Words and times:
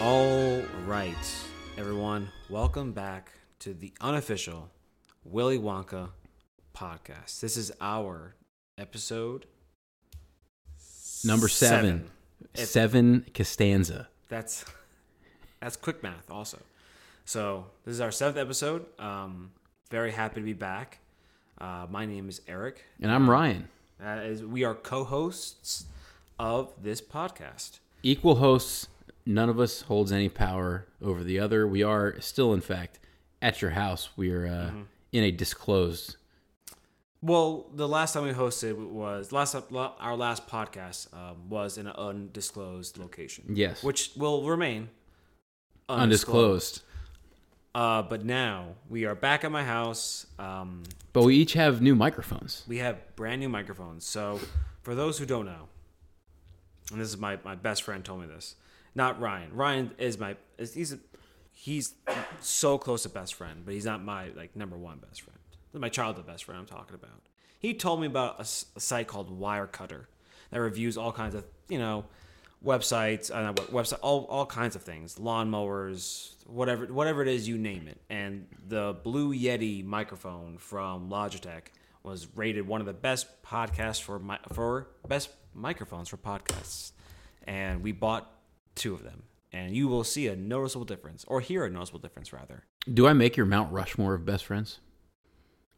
All 0.00 0.62
right, 0.86 1.14
everyone, 1.76 2.30
welcome 2.48 2.92
back 2.92 3.32
to 3.60 3.74
the 3.74 3.92
unofficial 4.00 4.70
Willy 5.24 5.58
Wonka 5.58 6.08
podcast. 6.74 7.40
This 7.40 7.56
is 7.56 7.70
our 7.80 8.34
episode 8.78 9.46
Number 11.22 11.48
seven. 11.48 12.10
It- 12.54 12.66
Seven 12.66 13.26
Costanza. 13.34 14.08
That's 14.30 14.64
that's 15.60 15.76
quick 15.76 16.02
math, 16.02 16.30
also. 16.30 16.58
So 17.26 17.66
this 17.84 17.92
is 17.92 18.00
our 18.00 18.10
seventh 18.10 18.38
episode. 18.38 18.86
Um, 18.98 19.50
very 19.90 20.12
happy 20.12 20.36
to 20.40 20.44
be 20.44 20.54
back. 20.54 20.98
Uh, 21.60 21.86
my 21.90 22.06
name 22.06 22.28
is 22.30 22.40
Eric. 22.48 22.84
And 23.02 23.12
I'm 23.12 23.28
Ryan. 23.28 23.68
Uh, 24.02 24.20
is 24.24 24.42
we 24.42 24.64
are 24.64 24.74
co-hosts 24.74 25.84
of 26.38 26.72
this 26.82 27.02
podcast. 27.02 27.80
Equal 28.02 28.36
hosts. 28.36 28.88
None 29.26 29.48
of 29.48 29.60
us 29.60 29.82
holds 29.82 30.10
any 30.12 30.28
power 30.28 30.86
over 31.02 31.22
the 31.22 31.38
other. 31.38 31.66
We 31.66 31.82
are 31.82 32.20
still, 32.20 32.52
in 32.54 32.60
fact, 32.60 32.98
at 33.42 33.60
your 33.62 33.72
house. 33.72 34.10
We 34.16 34.32
are 34.32 34.46
uh, 34.46 34.50
Mm-hmm. 34.50 34.82
in 35.12 35.24
a 35.24 35.30
disclosed. 35.30 36.16
Well, 37.22 37.66
the 37.74 37.86
last 37.86 38.14
time 38.14 38.22
we 38.24 38.32
hosted 38.32 38.74
was 38.76 39.30
last 39.30 39.54
our 39.74 40.16
last 40.16 40.48
podcast 40.48 41.12
um, 41.14 41.50
was 41.50 41.76
in 41.76 41.86
an 41.86 41.92
undisclosed 41.96 42.96
location. 42.96 43.44
Yes. 43.54 43.82
which 43.82 44.12
will 44.16 44.44
remain 44.48 44.88
Undisclosed. 45.88 46.82
Uh, 47.74 48.02
but 48.02 48.24
now 48.24 48.68
we 48.88 49.04
are 49.04 49.14
back 49.14 49.44
at 49.44 49.50
my 49.52 49.64
house. 49.64 50.26
Um, 50.38 50.82
But 51.12 51.24
we 51.24 51.36
each 51.36 51.52
have 51.54 51.82
new 51.82 51.94
microphones. 51.94 52.64
we 52.66 52.78
have 52.78 52.96
brand 53.16 53.40
new 53.40 53.48
microphones. 53.48 54.04
So, 54.06 54.40
for 54.82 54.94
those 54.94 55.18
who 55.18 55.26
don't 55.26 55.46
know, 55.46 55.68
and 56.92 57.00
this 57.00 57.08
is 57.08 57.16
my, 57.18 57.38
my 57.44 57.54
best 57.54 57.82
friend 57.82 58.04
told 58.04 58.20
me 58.22 58.26
this, 58.26 58.56
not 58.94 59.20
Ryan. 59.20 59.54
Ryan 59.54 59.90
is 59.98 60.18
my 60.18 60.36
is, 60.58 60.74
he's 60.74 60.92
a, 60.92 60.98
he's 61.52 61.94
so 62.40 62.78
close 62.78 63.02
to 63.04 63.08
best 63.08 63.34
friend, 63.34 63.62
but 63.64 63.74
he's 63.74 63.84
not 63.84 64.02
my 64.02 64.28
like 64.30 64.56
number 64.56 64.76
one 64.76 64.98
best 64.98 65.22
friend. 65.22 65.38
My 65.72 65.88
childhood 65.88 66.26
best 66.26 66.44
friend 66.44 66.58
I'm 66.58 66.66
talking 66.66 66.94
about. 66.94 67.22
He 67.58 67.74
told 67.74 68.00
me 68.00 68.06
about 68.06 68.40
a 68.40 68.44
site 68.44 69.06
called 69.06 69.38
Wirecutter 69.38 70.06
that 70.50 70.60
reviews 70.60 70.96
all 70.96 71.12
kinds 71.12 71.34
of 71.34 71.44
you 71.68 71.78
know 71.78 72.06
websites, 72.64 73.30
uh, 73.30 73.52
website, 73.72 73.98
all 74.02 74.24
all 74.24 74.46
kinds 74.46 74.76
of 74.76 74.82
things, 74.82 75.16
lawnmowers, 75.16 76.34
whatever 76.46 76.86
whatever 76.86 77.22
it 77.22 77.28
is, 77.28 77.48
you 77.48 77.58
name 77.58 77.88
it. 77.88 78.00
And 78.10 78.46
the 78.68 78.96
Blue 79.02 79.34
Yeti 79.34 79.84
microphone 79.84 80.58
from 80.58 81.08
Logitech 81.10 81.68
was 82.02 82.26
rated 82.34 82.66
one 82.66 82.80
of 82.80 82.86
the 82.86 82.94
best 82.94 83.42
podcasts 83.42 84.02
for 84.02 84.18
mi- 84.18 84.38
for 84.52 84.88
best 85.06 85.30
microphones 85.54 86.08
for 86.08 86.16
podcasts, 86.16 86.92
and 87.44 87.82
we 87.82 87.92
bought 87.92 88.39
two 88.74 88.94
of 88.94 89.02
them. 89.02 89.24
And 89.52 89.74
you 89.74 89.88
will 89.88 90.04
see 90.04 90.28
a 90.28 90.36
noticeable 90.36 90.84
difference, 90.84 91.24
or 91.26 91.40
hear 91.40 91.64
a 91.64 91.70
noticeable 91.70 91.98
difference, 91.98 92.32
rather. 92.32 92.64
Do 92.92 93.08
I 93.08 93.12
make 93.12 93.36
your 93.36 93.46
Mount 93.46 93.72
Rushmore 93.72 94.14
of 94.14 94.24
best 94.24 94.44
friends? 94.44 94.78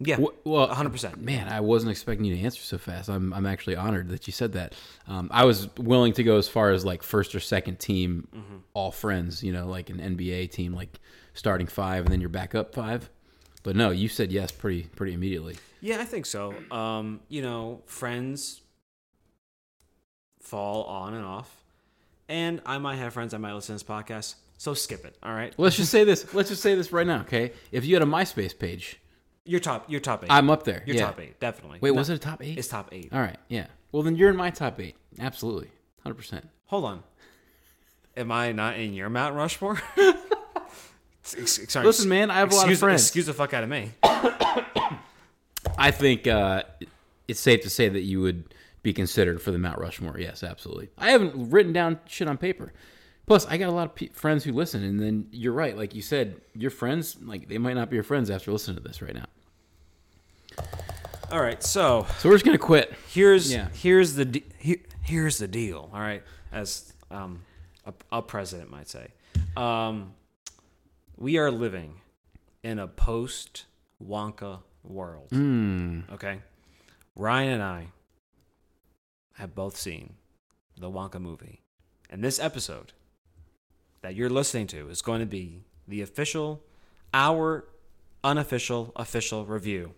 Yeah, 0.05 0.19
Well, 0.45 0.69
100%. 0.69 1.19
Man, 1.19 1.49
I 1.49 1.61
wasn't 1.61 1.93
expecting 1.93 2.25
you 2.27 2.35
to 2.35 2.43
answer 2.43 2.61
so 2.61 2.77
fast. 2.77 3.09
I'm, 3.09 3.33
I'm 3.33 3.47
actually 3.47 3.77
honored 3.77 4.09
that 4.09 4.27
you 4.27 4.33
said 4.33 4.53
that. 4.55 4.75
Um, 5.07 5.29
I 5.33 5.45
was 5.45 5.69
willing 5.77 6.13
to 6.15 6.25
go 6.25 6.37
as 6.39 6.49
far 6.49 6.71
as 6.73 6.85
like 6.85 7.03
first 7.05 7.35
or 7.37 7.41
second 7.41 7.79
team, 7.79 8.27
Mm-hmm. 8.35 8.57
all 8.75 8.91
friends. 8.91 9.43
You 9.45 9.53
know, 9.53 9.67
like 9.69 9.91
an 9.91 9.99
NBA 9.99 10.51
team, 10.51 10.75
like 10.75 10.99
starting 11.35 11.69
five 11.69 12.05
and 12.05 12.13
then 12.13 12.21
your 12.21 12.31
backup 12.31 12.75
five. 12.75 13.09
But 13.63 13.77
no, 13.77 13.91
you 13.91 14.09
said 14.09 14.33
yes 14.33 14.51
pretty 14.51 14.83
pretty 14.97 15.15
immediately. 15.15 15.57
Yeah, 15.81 16.01
I 16.01 16.05
think 16.05 16.27
so. 16.27 16.53
Um, 16.73 17.21
you 17.29 17.41
know, 17.43 17.83
friends 17.87 18.61
fall 20.41 20.85
on 20.85 21.15
and 21.15 21.25
off. 21.25 21.62
And 22.29 22.61
I 22.65 22.79
might 22.79 22.97
have 22.97 23.13
friends 23.13 23.33
that 23.33 23.39
might 23.41 23.53
listen 23.53 23.77
to 23.79 23.85
this 23.85 23.89
podcast, 23.89 24.37
so 24.57 24.75
skip 24.75 25.05
it. 25.05 25.17
All 25.23 25.35
right. 25.35 25.53
Let's 25.59 25.77
just 25.77 25.91
say 25.91 26.05
this. 26.05 26.33
Let's 26.33 26.49
just 26.49 26.63
say 26.63 26.75
this 26.75 26.93
right 26.93 27.07
now, 27.07 27.21
okay? 27.23 27.53
If 27.73 27.85
you 27.85 27.95
had 27.95 28.03
a 28.03 28.07
MySpace 28.07 28.59
page, 28.59 28.99
You're 29.45 29.61
top 29.61 29.87
you're 29.91 30.01
top 30.01 30.25
eight. 30.25 30.31
I'm 30.31 30.49
up 30.51 30.65
there. 30.65 30.83
you're 30.87 30.97
yeah. 30.97 31.07
top 31.07 31.21
eight, 31.21 31.39
definitely. 31.41 31.79
Wait, 31.81 31.91
No, 31.91 31.97
was 31.99 32.09
it 32.11 32.15
a 32.15 32.19
top 32.19 32.43
eight? 32.43 32.57
it's 32.59 32.69
top 32.69 32.89
eight. 32.93 33.11
All 33.13 33.21
right, 33.21 33.39
yeah. 33.49 33.67
Well, 33.91 34.03
then 34.03 34.17
you're 34.17 34.31
in 34.31 34.37
my 34.37 34.51
top 34.51 34.81
eight. 34.81 34.97
Absolutely, 35.19 35.71
hundred 36.03 36.15
percent. 36.15 36.49
Hold 36.67 36.85
on. 36.85 37.03
Am 38.17 38.31
I 38.31 38.53
not 38.53 38.79
in 38.79 38.95
your 38.95 39.09
Mount 39.11 39.35
Rushmore? 39.35 39.81
Sorry, 41.23 41.87
Listen, 41.87 42.09
man, 42.09 42.31
I 42.31 42.39
have 42.39 42.53
a 42.53 42.55
lot 42.55 42.71
of 42.71 42.79
friends. 42.79 43.03
Excuse 43.03 43.27
the 43.27 43.33
fuck 43.33 43.55
out 43.55 43.63
of 43.63 43.69
me. 43.69 43.91
I 45.79 45.91
think 45.91 46.27
uh, 46.27 46.65
it's 47.29 47.41
safe 47.41 47.63
to 47.63 47.71
say 47.71 47.89
that 47.89 48.01
you 48.03 48.21
would 48.21 48.55
be 48.83 48.93
considered 48.93 49.41
for 49.41 49.51
the 49.53 49.59
Mount 49.59 49.79
Rushmore. 49.79 50.19
Yes, 50.19 50.43
absolutely. 50.43 50.91
I 50.99 51.11
haven't 51.11 51.51
written 51.51 51.73
down 51.73 52.01
shit 52.07 52.27
on 52.29 52.37
paper. 52.39 52.73
Plus, 53.27 53.47
I 53.47 53.57
got 53.57 53.69
a 53.69 53.73
lot 53.73 53.87
of 53.87 53.95
pe- 53.95 54.09
friends 54.09 54.43
who 54.43 54.53
listen, 54.53 54.83
and 54.83 54.99
then 55.01 55.29
you're 55.31 55.53
right. 55.53 55.77
Like 55.77 55.95
you 55.95 56.03
said, 56.03 56.41
your 56.55 56.71
friends, 56.73 57.17
like 57.23 57.49
they 57.49 57.59
might 57.59 57.75
not 57.75 57.89
be 57.91 57.97
your 57.97 58.03
friends 58.03 58.31
after 58.31 58.51
listening 58.51 58.77
to 58.79 58.83
this 58.83 59.01
right 59.01 59.15
now. 59.15 59.27
All 61.31 61.41
right, 61.41 61.63
so 61.63 62.07
So 62.19 62.29
we're 62.29 62.35
just 62.35 62.45
gonna 62.45 62.59
quit. 62.59 62.93
here's 63.09 63.51
Yeah. 63.51 63.69
here's 63.73 64.15
the 64.15 64.25
de- 64.27 64.45
he- 64.59 64.83
here's 65.03 65.39
the 65.39 65.49
deal. 65.49 65.89
All 65.95 66.01
right, 66.01 66.23
as 66.53 66.93
um, 67.11 67.43
a, 67.87 67.95
a 68.11 68.23
president 68.23 68.71
might 68.71 68.89
say, 68.89 69.09
um, 69.57 70.13
we 71.17 71.39
are 71.39 71.51
living 71.51 71.95
in 72.63 72.79
a 72.79 72.87
post 72.87 73.65
Wonka 74.05 74.59
world. 74.85 75.29
Okay, 76.13 76.41
Ryan 77.17 77.53
and 77.55 77.63
I 77.63 77.87
have 79.35 79.55
both 79.55 79.77
seen 79.77 80.15
the 80.79 80.91
Wonka 80.91 81.21
movie, 81.21 81.63
and 82.11 82.23
this 82.23 82.39
episode 82.39 82.93
that 84.03 84.15
you're 84.15 84.31
listening 84.31 84.67
to 84.69 84.89
is 84.89 85.03
going 85.03 85.21
to 85.21 85.27
be 85.27 85.65
the 85.87 86.03
official, 86.03 86.63
our 87.15 87.65
unofficial 88.25 88.93
official 88.97 89.45
review 89.45 89.95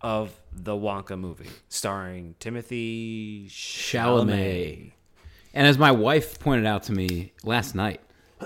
of 0.00 0.38
the 0.52 0.72
Wonka 0.72 1.18
movie, 1.18 1.50
starring 1.68 2.34
Timothy 2.38 3.46
Chalamet. 3.48 4.28
Chalamet. 4.28 4.92
And 5.54 5.66
as 5.66 5.78
my 5.78 5.90
wife 5.90 6.38
pointed 6.38 6.66
out 6.66 6.84
to 6.84 6.92
me 6.92 7.32
last 7.42 7.74
night, 7.74 8.00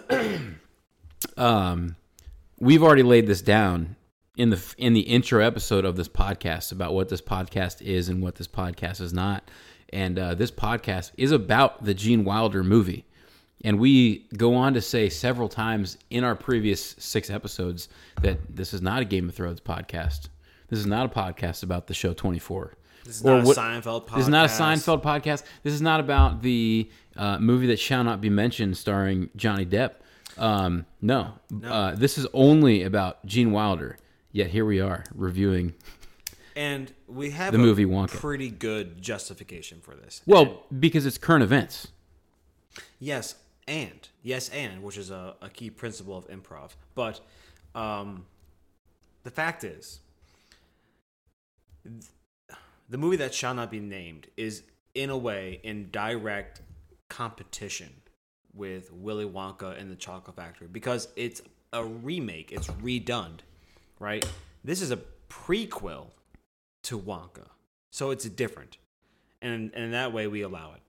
um, 1.37 1.97
we've 2.59 2.83
already 2.83 3.03
laid 3.03 3.27
this 3.27 3.43
down 3.43 3.97
in 4.37 4.51
the 4.51 4.75
in 4.79 4.95
the 4.95 5.01
intro 5.01 5.45
episode 5.45 5.85
of 5.85 5.97
this 5.97 6.09
podcast 6.09 6.73
about 6.73 6.95
what 6.95 7.09
this 7.09 7.21
podcast 7.21 7.83
is 7.83 8.09
and 8.09 8.23
what 8.23 8.37
this 8.37 8.49
podcast 8.49 9.01
is 9.01 9.13
not. 9.13 9.51
And 9.93 10.19
uh, 10.19 10.35
this 10.35 10.51
podcast 10.51 11.13
is 11.17 11.33
about 11.33 11.85
the 11.85 11.95
Gene 11.95 12.25
Wilder 12.25 12.63
movie. 12.65 13.05
And 13.65 13.79
we 13.79 14.27
go 14.37 14.55
on 14.55 14.75
to 14.75 14.81
say 14.81 15.09
several 15.09 15.49
times 15.49 15.99
in 16.11 16.25
our 16.25 16.35
previous 16.35 16.97
six 16.99 17.31
episodes 17.31 17.89
that 18.23 18.39
this 18.57 18.75
is 18.75 18.83
not 18.83 19.03
a 19.03 19.05
Game 19.05 19.29
of 19.29 19.35
Thrones 19.35 19.61
podcast. 19.61 20.29
This 20.69 20.79
is 20.81 20.87
not 20.87 21.07
a 21.07 21.09
podcast 21.09 21.63
about 21.63 21.87
the 21.87 21.95
show 21.95 22.13
24. 22.15 22.73
This 23.05 23.17
is 23.17 23.25
not 23.25 23.41
a 23.41 23.43
Seinfeld 23.43 24.09
This 24.09 24.21
is 24.21 24.29
not 24.29 24.47
a 24.47 24.49
podcast. 24.49 24.59
Seinfeld 24.85 25.03
podcast. 25.03 25.43
This 25.63 25.75
is 25.75 25.83
not 25.83 26.01
about 26.01 26.43
the 26.43 26.91
uh, 27.17 27.39
movie 27.39 27.67
that 27.69 27.79
shall 27.79 28.03
not 28.05 28.21
be 28.21 28.31
mentioned 28.31 28.77
starring 28.77 29.29
Johnny 29.37 29.67
Depp. 29.67 29.93
Um, 30.39 30.87
no, 31.01 31.35
Uh, 31.65 31.95
this 31.95 32.17
is 32.17 32.27
only 32.33 32.83
about 32.85 33.25
Gene 33.27 33.53
Wilder. 33.53 33.99
Yet 34.33 34.49
here 34.51 34.65
we 34.65 34.81
are 34.81 35.05
reviewing. 35.15 35.75
And 36.55 36.93
we 37.07 37.31
have 37.31 37.53
The 37.53 37.59
a 37.59 37.63
movie 37.63 37.87
Wonka. 37.87 38.09
pretty 38.11 38.51
good 38.51 39.01
justification 39.01 39.81
for 39.81 39.95
this. 39.95 40.23
Well, 40.27 40.65
because 40.79 41.07
it's 41.07 41.19
current 41.19 41.43
events. 41.43 41.89
Yes, 42.99 43.37
and 43.67 44.09
yes, 44.23 44.49
and 44.51 44.83
which 44.83 44.97
is 44.99 45.11
a, 45.11 45.35
a 45.41 45.49
key 45.49 45.71
principle 45.71 46.17
of 46.17 46.29
improv. 46.29 46.71
But 46.95 47.21
um, 47.75 48.27
the 49.25 49.31
fact 49.31 49.65
is, 49.65 50.01
th- 51.85 52.05
the 52.89 52.99
movie 52.99 53.17
that 53.17 53.35
shall 53.35 53.55
not 53.55 53.71
be 53.71 53.81
named 53.81 54.27
is 54.37 54.63
in 54.95 55.11
a 55.11 55.17
way 55.17 55.61
in 55.63 55.89
direct 55.91 56.61
competition 57.09 57.89
with 58.55 58.93
Willy 58.93 59.25
Wonka 59.25 59.79
and 59.81 59.91
the 59.91 59.97
Chocolate 59.97 60.37
Factory 60.37 60.69
because 60.71 61.09
it's 61.17 61.41
a 61.73 61.83
remake. 61.85 62.53
It's 62.53 62.69
redone, 62.69 63.39
right? 63.99 64.25
This 64.65 64.83
is 64.83 64.91
a 64.91 64.99
prequel 65.31 66.09
to 66.85 66.99
Wonka, 66.99 67.47
so 67.91 68.11
it's 68.11 68.25
different, 68.25 68.79
and, 69.41 69.71
and 69.75 69.85
in 69.85 69.91
that 69.93 70.13
way 70.13 70.27
we 70.27 70.43
allow 70.43 70.73
it. 70.75 70.81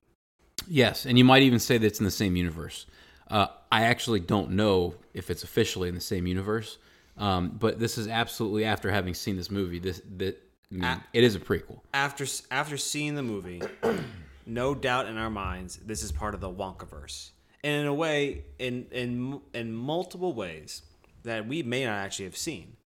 Yes, 0.68 1.04
and 1.06 1.18
you 1.18 1.24
might 1.24 1.42
even 1.42 1.58
say 1.58 1.78
that 1.78 1.86
it's 1.86 1.98
in 1.98 2.04
the 2.04 2.10
same 2.10 2.36
universe. 2.36 2.86
Uh, 3.28 3.46
I 3.70 3.84
actually 3.84 4.20
don't 4.20 4.50
know 4.52 4.94
if 5.14 5.30
it's 5.30 5.42
officially 5.44 5.88
in 5.88 5.94
the 5.94 6.00
same 6.00 6.26
universe, 6.26 6.78
um, 7.16 7.56
but 7.58 7.78
this 7.78 7.96
is 7.98 8.08
absolutely 8.08 8.64
after 8.64 8.90
having 8.90 9.14
seen 9.14 9.36
this 9.36 9.50
movie. 9.50 9.78
This 9.78 10.00
that 10.16 10.36
I 10.70 10.74
mean, 10.74 10.84
Ah. 10.84 11.02
it 11.12 11.22
is 11.24 11.34
a 11.34 11.40
prequel. 11.40 11.80
after 11.92 12.26
after 12.50 12.76
seeing 12.76 13.14
the 13.14 13.22
movie, 13.22 13.62
no 14.46 14.74
doubt 14.74 15.06
in 15.06 15.16
our 15.16 15.30
minds, 15.30 15.78
this 15.84 16.02
is 16.02 16.12
part 16.12 16.34
of 16.34 16.40
the 16.40 16.50
Wonkaverse, 16.50 17.30
and 17.62 17.82
in 17.82 17.86
a 17.86 17.94
way, 17.94 18.44
in 18.58 18.86
in 18.90 19.40
in 19.52 19.72
multiple 19.72 20.32
ways 20.32 20.82
that 21.22 21.46
we 21.46 21.62
may 21.62 21.84
not 21.84 21.92
actually 22.04 22.26
have 22.26 22.36
seen, 22.36 22.76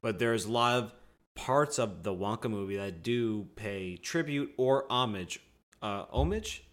but 0.00 0.18
there's 0.18 0.44
a 0.44 0.52
lot 0.52 0.76
of 0.78 0.92
parts 1.38 1.78
of 1.78 2.02
the 2.02 2.12
Wonka 2.12 2.50
movie 2.50 2.76
that 2.76 3.02
do 3.02 3.46
pay 3.54 3.96
tribute 3.96 4.52
or 4.56 4.84
homage, 4.90 5.40
uh, 5.80 6.04
homage, 6.10 6.64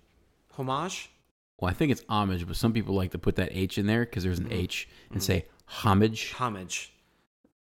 homage, 0.54 1.12
well, 1.60 1.70
I 1.72 1.74
think 1.74 1.92
it's 1.92 2.04
homage, 2.10 2.46
but 2.46 2.56
some 2.58 2.74
people 2.74 2.96
like 2.96 3.12
to 3.12 3.18
put 3.20 3.36
that 3.38 3.50
H 3.52 3.78
in 3.78 3.86
there 3.86 4.04
because 4.06 4.24
there's 4.24 4.40
an 4.40 4.52
H 4.52 4.90
and 5.12 5.24
say 5.24 5.46
homage 5.68 6.34
Homage. 6.34 6.92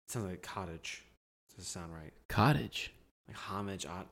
sounds 0.08 0.26
like 0.26 0.40
cottage. 0.42 1.02
Does 1.54 1.66
it 1.66 1.68
sound 1.68 1.92
right? 1.92 2.12
cottage. 2.28 2.92
Like 3.28 3.36
homage. 3.36 3.84
Uh, 3.86 4.04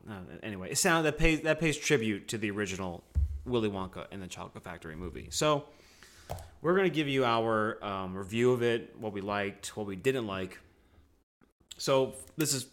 anyway, 0.43 0.71
it 0.73 0.79
sound 0.79 1.07
that 1.07 1.19
pays 1.19 1.41
that 1.43 1.61
pays 1.61 1.77
tribute 1.77 2.29
to 2.29 2.39
the 2.39 2.51
original 2.51 3.05
Willy 3.47 3.71
Wonka 3.71 4.07
and 4.11 4.23
the 4.23 4.27
Chocolate 4.27 4.65
Factory 4.65 4.97
movie. 4.97 5.29
So 5.31 5.65
we're 6.61 6.77
gonna 6.77 6.91
give 6.91 7.09
you 7.09 7.25
our 7.25 7.83
um, 7.85 8.15
review 8.17 8.53
of 8.53 8.63
it, 8.63 8.95
what 8.99 9.13
we 9.13 9.21
liked, 9.21 9.77
what 9.77 9.87
we 9.87 9.97
didn't 9.97 10.27
like. 10.27 10.59
So 11.83 12.15
this 12.37 12.55
is, 12.55 12.67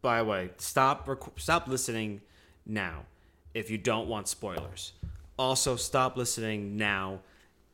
by 0.00 0.20
the 0.20 0.24
way, 0.24 0.52
stop 0.56 1.06
rec- 1.06 1.38
stop 1.38 1.68
listening 1.68 2.22
now 2.64 3.04
if 3.52 3.68
you 3.68 3.76
don't 3.76 4.08
want 4.08 4.26
spoilers. 4.26 4.94
Also, 5.38 5.76
stop 5.76 6.16
listening 6.16 6.78
now 6.78 7.20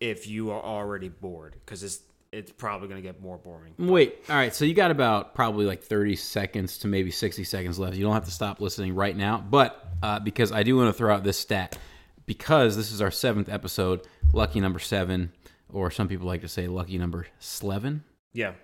if 0.01 0.27
you 0.27 0.51
are 0.51 0.61
already 0.61 1.11
bored 1.11 1.55
because 1.65 1.85
it's 1.85 2.01
it's 2.33 2.51
probably 2.51 2.89
gonna 2.89 3.03
get 3.03 3.23
more 3.23 3.39
boring. 3.39 3.73
Wait, 3.79 4.17
all 4.29 4.35
right. 4.35 4.53
So 4.53 4.65
you 4.65 4.75
got 4.75 4.91
about 4.91 5.33
probably 5.33 5.65
like 5.65 5.85
30 5.85 6.17
seconds 6.17 6.79
to 6.79 6.89
maybe 6.89 7.13
60 7.13 7.45
seconds 7.45 7.79
left. 7.79 7.95
You 7.95 8.03
don't 8.03 8.15
have 8.15 8.25
to 8.25 8.33
stop 8.33 8.61
listening 8.61 8.97
right 8.97 9.17
now, 9.17 9.39
but 9.39 9.89
uh, 10.03 10.19
because 10.19 10.51
I 10.51 10.65
do 10.65 10.77
want 10.77 10.89
to 10.89 10.93
throw 10.93 11.15
out 11.15 11.23
this 11.23 11.39
stat, 11.39 11.79
because 12.27 12.77
this 12.77 12.91
is 12.91 13.01
our 13.01 13.13
seventh 13.13 13.49
episode, 13.49 14.01
lucky 14.33 14.59
number 14.59 14.81
seven, 14.81 15.31
or 15.73 15.93
some 15.93 16.09
people 16.09 16.27
like 16.27 16.41
to 16.41 16.49
say 16.49 16.67
lucky 16.67 16.99
number 16.99 17.29
sleven. 17.39 18.03
Yeah, 18.33 18.55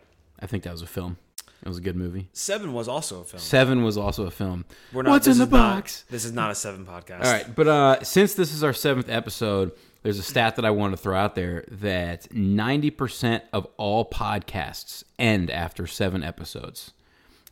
I 0.41 0.49
think 0.49 0.65
that 0.65 0.73
was 0.73 0.83
a 0.83 0.89
film. 0.89 1.19
It 1.65 1.69
was 1.69 1.79
a 1.79 1.81
good 1.81 1.97
movie. 1.97 2.29
Seven 2.35 2.75
was 2.75 2.89
also 2.89 3.23
a 3.23 3.25
film. 3.25 3.41
Seven 3.41 3.83
was 3.83 3.97
also 3.97 4.27
a 4.27 4.31
film. 4.31 4.67
We're 4.93 5.03
not, 5.03 5.13
What's 5.13 5.27
in 5.27 5.39
the 5.39 5.45
is 5.45 5.51
not- 5.51 5.75
box? 5.77 6.05
this 6.11 6.25
is 6.27 6.33
not 6.33 6.51
a 6.51 6.55
seven 6.55 6.85
podcast. 6.85 7.25
All 7.25 7.33
right, 7.33 7.55
but 7.55 7.67
uh, 7.67 8.05
since 8.05 8.35
this 8.35 8.53
is 8.53 8.63
our 8.63 8.75
seventh 8.75 9.09
episode, 9.09 9.73
there's 10.03 10.19
a 10.19 10.23
stat 10.23 10.57
that 10.57 10.67
I 10.67 10.71
want 10.71 10.93
to 10.93 10.99
throw 10.99 11.17
out 11.17 11.35
there 11.35 11.65
that 11.71 12.25
90% 12.31 13.41
of 13.55 13.67
all 13.79 14.05
podcasts 14.09 15.05
end 15.19 15.51
after 15.51 15.87
seven 15.87 16.23
episodes. 16.23 16.93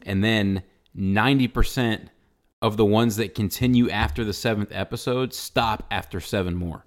And 0.05 0.23
then 0.23 0.63
90% 0.95 2.09
of 2.61 2.77
the 2.77 2.85
ones 2.85 3.17
that 3.17 3.35
continue 3.35 3.89
after 3.89 4.25
the 4.25 4.35
seventh 4.35 4.69
episode 4.73 5.33
stop 5.33 5.85
after 5.91 6.21
seven 6.21 6.55
more. 6.55 6.85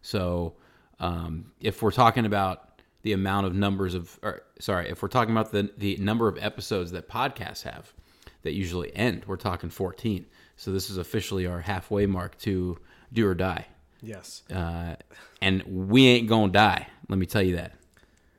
So 0.00 0.54
um, 1.00 1.50
if 1.60 1.82
we're 1.82 1.90
talking 1.90 2.24
about 2.24 2.67
the 3.08 3.14
amount 3.14 3.46
of 3.46 3.54
numbers 3.54 3.94
of, 3.94 4.18
or 4.22 4.42
sorry, 4.60 4.90
if 4.90 5.00
we're 5.00 5.08
talking 5.08 5.32
about 5.32 5.50
the, 5.50 5.70
the 5.78 5.96
number 5.96 6.28
of 6.28 6.36
episodes 6.42 6.90
that 6.90 7.08
podcasts 7.08 7.62
have 7.62 7.94
that 8.42 8.52
usually 8.52 8.94
end, 8.94 9.24
we're 9.26 9.36
talking 9.36 9.70
14. 9.70 10.26
So 10.56 10.72
this 10.72 10.90
is 10.90 10.98
officially 10.98 11.46
our 11.46 11.62
halfway 11.62 12.04
mark 12.04 12.36
to 12.40 12.76
do 13.10 13.26
or 13.26 13.34
die. 13.34 13.64
Yes. 14.02 14.42
Uh, 14.54 14.96
and 15.40 15.62
we 15.62 16.06
ain't 16.06 16.28
gonna 16.28 16.52
die. 16.52 16.88
Let 17.08 17.18
me 17.18 17.24
tell 17.24 17.40
you 17.40 17.56
that. 17.56 17.72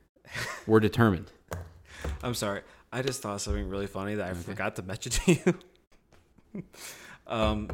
We're 0.68 0.78
determined. 0.78 1.32
I'm 2.22 2.34
sorry. 2.34 2.60
I 2.92 3.02
just 3.02 3.20
thought 3.20 3.40
something 3.40 3.68
really 3.68 3.88
funny 3.88 4.14
that 4.14 4.30
I 4.30 4.34
forgot 4.34 4.76
to 4.76 4.82
mention 4.82 5.12
to 5.12 5.58
you. 6.54 6.62
um, 7.26 7.68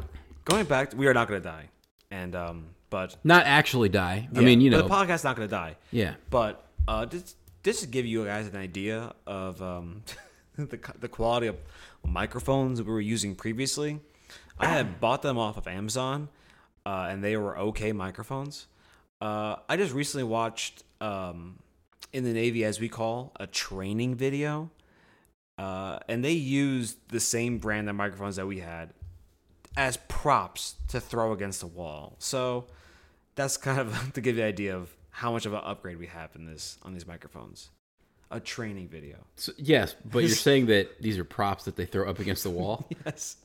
going 0.45 0.65
back, 0.65 0.93
we 0.97 1.05
are 1.05 1.13
not 1.13 1.27
going 1.27 1.41
to 1.41 1.47
die, 1.47 1.69
and 2.09 2.35
um, 2.35 2.65
but 2.89 3.15
Not 3.23 3.45
actually 3.45 3.89
die. 3.89 4.27
I 4.35 4.39
mean, 4.39 4.59
you 4.59 4.71
know, 4.71 4.81
the 4.81 4.89
podcast's 4.89 5.23
not 5.23 5.35
going 5.35 5.47
to 5.47 5.55
die. 5.55 5.77
yeah. 5.91 6.15
But 6.29 6.66
uh, 6.87 7.05
just 7.05 7.35
just 7.63 7.81
to 7.81 7.87
give 7.87 8.05
you 8.05 8.25
guys 8.25 8.47
an 8.47 8.55
idea 8.55 9.13
of 9.25 9.61
um, 9.61 10.03
the 10.57 10.79
the 10.99 11.07
quality 11.07 11.47
of 11.47 11.57
microphones 12.05 12.81
we 12.81 12.91
were 12.91 13.01
using 13.01 13.35
previously, 13.35 13.99
I 14.59 14.67
had 14.67 14.99
bought 15.01 15.21
them 15.21 15.37
off 15.37 15.57
of 15.57 15.67
Amazon, 15.67 16.29
uh, 16.85 17.07
and 17.09 17.23
they 17.23 17.37
were 17.37 17.57
okay 17.57 17.91
microphones. 17.91 18.67
Uh, 19.19 19.57
I 19.67 19.77
just 19.77 19.93
recently 19.93 20.23
watched 20.23 20.83
um, 21.01 21.59
in 22.13 22.23
the 22.23 22.33
Navy, 22.33 22.63
as 22.63 22.79
we 22.79 22.87
call, 22.87 23.31
a 23.39 23.47
training 23.47 24.15
video, 24.15 24.69
uh, 25.57 25.99
and 26.07 26.23
they 26.23 26.33
used 26.33 26.97
the 27.09 27.19
same 27.19 27.57
brand 27.57 27.89
of 27.89 27.95
microphones 27.95 28.35
that 28.35 28.45
we 28.45 28.59
had 28.59 28.93
as 29.75 29.97
props 30.07 30.75
to 30.87 30.99
throw 30.99 31.31
against 31.31 31.61
the 31.61 31.67
wall. 31.67 32.15
So 32.19 32.67
that's 33.35 33.57
kind 33.57 33.79
of 33.79 34.11
to 34.13 34.21
give 34.21 34.37
you 34.37 34.43
an 34.43 34.49
idea 34.49 34.75
of 34.75 34.96
how 35.17 35.31
much 35.31 35.47
of 35.47 35.53
an 35.53 35.61
upgrade 35.63 35.97
we 35.97 36.05
have 36.05 36.29
in 36.35 36.45
this 36.45 36.77
on 36.83 36.93
these 36.93 37.07
microphones. 37.07 37.71
A 38.29 38.39
training 38.39 38.87
video. 38.87 39.15
So, 39.35 39.51
yes, 39.57 39.95
but 40.05 40.19
you're 40.19 40.29
saying 40.49 40.67
that 40.67 41.01
these 41.01 41.17
are 41.17 41.23
props 41.23 41.65
that 41.65 41.75
they 41.75 41.85
throw 41.85 42.07
up 42.07 42.19
against 42.19 42.43
the 42.43 42.51
wall, 42.51 42.87
Yes. 43.05 43.37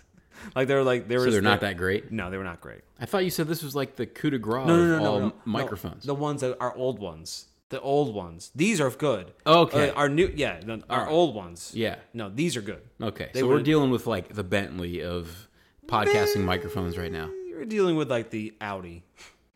Like 0.55 0.69
they're 0.69 0.83
like 0.83 1.09
they 1.09 1.17
were 1.17 1.25
so 1.25 1.31
they're 1.31 1.41
not 1.41 1.61
that 1.61 1.79
great. 1.79 2.11
No, 2.13 2.31
they 2.31 2.37
were 2.37 2.45
not 2.45 2.61
great. 2.61 2.81
I 3.01 3.07
thought 3.07 3.25
you 3.25 3.31
said 3.31 3.49
this 3.49 3.63
was 3.63 3.75
like 3.75 3.97
the 3.97 4.07
coup 4.07 4.31
de 4.31 4.39
grace 4.39 4.67
No, 4.67 4.77
no, 4.77 4.83
of 4.83 4.89
no, 4.89 4.99
no, 4.99 5.13
all 5.13 5.21
no, 5.21 5.33
microphones. 5.45 6.05
The 6.05 6.15
ones 6.15 6.41
that 6.43 6.57
are 6.59 6.75
old 6.75 6.99
ones. 6.99 7.47
The 7.69 7.81
old 7.81 8.15
ones. 8.15 8.51
These 8.55 8.81
are 8.81 8.91
good. 8.91 9.33
Okay. 9.47 9.91
Uh, 9.91 9.95
our 9.95 10.09
new 10.09 10.31
yeah, 10.35 10.61
our 10.91 11.09
old 11.09 11.35
ones. 11.35 11.73
Yeah. 11.75 11.97
No, 12.13 12.29
these 12.29 12.57
are 12.57 12.63
good. 12.63 12.83
Okay, 13.01 13.31
so 13.35 13.47
we're 13.49 13.63
dealing 13.63 13.91
with 13.91 14.07
like 14.07 14.35
the 14.35 14.45
Bentley 14.45 15.03
of 15.03 15.49
podcasting 15.87 16.45
microphones 16.45 16.99
right 16.99 17.13
now. 17.13 17.31
You're 17.49 17.65
dealing 17.65 17.97
with 17.97 18.11
like 18.11 18.31
the 18.31 18.55
Audi. 18.61 19.05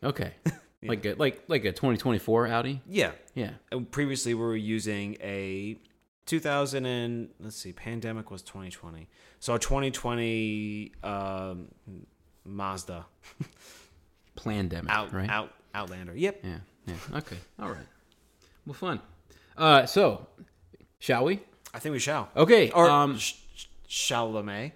Okay, 0.03 0.33
like 0.83 1.05
a, 1.05 1.13
like 1.15 1.43
like 1.47 1.65
a 1.65 1.71
2024 1.71 2.47
Audi. 2.47 2.81
Yeah. 2.87 3.11
Yeah. 3.33 3.51
And 3.71 3.89
previously 3.89 4.33
we 4.33 4.41
were 4.41 4.55
using 4.55 5.17
a 5.21 5.77
2000 6.25 6.85
and 6.85 7.29
let's 7.39 7.55
see 7.55 7.71
pandemic 7.71 8.29
was 8.29 8.41
2020 8.41 9.07
so 9.39 9.53
a 9.55 9.59
2020 9.59 10.91
um, 11.03 11.69
mazda 12.43 13.05
Plandemic, 14.35 14.89
out 14.89 15.13
right? 15.13 15.29
out 15.29 15.51
outlander 15.73 16.15
yep 16.15 16.39
Yeah. 16.43 16.57
Yeah. 16.85 16.95
Okay. 17.15 17.37
All 17.59 17.69
right. 17.69 17.85
Well, 18.65 18.73
fun. 18.73 18.99
Uh, 19.57 19.85
so, 19.85 20.27
shall 20.99 21.25
we? 21.25 21.39
i 21.73 21.79
think 21.79 21.93
we 21.93 21.99
shall 21.99 22.29
Okay. 22.35 22.71
or 22.71 22.89
um, 22.89 23.17
sh- 23.17 23.33
sh- 23.55 23.65
Chalamet. 23.89 24.71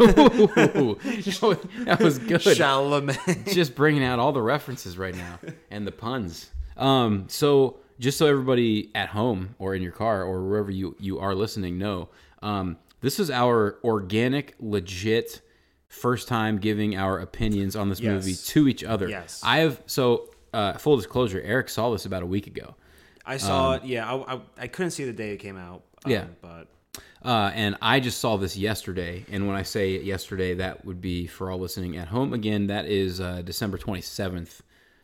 Ooh, 0.00 0.98
that 1.04 1.98
was 2.00 2.18
good. 2.18 2.40
Chalamet. 2.40 3.52
Just 3.52 3.74
bringing 3.74 4.04
out 4.04 4.18
all 4.18 4.32
the 4.32 4.42
references 4.42 4.96
right 4.98 5.14
now 5.14 5.38
and 5.70 5.86
the 5.86 5.92
puns. 5.92 6.50
Um, 6.76 7.24
so 7.28 7.78
just 7.98 8.16
so 8.16 8.26
everybody 8.26 8.90
at 8.94 9.10
home 9.10 9.54
or 9.58 9.74
in 9.74 9.82
your 9.82 9.92
car 9.92 10.22
or 10.24 10.42
wherever 10.48 10.70
you 10.70 10.96
you 10.98 11.18
are 11.18 11.34
listening 11.34 11.76
know, 11.78 12.08
um, 12.42 12.78
this 13.02 13.20
is 13.20 13.30
our 13.30 13.78
organic, 13.84 14.54
legit 14.60 15.40
first 15.88 16.28
time 16.28 16.58
giving 16.58 16.96
our 16.96 17.18
opinions 17.18 17.76
on 17.76 17.88
this 17.90 18.00
Yes. 18.00 18.10
movie 18.12 18.34
to 18.34 18.68
each 18.68 18.84
other. 18.84 19.08
Yes. 19.08 19.40
I 19.44 19.58
have 19.58 19.82
so 19.86 20.30
uh, 20.54 20.74
full 20.74 20.96
disclosure. 20.96 21.40
Eric 21.42 21.68
saw 21.68 21.90
this 21.90 22.06
about 22.06 22.22
a 22.22 22.26
week 22.26 22.46
ago. 22.46 22.74
I 23.26 23.36
saw 23.36 23.74
it. 23.74 23.84
Yeah, 23.84 24.10
I, 24.10 24.34
I, 24.36 24.40
I 24.58 24.66
couldn't 24.68 24.92
see 24.92 25.04
the 25.04 25.12
day 25.12 25.32
it 25.32 25.36
came 25.38 25.56
out. 25.58 25.82
um, 26.04 26.10
Yeah. 26.10 26.24
but 26.40 26.68
Uh, 27.24 27.50
and 27.54 27.76
I 27.82 28.00
just 28.00 28.18
saw 28.18 28.36
this 28.36 28.56
yesterday. 28.56 29.24
And 29.30 29.46
when 29.46 29.56
I 29.56 29.62
say 29.62 30.00
yesterday, 30.00 30.54
that 30.54 30.84
would 30.84 31.00
be 31.00 31.26
for 31.26 31.50
all 31.50 31.58
listening 31.58 31.96
at 31.96 32.08
home. 32.08 32.32
Again, 32.32 32.68
that 32.68 32.86
is 32.86 33.20
uh, 33.20 33.42
December 33.42 33.76
27th, 33.78 34.60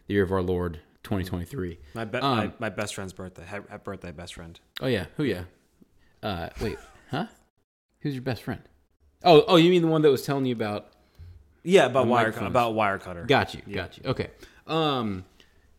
the 0.06 0.14
year 0.14 0.22
of 0.22 0.32
our 0.32 0.42
Lord, 0.42 0.80
2023. 1.02 1.78
my, 1.94 2.04
be- 2.04 2.18
Um, 2.18 2.36
my 2.38 2.52
my 2.58 2.68
best 2.70 2.94
friend's 2.94 3.12
birthday. 3.12 3.44
Happy 3.44 3.66
birthday, 3.84 4.12
best 4.12 4.34
friend. 4.34 4.58
Oh, 4.80 4.86
yeah. 4.86 5.06
Who, 5.16 5.24
yeah? 5.24 5.44
Uh, 6.22 6.48
wait, 6.60 6.78
huh? 7.10 7.26
Who's 8.00 8.14
your 8.14 8.22
best 8.22 8.42
friend? 8.42 8.62
Oh, 9.22 9.44
oh, 9.46 9.56
you 9.56 9.70
mean 9.70 9.82
the 9.82 9.88
one 9.88 10.02
that 10.02 10.10
was 10.10 10.22
telling 10.22 10.46
you 10.46 10.54
about? 10.54 10.88
Yeah, 11.64 11.86
about 11.86 12.06
wire 12.06 12.30
about 12.30 12.74
Wirecutter. 12.74 13.26
Got 13.26 13.54
you, 13.54 13.62
got 13.72 13.98
you. 13.98 14.04
Okay. 14.10 14.30
Um, 14.66 15.24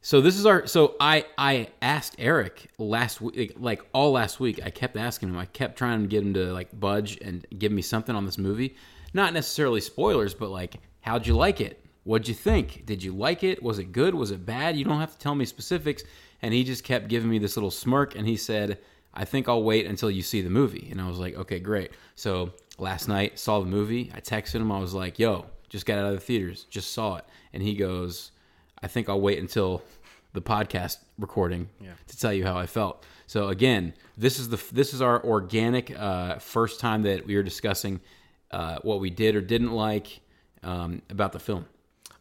so 0.07 0.21
this 0.21 0.39
is 0.39 0.45
our. 0.45 0.65
So 0.67 0.95
I 1.01 1.25
I 1.37 1.67
asked 1.81 2.15
Eric 2.17 2.71
last 2.77 3.19
week, 3.19 3.55
like 3.57 3.81
all 3.91 4.13
last 4.13 4.39
week. 4.39 4.61
I 4.65 4.69
kept 4.69 4.95
asking 4.95 5.27
him. 5.27 5.37
I 5.37 5.47
kept 5.47 5.77
trying 5.77 6.01
to 6.01 6.07
get 6.07 6.23
him 6.23 6.33
to 6.35 6.53
like 6.53 6.79
budge 6.79 7.17
and 7.21 7.45
give 7.59 7.73
me 7.73 7.81
something 7.81 8.15
on 8.15 8.25
this 8.25 8.37
movie. 8.37 8.77
Not 9.13 9.33
necessarily 9.33 9.81
spoilers, 9.81 10.33
but 10.33 10.49
like, 10.49 10.77
how'd 11.01 11.27
you 11.27 11.35
like 11.35 11.59
it? 11.59 11.83
What'd 12.05 12.29
you 12.29 12.33
think? 12.33 12.85
Did 12.85 13.03
you 13.03 13.13
like 13.13 13.43
it? 13.43 13.61
Was 13.61 13.79
it 13.79 13.91
good? 13.91 14.15
Was 14.15 14.31
it 14.31 14.45
bad? 14.45 14.77
You 14.77 14.85
don't 14.85 15.01
have 15.01 15.11
to 15.11 15.17
tell 15.17 15.35
me 15.35 15.43
specifics. 15.43 16.05
And 16.41 16.53
he 16.53 16.63
just 16.63 16.85
kept 16.85 17.09
giving 17.09 17.29
me 17.29 17.37
this 17.37 17.57
little 17.57 17.69
smirk, 17.69 18.15
and 18.15 18.25
he 18.25 18.37
said, 18.37 18.79
"I 19.13 19.25
think 19.25 19.49
I'll 19.49 19.63
wait 19.63 19.87
until 19.87 20.09
you 20.09 20.21
see 20.21 20.41
the 20.41 20.49
movie." 20.49 20.87
And 20.89 21.01
I 21.01 21.09
was 21.09 21.19
like, 21.19 21.35
"Okay, 21.35 21.59
great." 21.59 21.91
So 22.15 22.53
last 22.77 23.09
night 23.09 23.37
saw 23.39 23.59
the 23.59 23.65
movie. 23.65 24.09
I 24.15 24.21
texted 24.21 24.61
him. 24.61 24.71
I 24.71 24.79
was 24.79 24.93
like, 24.93 25.19
"Yo, 25.19 25.47
just 25.67 25.85
got 25.85 25.97
out 25.97 26.05
of 26.05 26.13
the 26.13 26.21
theaters. 26.21 26.65
Just 26.69 26.93
saw 26.93 27.17
it." 27.17 27.25
And 27.51 27.61
he 27.61 27.75
goes, 27.75 28.31
"I 28.81 28.87
think 28.87 29.09
I'll 29.09 29.19
wait 29.19 29.39
until 29.39 29.83
the 30.37 30.41
podcast 30.41 30.97
recording 31.17 31.69
to 32.07 32.17
tell 32.17 32.31
you 32.33 32.45
how 32.45 32.57
I 32.57 32.65
felt." 32.67 33.03
So 33.25 33.49
again, 33.49 33.93
this 34.17 34.39
is 34.39 34.49
the 34.49 34.61
this 34.71 34.93
is 34.93 35.01
our 35.01 35.23
organic 35.23 35.91
uh, 35.97 36.39
first 36.39 36.79
time 36.79 37.01
that 37.03 37.25
we 37.25 37.35
are 37.35 37.43
discussing 37.43 37.99
uh, 38.51 38.79
what 38.81 38.99
we 38.99 39.09
did 39.09 39.35
or 39.35 39.41
didn't 39.41 39.71
like 39.71 40.21
um, 40.63 41.01
about 41.09 41.33
the 41.33 41.39
film. 41.39 41.65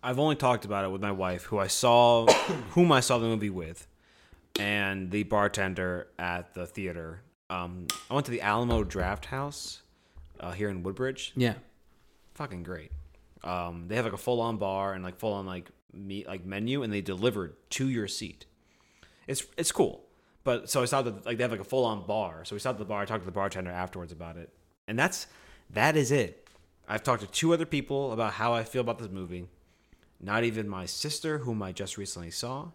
I've 0.03 0.19
only 0.19 0.37
talked 0.37 0.65
about 0.65 0.85
it 0.85 0.91
with 0.91 1.03
my 1.03 1.13
wife, 1.13 1.45
who 1.45 1.59
I 1.59 1.67
saw, 1.69 2.27
whom 2.71 2.93
I 2.93 3.01
saw 3.01 3.19
the 3.19 3.27
movie 3.27 3.51
with, 3.51 3.87
and 4.59 5.11
the 5.11 5.23
bartender 5.25 6.09
at 6.19 6.55
the 6.55 6.67
theater. 6.67 7.23
Um, 7.51 7.87
I 8.11 8.15
went 8.15 8.27
to 8.27 8.33
the 8.33 8.41
Alamo 8.41 8.83
Drafthouse 8.85 9.81
uh, 10.41 10.53
here 10.53 10.69
in 10.69 10.83
Woodbridge. 10.83 11.33
Yeah, 11.37 11.55
Fucking 12.35 12.65
great. 12.65 12.93
Um, 13.43 13.87
they 13.89 13.97
have 13.97 14.05
like 14.05 14.13
a 14.13 14.19
full-on 14.19 14.59
bar 14.59 14.93
and 14.93 15.03
like 15.03 15.17
full-on 15.19 15.47
like 15.47 15.71
me 15.97 16.25
like 16.27 16.45
menu 16.45 16.83
and 16.83 16.93
they 16.93 17.01
delivered 17.01 17.55
to 17.71 17.89
your 17.89 18.09
seat. 18.09 18.47
It's 19.27 19.45
it's 19.57 19.73
cool. 19.73 20.05
But 20.45 20.71
so 20.71 20.83
I 20.83 20.85
saw 20.85 21.03
that 21.03 21.27
like 21.27 21.39
they 21.39 21.43
have 21.45 21.51
like 21.51 21.61
a 21.61 21.65
full 21.65 21.85
on 21.85 22.07
bar. 22.07 22.45
So 22.45 22.55
we 22.55 22.61
stopped 22.61 22.77
at 22.77 22.79
the 22.81 22.85
bar. 22.85 23.03
I 23.03 23.05
talked 23.05 23.23
to 23.23 23.27
the 23.27 23.33
bartender 23.33 23.71
afterwards 23.71 24.13
about 24.13 24.37
it, 24.37 24.51
and 24.87 24.99
that's 24.99 25.27
that 25.71 25.97
is 25.97 26.13
it. 26.13 26.49
I've 26.89 27.03
talked 27.03 27.23
to 27.23 27.27
two 27.29 27.53
other 27.53 27.67
people 27.67 28.13
about 28.13 28.35
how 28.35 28.53
I 28.55 28.63
feel 28.63 28.81
about 28.81 28.99
this 28.99 29.09
movie. 29.11 29.47
Not 30.21 30.45
even 30.45 30.69
my 30.69 30.87
sister, 30.87 31.39
whom 31.39 31.63
I 31.63 31.73
just 31.73 31.99
recently 31.99 32.31
saw. 32.31 32.69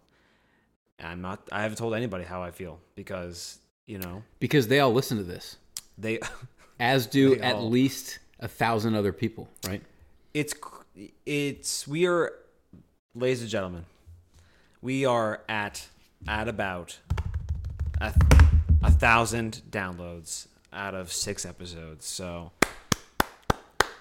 I'm 1.02 1.20
not. 1.22 1.48
I 1.50 1.62
haven't 1.62 1.78
told 1.78 1.94
anybody 1.94 2.24
how 2.24 2.42
I 2.42 2.50
feel 2.50 2.78
because 2.94 3.58
you 3.86 3.98
know 3.98 4.22
Because 4.38 4.68
they 4.68 4.80
all 4.80 4.92
listen 4.92 5.16
to 5.18 5.24
this, 5.24 5.56
they. 5.98 6.20
as 6.80 7.06
do 7.06 7.36
They 7.36 7.40
at 7.42 7.56
all- 7.56 7.70
least 7.70 8.18
a 8.40 8.48
thousand 8.48 8.94
other 8.94 9.12
people, 9.12 9.48
right? 9.66 9.82
it's 10.34 10.52
it's 11.26 11.86
we 11.88 12.06
are, 12.06 12.32
ladies 13.14 13.40
and 13.42 13.50
gentlemen, 13.50 13.84
we 14.80 15.04
are 15.04 15.42
at 15.48 15.88
at 16.28 16.48
about 16.48 16.98
a, 18.00 18.12
a 18.82 18.90
thousand 18.90 19.60
downloads 19.70 20.46
out 20.72 20.94
of 20.94 21.12
six 21.12 21.44
episodes. 21.44 22.06
So 22.06 22.52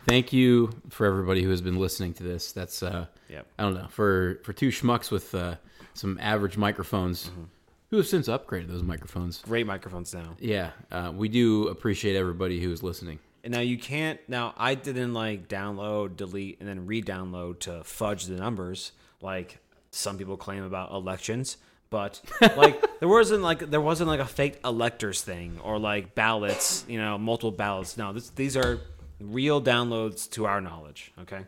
Thank 0.05 0.33
you 0.33 0.71
for 0.89 1.05
everybody 1.05 1.43
who 1.43 1.49
has 1.51 1.61
been 1.61 1.77
listening 1.77 2.13
to 2.15 2.23
this. 2.23 2.51
That's 2.51 2.81
uh, 2.81 3.05
Yep. 3.29 3.45
I 3.59 3.63
don't 3.63 3.73
know 3.75 3.87
for 3.89 4.39
for 4.43 4.53
two 4.53 4.69
schmucks 4.69 5.11
with 5.11 5.33
uh, 5.35 5.55
some 5.93 6.17
average 6.21 6.57
microphones 6.57 7.27
Mm-hmm. 7.29 7.43
who 7.91 7.97
have 7.97 8.07
since 8.07 8.27
upgraded 8.27 8.67
those 8.67 8.83
microphones. 8.83 9.41
great 9.41 9.67
microphones 9.67 10.13
now. 10.13 10.35
Yeah, 10.39 10.71
uh, 10.91 11.11
we 11.15 11.27
do 11.29 11.67
appreciate 11.67 12.15
everybody 12.15 12.61
who 12.61 12.71
is 12.71 12.81
listening. 12.83 13.19
And 13.43 13.53
now 13.53 13.59
you 13.61 13.77
can't. 13.77 14.19
Now 14.27 14.53
I 14.57 14.75
didn't 14.75 15.13
like 15.13 15.47
download, 15.47 16.15
delete, 16.15 16.59
and 16.59 16.69
then 16.69 16.85
re-download 16.85 17.59
to 17.61 17.83
fudge 17.83 18.25
the 18.25 18.35
numbers 18.35 18.91
like 19.23 19.59
some 19.91 20.17
people 20.17 20.37
claim 20.37 20.63
about 20.63 20.91
elections. 20.91 21.57
But 21.89 22.21
like 22.55 22.83
there 22.99 23.09
wasn't 23.09 23.43
like 23.43 23.69
there 23.69 23.81
wasn't 23.81 24.07
like 24.07 24.21
a 24.21 24.25
fake 24.25 24.59
electors 24.63 25.21
thing 25.21 25.59
or 25.63 25.77
like 25.77 26.15
ballots, 26.15 26.85
you 26.87 26.97
know, 26.99 27.17
multiple 27.17 27.51
ballots. 27.51 27.97
No, 27.97 28.13
this, 28.13 28.29
these 28.29 28.55
are 28.55 28.79
real 29.19 29.61
downloads 29.61 30.29
to 30.31 30.45
our 30.45 30.61
knowledge. 30.61 31.11
Okay. 31.21 31.41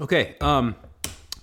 Okay, 0.00 0.36
um, 0.40 0.74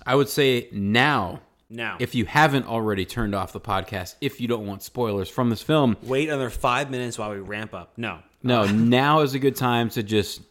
I 0.04 0.14
would 0.14 0.28
say 0.28 0.68
now, 0.72 1.40
Now, 1.70 1.96
if 2.00 2.14
you 2.14 2.24
haven't 2.24 2.66
already 2.66 3.04
turned 3.04 3.34
off 3.34 3.52
the 3.52 3.60
podcast, 3.60 4.16
if 4.20 4.40
you 4.40 4.48
don't 4.48 4.66
want 4.66 4.82
spoilers 4.82 5.28
from 5.28 5.50
this 5.50 5.62
film, 5.62 5.96
wait 6.02 6.28
another 6.28 6.50
five 6.50 6.90
minutes 6.90 7.18
while 7.18 7.30
we 7.30 7.38
ramp 7.38 7.74
up. 7.74 7.92
No, 7.96 8.18
no, 8.42 8.66
now 8.70 9.20
is 9.20 9.34
a 9.34 9.38
good 9.38 9.56
time 9.56 9.90
to 9.90 10.02
just 10.02 10.42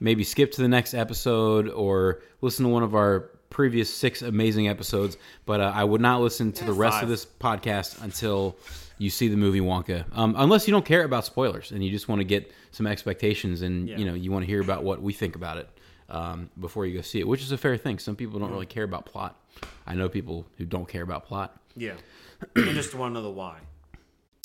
maybe 0.00 0.24
skip 0.24 0.52
to 0.52 0.62
the 0.62 0.68
next 0.68 0.94
episode 0.94 1.68
or 1.68 2.22
listen 2.40 2.64
to 2.64 2.70
one 2.70 2.82
of 2.82 2.94
our 2.94 3.30
previous 3.50 3.92
six 3.92 4.22
amazing 4.22 4.68
episodes. 4.68 5.16
But 5.46 5.60
uh, 5.60 5.72
I 5.74 5.84
would 5.84 6.00
not 6.00 6.20
listen 6.20 6.52
to 6.52 6.64
the 6.64 6.72
rest 6.72 7.02
of 7.02 7.08
this 7.08 7.24
podcast 7.24 8.02
until 8.02 8.56
you 8.98 9.10
see 9.10 9.28
the 9.28 9.36
movie 9.36 9.60
Wonka, 9.60 10.04
um, 10.16 10.34
unless 10.36 10.66
you 10.66 10.72
don't 10.72 10.84
care 10.84 11.04
about 11.04 11.24
spoilers 11.24 11.70
and 11.70 11.84
you 11.84 11.90
just 11.90 12.08
want 12.08 12.20
to 12.20 12.24
get 12.24 12.52
some 12.72 12.86
expectations 12.86 13.62
and 13.62 13.88
you 13.88 14.04
know 14.04 14.14
you 14.14 14.32
want 14.32 14.44
to 14.44 14.46
hear 14.46 14.60
about 14.60 14.82
what 14.82 15.00
we 15.00 15.12
think 15.12 15.36
about 15.36 15.56
it 15.56 15.68
um, 16.08 16.50
before 16.58 16.86
you 16.86 16.96
go 16.96 17.02
see 17.02 17.20
it, 17.20 17.26
which 17.26 17.42
is 17.42 17.52
a 17.52 17.58
fair 17.58 17.76
thing. 17.76 17.98
Some 17.98 18.16
people 18.16 18.38
don't 18.38 18.50
really 18.50 18.66
care 18.66 18.84
about 18.84 19.06
plot. 19.06 19.40
I 19.86 19.94
know 19.94 20.08
people 20.08 20.46
who 20.56 20.64
don't 20.64 20.88
care 20.88 21.02
about 21.02 21.26
plot. 21.26 21.60
yeah, 21.76 21.94
I 22.56 22.72
just 22.72 22.94
want 22.94 23.14
to 23.14 23.20
know 23.20 23.22
the 23.22 23.30
why. 23.30 23.58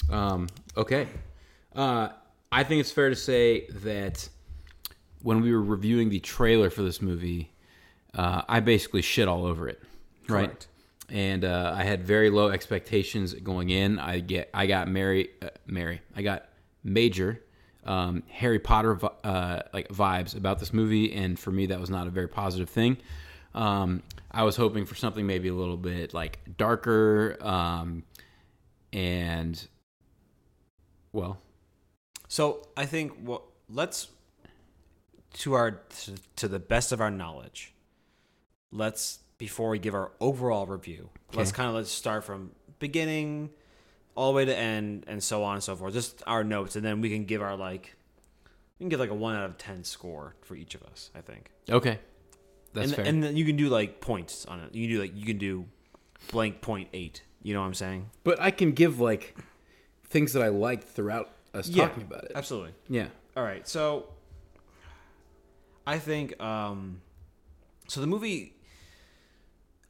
Um, 0.10 0.48
okay. 0.78 1.08
Uh, 1.76 2.10
I 2.52 2.64
think 2.64 2.82
it's 2.82 2.92
fair 2.92 3.10
to 3.10 3.16
say 3.16 3.68
that 3.70 4.28
when 5.22 5.42
we 5.42 5.52
were 5.52 5.62
reviewing 5.62 6.10
the 6.10 6.20
trailer 6.20 6.70
for 6.70 6.84
this 6.84 7.02
movie, 7.02 7.53
uh, 8.16 8.44
I 8.48 8.60
basically 8.60 9.02
shit 9.02 9.28
all 9.28 9.46
over 9.46 9.68
it. 9.68 9.82
Right. 10.28 10.46
Correct. 10.46 10.68
And 11.10 11.46
uh, 11.46 11.74
I 11.76 11.84
had 11.84 12.04
very 12.04 12.30
low 12.30 12.50
expectations 12.50 13.34
going 13.34 13.70
in. 13.70 14.00
I 14.00 14.20
get, 14.20 14.50
I 14.54 14.66
got 14.68 14.88
Mary, 14.88 15.30
uh, 15.42 15.50
Mary. 15.68 16.02
I 16.16 16.22
got 16.22 16.46
major 16.84 17.42
um, 17.86 18.24
Harry 18.30 18.60
Potter 18.60 18.98
uh, 19.24 19.62
like 19.74 19.90
vibes 19.90 20.36
about 20.36 20.60
this 20.60 20.74
movie, 20.74 21.14
and 21.14 21.38
for 21.38 21.52
me, 21.52 21.68
that 21.68 21.80
was 21.80 21.90
not 21.90 22.08
a 22.08 22.10
very 22.10 22.28
positive 22.28 22.70
thing. 22.70 22.98
Um, 23.54 24.02
I 24.32 24.44
was 24.44 24.56
hoping 24.56 24.86
for 24.86 24.96
something 24.96 25.28
maybe 25.28 25.50
a 25.50 25.54
little 25.54 25.78
bit 25.78 26.14
like 26.14 26.40
darker, 26.58 27.38
um, 27.42 28.04
and 28.92 29.68
well, 31.12 31.40
So 32.28 32.68
I 32.76 32.86
think 32.86 33.14
what 33.22 33.44
let's 33.70 34.08
to 35.34 35.54
our 35.54 35.82
to 36.36 36.48
the 36.48 36.60
best 36.60 36.92
of 36.92 37.02
our 37.02 37.12
knowledge. 37.12 37.73
Let's 38.74 39.20
before 39.38 39.70
we 39.70 39.80
give 39.80 39.94
our 39.94 40.12
overall 40.20 40.66
review. 40.66 41.10
Let's 41.34 41.52
kind 41.52 41.70
of 41.70 41.76
let's 41.76 41.92
start 41.92 42.24
from 42.24 42.52
beginning 42.80 43.52
all 44.16 44.32
the 44.32 44.36
way 44.36 44.46
to 44.46 44.56
end 44.56 45.06
and 45.08 45.22
so 45.24 45.44
on 45.44 45.56
and 45.56 45.64
so 45.64 45.76
forth. 45.76 45.94
Just 45.94 46.24
our 46.28 46.44
notes, 46.44 46.76
and 46.76 46.86
then 46.86 47.02
we 47.02 47.10
can 47.10 47.26
give 47.26 47.42
our 47.42 47.56
like 47.56 47.96
we 48.80 48.84
can 48.84 48.90
give 48.90 49.00
like 49.00 49.10
a 49.10 49.16
one 49.16 49.36
out 49.36 49.46
of 49.46 49.58
ten 49.58 49.84
score 49.84 50.36
for 50.42 50.56
each 50.56 50.76
of 50.76 50.84
us. 50.84 51.12
I 51.16 51.22
think, 51.22 51.52
okay, 51.70 52.00
that's 52.74 52.88
and 52.88 52.96
fair. 52.96 53.06
and 53.06 53.24
then 53.24 53.38
you 53.38 53.46
can 53.46 53.56
do 53.56 53.70
like 53.70 54.02
points 54.02 54.46
on 54.46 54.60
it. 54.60 54.74
You 54.74 54.88
can 54.88 54.96
do 54.96 55.02
like 55.02 55.16
you 55.16 55.26
can 55.26 55.38
do 55.38 55.66
blank 56.32 56.62
point 56.62 56.90
eight. 56.94 57.24
You 57.42 57.54
know 57.54 57.60
what 57.60 57.68
I'm 57.68 57.74
saying? 57.74 58.10
but 58.24 58.40
I 58.40 58.52
can 58.52 58.72
give 58.72 59.00
like 59.00 59.38
things 60.06 60.34
that 60.34 60.42
I 60.42 60.48
liked 60.48 60.88
throughout 60.88 61.30
us 61.54 61.70
talking 61.70 62.04
about 62.04 62.24
it. 62.26 62.32
Absolutely. 62.36 62.72
Yeah. 62.88 63.08
All 63.36 63.44
right, 63.44 63.68
so 63.68 64.10
I 65.86 65.98
think 65.98 66.42
um, 66.42 67.02
so. 67.88 68.00
The 68.00 68.08
movie 68.08 68.54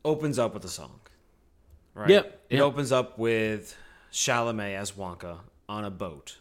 opens 0.06 0.40
up 0.40 0.54
with 0.54 0.66
a 0.66 0.70
song, 0.70 1.00
right? 1.94 2.10
Yep, 2.10 2.42
It 2.50 2.56
yep. 2.58 2.64
opens 2.64 2.92
up 2.92 3.18
with 3.18 3.76
Chalamet 4.12 4.76
as 4.76 4.92
Wonka 4.94 5.38
on 5.70 5.86
a 5.86 5.90
boat, 5.92 6.38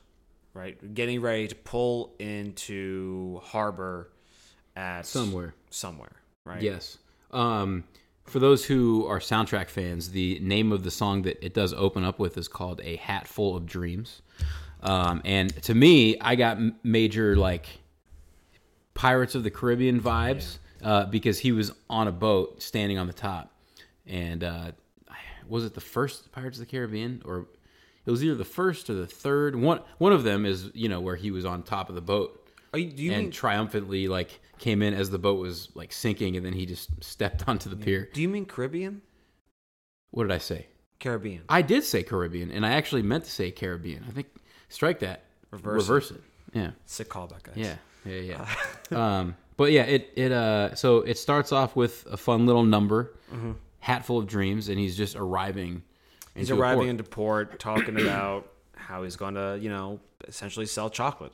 right, 0.54 0.94
getting 0.94 1.20
ready 1.20 1.48
to 1.48 1.54
pull 1.54 2.14
into 2.18 3.40
harbor 3.44 4.10
at 4.76 5.06
Somewhere. 5.06 5.54
somewhere, 5.70 6.12
right? 6.44 6.62
Yes. 6.62 6.98
Um, 7.30 7.84
for 8.24 8.38
those 8.38 8.64
who 8.64 9.06
are 9.06 9.18
soundtrack 9.18 9.68
fans, 9.68 10.10
the 10.10 10.38
name 10.40 10.70
of 10.72 10.84
the 10.84 10.90
song 10.90 11.22
that 11.22 11.44
it 11.44 11.54
does 11.54 11.72
open 11.74 12.04
up 12.04 12.18
with 12.18 12.36
is 12.38 12.48
called 12.48 12.80
"A 12.84 12.96
Hat 12.96 13.26
Full 13.26 13.56
of 13.56 13.66
Dreams," 13.66 14.22
um, 14.82 15.20
and 15.24 15.54
to 15.64 15.74
me, 15.74 16.18
I 16.20 16.34
got 16.36 16.58
major 16.84 17.36
like 17.36 17.66
Pirates 18.94 19.34
of 19.34 19.42
the 19.44 19.50
Caribbean 19.50 20.00
vibes 20.00 20.58
uh, 20.82 21.06
because 21.06 21.38
he 21.40 21.52
was 21.52 21.72
on 21.88 22.06
a 22.08 22.12
boat 22.12 22.62
standing 22.62 22.98
on 22.98 23.06
the 23.06 23.12
top, 23.12 23.51
and 24.06 24.44
uh, 24.44 24.72
was 25.48 25.64
it 25.64 25.74
the 25.74 25.80
first 25.80 26.32
Pirates 26.32 26.58
of 26.58 26.66
the 26.66 26.70
Caribbean 26.70 27.22
or 27.24 27.46
it 28.04 28.10
was 28.10 28.24
either 28.24 28.34
the 28.34 28.44
first 28.44 28.90
or 28.90 28.94
the 28.94 29.06
third 29.06 29.56
one? 29.56 29.80
One 29.98 30.12
of 30.12 30.24
them 30.24 30.44
is 30.46 30.70
you 30.74 30.88
know 30.88 31.00
where 31.00 31.16
he 31.16 31.30
was 31.30 31.44
on 31.44 31.62
top 31.62 31.88
of 31.88 31.94
the 31.94 32.00
boat 32.00 32.42
you, 32.78 32.90
do 32.90 33.02
you 33.02 33.12
and 33.12 33.22
mean 33.24 33.30
triumphantly 33.30 34.08
like 34.08 34.40
came 34.58 34.82
in 34.82 34.94
as 34.94 35.10
the 35.10 35.18
boat 35.18 35.38
was 35.38 35.68
like 35.74 35.92
sinking 35.92 36.36
and 36.36 36.46
then 36.46 36.52
he 36.52 36.66
just 36.66 37.02
stepped 37.02 37.48
onto 37.48 37.68
the 37.68 37.76
pier. 37.76 38.08
do 38.12 38.22
you 38.22 38.28
mean 38.28 38.46
Caribbean? 38.46 39.02
What 40.10 40.24
did 40.24 40.32
I 40.32 40.38
say? 40.38 40.66
Caribbean. 40.98 41.42
I 41.48 41.62
did 41.62 41.84
say 41.84 42.02
Caribbean 42.02 42.50
and 42.50 42.64
I 42.64 42.72
actually 42.72 43.02
meant 43.02 43.24
to 43.24 43.30
say 43.30 43.50
Caribbean. 43.50 44.04
I 44.08 44.12
think 44.12 44.28
strike 44.68 45.00
that. 45.00 45.24
Reverse 45.50 45.72
it. 45.72 45.76
Reverse 45.76 46.10
it. 46.12 46.22
Yeah. 46.54 46.70
Sick 46.86 47.08
callback, 47.08 47.42
guys. 47.44 47.56
Yeah. 47.56 47.76
Yeah, 48.04 48.46
yeah. 48.90 49.18
um 49.18 49.36
but 49.56 49.70
yeah, 49.72 49.82
it 49.82 50.10
it 50.16 50.32
uh 50.32 50.74
so 50.74 50.98
it 50.98 51.18
starts 51.18 51.52
off 51.52 51.76
with 51.76 52.06
a 52.10 52.16
fun 52.16 52.46
little 52.46 52.64
number, 52.64 53.12
hat 53.30 53.54
full 54.06 54.18
of 54.18 54.26
dreams 54.26 54.68
and 54.68 54.78
he's 54.78 54.96
just 54.96 55.16
arriving 55.16 55.82
He's 56.34 56.50
arriving 56.50 56.78
port. 56.78 56.88
into 56.88 57.04
port, 57.04 57.58
talking 57.60 58.00
about 58.00 58.48
how 58.74 59.02
he's 59.02 59.16
going 59.16 59.34
to, 59.34 59.58
you 59.60 59.68
know, 59.68 60.00
essentially 60.26 60.64
sell 60.64 60.88
chocolate, 60.88 61.32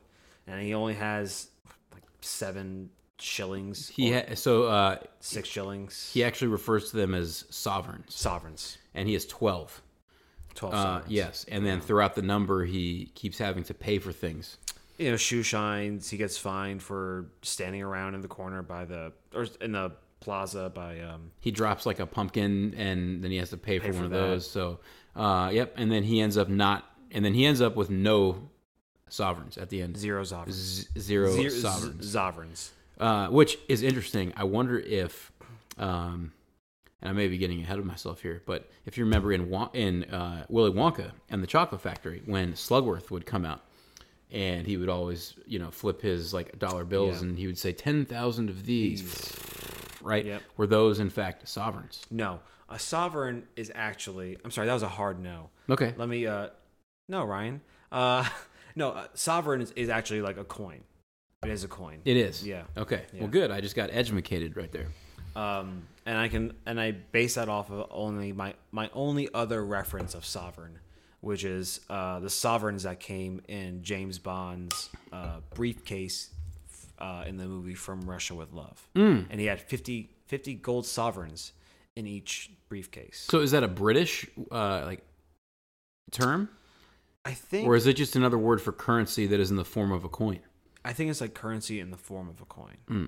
and 0.49 0.61
he 0.61 0.75
only 0.75 0.95
has 0.95 1.49
like 1.93 2.03
seven 2.21 2.91
shillings. 3.21 3.89
he 3.89 4.13
ha- 4.13 4.35
so 4.35 4.65
uh 4.65 4.97
six 5.21 5.49
shillings. 5.49 6.11
he 6.13 6.23
actually 6.25 6.49
refers 6.49 6.91
to 6.91 6.97
them 6.97 7.15
as 7.15 7.45
sovereigns 7.51 8.15
sovereigns. 8.15 8.79
and 8.95 9.07
he 9.09 9.15
has 9.15 9.25
12. 9.27 9.83
Twelve 10.55 10.75
Uh, 10.75 11.01
yes, 11.07 11.45
and 11.49 11.65
then 11.65 11.81
throughout 11.81 12.15
the 12.17 12.23
number, 12.23 12.65
he 12.65 13.13
keeps 13.15 13.39
having 13.39 13.63
to 13.65 13.75
pay 13.75 13.99
for 14.01 14.11
things. 14.13 14.59
You 14.99 15.13
know, 15.13 15.17
shoe 15.17 15.45
shines. 15.45 16.11
He 16.11 16.17
gets 16.17 16.37
fined 16.37 16.83
for 16.83 17.27
standing 17.43 17.83
around 17.83 18.15
in 18.17 18.21
the 18.23 18.27
corner 18.29 18.63
by 18.63 18.85
the 18.85 19.13
or 19.33 19.47
in 19.61 19.71
the 19.73 19.93
plaza 20.21 20.71
by 20.75 21.01
um. 21.01 21.31
He 21.41 21.51
drops 21.51 21.87
like 21.87 22.01
a 22.01 22.07
pumpkin, 22.07 22.75
and 22.77 23.23
then 23.23 23.31
he 23.31 23.37
has 23.39 23.51
to 23.51 23.57
pay, 23.57 23.79
for 23.79 23.89
for 23.93 23.95
one 23.95 24.05
of 24.07 24.11
those. 24.11 24.51
So, 24.51 24.81
uh, 25.17 25.51
yep, 25.53 25.75
and 25.77 25.91
then 25.91 26.03
he 26.03 26.21
ends 26.21 26.37
up 26.37 26.49
not, 26.49 26.85
and 27.11 27.25
then 27.25 27.35
he 27.35 27.45
ends 27.47 27.61
up 27.61 27.77
with 27.77 27.91
no 27.91 28.49
sovereigns 29.09 29.57
at 29.59 29.71
the 29.71 29.81
end, 29.83 29.97
Zero 29.97 30.25
sovereigns. 30.25 30.57
Z- 30.57 30.87
zero 31.01 31.31
Zero 31.33 31.49
sovereigns, 31.51 32.11
sovereigns. 32.11 32.73
uh, 33.01 33.29
which 33.29 33.59
is 33.69 33.83
interesting. 33.83 34.33
I 34.37 34.45
wonder 34.45 34.79
if, 34.79 35.33
um, 35.79 36.33
and 37.01 37.09
I 37.11 37.13
may 37.13 37.29
be 37.29 37.39
getting 37.39 37.63
ahead 37.63 37.79
of 37.79 37.85
myself 37.87 38.21
here, 38.23 38.43
but 38.45 38.69
if 38.87 38.99
you 38.99 39.05
remember 39.05 39.33
in 39.33 39.53
in 39.73 40.05
uh, 40.05 40.45
Willy 40.49 40.73
Wonka 40.73 41.13
and 41.31 41.43
the 41.43 41.47
Chocolate 41.47 41.81
Factory, 41.81 42.23
when 42.27 42.53
Slugworth 42.55 43.11
would 43.11 43.25
come 43.27 43.45
out. 43.47 43.63
And 44.31 44.67
he 44.67 44.77
would 44.77 44.91
always, 44.91 45.33
you 45.47 45.59
know, 45.59 45.71
flip 45.71 46.03
his 46.03 46.35
like 46.35 46.59
dollar 46.59 46.85
bills, 46.85 47.23
Yeah. 47.23 47.29
and 47.29 47.39
he 47.39 47.47
would 47.47 47.57
say 47.57 47.73
ten 47.73 48.05
thousand 48.05 48.51
of 48.51 48.67
these, 48.67 49.01
right? 50.03 50.25
Yep. 50.25 50.43
Were 50.57 50.67
those 50.67 50.99
in 51.01 51.11
fact 51.11 51.49
sovereigns? 51.49 52.05
No, 52.11 52.41
a 52.69 52.79
sovereign 52.79 53.45
is 53.57 53.71
actually. 53.75 54.37
I'm 54.45 54.51
sorry, 54.51 54.67
that 54.67 54.75
was 54.75 54.83
a 54.83 54.89
hard 54.89 55.21
no. 55.21 55.51
Okay. 55.71 55.95
Let 55.97 56.09
me. 56.09 56.27
uh 56.27 56.49
No, 57.09 57.25
Ryan. 57.25 57.61
Uh 57.93 58.29
No, 58.77 58.91
uh, 58.91 59.07
sovereign 59.15 59.61
is, 59.61 59.73
is 59.73 59.89
actually 59.89 60.21
like 60.23 60.37
a 60.37 60.45
coin. 60.45 60.81
It 61.45 61.51
is 61.51 61.65
a 61.65 61.69
coin. 61.69 62.01
It 62.05 62.17
is. 62.17 62.47
Yeah. 62.47 62.63
Okay. 62.77 63.03
Yeah. 63.13 63.21
Well, 63.21 63.29
good. 63.29 63.51
I 63.51 63.61
just 63.61 63.75
got 63.75 63.91
educated 63.93 64.57
right 64.57 64.71
there. 64.71 64.89
um, 65.35 65.83
and 66.07 66.17
I 66.17 66.29
can 66.29 66.53
and 66.67 66.81
I 66.81 66.93
base 66.93 67.35
that 67.35 67.49
off 67.49 67.71
of 67.71 67.87
only 67.91 68.33
my 68.33 68.55
my 68.71 68.89
only 68.95 69.29
other 69.35 69.65
reference 69.65 70.15
of 70.15 70.25
sovereign, 70.25 70.79
which 71.21 71.45
is 71.45 71.81
uh, 71.91 72.21
the 72.21 72.31
sovereigns 72.31 72.85
that 72.85 73.01
came 73.01 73.41
in 73.49 73.83
James 73.83 74.19
Bond's 74.19 74.91
uh, 75.13 75.41
briefcase 75.55 76.31
uh, 76.99 77.25
in 77.27 77.37
the 77.37 77.47
movie 77.47 77.75
From 77.75 78.01
Russia 78.03 78.35
with 78.35 78.53
Love, 78.53 78.89
Hmm. 78.95 79.23
and 79.31 79.41
he 79.41 79.47
had 79.47 79.61
50, 79.61 80.11
50 80.27 80.55
gold 80.55 80.87
sovereigns 80.87 81.53
in 81.97 82.07
each 82.07 82.51
briefcase. 82.69 83.27
So 83.31 83.41
is 83.41 83.51
that 83.53 83.63
a 83.65 83.69
British 83.69 84.27
uh, 84.51 84.83
like 84.85 85.03
term, 86.11 86.49
I 87.25 87.33
think 87.33 87.67
or 87.69 87.77
is 87.77 87.87
it 87.87 87.95
just 87.95 88.17
another 88.17 88.39
word 88.39 88.61
for 88.63 88.73
currency 88.73 89.27
that 89.27 89.41
is 89.41 89.51
in 89.51 89.57
the 89.57 89.65
form 89.65 89.93
of 89.93 90.05
a 90.05 90.09
coin? 90.09 90.41
I 90.85 90.93
think 90.93 91.11
it's 91.11 91.21
like 91.21 91.35
currency 91.35 91.81
in 91.81 91.91
the 91.91 91.97
form 91.97 92.29
of 92.29 92.41
a 92.41 92.45
coin. 92.45 92.77
Hmm. 92.87 93.05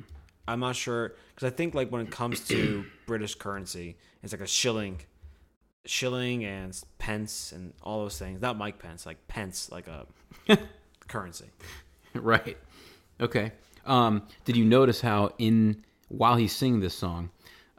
I'm 0.49 0.61
not 0.61 0.75
sure 0.77 1.15
because 1.35 1.47
I 1.47 1.55
think 1.55 1.75
like 1.75 1.91
when 1.93 2.03
it 2.03 2.11
comes 2.11 2.41
to 2.49 2.85
British 3.07 3.37
currency, 3.37 3.97
it's 4.23 4.33
like 4.33 4.41
a 4.43 4.47
shilling, 4.47 5.01
shilling 5.87 6.45
and 6.45 6.79
pence 6.99 7.53
and 7.53 7.73
all 7.83 8.01
those 8.03 8.19
things. 8.19 8.41
Not 8.43 8.59
Mike 8.59 8.79
Pence, 8.79 9.07
like 9.07 9.27
pence, 9.29 9.71
like 9.71 9.87
a 9.87 10.07
currency. 11.09 11.47
right. 12.15 12.57
Okay. 13.21 13.53
Um, 13.87 14.23
did 14.45 14.57
you 14.57 14.65
notice 14.65 15.01
how 15.01 15.33
in 15.39 15.85
while 16.09 16.37
he's 16.37 16.55
singing 16.55 16.81
this 16.81 16.95
song, 16.95 17.31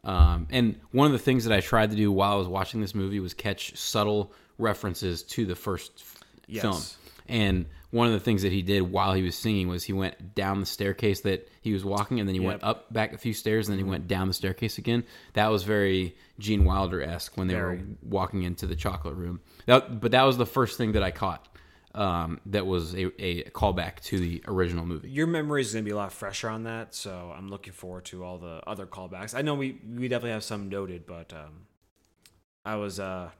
um, 0.04 0.48
and 0.50 0.80
one 0.92 1.06
of 1.08 1.12
the 1.14 1.20
things 1.20 1.44
that 1.46 1.54
I 1.56 1.60
tried 1.62 1.92
to 1.92 1.96
do 1.96 2.12
while 2.12 2.34
I 2.34 2.36
was 2.36 2.48
watching 2.48 2.82
this 2.82 2.96
movie 2.96 3.20
was 3.20 3.34
catch 3.34 3.78
subtle 3.78 4.32
references 4.58 5.24
to 5.24 5.46
the 5.46 5.56
first 5.56 5.92
f- 5.98 6.18
Yes. 6.48 6.62
film. 6.64 6.82
And 7.28 7.66
one 7.92 8.08
of 8.08 8.14
the 8.14 8.20
things 8.20 8.42
that 8.42 8.52
he 8.52 8.62
did 8.62 8.82
while 8.82 9.14
he 9.14 9.22
was 9.22 9.36
singing 9.36 9.68
was 9.68 9.84
he 9.84 9.94
went 9.94 10.34
down 10.36 10.60
the 10.60 10.66
staircase 10.66 11.22
that 11.22 11.48
he 11.62 11.72
was 11.74 11.86
walking, 11.86 12.20
and 12.20 12.28
then 12.28 12.34
he 12.36 12.40
went 12.42 12.64
up 12.64 12.92
back 12.92 13.14
a 13.14 13.18
few 13.18 13.34
stairs, 13.34 13.68
and 13.70 13.78
then 13.78 13.86
he 13.86 13.90
went 13.90 14.08
down 14.08 14.28
the 14.28 14.34
staircase 14.34 14.78
again. 14.78 15.04
That 15.34 15.48
was 15.48 15.64
very 15.64 16.16
Gene 16.40 16.66
Wilder 16.66 17.02
esque 17.02 17.38
when 17.38 17.48
they 17.48 17.56
were 17.56 17.80
walking 18.02 18.44
into 18.44 18.66
the 18.66 18.76
chocolate 18.76 19.16
room. 19.16 19.40
That, 19.66 20.00
but 20.02 20.12
that 20.12 20.24
was 20.24 20.38
the 20.38 20.46
first 20.46 20.78
thing 20.78 20.94
that 20.94 21.04
I 21.04 21.12
caught. 21.12 21.48
Um, 21.94 22.40
that 22.46 22.66
was 22.66 22.94
a, 22.96 23.08
a 23.22 23.44
callback 23.50 24.00
to 24.06 24.18
the 24.18 24.42
original 24.48 24.86
movie. 24.86 25.10
Your 25.10 25.28
memory 25.28 25.62
is 25.62 25.74
going 25.74 25.84
to 25.84 25.90
be 25.90 25.92
a 25.92 25.98
lot 25.98 26.14
fresher 26.14 26.50
on 26.50 26.64
that, 26.64 26.96
so 26.96 27.34
I'm 27.36 27.50
looking 27.50 27.74
forward 27.74 28.06
to 28.06 28.24
all 28.24 28.38
the 28.38 28.62
other 28.66 28.86
callbacks. 28.86 29.36
I 29.36 29.42
know 29.42 29.56
we 29.56 29.78
we 29.86 30.08
definitely 30.08 30.32
have 30.32 30.44
some 30.44 30.70
noted, 30.70 31.06
but 31.06 31.34
um, 31.34 31.68
I 32.64 32.76
was 32.76 33.00
uh 33.00 33.32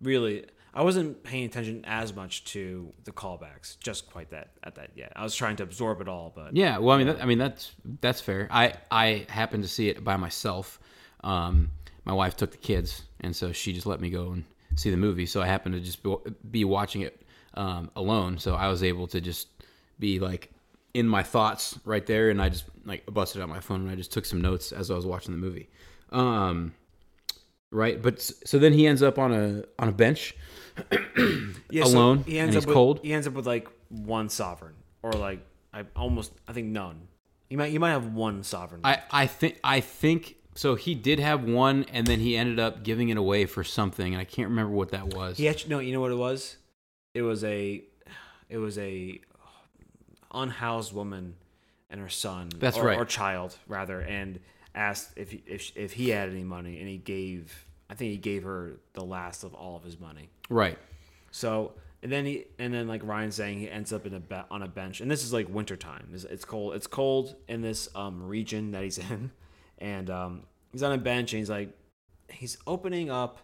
really 0.00 0.44
I 0.72 0.82
wasn't 0.82 1.22
paying 1.22 1.44
attention 1.44 1.84
as 1.86 2.14
much 2.14 2.44
to 2.46 2.92
the 3.04 3.12
callbacks, 3.12 3.78
just 3.78 4.10
quite 4.10 4.30
that 4.30 4.50
at 4.64 4.74
that 4.74 4.90
yet. 4.96 5.12
I 5.14 5.22
was 5.22 5.34
trying 5.34 5.56
to 5.56 5.62
absorb 5.62 6.00
it 6.00 6.08
all, 6.08 6.32
but 6.34 6.54
Yeah, 6.56 6.78
well, 6.78 6.94
I 6.94 6.98
mean, 6.98 7.06
that, 7.06 7.22
I 7.22 7.26
mean 7.26 7.38
that's 7.38 7.72
that's 8.00 8.20
fair. 8.20 8.48
I 8.50 8.74
I 8.90 9.26
happened 9.28 9.62
to 9.62 9.68
see 9.68 9.88
it 9.88 10.02
by 10.02 10.16
myself. 10.16 10.80
Um, 11.22 11.70
my 12.04 12.12
wife 12.12 12.36
took 12.36 12.50
the 12.50 12.58
kids, 12.58 13.02
and 13.20 13.34
so 13.34 13.52
she 13.52 13.72
just 13.72 13.86
let 13.86 14.00
me 14.00 14.10
go 14.10 14.32
and 14.32 14.44
see 14.74 14.90
the 14.90 14.96
movie. 14.96 15.26
So 15.26 15.40
I 15.40 15.46
happened 15.46 15.74
to 15.74 15.80
just 15.80 16.02
be, 16.02 16.16
be 16.50 16.64
watching 16.64 17.02
it 17.02 17.23
um, 17.54 17.90
alone. 17.96 18.38
So 18.38 18.54
I 18.54 18.68
was 18.68 18.82
able 18.82 19.06
to 19.08 19.20
just 19.20 19.48
be 19.98 20.18
like 20.18 20.50
in 20.92 21.08
my 21.08 21.22
thoughts 21.22 21.78
right 21.84 22.04
there, 22.06 22.30
and 22.30 22.40
I 22.40 22.48
just 22.48 22.64
like 22.84 23.04
busted 23.06 23.42
out 23.42 23.48
my 23.48 23.60
phone 23.60 23.82
and 23.82 23.90
I 23.90 23.94
just 23.94 24.12
took 24.12 24.24
some 24.24 24.40
notes 24.40 24.72
as 24.72 24.90
I 24.90 24.94
was 24.94 25.06
watching 25.06 25.32
the 25.32 25.38
movie. 25.38 25.68
Um, 26.10 26.74
right, 27.70 28.00
but 28.00 28.20
so 28.20 28.58
then 28.58 28.72
he 28.72 28.86
ends 28.86 29.02
up 29.02 29.18
on 29.18 29.32
a 29.32 29.64
on 29.78 29.88
a 29.88 29.92
bench. 29.92 30.36
yeah, 31.70 31.84
so 31.84 31.90
alone, 31.90 32.24
he 32.26 32.38
ends 32.38 32.56
up 32.56 32.66
with, 32.66 32.74
cold? 32.74 33.00
He 33.02 33.12
ends 33.12 33.26
up 33.26 33.34
with 33.34 33.46
like 33.46 33.68
one 33.88 34.28
sovereign, 34.28 34.74
or 35.02 35.12
like 35.12 35.44
I 35.72 35.84
almost 35.96 36.32
I 36.48 36.52
think 36.52 36.68
none. 36.68 37.08
You 37.50 37.58
might 37.58 37.72
you 37.72 37.80
might 37.80 37.90
have 37.90 38.12
one 38.14 38.42
sovereign. 38.42 38.80
I, 38.84 39.02
I 39.10 39.26
think 39.26 39.60
I 39.62 39.80
think 39.80 40.36
so. 40.54 40.74
He 40.76 40.94
did 40.94 41.20
have 41.20 41.44
one, 41.44 41.84
and 41.92 42.06
then 42.06 42.20
he 42.20 42.36
ended 42.36 42.58
up 42.58 42.82
giving 42.82 43.10
it 43.10 43.16
away 43.16 43.46
for 43.46 43.62
something, 43.62 44.14
and 44.14 44.20
I 44.20 44.24
can't 44.24 44.48
remember 44.48 44.72
what 44.72 44.90
that 44.90 45.14
was. 45.14 45.36
He 45.36 45.48
actually 45.48 45.70
no, 45.70 45.78
you 45.80 45.92
know 45.92 46.00
what 46.00 46.10
it 46.10 46.16
was? 46.16 46.56
It 47.14 47.22
was 47.22 47.44
a 47.44 47.82
it 48.48 48.58
was 48.58 48.76
a 48.78 49.20
unhoused 50.32 50.92
woman 50.92 51.36
and 51.90 52.00
her 52.00 52.08
son. 52.08 52.50
That's 52.58 52.76
or, 52.76 52.84
right. 52.84 52.98
or 52.98 53.04
child 53.04 53.56
rather, 53.68 54.00
and 54.00 54.40
asked 54.74 55.12
if 55.16 55.30
he, 55.30 55.42
if 55.46 55.74
if 55.76 55.92
he 55.92 56.10
had 56.10 56.28
any 56.28 56.44
money, 56.44 56.80
and 56.80 56.88
he 56.88 56.98
gave. 56.98 57.66
I 57.88 57.94
think 57.94 58.12
he 58.12 58.16
gave 58.16 58.44
her 58.44 58.80
the 58.94 59.04
last 59.04 59.44
of 59.44 59.54
all 59.54 59.76
of 59.76 59.84
his 59.84 60.00
money. 60.00 60.30
Right. 60.48 60.78
So 61.30 61.74
and 62.04 62.12
then 62.12 62.26
he 62.26 62.44
and 62.58 62.72
then 62.72 62.86
like 62.86 63.02
Ryan's 63.02 63.34
saying 63.34 63.58
he 63.58 63.70
ends 63.70 63.90
up 63.92 64.06
in 64.06 64.12
a 64.12 64.20
be- 64.20 64.42
on 64.50 64.62
a 64.62 64.68
bench, 64.68 65.00
and 65.00 65.10
this 65.10 65.24
is 65.24 65.32
like 65.32 65.48
wintertime. 65.48 66.08
It's, 66.12 66.24
it's 66.24 66.44
cold. 66.44 66.74
It's 66.74 66.86
cold 66.86 67.34
in 67.48 67.62
this 67.62 67.88
um, 67.94 68.22
region 68.22 68.72
that 68.72 68.84
he's 68.84 68.98
in, 69.10 69.30
and 69.78 70.10
um, 70.10 70.42
he's 70.70 70.82
on 70.82 70.92
a 70.92 70.98
bench 70.98 71.32
and 71.32 71.38
he's 71.38 71.48
like 71.48 71.70
he's 72.28 72.58
opening 72.66 73.10
up 73.10 73.38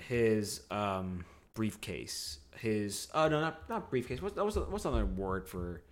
his 0.00 0.60
um, 0.70 1.24
briefcase. 1.54 2.38
His 2.58 3.08
oh 3.14 3.28
no 3.28 3.40
not 3.40 3.68
not 3.68 3.90
briefcase. 3.90 4.20
What's 4.22 4.36
what's 4.36 4.56
what's 4.56 4.84
another 4.84 5.06
word 5.06 5.48
for? 5.48 5.82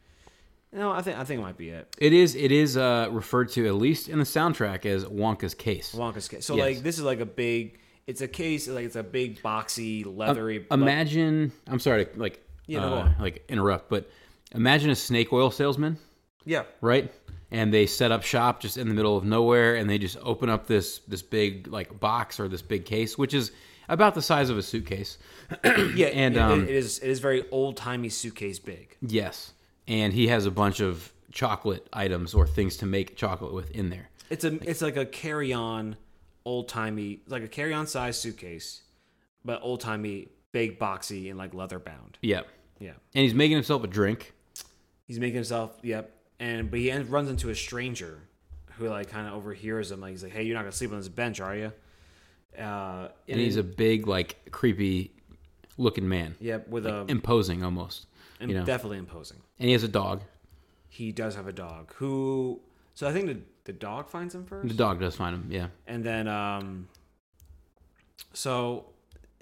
No, 0.72 0.90
I 0.90 1.03
think 1.03 1.18
I 1.18 1.24
think 1.24 1.38
it 1.40 1.42
might 1.42 1.57
be 1.57 1.68
it. 1.68 1.94
It 1.98 2.12
is. 2.12 2.35
It 2.35 2.50
is 2.50 2.77
uh, 2.77 3.09
referred 3.11 3.50
to 3.50 3.66
at 3.66 3.74
least 3.74 4.09
in 4.09 4.18
the 4.18 4.24
soundtrack 4.24 4.85
as 4.87 5.05
Wonka's 5.05 5.55
case. 5.55 5.94
Wonka's 5.94 6.27
case. 6.29 6.44
So 6.44 6.57
Yes. 6.57 6.64
like 6.64 6.79
this 6.83 6.98
is 6.98 7.05
like 7.05 7.20
a 7.20 7.27
big. 7.27 7.79
It's 8.07 8.20
a 8.20 8.29
case 8.29 8.66
like 8.68 8.85
it's 8.85 8.96
a 8.96 9.03
big 9.03 9.40
boxy 9.42 10.05
leathery. 10.05 10.66
le- 10.70 10.74
Imagine. 10.74 11.53
I'm 11.68 11.79
sorry 11.79 12.07
to 12.07 12.18
like 12.18 12.44
Yeah, 12.66 12.81
no, 12.81 12.88
go 12.90 12.94
uh, 12.96 12.98
on. 13.03 13.14
like 13.20 13.44
interrupt, 13.48 13.88
but 13.88 14.11
imagine 14.55 14.90
a 14.90 14.96
snake 14.96 15.33
oil 15.33 15.50
salesman, 15.50 15.96
yeah. 16.44 16.64
right? 16.81 17.11
And 17.50 17.72
they 17.72 17.87
set 17.87 18.11
up 18.11 18.22
shop 18.24 18.61
just 18.61 18.77
in 18.77 18.88
the 18.88 18.94
middle 18.94 19.16
of 19.16 19.24
nowhere, 19.24 19.77
and 19.77 19.88
they 19.88 19.96
just 19.98 20.16
open 20.22 20.48
up 20.50 20.66
this 20.66 20.98
this 21.07 21.22
big 21.22 21.68
like 21.68 22.00
box 22.00 22.40
or 22.40 22.48
this 22.48 22.62
big 22.62 22.85
case, 22.85 23.16
which 23.16 23.33
is 23.33 23.53
about 23.88 24.14
the 24.14 24.23
size 24.23 24.51
of 24.51 24.59
a 24.59 24.62
suitcase. 24.62 25.18
Yeah, 25.94 26.07
And, 26.09 26.37
it- 26.37 26.40
um, 26.40 26.62
it 26.64 26.70
is 26.70 26.99
it 26.99 27.09
is 27.11 27.20
very 27.20 27.44
old 27.51 27.77
timey 27.77 28.09
suitcase 28.09 28.59
big. 28.59 28.97
Yes, 29.01 29.53
and 29.87 30.12
he 30.12 30.29
has 30.29 30.47
a 30.47 30.51
bunch 30.51 30.81
of 30.81 31.12
chocolate 31.33 31.87
items 31.92 32.33
or 32.35 32.47
things 32.47 32.77
to 32.79 32.87
make 32.87 33.16
chocolate 33.16 33.53
with 33.53 33.70
in 33.73 33.90
there. 33.90 34.09
It's 34.31 34.44
a 34.44 34.55
it's 34.68 34.81
like 34.83 34.97
a 34.97 35.05
carry 35.07 35.53
on, 35.53 35.97
old 36.44 36.68
timey 36.68 37.20
like 37.27 37.42
a 37.42 37.49
carry 37.49 37.75
on 37.75 37.87
size 37.87 38.18
suitcase, 38.18 38.83
but 39.44 39.61
old 39.62 39.81
timey 39.81 40.29
big 40.53 40.79
boxy 40.79 41.29
and 41.29 41.38
like 41.38 41.53
leather 41.55 41.79
bound. 41.79 42.16
Yeah, 42.23 42.42
Yeah, 42.79 42.92
And 43.14 43.25
he's 43.25 43.35
making 43.35 43.57
himself 43.57 43.83
a 43.85 43.87
drink. 43.88 44.33
he's 45.07 45.18
making 45.18 45.35
himself 45.35 45.73
yep, 45.83 46.16
and 46.40 46.70
but 46.70 46.79
he 46.81 46.90
ends, 46.90 47.09
runs 47.11 47.29
into 47.29 47.51
a 47.51 47.55
stranger 47.55 48.20
who 48.79 48.88
like 48.88 49.11
kind 49.11 49.27
of 49.29 49.35
overhears 49.35 49.90
him. 49.90 50.01
Like 50.01 50.12
he's 50.12 50.23
like, 50.23 50.33
"Hey, 50.33 50.44
you're 50.44 50.55
not 50.55 50.62
gonna 50.62 50.73
sleep 50.73 50.90
on 50.92 50.99
this 50.99 51.09
bench, 51.09 51.40
are 51.40 51.55
you?" 51.57 51.73
Uh, 52.59 53.09
And 53.29 53.40
he's 53.40 53.57
a 53.57 53.62
big, 53.62 54.07
like, 54.07 54.51
creepy 54.51 55.11
looking 55.77 56.09
man. 56.09 56.37
yep 56.40 56.69
with 56.69 56.87
a 56.87 57.05
Imposing 57.09 57.62
almost. 57.64 58.07
and 58.40 58.51
You 58.51 58.59
know. 58.59 58.64
definitely 58.64 58.99
imposing. 58.99 59.38
And 59.59 59.67
he 59.69 59.73
has 59.73 59.83
a 59.83 59.88
dog. 59.88 60.23
He 60.88 61.11
does 61.12 61.35
have 61.35 61.47
a 61.49 61.53
dog 61.53 61.93
who. 61.95 62.61
So 62.95 63.09
I 63.09 63.12
think 63.12 63.27
the 63.27 63.40
the 63.64 63.73
dog 63.73 64.09
finds 64.09 64.35
him 64.35 64.45
first. 64.45 64.69
The 64.69 64.75
dog 64.75 65.01
does 65.01 65.17
find 65.17 65.35
him, 65.35 65.47
yeah. 65.51 65.69
And 65.87 66.05
then, 66.05 66.29
um, 66.29 66.87
so, 68.33 68.87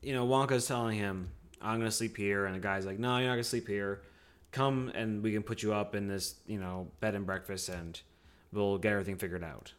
you 0.01 0.13
know, 0.13 0.27
Wonka's 0.27 0.67
telling 0.67 0.97
him, 0.97 1.31
I'm 1.61 1.79
going 1.79 1.91
to 1.91 1.97
sleep 1.97 2.17
here. 2.17 2.47
And 2.47 2.55
the 2.55 2.61
guy's 2.61 2.87
like, 2.87 2.99
no, 2.99 3.17
you're 3.19 3.27
not 3.27 3.35
going 3.35 3.43
to 3.43 3.49
sleep 3.49 3.67
here. 3.69 4.03
Come 4.53 4.91
and 4.95 5.23
we 5.23 5.33
can 5.33 5.43
put 5.43 5.63
you 5.63 5.73
up 5.73 5.95
in 5.95 6.07
this, 6.09 6.37
you 6.47 6.59
know, 6.61 6.89
bed 7.01 7.15
and 7.15 7.25
breakfast 7.27 7.69
and 7.69 8.01
we'll 8.53 8.79
get 8.79 8.93
everything 8.93 9.17
figured 9.17 9.43
out. 9.43 9.73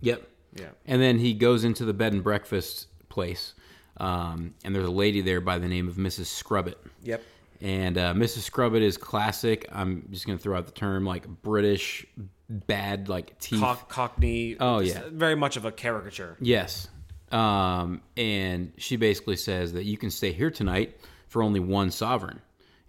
Yep. 0.00 0.26
Yeah. 0.54 0.68
And 0.86 1.00
then 1.00 1.18
he 1.18 1.34
goes 1.34 1.64
into 1.64 1.84
the 1.84 1.94
bed 1.94 2.12
and 2.12 2.22
breakfast 2.22 2.86
place. 3.08 3.54
Um, 3.98 4.54
and 4.64 4.74
there's 4.74 4.86
a 4.86 4.90
lady 4.90 5.20
there 5.20 5.40
by 5.40 5.58
the 5.58 5.68
name 5.68 5.88
of 5.88 5.94
Mrs. 5.94 6.26
Scrubbit. 6.26 6.78
Yep. 7.02 7.22
And 7.60 7.96
uh, 7.96 8.14
Mrs. 8.14 8.40
Scrubbit 8.40 8.82
is 8.82 8.96
classic. 8.96 9.68
I'm 9.70 10.08
just 10.10 10.26
going 10.26 10.36
to 10.36 10.42
throw 10.42 10.58
out 10.58 10.66
the 10.66 10.72
term 10.72 11.04
like 11.04 11.26
British 11.42 12.04
bad, 12.48 13.08
like 13.08 13.38
teeth. 13.38 13.60
Cock, 13.60 13.88
Cockney. 13.88 14.56
Oh, 14.58 14.80
yeah. 14.80 15.02
Very 15.10 15.36
much 15.36 15.56
of 15.56 15.64
a 15.64 15.72
caricature. 15.72 16.36
Yes. 16.40 16.88
Um, 17.30 18.02
and 18.16 18.72
she 18.76 18.96
basically 18.96 19.36
says 19.36 19.72
that 19.74 19.84
you 19.84 19.96
can 19.96 20.10
stay 20.10 20.32
here 20.32 20.50
tonight 20.50 20.98
for 21.28 21.42
only 21.42 21.60
one 21.60 21.90
sovereign. 21.90 22.40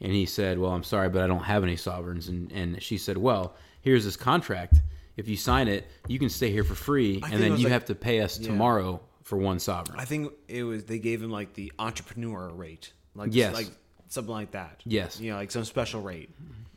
And 0.02 0.12
he 0.12 0.26
said, 0.26 0.60
Well, 0.60 0.72
I'm 0.72 0.84
sorry, 0.84 1.08
but 1.10 1.22
I 1.22 1.28
don't 1.28 1.44
have 1.44 1.64
any 1.64 1.78
sovereigns. 1.78 2.28
And, 2.28 2.52
and 2.52 2.82
she 2.84 2.98
said, 2.98 3.18
Well, 3.18 3.56
here's 3.82 4.04
this 4.04 4.18
contract. 4.18 4.76
If 5.16 5.28
you 5.28 5.38
sign 5.38 5.68
it, 5.68 5.88
you 6.08 6.18
can 6.20 6.30
stay 6.30 6.52
here 6.52 6.64
for 6.64 6.76
free, 6.76 7.20
think 7.22 7.34
and 7.34 7.44
then 7.44 7.52
you 7.58 7.66
like- 7.66 7.74
have 7.74 7.86
to 7.86 7.96
pay 7.96 8.22
us 8.22 8.38
tomorrow 8.38 9.00
for 9.24 9.38
one 9.38 9.60
sovereign. 9.60 10.00
I 10.00 10.06
think 10.06 10.32
it 10.48 10.64
was, 10.64 10.84
they 10.86 11.00
gave 11.00 11.22
him 11.22 11.30
like 11.32 11.54
the 11.54 11.72
entrepreneur 11.80 12.50
rate. 12.50 12.92
Like, 13.16 13.30
Yes. 13.34 13.54
Like 13.54 13.68
something 14.10 14.34
like 14.34 14.52
that. 14.52 14.82
Yes. 14.86 15.20
You 15.20 15.32
know, 15.32 15.38
like 15.38 15.52
some 15.52 15.64
special 15.66 16.02
rate. 16.02 16.30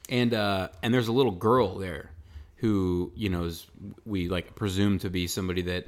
and 0.08 0.32
uh, 0.34 0.68
and 0.82 0.92
there's 0.94 1.08
a 1.08 1.12
little 1.12 1.32
girl 1.32 1.78
there, 1.78 2.10
who 2.56 3.12
you 3.16 3.28
know 3.28 3.44
is 3.44 3.66
we 4.04 4.28
like 4.28 4.54
presume 4.54 4.98
to 5.00 5.10
be 5.10 5.26
somebody 5.26 5.62
that 5.62 5.86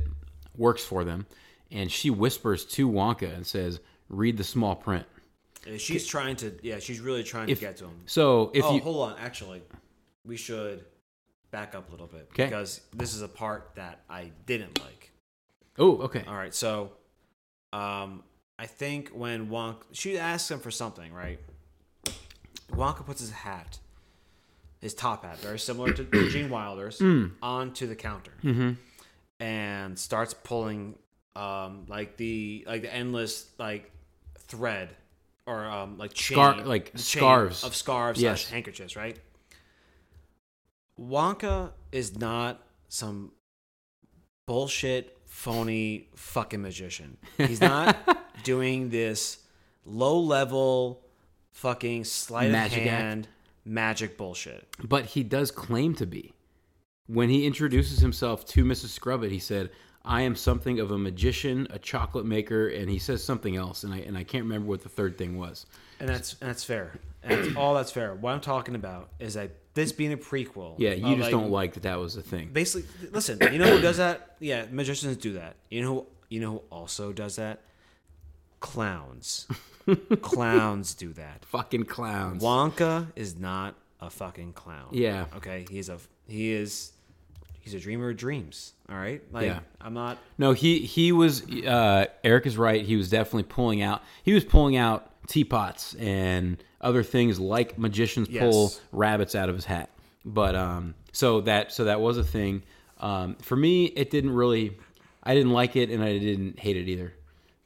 works 0.56 0.82
for 0.84 1.04
them, 1.04 1.26
and 1.70 1.90
she 1.92 2.10
whispers 2.10 2.64
to 2.64 2.88
Wonka 2.90 3.32
and 3.34 3.46
says, 3.46 3.78
"Read 4.08 4.36
the 4.36 4.44
small 4.44 4.74
print." 4.74 5.06
And 5.66 5.80
she's 5.80 6.06
trying 6.06 6.36
to, 6.36 6.52
yeah, 6.62 6.78
she's 6.78 7.00
really 7.00 7.22
trying 7.22 7.48
If 7.50 7.58
to 7.58 7.64
get 7.66 7.76
to 7.78 7.84
him. 7.84 8.00
so, 8.06 8.50
if 8.54 8.64
oh, 8.64 8.74
you 8.74 8.80
hold 8.80 9.10
on. 9.10 9.18
Actually, 9.18 9.62
we 10.24 10.36
should 10.36 10.84
back 11.50 11.74
up 11.74 11.88
a 11.88 11.90
little 11.92 12.06
bit 12.06 12.32
'Kay. 12.34 12.44
because 12.44 12.80
this 12.92 13.14
is 13.14 13.22
a 13.22 13.28
part 13.28 13.70
that 13.76 14.00
I 14.08 14.30
didn't 14.46 14.80
like. 14.80 15.12
oh 15.78 15.98
okay 16.02 16.24
All 16.26 16.34
right, 16.34 16.54
so 16.54 16.92
um, 17.72 18.22
I 18.58 18.66
think 18.66 19.10
when 19.10 19.48
Wonka, 19.48 19.82
she 19.92 20.18
asks 20.18 20.50
him 20.50 20.60
for 20.60 20.70
something, 20.70 21.12
right? 21.12 21.38
Wonka 22.72 23.04
puts 23.04 23.20
his 23.20 23.30
hat, 23.30 23.78
his 24.80 24.94
top 24.94 25.24
hat, 25.24 25.38
very 25.38 25.58
similar 25.58 25.92
to 25.92 26.04
Gene 26.30 26.50
Wilder's, 26.50 27.00
onto 27.42 27.86
the 27.86 27.94
counter, 27.96 28.32
and 29.40 29.98
starts 29.98 30.34
pulling 30.34 30.96
um, 31.36 31.84
like 31.88 32.16
the 32.16 32.64
like 32.66 32.82
the 32.82 32.92
endless 32.92 33.46
like 33.58 33.90
thread 34.38 34.90
or 35.46 35.64
um, 35.64 35.96
like 35.98 36.12
chain, 36.12 36.36
Scar- 36.36 36.64
like 36.64 36.86
chain 36.92 36.98
scarves. 36.98 37.64
of 37.64 37.74
scarves 37.74 38.20
Yes. 38.20 38.50
handkerchiefs, 38.50 38.96
right? 38.96 39.18
Wonka 41.00 41.70
is 41.92 42.16
not 42.18 42.62
some 42.88 43.32
bullshit, 44.46 45.16
phony 45.26 46.08
fucking 46.16 46.62
magician. 46.62 47.16
He's 47.36 47.60
not 47.60 47.96
doing 48.44 48.90
this 48.90 49.38
low 49.84 50.18
level 50.18 51.02
fucking 51.52 52.04
sleight 52.04 52.50
Magic 52.50 52.82
of 52.82 52.86
act. 52.88 53.02
hand 53.02 53.28
magic 53.64 54.16
bullshit. 54.16 54.66
but 54.82 55.04
he 55.04 55.22
does 55.22 55.50
claim 55.50 55.94
to 55.94 56.06
be. 56.06 56.32
When 57.06 57.28
he 57.30 57.46
introduces 57.46 58.00
himself 58.00 58.44
to 58.48 58.64
Mrs. 58.64 58.88
Scrubbit, 58.88 59.30
he 59.30 59.38
said, 59.38 59.70
"I 60.04 60.22
am 60.22 60.36
something 60.36 60.78
of 60.80 60.90
a 60.90 60.98
magician, 60.98 61.66
a 61.70 61.78
chocolate 61.78 62.26
maker," 62.26 62.68
and 62.68 62.90
he 62.90 62.98
says 62.98 63.22
something 63.24 63.56
else, 63.56 63.82
and 63.84 63.92
I 63.94 63.98
and 63.98 64.16
I 64.16 64.24
can't 64.24 64.44
remember 64.44 64.68
what 64.68 64.82
the 64.82 64.88
third 64.88 65.16
thing 65.18 65.36
was. 65.38 65.66
And 66.00 66.08
that's 66.08 66.36
and 66.40 66.48
that's 66.50 66.64
fair. 66.64 66.92
And 67.22 67.44
that's 67.44 67.56
all 67.56 67.74
that's 67.74 67.90
fair. 67.90 68.14
What 68.14 68.32
I'm 68.32 68.40
talking 68.40 68.74
about 68.74 69.08
is 69.18 69.34
that 69.34 69.50
this 69.74 69.92
being 69.92 70.12
a 70.12 70.16
prequel. 70.16 70.74
Yeah, 70.78 70.92
you 70.94 71.06
of, 71.06 71.18
just 71.18 71.20
like, 71.22 71.30
don't 71.30 71.50
like 71.50 71.74
that 71.74 71.82
that 71.84 71.98
was 71.98 72.16
a 72.16 72.22
thing. 72.22 72.50
basically 72.52 72.88
listen 73.12 73.38
you 73.52 73.58
know 73.58 73.76
who 73.76 73.80
does 73.80 73.98
that 73.98 74.34
yeah 74.40 74.64
magicians 74.72 75.16
do 75.16 75.34
that 75.34 75.54
you 75.70 75.82
know 75.82 75.94
who 75.94 76.06
you 76.28 76.40
know 76.40 76.50
who 76.52 76.62
also 76.70 77.12
does 77.12 77.36
that 77.36 77.60
clowns 78.60 79.46
clowns 80.20 80.94
do 80.94 81.12
that 81.12 81.44
Fucking 81.44 81.84
clowns. 81.84 82.42
wonka 82.42 83.06
is 83.14 83.38
not 83.38 83.74
a 84.00 84.10
fucking 84.10 84.52
clown 84.52 84.88
Yeah. 84.92 85.26
okay 85.36 85.64
he's 85.70 85.88
a 85.88 85.98
he 86.26 86.50
is 86.52 86.92
he's 87.60 87.74
a 87.74 87.78
dreamer 87.80 88.10
of 88.10 88.16
dreams 88.16 88.72
all 88.90 88.96
right 88.96 89.22
like 89.32 89.46
Yeah. 89.46 89.60
i'm 89.80 89.94
not 89.94 90.18
No, 90.38 90.52
he 90.52 90.80
he 90.80 91.12
was. 91.12 91.42
Uh, 91.48 92.06
Eric 92.24 92.46
is 92.46 92.56
right. 92.56 92.84
He 92.84 92.96
was 92.96 93.10
definitely 93.10 93.42
pulling 93.44 93.80
out. 93.82 94.02
He 94.22 94.32
was 94.32 94.44
pulling 94.44 94.76
out 94.76 95.12
teapots 95.28 95.94
and 95.94 96.62
other 96.80 97.02
things 97.04 97.38
like 97.38 97.78
magicians 97.78 98.26
pull 98.28 98.64
Yes. 98.64 98.80
rabbits 98.90 99.34
out 99.36 99.48
of 99.48 99.54
his 99.54 99.64
hat. 99.66 99.90
But 100.24 100.56
um, 100.56 100.94
so 101.12 101.40
that 101.42 101.70
so 101.72 101.84
that 101.84 102.00
was 102.00 102.18
a 102.18 102.24
thing. 102.24 102.62
Um, 102.98 103.36
for 103.36 103.54
me, 103.56 103.84
it 103.86 104.10
didn't 104.10 104.32
really. 104.32 104.76
I 105.22 105.34
didn't 105.34 105.52
like 105.52 105.76
it, 105.76 105.90
and 105.90 106.02
I 106.02 106.18
didn't 106.18 106.58
hate 106.58 106.76
it 106.76 106.88
either. 106.88 107.12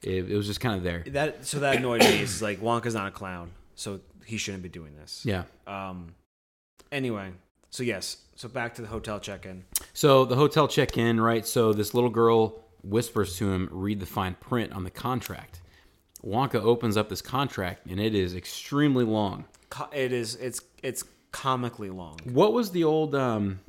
It, 0.02 0.30
it 0.30 0.36
was 0.36 0.46
just 0.46 0.60
kind 0.60 0.76
of 0.76 0.82
there. 0.82 1.04
that 1.08 1.46
so 1.46 1.60
that 1.60 1.76
annoyed 1.76 2.00
me 2.00 2.18
it's 2.20 2.42
like 2.42 2.60
wonka's 2.60 2.92
not 2.94 3.06
a 3.06 3.10
clown 3.12 3.52
so 3.76 4.00
he 4.26 4.36
shouldn't 4.36 4.64
be 4.64 4.68
doing 4.68 4.96
this 4.96 5.22
Yeah. 5.24 5.44
um 5.68 6.16
anyway 6.90 7.30
so 7.70 7.84
yes 7.84 8.16
so 8.34 8.48
back 8.48 8.74
to 8.74 8.82
the 8.82 8.88
hotel 8.88 9.20
check-in 9.20 9.64
So 9.92 10.24
the 10.24 10.34
hotel 10.34 10.66
check 10.66 10.98
in, 10.98 11.20
right? 11.20 11.46
So 11.46 11.72
this 11.72 11.94
little 11.94 12.10
girl 12.10 12.64
whispers 12.82 13.36
to 13.36 13.52
him, 13.52 13.68
"Read 13.70 14.00
the 14.00 14.06
fine 14.06 14.34
print 14.40 14.72
on 14.72 14.82
the 14.82 14.90
contract." 14.90 15.60
Wonka 16.24 16.56
opens 16.56 16.96
up 16.96 17.08
this 17.08 17.22
contract, 17.22 17.86
and 17.86 17.98
it 18.00 18.14
is 18.14 18.34
extremely 18.34 19.04
long. 19.04 19.44
Co- 19.70 19.88
it 19.92 20.12
is 20.12 20.36
it's 20.36 20.60
it's 20.82 21.04
comically 21.32 21.88
long 21.88 22.18
What 22.24 22.52
was 22.52 22.70
the 22.72 22.84
old 22.84 23.14
um 23.14 23.60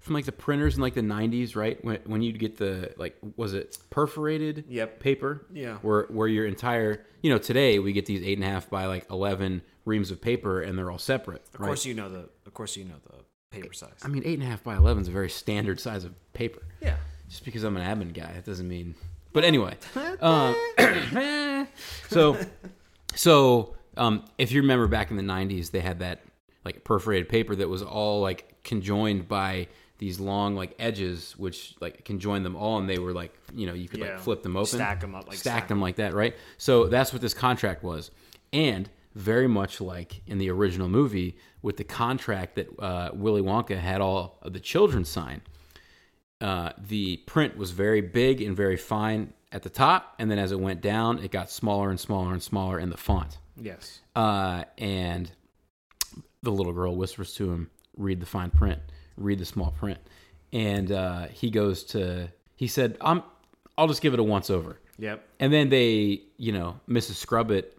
from 0.00 0.14
like 0.14 0.26
the 0.26 0.32
printers 0.32 0.76
in 0.76 0.82
like 0.82 0.92
the 0.94 1.00
90s, 1.00 1.56
right? 1.56 1.82
When 1.84 1.98
when 2.04 2.20
you'd 2.22 2.38
get 2.38 2.56
the 2.58 2.92
like 2.98 3.16
was 3.36 3.54
it 3.54 3.78
perforated 3.90 4.64
Yep. 4.68 5.00
paper? 5.00 5.46
Yeah. 5.52 5.76
Where 5.82 6.04
where 6.10 6.28
your 6.28 6.46
entire 6.46 7.04
you 7.22 7.30
know, 7.30 7.38
today 7.38 7.78
we 7.78 7.92
get 7.92 8.06
these 8.06 8.22
eight 8.22 8.38
and 8.38 8.44
a 8.44 8.48
half 8.50 8.68
by 8.70 8.86
like 8.86 9.06
eleven 9.10 9.62
reams 9.86 10.10
of 10.10 10.20
paper 10.20 10.60
and 10.60 10.78
they're 10.78 10.90
all 10.90 10.98
separate. 10.98 11.42
Of 11.54 11.60
right? 11.60 11.66
course, 11.68 11.84
you 11.86 11.94
know 11.94 12.08
the. 12.10 12.28
Of 12.46 12.52
course, 12.54 12.76
you 12.76 12.84
know 12.84 12.94
the 13.04 13.24
paper 13.50 13.72
size. 13.72 13.98
I 14.04 14.08
mean 14.08 14.22
eight 14.26 14.38
and 14.38 14.42
a 14.42 14.50
half 14.50 14.62
by 14.62 14.76
eleven 14.76 15.02
is 15.02 15.08
a 15.08 15.12
very 15.12 15.30
standard 15.30 15.80
size 15.80 16.04
of 16.04 16.12
paper. 16.34 16.62
yeah. 16.82 16.96
Just 17.28 17.44
because 17.44 17.62
I'm 17.64 17.76
an 17.76 17.82
admin 17.84 18.12
guy, 18.14 18.32
that 18.32 18.44
doesn't 18.46 18.68
mean 18.68 18.94
but 19.38 19.44
anyway. 19.44 19.76
um, 20.20 20.56
so 22.08 22.36
so 23.14 23.76
um, 23.96 24.24
if 24.36 24.50
you 24.50 24.60
remember 24.62 24.88
back 24.88 25.12
in 25.12 25.16
the 25.16 25.22
90s 25.22 25.70
they 25.70 25.78
had 25.78 26.00
that 26.00 26.22
like 26.64 26.82
perforated 26.82 27.28
paper 27.28 27.54
that 27.54 27.68
was 27.68 27.80
all 27.84 28.20
like 28.20 28.60
conjoined 28.64 29.28
by 29.28 29.68
these 29.98 30.18
long 30.18 30.56
like 30.56 30.74
edges 30.80 31.36
which 31.38 31.76
like 31.80 32.04
conjoined 32.04 32.44
them 32.44 32.56
all 32.56 32.78
and 32.80 32.88
they 32.90 32.98
were 32.98 33.12
like 33.12 33.32
you 33.54 33.64
know 33.64 33.74
you 33.74 33.88
could 33.88 34.00
Yeah. 34.00 34.06
like 34.14 34.18
flip 34.18 34.42
them 34.42 34.56
open 34.56 34.66
stack 34.66 35.00
them 35.02 35.14
up, 35.14 35.28
like 35.28 35.36
stack 35.38 35.52
stack 35.58 35.68
them 35.68 35.80
like 35.80 35.94
that 35.96 36.14
right 36.14 36.34
so 36.56 36.88
that's 36.88 37.12
what 37.12 37.22
this 37.22 37.32
contract 37.34 37.84
was 37.84 38.10
and 38.52 38.90
very 39.14 39.46
much 39.46 39.80
like 39.80 40.20
in 40.26 40.38
the 40.38 40.50
original 40.50 40.88
movie 40.88 41.36
with 41.62 41.76
the 41.76 41.84
contract 41.84 42.56
that 42.56 42.66
uh, 42.80 43.10
willy 43.14 43.40
wonka 43.42 43.78
had 43.78 44.00
all 44.00 44.38
of 44.42 44.52
the 44.52 44.60
children 44.60 45.04
sign 45.04 45.42
uh, 46.40 46.70
the 46.78 47.18
print 47.18 47.56
was 47.56 47.70
very 47.72 48.00
big 48.00 48.40
and 48.40 48.56
very 48.56 48.76
fine 48.76 49.32
at 49.50 49.62
the 49.62 49.70
top, 49.70 50.14
and 50.18 50.30
then 50.30 50.38
as 50.38 50.52
it 50.52 50.60
went 50.60 50.80
down, 50.80 51.18
it 51.18 51.30
got 51.30 51.50
smaller 51.50 51.90
and 51.90 51.98
smaller 51.98 52.32
and 52.32 52.42
smaller 52.42 52.78
in 52.78 52.90
the 52.90 52.96
font. 52.96 53.38
Yes. 53.60 54.00
Uh, 54.14 54.64
and 54.76 55.30
the 56.42 56.50
little 56.52 56.72
girl 56.72 56.94
whispers 56.94 57.34
to 57.34 57.50
him, 57.50 57.70
"Read 57.96 58.20
the 58.20 58.26
fine 58.26 58.50
print. 58.50 58.80
Read 59.16 59.38
the 59.38 59.44
small 59.44 59.72
print." 59.72 59.98
And 60.52 60.92
uh, 60.92 61.26
he 61.28 61.50
goes 61.50 61.84
to. 61.84 62.30
He 62.56 62.68
said, 62.68 62.96
"I'm. 63.00 63.22
I'll 63.76 63.88
just 63.88 64.02
give 64.02 64.14
it 64.14 64.20
a 64.20 64.24
once 64.24 64.50
over." 64.50 64.78
Yep. 64.98 65.26
And 65.40 65.52
then 65.52 65.68
they, 65.68 66.22
you 66.36 66.52
know, 66.52 66.80
Mrs. 66.88 67.14
Scrubbit 67.14 67.76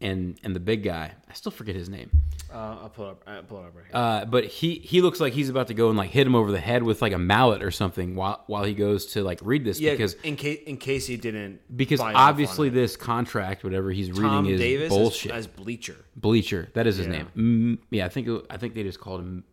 and 0.00 0.38
and 0.44 0.54
the 0.54 0.60
big 0.60 0.82
guy. 0.82 1.12
I 1.28 1.32
still 1.32 1.52
forget 1.52 1.74
his 1.74 1.88
name. 1.88 2.10
Uh, 2.52 2.78
I'll 2.82 2.88
pull 2.88 3.06
it 3.08 3.10
up. 3.10 3.22
I'll 3.26 3.42
pull 3.42 3.58
it 3.58 3.66
up 3.66 3.76
right 3.76 3.84
here. 3.86 3.96
Uh, 3.96 4.24
but 4.24 4.44
he 4.44 4.74
he 4.76 5.00
looks 5.02 5.18
like 5.20 5.32
he's 5.32 5.48
about 5.48 5.66
to 5.68 5.74
go 5.74 5.88
and 5.88 5.98
like 5.98 6.10
hit 6.10 6.26
him 6.26 6.34
over 6.34 6.52
the 6.52 6.60
head 6.60 6.82
with 6.84 7.02
like 7.02 7.12
a 7.12 7.18
mallet 7.18 7.62
or 7.62 7.70
something 7.70 8.14
while 8.14 8.44
while 8.46 8.62
he 8.64 8.72
goes 8.74 9.06
to 9.06 9.22
like 9.24 9.40
read 9.42 9.64
this 9.64 9.80
yeah, 9.80 9.92
because 9.92 10.14
in 10.22 10.36
case 10.36 10.60
in 10.66 10.76
case 10.76 11.06
he 11.06 11.16
didn't 11.16 11.60
because 11.76 11.98
buy 11.98 12.12
off 12.12 12.16
on 12.16 12.28
obviously 12.28 12.68
it. 12.68 12.72
this 12.72 12.96
contract 12.96 13.64
whatever 13.64 13.90
he's 13.90 14.08
Tom 14.10 14.44
reading 14.44 14.54
is 14.54 14.60
Davis 14.60 14.88
bullshit. 14.90 15.32
As, 15.32 15.38
as 15.38 15.46
Bleacher. 15.48 15.96
Bleacher, 16.14 16.68
that 16.74 16.86
is 16.86 16.96
his 16.98 17.06
Yeah. 17.06 17.12
name. 17.12 17.28
Mm, 17.36 17.78
yeah, 17.90 18.06
I 18.06 18.08
think 18.08 18.28
I 18.48 18.56
think 18.56 18.74
they 18.74 18.84
just 18.84 19.00
called 19.00 19.20
him 19.20 19.44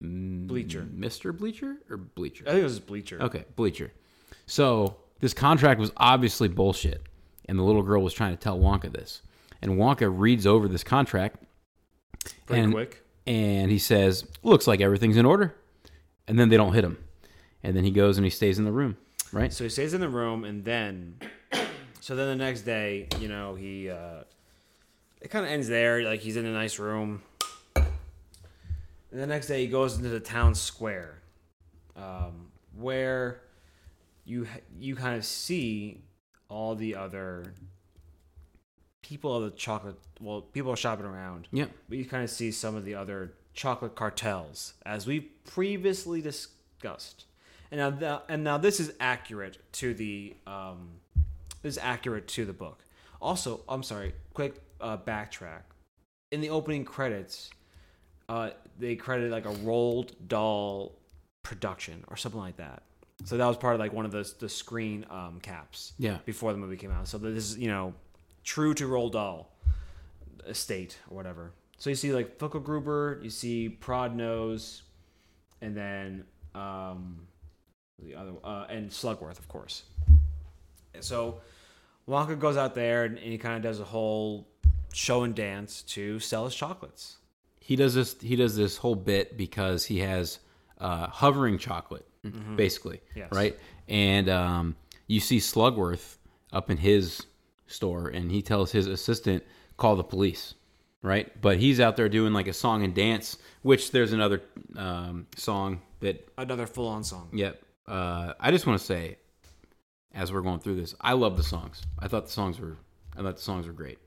Bleacher. 0.00 0.82
Mr. 0.82 1.36
Bleacher 1.36 1.76
or 1.90 1.96
Bleacher. 1.96 2.44
I 2.46 2.50
think 2.52 2.60
it 2.60 2.64
was 2.64 2.80
Bleacher. 2.80 3.20
Okay, 3.20 3.44
Bleacher. 3.56 3.92
So 4.46 4.96
this 5.20 5.34
contract 5.34 5.80
was 5.80 5.90
obviously 5.96 6.48
bullshit, 6.48 7.02
and 7.46 7.58
the 7.58 7.62
little 7.64 7.82
girl 7.82 8.02
was 8.02 8.14
trying 8.14 8.30
to 8.30 8.40
tell 8.40 8.58
Wonka 8.58 8.92
this, 8.92 9.22
and 9.60 9.72
Wonka 9.72 10.08
reads 10.16 10.46
over 10.46 10.68
this 10.68 10.84
contract 10.84 11.42
Pretty 12.46 12.62
and, 12.62 12.72
quick. 12.72 13.04
and 13.26 13.70
he 13.70 13.78
says, 13.78 14.26
"Looks 14.42 14.66
like 14.66 14.80
everything's 14.80 15.16
in 15.16 15.26
order," 15.26 15.54
and 16.26 16.38
then 16.38 16.48
they 16.48 16.56
don't 16.56 16.72
hit 16.72 16.84
him, 16.84 16.98
and 17.62 17.76
then 17.76 17.84
he 17.84 17.90
goes 17.90 18.16
and 18.16 18.24
he 18.24 18.30
stays 18.30 18.58
in 18.58 18.64
the 18.64 18.72
room, 18.72 18.96
right? 19.32 19.52
So 19.52 19.64
he 19.64 19.70
stays 19.70 19.94
in 19.94 20.00
the 20.00 20.08
room, 20.08 20.44
and 20.44 20.64
then, 20.64 21.18
so 22.00 22.16
then 22.16 22.28
the 22.28 22.44
next 22.44 22.62
day, 22.62 23.08
you 23.20 23.28
know, 23.28 23.54
he, 23.54 23.90
uh, 23.90 24.24
it 25.20 25.28
kind 25.28 25.44
of 25.44 25.50
ends 25.50 25.68
there. 25.68 26.02
Like 26.02 26.20
he's 26.20 26.36
in 26.36 26.46
a 26.46 26.52
nice 26.52 26.78
room. 26.78 27.22
And 29.10 29.22
the 29.22 29.26
next 29.26 29.46
day, 29.46 29.62
he 29.62 29.68
goes 29.68 29.96
into 29.96 30.10
the 30.10 30.20
town 30.20 30.54
square, 30.54 31.22
um, 31.96 32.48
where 32.76 33.40
you 34.24 34.46
you 34.78 34.94
kind 34.94 35.16
of 35.16 35.24
see 35.24 36.02
all 36.48 36.74
the 36.74 36.94
other 36.94 37.54
people 39.08 39.34
of 39.34 39.42
the 39.44 39.50
chocolate. 39.56 39.96
Well, 40.20 40.42
people 40.42 40.70
are 40.70 40.76
shopping 40.76 41.06
around. 41.06 41.48
yeah 41.50 41.66
But 41.88 41.96
you 41.98 42.04
kind 42.04 42.22
of 42.22 42.30
see 42.30 42.50
some 42.52 42.76
of 42.76 42.84
the 42.84 42.94
other 42.94 43.32
chocolate 43.54 43.94
cartels, 43.94 44.74
as 44.84 45.06
we 45.06 45.20
previously 45.20 46.20
discussed. 46.20 47.24
And 47.70 47.78
now, 47.80 47.90
the, 47.90 48.22
and 48.28 48.44
now 48.44 48.58
this 48.58 48.80
is 48.80 48.92
accurate 49.00 49.58
to 49.72 49.94
the 49.94 50.34
um, 50.46 50.90
this 51.62 51.74
is 51.76 51.78
accurate 51.78 52.28
to 52.28 52.44
the 52.44 52.52
book. 52.52 52.84
Also, 53.20 53.60
I'm 53.68 53.82
sorry, 53.82 54.14
quick 54.34 54.54
uh, 54.80 54.96
backtrack. 54.98 55.62
In 56.30 56.40
the 56.40 56.50
opening 56.50 56.84
credits, 56.84 57.50
uh, 58.28 58.50
they 58.78 58.94
credited 58.96 59.32
like 59.32 59.46
a 59.46 59.54
Roald 59.66 60.12
Dahl 60.28 60.92
production 61.42 62.04
or 62.08 62.16
something 62.16 62.40
like 62.40 62.56
that. 62.58 62.82
So 63.24 63.36
that 63.36 63.46
was 63.46 63.56
part 63.56 63.74
of 63.74 63.80
like 63.80 63.92
one 63.92 64.04
of 64.04 64.12
the 64.12 64.30
the 64.38 64.48
screen 64.48 65.04
um, 65.10 65.40
caps 65.40 65.92
Yeah. 65.98 66.18
before 66.26 66.52
the 66.52 66.58
movie 66.58 66.76
came 66.76 66.90
out. 66.92 67.08
So 67.08 67.16
this 67.18 67.44
is 67.50 67.58
you 67.58 67.68
know 67.68 67.94
true 68.48 68.72
to 68.74 68.88
Roald 68.88 69.12
Dahl 69.12 69.50
estate 70.46 70.98
or 71.10 71.16
whatever. 71.16 71.52
So 71.78 71.90
you 71.90 71.96
see 71.96 72.12
like 72.12 72.38
Gruber, 72.38 73.20
you 73.22 73.30
see 73.30 73.76
Prodnose, 73.80 74.82
and 75.60 75.76
then 75.76 76.24
um, 76.54 77.26
the 78.02 78.14
other 78.14 78.32
uh, 78.42 78.64
and 78.70 78.90
Slugworth, 78.90 79.38
of 79.38 79.48
course. 79.48 79.82
And 80.94 81.04
So 81.04 81.40
Wonka 82.08 82.38
goes 82.38 82.56
out 82.56 82.74
there 82.74 83.04
and, 83.04 83.18
and 83.18 83.30
he 83.30 83.38
kind 83.38 83.56
of 83.56 83.62
does 83.62 83.80
a 83.80 83.84
whole 83.84 84.48
show 84.94 85.24
and 85.24 85.34
dance 85.34 85.82
to 85.82 86.18
sell 86.18 86.44
his 86.46 86.54
chocolates. 86.54 87.18
he 87.60 87.76
does 87.76 87.92
this 87.94 88.16
he 88.22 88.34
does 88.36 88.56
this 88.56 88.78
whole 88.78 88.94
bit 88.96 89.36
because 89.36 89.84
he 89.84 89.98
has 89.98 90.38
uh, 90.78 91.06
hovering 91.08 91.58
chocolate 91.58 92.06
basically 92.56 93.00
Yes. 93.14 93.28
right 93.32 93.54
and 93.88 94.28
um, 94.28 94.76
you 95.06 95.20
see 95.20 95.38
slugworth 95.38 96.16
up 96.52 96.70
in 96.70 96.78
his 96.78 97.26
store 97.68 98.08
and 98.08 98.30
he 98.30 98.42
tells 98.42 98.72
his 98.72 98.86
assistant 98.86 99.42
call 99.76 99.94
the 99.94 100.04
police 100.04 100.54
right 101.02 101.40
but 101.40 101.58
he's 101.58 101.78
out 101.78 101.96
there 101.96 102.08
doing 102.08 102.32
like 102.32 102.48
a 102.48 102.52
song 102.52 102.82
and 102.82 102.94
dance 102.94 103.38
which 103.62 103.92
there's 103.92 104.12
another 104.12 104.42
um, 104.76 105.26
song 105.36 105.80
that 106.00 106.28
Another 106.36 106.66
full-on 106.66 107.04
song. 107.04 107.28
yep 107.32 107.62
uh, 107.86 108.32
i 108.40 108.50
just 108.50 108.66
want 108.66 108.78
to 108.78 108.84
say 108.84 109.16
as 110.14 110.32
we're 110.32 110.40
going 110.42 110.58
through 110.58 110.74
this 110.76 110.94
i 111.00 111.12
love 111.12 111.36
the 111.36 111.42
songs 111.44 111.82
i 112.00 112.08
thought 112.08 112.26
the 112.26 112.32
songs 112.32 112.58
were 112.58 112.76
i 113.16 113.22
thought 113.22 113.36
the 113.36 113.42
songs 113.42 113.66
were 113.66 113.72
great 113.72 113.98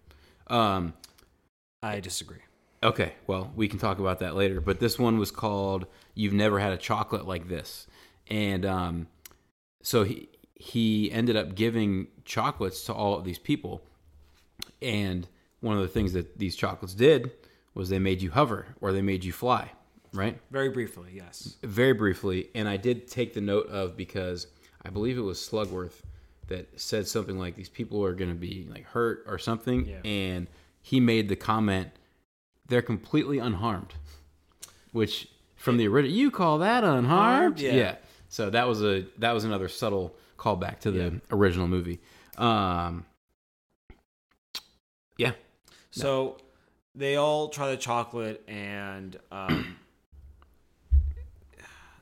um, 0.48 0.94
I 1.82 2.00
disagree. 2.00 2.42
Okay, 2.84 3.14
well, 3.26 3.52
we 3.56 3.68
can 3.68 3.80
talk 3.80 4.00
about 4.00 4.20
that 4.20 4.36
later. 4.36 4.60
But 4.60 4.80
this 4.80 5.00
one 5.00 5.18
was 5.18 5.32
called 5.32 5.86
"You've 6.14 6.34
Never 6.34 6.60
Had 6.60 6.74
a 6.74 6.78
Chocolate 6.78 7.26
Like 7.28 7.48
This," 7.48 7.88
and 8.28 8.66
um, 8.66 9.08
so 9.82 10.04
he 10.04 10.30
he 10.62 11.12
ended 11.12 11.36
up 11.36 11.56
giving 11.56 12.08
chocolates 12.24 12.84
to 12.86 12.94
all 12.94 13.18
of 13.18 13.24
these 13.24 13.40
people. 13.40 13.82
And 14.82 15.28
one 15.60 15.76
of 15.76 15.82
the 15.82 15.88
things 15.88 16.14
that 16.14 16.38
these 16.38 16.56
chocolates 16.56 16.94
did 16.94 17.32
was 17.74 17.90
they 17.90 18.00
made 18.00 18.22
you 18.22 18.32
hover 18.32 18.68
or 18.80 18.92
they 18.92 19.02
made 19.02 19.24
you 19.24 19.32
fly, 19.32 19.72
right? 20.14 20.40
Very 20.52 20.70
briefly, 20.70 21.12
yes. 21.16 21.56
Very 21.64 21.94
briefly, 21.94 22.50
and 22.54 22.68
I 22.68 22.78
did 22.78 23.08
take 23.08 23.34
the 23.34 23.42
note 23.42 23.68
of 23.70 23.98
because 23.98 24.48
I 24.86 24.90
believe 24.90 25.18
it 25.18 25.22
was 25.22 25.40
Slugworth 25.40 26.02
that 26.48 26.80
said 26.80 27.08
something 27.08 27.40
like 27.40 27.56
these 27.56 27.70
people 27.70 28.04
are 28.06 28.14
going 28.14 28.30
to 28.30 28.36
be 28.36 28.68
like 28.70 28.84
hurt 28.86 29.24
or 29.26 29.38
something, 29.40 29.86
Yeah. 29.88 30.02
and 30.04 30.48
he 30.82 31.00
made 31.00 31.28
the 31.30 31.36
comment 31.36 31.90
they're 32.68 32.82
completely 32.82 33.38
unharmed, 33.40 33.94
which 34.92 35.28
from 35.56 35.78
the 35.78 35.88
original 35.88 36.16
you 36.16 36.30
call 36.32 36.60
that 36.60 36.84
unharmed, 36.84 37.60
Yeah. 37.60 37.96
So 38.30 38.50
that 38.50 38.68
was 38.68 38.82
a 38.84 39.06
that 39.18 39.32
was 39.34 39.44
another 39.44 39.68
subtle 39.70 40.16
callback 40.42 40.80
to 40.80 40.92
the 40.92 41.00
Yeah. 41.04 41.10
original 41.30 41.68
movie. 41.68 42.00
Um, 42.38 43.06
yeah, 45.18 45.34
So 45.92 46.38
they 46.96 47.16
all 47.16 47.50
try 47.50 47.70
the 47.70 47.78
chocolate, 47.78 48.44
and 48.48 49.18
um, 49.32 49.78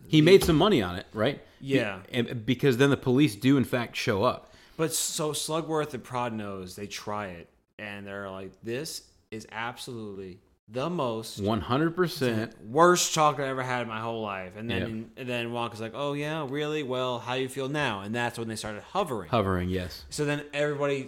he 0.07 0.21
made 0.21 0.43
some 0.43 0.55
money 0.57 0.81
on 0.81 0.95
it, 0.95 1.05
right? 1.13 1.41
Yeah. 1.59 1.99
and 2.11 2.45
because 2.45 2.77
then 2.77 2.89
the 2.89 2.97
police 2.97 3.35
do 3.35 3.57
in 3.57 3.65
fact 3.65 3.95
show 3.97 4.23
up. 4.23 4.53
but 4.77 4.93
so 4.93 5.31
Slugworth 5.33 5.93
and 5.93 6.03
Prodnose 6.03 6.75
they 6.75 6.87
try 6.87 7.27
it, 7.27 7.49
and 7.77 8.07
they're 8.07 8.29
like, 8.29 8.51
"This 8.63 9.03
is 9.31 9.45
absolutely 9.51 10.39
the 10.71 10.89
most 10.89 11.39
One 11.41 11.61
hundred 11.61 11.95
percent. 11.95 12.53
worst 12.65 13.11
chocolate 13.13 13.47
I 13.47 13.49
ever 13.49 13.63
had 13.63 13.81
in 13.83 13.87
my 13.87 13.99
whole 13.99 14.21
life." 14.21 14.53
And 14.55 14.69
then 14.69 15.11
and 15.17 15.27
then 15.27 15.47
Wonka's 15.51 15.81
like, 15.81 15.93
"Oh 15.95 16.13
yeah, 16.13 16.45
really? 16.47 16.83
Well, 16.83 17.19
how 17.19 17.33
you 17.33 17.49
feel 17.49 17.69
now?" 17.69 18.01
And 18.01 18.13
that's 18.13 18.37
when 18.37 18.47
they 18.47 18.55
started 18.55 18.83
hovering. 18.83 19.29
Hovering, 19.29 19.69
yes. 19.69 20.05
So 20.09 20.25
then 20.25 20.43
everybody, 20.53 21.07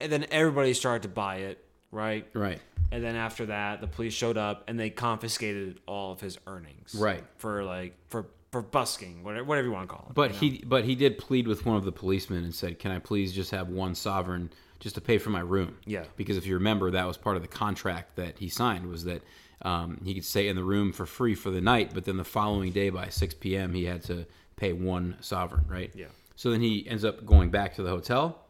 and 0.00 0.12
then 0.12 0.26
everybody 0.30 0.74
started 0.74 1.02
to 1.02 1.08
buy 1.08 1.36
it, 1.36 1.64
right? 1.90 2.26
Right. 2.34 2.60
And 2.92 3.04
then 3.04 3.16
after 3.16 3.46
that, 3.46 3.80
the 3.80 3.86
police 3.86 4.12
showed 4.12 4.36
up 4.36 4.64
and 4.68 4.78
they 4.78 4.90
confiscated 4.90 5.80
all 5.86 6.12
of 6.12 6.20
his 6.20 6.38
earnings, 6.46 6.94
Right. 6.98 7.22
For 7.36 7.62
like 7.64 7.94
for 8.08 8.26
for 8.50 8.62
busking, 8.62 9.22
whatever 9.22 9.44
whatever 9.44 9.68
you 9.68 9.72
want 9.72 9.88
to 9.88 9.94
call 9.94 10.06
it. 10.10 10.14
But 10.14 10.42
you 10.42 10.50
know? 10.50 10.56
he 10.56 10.64
but 10.66 10.84
he 10.84 10.94
did 10.96 11.16
plead 11.18 11.46
with 11.46 11.64
one 11.64 11.76
of 11.76 11.84
the 11.84 11.92
policemen 11.92 12.42
and 12.44 12.54
said, 12.54 12.78
"Can 12.80 12.90
I 12.90 12.98
please 12.98 13.32
just 13.32 13.52
have 13.52 13.68
one 13.68 13.94
sovereign 13.94 14.50
just 14.80 14.96
to 14.96 15.00
pay 15.00 15.18
for 15.18 15.30
my 15.30 15.40
room?" 15.40 15.76
Yeah. 15.86 16.04
Because 16.16 16.36
if 16.36 16.46
you 16.46 16.54
remember, 16.54 16.90
that 16.90 17.06
was 17.06 17.16
part 17.16 17.36
of 17.36 17.42
the 17.42 17.48
contract 17.48 18.16
that 18.16 18.38
he 18.38 18.48
signed 18.48 18.86
was 18.86 19.04
that 19.04 19.22
um, 19.62 20.00
he 20.04 20.14
could 20.14 20.24
stay 20.24 20.48
in 20.48 20.56
the 20.56 20.64
room 20.64 20.92
for 20.92 21.06
free 21.06 21.34
for 21.34 21.50
the 21.50 21.60
night, 21.60 21.92
but 21.94 22.04
then 22.04 22.16
the 22.16 22.24
following 22.24 22.72
day 22.72 22.90
by 22.90 23.08
6 23.08 23.34
p.m. 23.34 23.74
he 23.74 23.84
had 23.84 24.02
to 24.04 24.26
pay 24.56 24.72
one 24.72 25.16
sovereign, 25.20 25.66
right? 25.68 25.90
Yeah. 25.94 26.06
So 26.34 26.50
then 26.50 26.60
he 26.62 26.88
ends 26.88 27.04
up 27.04 27.24
going 27.26 27.50
back 27.50 27.74
to 27.76 27.82
the 27.82 27.90
hotel, 27.90 28.40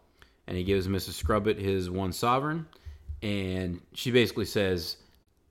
and 0.46 0.56
he 0.56 0.62
gives 0.64 0.86
Mrs. 0.86 1.12
Scrubbit 1.14 1.58
his 1.58 1.90
one 1.90 2.12
sovereign, 2.12 2.66
and 3.22 3.80
she 3.92 4.10
basically 4.12 4.44
says, 4.44 4.96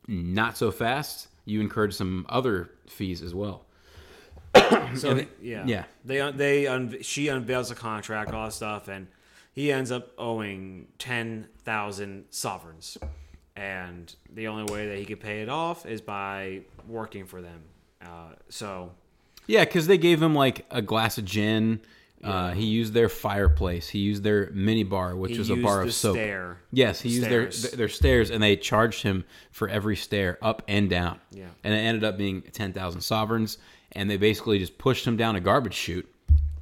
"Not 0.07 0.57
so 0.57 0.71
fast. 0.71 1.27
You 1.45 1.59
incurred 1.59 1.93
some 1.93 2.25
other 2.29 2.71
fees 2.87 3.21
as 3.21 3.35
well." 3.35 3.65
So 4.95 5.21
yeah, 5.41 5.63
yeah. 5.65 5.83
They 6.05 6.31
they 6.31 6.67
un- 6.67 6.97
she 7.01 7.27
unveils 7.27 7.69
the 7.69 7.75
contract, 7.75 8.33
all 8.33 8.45
that 8.45 8.53
stuff, 8.53 8.87
and 8.87 9.07
he 9.51 9.71
ends 9.71 9.91
up 9.91 10.11
owing 10.17 10.87
ten 10.97 11.47
thousand 11.63 12.25
sovereigns, 12.29 12.97
and 13.55 14.13
the 14.33 14.47
only 14.47 14.71
way 14.71 14.87
that 14.87 14.97
he 14.97 15.05
could 15.05 15.19
pay 15.19 15.41
it 15.41 15.49
off 15.49 15.85
is 15.85 16.01
by 16.01 16.61
working 16.87 17.25
for 17.25 17.41
them. 17.41 17.61
Uh, 18.01 18.33
so 18.49 18.91
Yeah, 19.47 19.65
because 19.65 19.87
they 19.87 19.97
gave 19.97 20.21
him 20.21 20.33
like 20.35 20.65
a 20.71 20.81
glass 20.81 21.17
of 21.17 21.25
gin. 21.25 21.81
Uh, 22.21 22.51
he 22.51 22.65
used 22.65 22.93
their 22.93 23.07
fireplace. 23.07 23.87
He 23.87 23.99
used 23.99 24.23
their 24.23 24.49
mini 24.51 24.83
bar, 24.83 25.15
which 25.15 25.31
he 25.31 25.37
was 25.39 25.49
a 25.49 25.55
bar 25.55 25.81
of 25.83 25.93
soap. 25.93 26.15
stair. 26.17 26.57
Yes, 26.69 26.99
he 26.99 27.07
used 27.09 27.29
their 27.29 27.49
Stairs. 27.49 27.73
their 27.77 27.87
stairs, 27.87 28.29
and 28.29 28.43
they 28.43 28.57
charged 28.57 29.03
him 29.03 29.23
for 29.51 29.69
every 29.69 29.95
stair 29.95 30.37
up 30.41 30.61
and 30.67 30.89
down. 30.89 31.21
Yeah. 31.31 31.45
and 31.63 31.73
it 31.73 31.77
ended 31.77 32.03
up 32.03 32.17
being 32.17 32.41
ten 32.51 32.73
thousand 32.73 33.01
sovereigns, 33.01 33.57
and 33.93 34.09
they 34.09 34.17
basically 34.17 34.59
just 34.59 34.77
pushed 34.77 35.07
him 35.07 35.15
down 35.15 35.37
a 35.37 35.39
garbage 35.39 35.73
chute, 35.75 36.13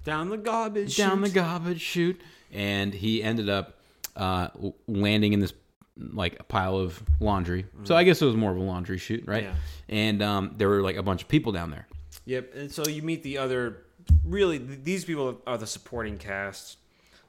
down 0.04 0.30
the 0.30 0.38
garbage. 0.38 0.96
down 0.96 1.22
the 1.22 1.30
garbage 1.30 1.82
chute, 1.82 2.22
and 2.54 2.94
he 2.94 3.22
ended 3.24 3.50
up 3.50 3.80
uh, 4.16 4.50
landing 4.88 5.34
in 5.34 5.40
this 5.40 5.54
like 5.98 6.40
a 6.40 6.44
pile 6.44 6.78
of 6.78 7.02
laundry. 7.20 7.66
So 7.84 7.96
I 7.96 8.04
guess 8.04 8.22
it 8.22 8.26
was 8.26 8.36
more 8.36 8.52
of 8.52 8.58
a 8.58 8.62
laundry 8.62 8.98
chute, 9.00 9.24
right? 9.26 9.44
Yeah. 9.44 9.56
And 9.90 10.22
um, 10.22 10.54
there 10.58 10.70
were 10.70 10.82
like 10.82 10.96
a 10.96 11.04
bunch 11.04 11.24
of 11.24 11.28
people 11.28 11.52
down 11.52 11.72
there. 11.72 11.88
Yep, 12.26 12.54
and 12.56 12.72
so 12.72 12.88
you 12.88 13.02
meet 13.02 13.24
the 13.24 13.38
other. 13.38 13.84
Really, 14.24 14.60
th- 14.60 14.80
these 14.84 15.06
people 15.06 15.42
are 15.48 15.58
the 15.58 15.68
supporting 15.68 16.18
cast. 16.18 16.78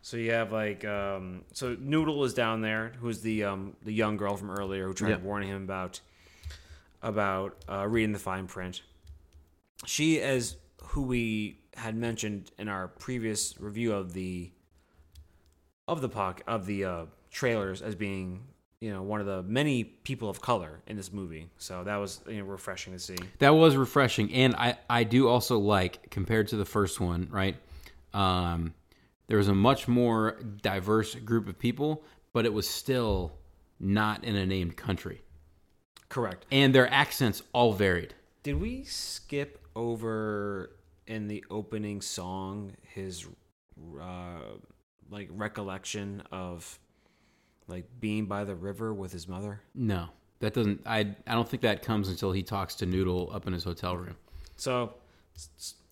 So 0.02 0.16
you 0.16 0.32
have 0.32 0.52
like, 0.52 0.84
um, 0.84 1.44
so 1.52 1.76
Noodle 1.78 2.24
is 2.24 2.34
down 2.34 2.60
there, 2.62 2.92
who's 3.00 3.20
the 3.20 3.44
um, 3.44 3.76
the 3.84 3.92
young 3.92 4.16
girl 4.16 4.36
from 4.36 4.50
earlier 4.50 4.86
who 4.86 4.94
tried 4.94 5.10
Yep. 5.10 5.22
warn 5.22 5.42
him 5.44 5.62
about 5.64 6.00
about 7.02 7.56
uh, 7.70 7.86
reading 7.86 8.12
the 8.12 8.18
fine 8.18 8.46
print. 8.46 8.82
She 9.86 10.16
is 10.16 10.56
who 10.82 11.02
we 11.02 11.60
had 11.76 11.96
mentioned 11.96 12.50
in 12.58 12.68
our 12.68 12.88
previous 12.88 13.54
review 13.60 13.92
of 13.92 14.12
the 14.12 14.50
of 15.88 16.00
the 16.00 16.08
poc 16.08 16.40
of 16.46 16.66
the 16.66 16.84
uh, 16.84 17.04
trailers 17.30 17.82
as 17.82 17.94
being 17.94 18.40
you 18.80 18.92
know 18.92 19.02
one 19.02 19.20
of 19.20 19.26
the 19.26 19.42
many 19.42 19.82
people 19.82 20.28
of 20.30 20.40
color 20.40 20.80
in 20.86 20.96
this 20.96 21.12
movie. 21.12 21.48
So 21.58 21.82
that 21.84 21.96
was 21.96 22.20
you 22.28 22.38
know 22.38 22.44
refreshing 22.44 22.92
to 22.92 22.98
see. 22.98 23.16
That 23.38 23.50
was 23.50 23.76
refreshing, 23.76 24.32
and 24.32 24.54
I 24.54 24.78
I 24.88 25.04
do 25.04 25.28
also 25.28 25.58
like 25.58 26.10
compared 26.10 26.48
to 26.48 26.56
the 26.56 26.64
first 26.64 27.00
one, 27.00 27.28
right? 27.30 27.56
Um, 28.14 28.74
there 29.26 29.38
was 29.38 29.48
a 29.48 29.54
much 29.54 29.88
more 29.88 30.38
diverse 30.62 31.14
group 31.14 31.48
of 31.48 31.58
people, 31.58 32.02
but 32.32 32.46
it 32.46 32.52
was 32.52 32.68
still 32.68 33.32
not 33.80 34.24
in 34.24 34.36
a 34.36 34.46
named 34.46 34.76
country, 34.76 35.22
Correct. 36.08 36.46
and 36.50 36.74
their 36.74 36.92
accents 36.92 37.42
all 37.52 37.72
varied. 37.72 38.14
Did 38.42 38.60
we 38.60 38.84
skip 38.84 39.58
over 39.76 40.70
in 41.06 41.28
the 41.28 41.44
opening 41.50 42.00
song 42.00 42.72
his 42.82 43.26
uh, 44.00 44.38
like 45.10 45.28
recollection 45.32 46.22
of 46.32 46.78
like 47.66 47.84
being 48.00 48.26
by 48.26 48.44
the 48.44 48.54
river 48.54 48.92
with 48.94 49.12
his 49.12 49.28
mother? 49.28 49.60
No, 49.74 50.08
that 50.40 50.54
doesn't. 50.54 50.82
I 50.86 51.14
I 51.26 51.34
don't 51.34 51.48
think 51.48 51.62
that 51.62 51.82
comes 51.82 52.08
until 52.08 52.32
he 52.32 52.42
talks 52.42 52.74
to 52.76 52.86
Noodle 52.86 53.30
up 53.32 53.46
in 53.46 53.52
his 53.52 53.64
hotel 53.64 53.96
room 53.96 54.16
So, 54.56 54.94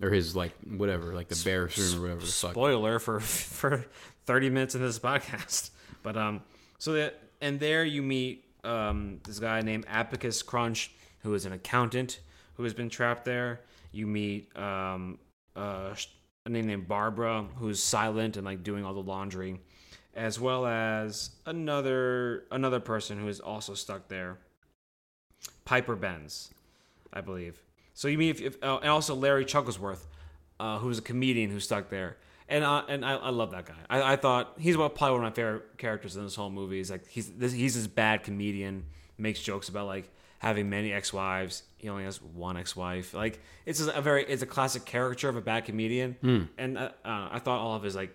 or 0.02 0.10
his 0.10 0.34
like 0.36 0.52
whatever, 0.64 1.14
like 1.14 1.28
the 1.28 1.40
bear's 1.44 1.76
room 1.78 1.98
or 1.98 2.02
whatever 2.02 2.20
the 2.20 2.26
fuck. 2.26 2.50
spoiler 2.52 2.98
for 2.98 3.20
for 3.20 3.84
30 4.26 4.50
minutes 4.50 4.74
in 4.74 4.82
this 4.82 4.98
podcast. 4.98 5.70
But 6.02 6.16
um 6.16 6.42
so 6.78 6.92
that 6.92 7.20
and 7.40 7.58
there 7.60 7.84
you 7.84 8.02
meet 8.02 8.44
um 8.64 9.20
this 9.24 9.38
guy 9.38 9.60
named 9.60 9.84
Abacus 9.88 10.42
Crunch 10.42 10.92
who 11.20 11.34
is 11.34 11.44
an 11.44 11.52
accountant 11.52 12.20
who 12.54 12.62
has 12.64 12.72
been 12.74 12.88
trapped 12.88 13.24
there. 13.24 13.60
You 13.92 14.06
meet 14.06 14.56
um 14.56 15.18
uh 15.54 15.94
a 16.46 16.48
name 16.48 16.66
named 16.66 16.88
Barbara 16.88 17.44
who's 17.56 17.82
silent 17.82 18.36
and 18.36 18.46
like 18.46 18.62
doing 18.62 18.84
all 18.84 18.94
the 18.94 19.02
laundry 19.02 19.58
as 20.16 20.40
well 20.40 20.66
as 20.66 21.30
another 21.44 22.44
another 22.50 22.80
person 22.80 23.20
who 23.20 23.28
is 23.28 23.38
also 23.38 23.74
stuck 23.74 24.08
there. 24.08 24.38
Piper 25.64 25.94
Benz, 25.94 26.50
I 27.12 27.20
believe. 27.20 27.62
So 27.92 28.08
you 28.08 28.16
mean 28.16 28.30
if, 28.30 28.40
if 28.40 28.62
uh, 28.62 28.78
and 28.78 28.88
also 28.88 29.14
Larry 29.14 29.44
Chucklesworth, 29.44 30.06
uh, 30.58 30.78
who's 30.78 30.98
a 30.98 31.02
comedian 31.02 31.50
who's 31.50 31.64
stuck 31.64 31.90
there, 31.90 32.16
and 32.48 32.64
uh, 32.64 32.84
and 32.88 33.04
I, 33.04 33.16
I 33.16 33.30
love 33.30 33.50
that 33.50 33.66
guy. 33.66 33.74
I, 33.90 34.14
I 34.14 34.16
thought 34.16 34.54
he's 34.58 34.76
probably 34.76 35.10
one 35.10 35.18
of 35.18 35.22
my 35.22 35.30
favorite 35.30 35.76
characters 35.76 36.16
in 36.16 36.24
this 36.24 36.34
whole 36.34 36.50
movie. 36.50 36.78
He's 36.78 36.90
like 36.90 37.06
he's 37.06 37.30
this, 37.32 37.52
he's 37.52 37.74
this 37.74 37.86
bad 37.86 38.22
comedian, 38.22 38.86
makes 39.18 39.40
jokes 39.40 39.68
about 39.68 39.86
like 39.86 40.10
having 40.38 40.70
many 40.70 40.92
ex-wives. 40.92 41.62
He 41.86 41.90
only 41.90 42.02
has 42.02 42.20
one 42.20 42.56
ex-wife. 42.56 43.14
Like 43.14 43.40
it's 43.64 43.78
a 43.78 44.00
very 44.00 44.24
it's 44.24 44.42
a 44.42 44.46
classic 44.46 44.84
caricature 44.84 45.28
of 45.28 45.36
a 45.36 45.40
bad 45.40 45.66
comedian. 45.66 46.16
Hmm. 46.20 46.42
And 46.58 46.76
uh, 46.76 46.90
uh, 47.04 47.28
I 47.30 47.38
thought 47.38 47.60
all 47.60 47.76
of 47.76 47.84
his 47.84 47.94
like 47.94 48.12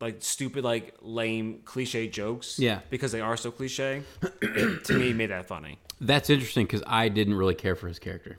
like 0.00 0.22
stupid 0.22 0.64
like 0.64 0.94
lame 1.02 1.60
cliche 1.66 2.08
jokes. 2.08 2.58
Yeah. 2.58 2.80
because 2.88 3.12
they 3.12 3.20
are 3.20 3.36
so 3.36 3.50
cliche. 3.50 4.04
it, 4.40 4.86
to 4.86 4.94
me, 4.94 5.12
made 5.12 5.28
that 5.28 5.44
funny. 5.44 5.78
That's 6.00 6.30
interesting 6.30 6.64
because 6.64 6.82
I 6.86 7.10
didn't 7.10 7.34
really 7.34 7.54
care 7.54 7.74
for 7.74 7.88
his 7.88 7.98
character. 7.98 8.36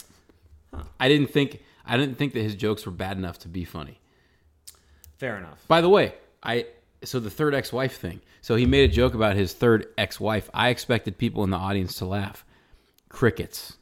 I 0.99 1.09
didn't 1.09 1.27
think 1.27 1.61
I 1.85 1.95
didn't 1.95 2.15
think 2.15 2.33
that 2.33 2.41
his 2.41 2.55
jokes 2.55 2.87
were 2.87 2.91
bad 2.91 3.19
enough 3.19 3.37
to 3.39 3.47
be 3.47 3.65
funny. 3.65 3.99
Fair 5.19 5.37
enough. 5.37 5.63
By 5.67 5.81
the 5.81 5.89
way, 5.89 6.15
I 6.41 6.65
so 7.03 7.19
the 7.19 7.29
third 7.29 7.53
ex-wife 7.53 7.97
thing. 7.99 8.19
So 8.41 8.55
he 8.55 8.65
made 8.65 8.89
a 8.89 8.91
joke 8.91 9.13
about 9.13 9.35
his 9.35 9.53
third 9.53 9.89
ex-wife. 9.95 10.49
I 10.55 10.69
expected 10.69 11.19
people 11.19 11.43
in 11.43 11.51
the 11.51 11.57
audience 11.57 11.93
to 11.97 12.05
laugh. 12.05 12.43
Crickets. 13.09 13.77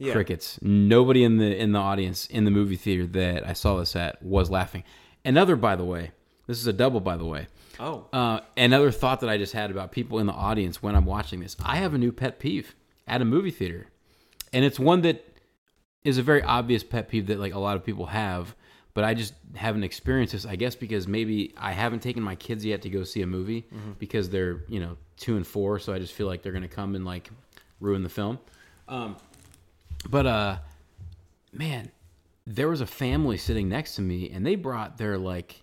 Yeah. 0.00 0.12
Crickets. 0.14 0.58
Nobody 0.62 1.22
in 1.24 1.36
the 1.36 1.54
in 1.56 1.72
the 1.72 1.78
audience 1.78 2.24
in 2.26 2.44
the 2.46 2.50
movie 2.50 2.76
theater 2.76 3.06
that 3.08 3.46
I 3.46 3.52
saw 3.52 3.76
this 3.78 3.94
at 3.94 4.22
was 4.22 4.48
laughing. 4.50 4.82
Another, 5.26 5.56
by 5.56 5.76
the 5.76 5.84
way, 5.84 6.12
this 6.46 6.58
is 6.58 6.66
a 6.66 6.72
double, 6.72 7.00
by 7.00 7.16
the 7.18 7.26
way. 7.26 7.46
Oh, 7.78 8.06
Uh, 8.12 8.40
another 8.56 8.90
thought 8.90 9.20
that 9.20 9.28
I 9.30 9.36
just 9.36 9.52
had 9.52 9.70
about 9.70 9.92
people 9.92 10.18
in 10.18 10.26
the 10.26 10.32
audience 10.32 10.82
when 10.82 10.94
I'm 10.96 11.04
watching 11.06 11.40
this. 11.40 11.54
I 11.62 11.76
have 11.76 11.92
a 11.94 11.98
new 11.98 12.12
pet 12.12 12.38
peeve 12.38 12.74
at 13.06 13.20
a 13.20 13.24
movie 13.26 13.50
theater, 13.50 13.88
and 14.54 14.64
it's 14.64 14.78
one 14.80 15.02
that 15.02 15.22
is 16.02 16.16
a 16.16 16.22
very 16.22 16.42
obvious 16.42 16.82
pet 16.82 17.08
peeve 17.10 17.26
that 17.26 17.38
like 17.38 17.52
a 17.54 17.58
lot 17.58 17.76
of 17.76 17.84
people 17.84 18.06
have, 18.06 18.54
but 18.94 19.04
I 19.04 19.12
just 19.12 19.34
haven't 19.54 19.84
experienced 19.84 20.32
this. 20.32 20.46
I 20.46 20.56
guess 20.56 20.74
because 20.74 21.06
maybe 21.06 21.52
I 21.58 21.72
haven't 21.72 22.00
taken 22.00 22.22
my 22.22 22.36
kids 22.36 22.64
yet 22.64 22.80
to 22.82 22.88
go 22.90 23.04
see 23.04 23.20
a 23.20 23.26
movie 23.26 23.66
because 23.98 24.30
they're 24.30 24.62
you 24.68 24.80
know 24.80 24.96
two 25.18 25.36
and 25.36 25.46
four, 25.46 25.78
so 25.78 25.92
I 25.92 25.98
just 25.98 26.14
feel 26.14 26.26
like 26.26 26.42
they're 26.42 26.52
gonna 26.52 26.68
come 26.68 26.94
and 26.94 27.04
like 27.04 27.30
ruin 27.80 28.02
the 28.02 28.08
film. 28.08 28.38
Um, 28.88 29.16
but 30.08 30.26
uh, 30.26 30.58
man, 31.52 31.90
there 32.46 32.68
was 32.68 32.80
a 32.80 32.86
family 32.86 33.36
sitting 33.36 33.68
next 33.68 33.96
to 33.96 34.02
me, 34.02 34.30
and 34.30 34.44
they 34.46 34.54
brought 34.56 34.98
their 34.98 35.18
like 35.18 35.62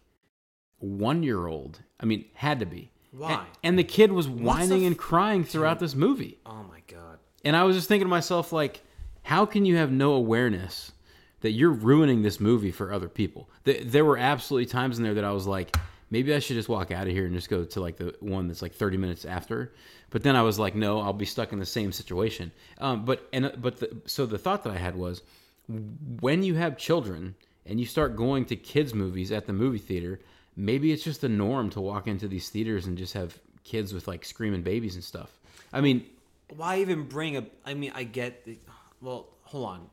one 0.79 1.23
year 1.23 1.47
old. 1.47 1.81
I 1.99 2.05
mean, 2.05 2.25
had 2.33 2.59
to 2.59 2.65
be. 2.65 2.91
Why? 3.11 3.31
And, 3.33 3.41
and 3.63 3.79
the 3.79 3.83
kid 3.83 4.11
was 4.11 4.27
whining 4.27 4.81
f- 4.83 4.87
and 4.87 4.97
crying 4.97 5.43
throughout 5.43 5.79
this 5.79 5.95
movie. 5.95 6.37
oh 6.45 6.63
my 6.69 6.81
god. 6.87 7.19
And 7.43 7.55
I 7.55 7.63
was 7.63 7.75
just 7.75 7.87
thinking 7.87 8.05
to 8.05 8.09
myself, 8.09 8.51
like, 8.51 8.81
how 9.23 9.45
can 9.45 9.65
you 9.65 9.77
have 9.77 9.91
no 9.91 10.13
awareness 10.13 10.91
that 11.41 11.51
you're 11.51 11.71
ruining 11.71 12.21
this 12.21 12.39
movie 12.39 12.71
for 12.71 12.91
other 12.91 13.07
people? 13.07 13.49
There 13.63 14.03
were 14.03 14.17
absolutely 14.17 14.65
times 14.65 14.97
in 14.97 15.03
there 15.03 15.13
that 15.13 15.23
I 15.23 15.31
was 15.31 15.47
like, 15.47 15.75
maybe 16.09 16.33
I 16.33 16.39
should 16.39 16.55
just 16.55 16.69
walk 16.69 16.91
out 16.91 17.07
of 17.07 17.13
here 17.13 17.25
and 17.25 17.33
just 17.33 17.49
go 17.49 17.65
to 17.65 17.79
like 17.79 17.97
the 17.97 18.15
one 18.19 18.47
that's 18.47 18.61
like 18.61 18.73
30 18.73 18.97
minutes 18.97 19.25
after. 19.25 19.73
But 20.09 20.23
then 20.23 20.35
I 20.35 20.41
was 20.41 20.57
like, 20.57 20.75
no, 20.75 21.01
I'll 21.01 21.13
be 21.13 21.25
stuck 21.25 21.51
in 21.51 21.59
the 21.59 21.65
same 21.65 21.91
situation. 21.91 22.51
Um, 22.79 23.05
but 23.05 23.27
and 23.33 23.51
but 23.61 23.79
the, 23.79 23.97
so 24.05 24.25
the 24.25 24.37
thought 24.37 24.63
that 24.63 24.73
I 24.73 24.77
had 24.77 24.95
was, 24.95 25.21
when 26.21 26.43
you 26.43 26.55
have 26.55 26.77
children 26.77 27.35
and 27.65 27.79
you 27.79 27.85
start 27.85 28.15
going 28.15 28.45
to 28.45 28.55
kids 28.55 28.93
movies 28.93 29.31
at 29.31 29.45
the 29.45 29.53
movie 29.53 29.79
theater, 29.79 30.21
maybe 30.55 30.91
it's 30.93 31.03
just 31.03 31.21
the 31.21 31.29
norm 31.29 31.69
to 31.71 31.81
walk 31.81 32.07
into 32.07 32.27
these 32.27 32.49
theaters 32.49 32.85
and 32.85 32.97
just 32.97 33.13
have 33.13 33.37
kids 33.63 33.93
with 33.93 34.07
like 34.07 34.23
screaming 34.23 34.61
babies 34.61 34.95
and 34.95 35.03
stuff. 35.03 35.37
I 35.73 35.81
mean, 35.81 36.05
Why 36.55 36.79
even 36.79 37.03
bring 37.03 37.35
a? 37.35 37.45
I 37.65 37.73
mean, 37.73 37.91
I 37.93 38.03
get. 38.03 38.45
The, 38.45 38.57
well, 39.01 39.27
hold 39.41 39.67
on. 39.67 39.89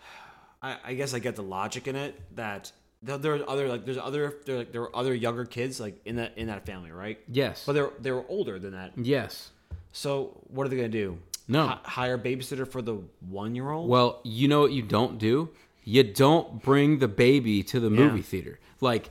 I, 0.62 0.76
I 0.84 0.94
guess 0.94 1.14
I 1.14 1.20
get 1.20 1.36
the 1.36 1.44
logic 1.44 1.86
in 1.86 1.94
it 1.94 2.20
that 2.34 2.72
there, 3.02 3.18
there 3.18 3.34
are 3.34 3.48
other 3.50 3.68
like 3.68 3.84
there's 3.84 3.98
other 3.98 4.34
there 4.46 4.58
like 4.58 4.72
there 4.72 4.80
were 4.82 4.94
other 4.96 5.14
younger 5.14 5.44
kids 5.44 5.80
like 5.80 6.00
in 6.04 6.16
that 6.16 6.32
in 6.36 6.48
that 6.48 6.66
family, 6.66 6.90
right? 6.90 7.18
yes. 7.28 7.64
But 7.66 7.72
they're 7.74 7.90
they 8.00 8.10
were 8.12 8.24
older 8.28 8.58
than 8.58 8.72
that. 8.72 8.92
Yes. 8.96 9.50
So 9.92 10.40
what 10.48 10.66
are 10.66 10.68
they 10.70 10.76
gonna 10.76 10.88
do? 10.88 11.18
No. 11.48 11.66
Hi- 11.66 11.78
hire 11.84 12.14
a 12.14 12.18
babysitter 12.18 12.66
for 12.68 12.82
the 12.82 12.98
one 13.28 13.54
year 13.54 13.70
old? 13.70 13.88
Well, 13.88 14.20
you 14.24 14.48
know 14.48 14.60
what 14.60 14.72
you 14.72 14.82
don't 14.82 15.18
do? 15.18 15.48
You 15.84 16.04
don't 16.04 16.62
bring 16.62 16.98
the 16.98 17.08
baby 17.08 17.62
to 17.64 17.80
the 17.80 17.90
movie 17.90 18.18
Yeah. 18.18 18.22
theater. 18.24 18.60
Like, 18.80 19.08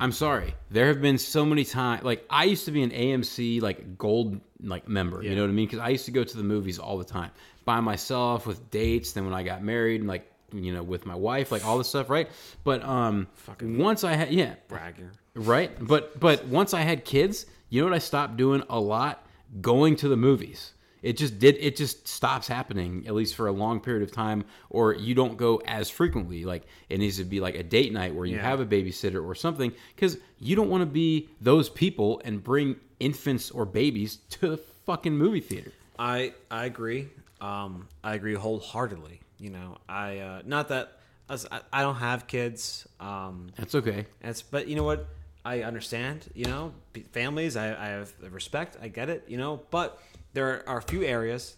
I'm 0.00 0.12
sorry. 0.12 0.54
There 0.70 0.86
have 0.86 1.02
been 1.02 1.18
so 1.18 1.44
many 1.44 1.64
times. 1.64 2.04
Like, 2.04 2.24
I 2.30 2.44
used 2.44 2.64
to 2.66 2.70
be 2.70 2.82
an 2.82 2.90
AMC 2.90 3.60
like 3.60 3.98
gold 3.98 4.40
like 4.62 4.88
member. 4.88 5.22
You 5.22 5.34
know 5.34 5.42
what 5.42 5.50
I 5.50 5.52
mean? 5.52 5.66
Because 5.66 5.80
I 5.80 5.88
used 5.90 6.06
to 6.06 6.10
go 6.12 6.24
to 6.24 6.36
the 6.36 6.42
movies 6.44 6.78
all 6.78 6.96
the 6.96 7.04
time 7.04 7.30
by 7.66 7.80
myself 7.80 8.46
with 8.46 8.70
dates. 8.70 9.12
Then 9.12 9.24
when 9.26 9.34
I 9.34 9.42
got 9.42 9.62
married, 9.62 10.00
and 10.00 10.08
like 10.08 10.30
you 10.54 10.72
know 10.72 10.82
with 10.82 11.04
my 11.06 11.14
wife, 11.14 11.50
like 11.52 11.64
all 11.64 11.78
this 11.78 11.88
stuff, 11.88 12.08
right? 12.10 12.28
But 12.64 12.82
um, 12.84 13.26
Fucking 13.34 13.76
once 13.78 14.04
I 14.04 14.12
had 14.14 14.30
yeah, 14.32 14.54
bragger. 14.68 15.10
right 15.34 15.70
but 15.80 16.18
but 16.20 16.46
once 16.46 16.72
i 16.74 16.80
had 16.82 17.04
kids 17.04 17.46
you 17.68 17.80
know 17.80 17.88
what 17.88 17.94
i 17.94 17.98
stopped 17.98 18.36
doing 18.36 18.62
a 18.70 18.78
lot 18.78 19.26
going 19.60 19.96
to 19.96 20.06
the 20.08 20.16
movies 20.16 20.74
it 21.02 21.16
just 21.16 21.40
did 21.40 21.56
it 21.58 21.74
just 21.74 22.06
stops 22.06 22.46
happening 22.46 23.02
at 23.08 23.14
least 23.14 23.34
for 23.34 23.48
a 23.48 23.52
long 23.52 23.80
period 23.80 24.02
of 24.04 24.12
time 24.12 24.44
or 24.70 24.94
you 24.94 25.12
don't 25.12 25.36
go 25.36 25.60
as 25.66 25.90
frequently 25.90 26.44
like 26.44 26.62
it 26.88 26.98
needs 26.98 27.16
to 27.16 27.24
be 27.24 27.40
like 27.40 27.56
a 27.56 27.64
date 27.64 27.92
night 27.92 28.14
where 28.14 28.26
you 28.26 28.36
Yeah. 28.36 28.42
have 28.48 28.60
a 28.60 28.64
babysitter 28.66 29.24
or 29.26 29.34
something 29.34 29.72
because 29.96 30.18
you 30.38 30.54
don't 30.54 30.70
want 30.70 30.82
to 30.82 30.86
be 30.86 31.28
those 31.40 31.68
people 31.68 32.22
and 32.24 32.42
bring 32.42 32.76
infants 33.00 33.50
or 33.50 33.64
babies 33.64 34.18
to 34.30 34.50
the 34.50 34.56
fucking 34.86 35.16
movie 35.16 35.40
theater 35.40 35.72
I 35.98 36.32
I 36.50 36.66
agree. 36.66 37.08
Um, 37.40 37.88
I 38.04 38.14
agree 38.14 38.34
wholeheartily. 38.34 39.20
You 39.44 39.50
know, 39.50 39.76
I 39.86 40.18
uh, 40.20 40.42
not 40.46 40.68
that 40.68 40.96
I, 41.28 41.60
I 41.70 41.82
don't 41.82 41.96
have 41.96 42.26
kids. 42.26 42.88
Um, 42.98 43.50
that's 43.56 43.74
okay 43.74 44.06
It's 44.22 44.40
but 44.40 44.68
you 44.68 44.74
know 44.74 44.84
what? 44.84 45.06
I 45.44 45.62
understand. 45.64 46.26
You 46.34 46.46
know, 46.46 46.72
families. 47.12 47.54
I, 47.54 47.66
I 47.74 47.88
have 47.88 48.10
respect. 48.30 48.78
I 48.80 48.88
get 48.88 49.10
it. 49.10 49.24
You 49.28 49.36
know, 49.36 49.60
but 49.70 50.00
there 50.32 50.66
are 50.66 50.78
a 50.78 50.82
few 50.82 51.02
areas, 51.04 51.56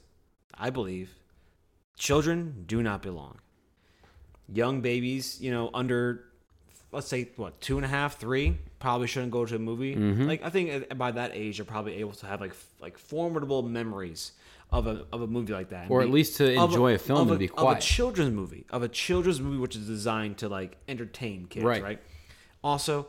I 0.53 0.71
believe, 0.71 1.15
children 1.97 2.65
do 2.67 2.83
not 2.83 3.03
belong. 3.03 3.39
Young 4.53 4.81
babies, 4.81 5.41
you 5.41 5.53
know, 5.53 5.71
under 5.73 6.25
let's 6.91 7.07
say 7.07 7.29
what 7.37 7.61
two 7.61 7.77
and 7.77 7.85
a 7.85 7.89
half, 7.89 8.19
three, 8.19 8.59
probably 8.81 9.07
shouldn't 9.07 9.31
go 9.31 9.47
to 9.47 9.55
a 9.55 9.61
movie. 9.61 9.95
Like 10.27 10.43
I 10.43 10.51
think 10.51 10.99
by 10.99 11.13
that 11.13 11.31
age, 11.35 11.59
they're 11.59 11.65
probably 11.65 11.95
able 11.99 12.15
to 12.15 12.27
have 12.27 12.41
like 12.41 12.55
like 12.81 12.99
formidable 12.99 13.63
memories 13.63 14.33
of 14.71 14.87
a 14.87 15.07
of 15.13 15.23
a 15.23 15.27
movie 15.27 15.53
like 15.53 15.69
that, 15.71 15.91
Or 15.91 16.01
at 16.03 16.07
be- 16.07 16.13
least 16.13 16.37
to 16.39 16.53
enjoy 16.53 16.95
a 16.95 16.99
film 16.99 17.21
of 17.21 17.31
and 17.31 17.39
be 17.39 17.49
Of 17.57 17.77
a 17.77 17.81
children's 17.81 18.33
movie, 18.33 18.67
of 18.71 18.83
a 18.83 18.89
children's 18.89 19.41
movie 19.41 19.59
which 19.59 19.77
is 19.77 19.87
designed 19.87 20.39
to 20.39 20.49
like 20.49 20.77
entertain 20.89 21.47
kids, 21.47 21.65
Right. 21.65 21.83
right? 21.83 22.01
Also, 22.65 23.07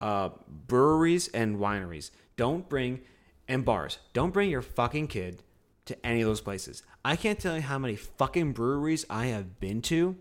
uh, 0.00 0.30
breweries 0.66 1.28
and 1.28 1.58
wineries 1.58 2.10
don't 2.36 2.68
bring 2.68 3.00
and 3.48 3.64
bars 3.64 3.98
don't 4.12 4.30
bring 4.32 4.50
your 4.50 4.62
fucking 4.62 5.08
kid 5.08 5.42
to 5.86 6.06
any 6.06 6.20
of 6.22 6.28
those 6.28 6.40
places. 6.40 6.82
I 7.04 7.16
can't 7.16 7.38
tell 7.38 7.56
you 7.56 7.62
how 7.62 7.78
many 7.78 7.96
fucking 7.96 8.52
breweries 8.52 9.04
I 9.10 9.26
have 9.26 9.58
been 9.58 9.82
to 9.82 10.16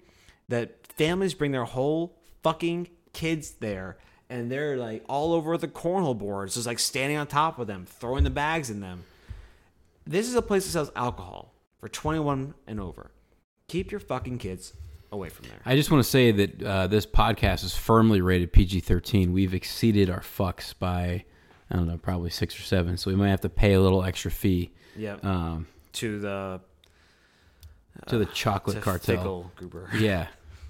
that 0.50 0.88
families 0.98 1.34
bring 1.36 1.52
their 1.52 1.66
whole 1.66 2.18
fucking 2.42 2.90
kids 3.14 3.52
there 3.60 3.98
and 4.30 4.52
they're 4.52 4.78
like 4.78 5.04
all 5.08 5.34
over 5.34 5.58
the 5.58 5.68
cornhole 5.68 6.18
boards, 6.18 6.56
just 6.56 6.66
like 6.66 6.80
standing 6.80 7.18
on 7.18 7.28
top 7.28 7.60
of 7.60 7.68
them, 7.68 7.86
throwing 7.86 8.24
the 8.24 8.30
bags 8.32 8.70
in 8.72 8.80
them. 8.80 9.04
This 10.06 10.28
is 10.28 10.36
a 10.36 10.42
place 10.42 10.66
that 10.66 10.72
sells 10.72 10.92
alcohol 10.96 11.54
for 11.80 11.88
21 11.88 12.54
and 12.68 12.80
over. 12.80 13.12
Keep 13.68 13.92
your 13.92 14.00
fucking 14.00 14.38
kids 14.40 14.74
away 15.12 15.30
from 15.30 15.48
there. 15.48 15.60
I 15.66 15.76
just 15.76 15.92
want 15.92 16.04
to 16.04 16.10
say 16.10 16.32
that 16.32 16.64
uh, 16.64 16.88
this 16.88 17.06
podcast 17.06 17.64
is 17.64 17.76
firmly 17.76 18.22
rated 18.22 18.52
PG 18.54 18.82
13. 18.82 19.32
We've 19.34 19.54
exceeded 19.54 20.10
our 20.10 20.22
fucks 20.22 20.74
by, 20.78 21.26
I 21.70 21.76
don't 21.76 21.88
know, 21.88 21.98
probably 21.98 22.30
six 22.30 22.58
or 22.58 22.64
seven. 22.64 22.98
So 22.98 23.12
we 23.12 23.18
might 23.18 23.30
have 23.30 23.42
to 23.42 23.50
pay 23.50 23.74
a 23.74 23.82
little 23.82 24.04
extra 24.04 24.32
fee 24.32 24.72
Yeah. 24.96 25.18
um, 25.24 25.68
to 25.94 26.20
the 26.20 26.62
to 28.08 28.18
the 28.18 28.26
chocolate 28.26 28.78
to 28.78 28.82
cartel. 28.82 29.52
Yeah. 29.98 30.28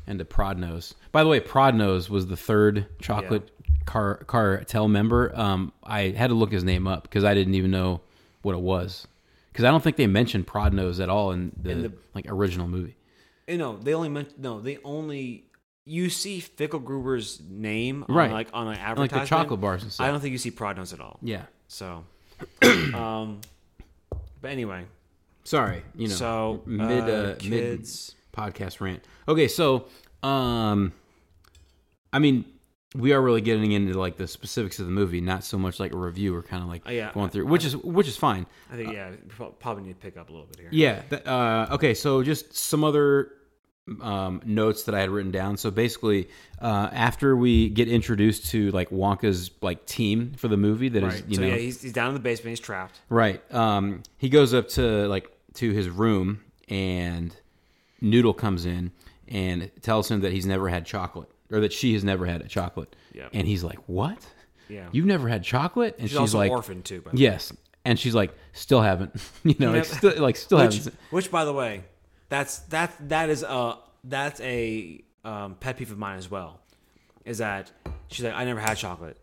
And 0.08 0.18
to 0.20 0.26
Prodnose. 0.26 0.96
By 1.12 1.24
the 1.24 1.30
way, 1.30 1.40
Prodnose 1.40 2.10
was 2.10 2.26
the 2.26 2.36
third 2.36 2.88
chocolate 3.00 3.52
car, 3.86 4.16
cartel 4.26 4.88
member. 4.88 5.32
Um, 5.40 5.72
I 5.84 6.10
had 6.10 6.28
to 6.28 6.34
look 6.34 6.52
his 6.52 6.64
name 6.64 6.88
up 6.88 7.04
because 7.04 7.24
I 7.24 7.36
didn't 7.36 7.54
even 7.54 7.70
know 7.70 8.02
what 8.42 8.54
it 8.56 8.62
was. 8.62 9.08
Because 9.52 9.66
I 9.66 9.72
don't 9.72 9.84
think 9.84 9.98
they 9.98 10.08
mentioned 10.08 10.48
Prodnose 10.48 11.02
at 11.02 11.10
all 11.10 11.32
in 11.32 11.52
the, 11.62 11.70
In 11.72 11.82
the- 11.84 11.94
like 12.16 12.26
original 12.30 12.68
movie. 12.68 12.96
You 13.48 13.58
know, 13.58 13.78
they 13.78 13.94
only 13.94 14.10
meant 14.10 14.40
no. 14.40 14.62
They 14.62 14.78
only 14.84 15.46
you 15.86 16.10
see 16.10 16.40
Fickelgruber's 16.40 17.42
name 17.50 18.06
on 18.08 18.16
Right. 18.16 18.32
like 18.32 18.48
on 18.54 18.68
an 18.68 18.74
Like 18.74 18.80
advertisement. 18.82 19.24
the 19.24 19.28
chocolate 19.28 19.60
bars 19.62 19.84
and 19.84 19.92
stuff. 19.92 20.06
I 20.08 20.12
don't 20.12 20.22
think 20.22 20.32
you 20.32 20.38
see 20.38 20.52
Prodnose 20.52 20.94
at 20.94 21.02
all. 21.02 21.18
yeah. 21.22 21.44
So, 21.68 22.04
um, 22.94 23.42
but 24.42 24.52
anyway, 24.52 24.86
Sorry. 25.44 25.84
You 25.96 26.08
know. 26.08 26.14
so 26.14 26.62
mid, 26.66 27.04
uh, 27.04 27.12
uh, 27.12 27.36
mid 27.48 27.82
podcast 28.32 28.80
rant. 28.80 29.04
Okay, 29.28 29.48
so 29.48 29.86
um 30.24 30.94
I 32.14 32.20
mean, 32.20 32.46
we 32.96 33.14
are 33.14 33.22
really 33.22 33.42
getting 33.42 33.72
into 33.72 33.94
like 33.98 34.18
the 34.18 34.28
specifics 34.28 34.80
of 34.80 34.86
the 34.86 34.92
movie, 34.92 35.22
not 35.22 35.44
so 35.44 35.58
much 35.58 35.80
like 35.80 35.94
a 35.94 35.98
review. 35.98 36.34
We're 36.34 36.44
kind 36.44 36.62
of 36.64 36.70
like 36.70 36.82
Oh, 36.86 36.92
yeah. 36.92 37.12
going 37.14 37.30
through, 37.30 37.46
which 37.46 37.64
is 37.66 37.76
which 37.78 38.08
is 38.08 38.18
fine. 38.18 38.46
I 38.72 38.76
think 38.76 38.94
yeah, 38.94 39.12
probably 39.60 39.84
need 39.84 39.94
to 39.94 40.00
pick 40.00 40.18
up 40.18 40.30
a 40.30 40.32
little 40.32 40.48
bit 40.48 40.60
here. 40.60 40.70
Yeah. 40.72 41.02
That, 41.10 41.26
uh, 41.28 41.68
okay. 41.72 41.94
So 41.94 42.22
just 42.24 42.54
some 42.56 42.84
other 42.84 43.32
um, 44.02 44.42
notes 44.46 44.84
that 44.84 44.96
I 44.96 45.00
had 45.00 45.10
written 45.10 45.32
down. 45.32 45.58
So 45.58 45.72
basically, 45.72 46.30
uh, 46.62 46.90
after 46.92 47.36
we 47.36 47.70
get 47.70 47.88
introduced 47.88 48.48
to 48.52 48.72
like 48.72 48.90
Wonka's 48.90 49.52
like 49.62 49.86
team 49.86 50.34
for 50.38 50.48
the 50.50 50.58
movie, 50.58 50.90
that 50.90 51.04
is 51.04 51.14
Right. 51.14 51.24
you 51.28 51.36
so 51.36 51.42
know 51.42 51.48
yeah, 51.48 51.56
he's, 51.56 51.82
he's 51.82 51.94
down 51.94 52.10
in 52.10 52.14
the 52.14 52.20
basement. 52.20 52.50
He's 52.50 52.60
trapped. 52.60 53.00
right. 53.10 53.42
Um, 53.54 54.04
he 54.18 54.30
goes 54.30 54.54
up 54.54 54.68
to 54.70 55.08
like 55.08 55.30
to 55.56 55.72
his 55.72 55.90
room, 55.90 56.42
and 56.70 57.36
Noodle 58.02 58.34
comes 58.34 58.66
in 58.66 58.92
and 59.28 59.72
tells 59.82 60.10
him 60.12 60.22
that 60.22 60.32
he's 60.34 60.46
never 60.46 60.68
had 60.70 60.86
chocolate, 60.86 61.30
or 61.52 61.60
that 61.60 61.74
she 61.74 61.94
has 61.94 62.04
never 62.04 62.26
had 62.26 62.42
a 62.42 62.48
chocolate. 62.48 62.96
Yeah. 63.14 63.28
And 63.34 63.48
he's 63.48 63.64
like, 63.64 63.80
"What? 63.88 64.26
Yeah. 64.70 64.88
You've 64.92 65.06
never 65.06 65.28
had 65.28 65.44
chocolate?" 65.44 65.96
And 66.00 66.04
She's, 66.04 66.12
she's, 66.12 66.20
also 66.20 66.38
like, 66.38 66.52
orphaned 66.52 66.86
too. 66.86 67.02
But 67.02 67.18
"Yes." 67.18 67.52
And 67.84 68.00
she's 68.00 68.16
like, 68.16 68.32
"Still 68.54 68.82
haven't." 68.82 69.14
you 69.44 69.56
know, 69.60 69.72
like 69.74 69.86
still 69.86 70.22
like 70.22 70.36
still 70.36 70.60
which, 70.60 70.78
haven't. 70.78 70.96
which, 71.10 71.32
by 71.32 71.46
the 71.46 71.54
way, 71.54 71.84
that's 72.30 72.60
that 72.70 72.94
that 73.10 73.30
is 73.30 73.44
a 73.44 73.78
that's 74.04 74.40
a 74.42 75.04
um, 75.24 75.56
pet 75.56 75.78
peeve 75.78 75.92
of 75.92 75.98
mine 75.98 76.18
as 76.18 76.30
well. 76.30 76.60
Is 77.26 77.38
that 77.40 77.72
she's 78.08 78.26
like, 78.26 78.34
I 78.34 78.46
never 78.46 78.60
had 78.60 78.76
chocolate, 78.76 79.18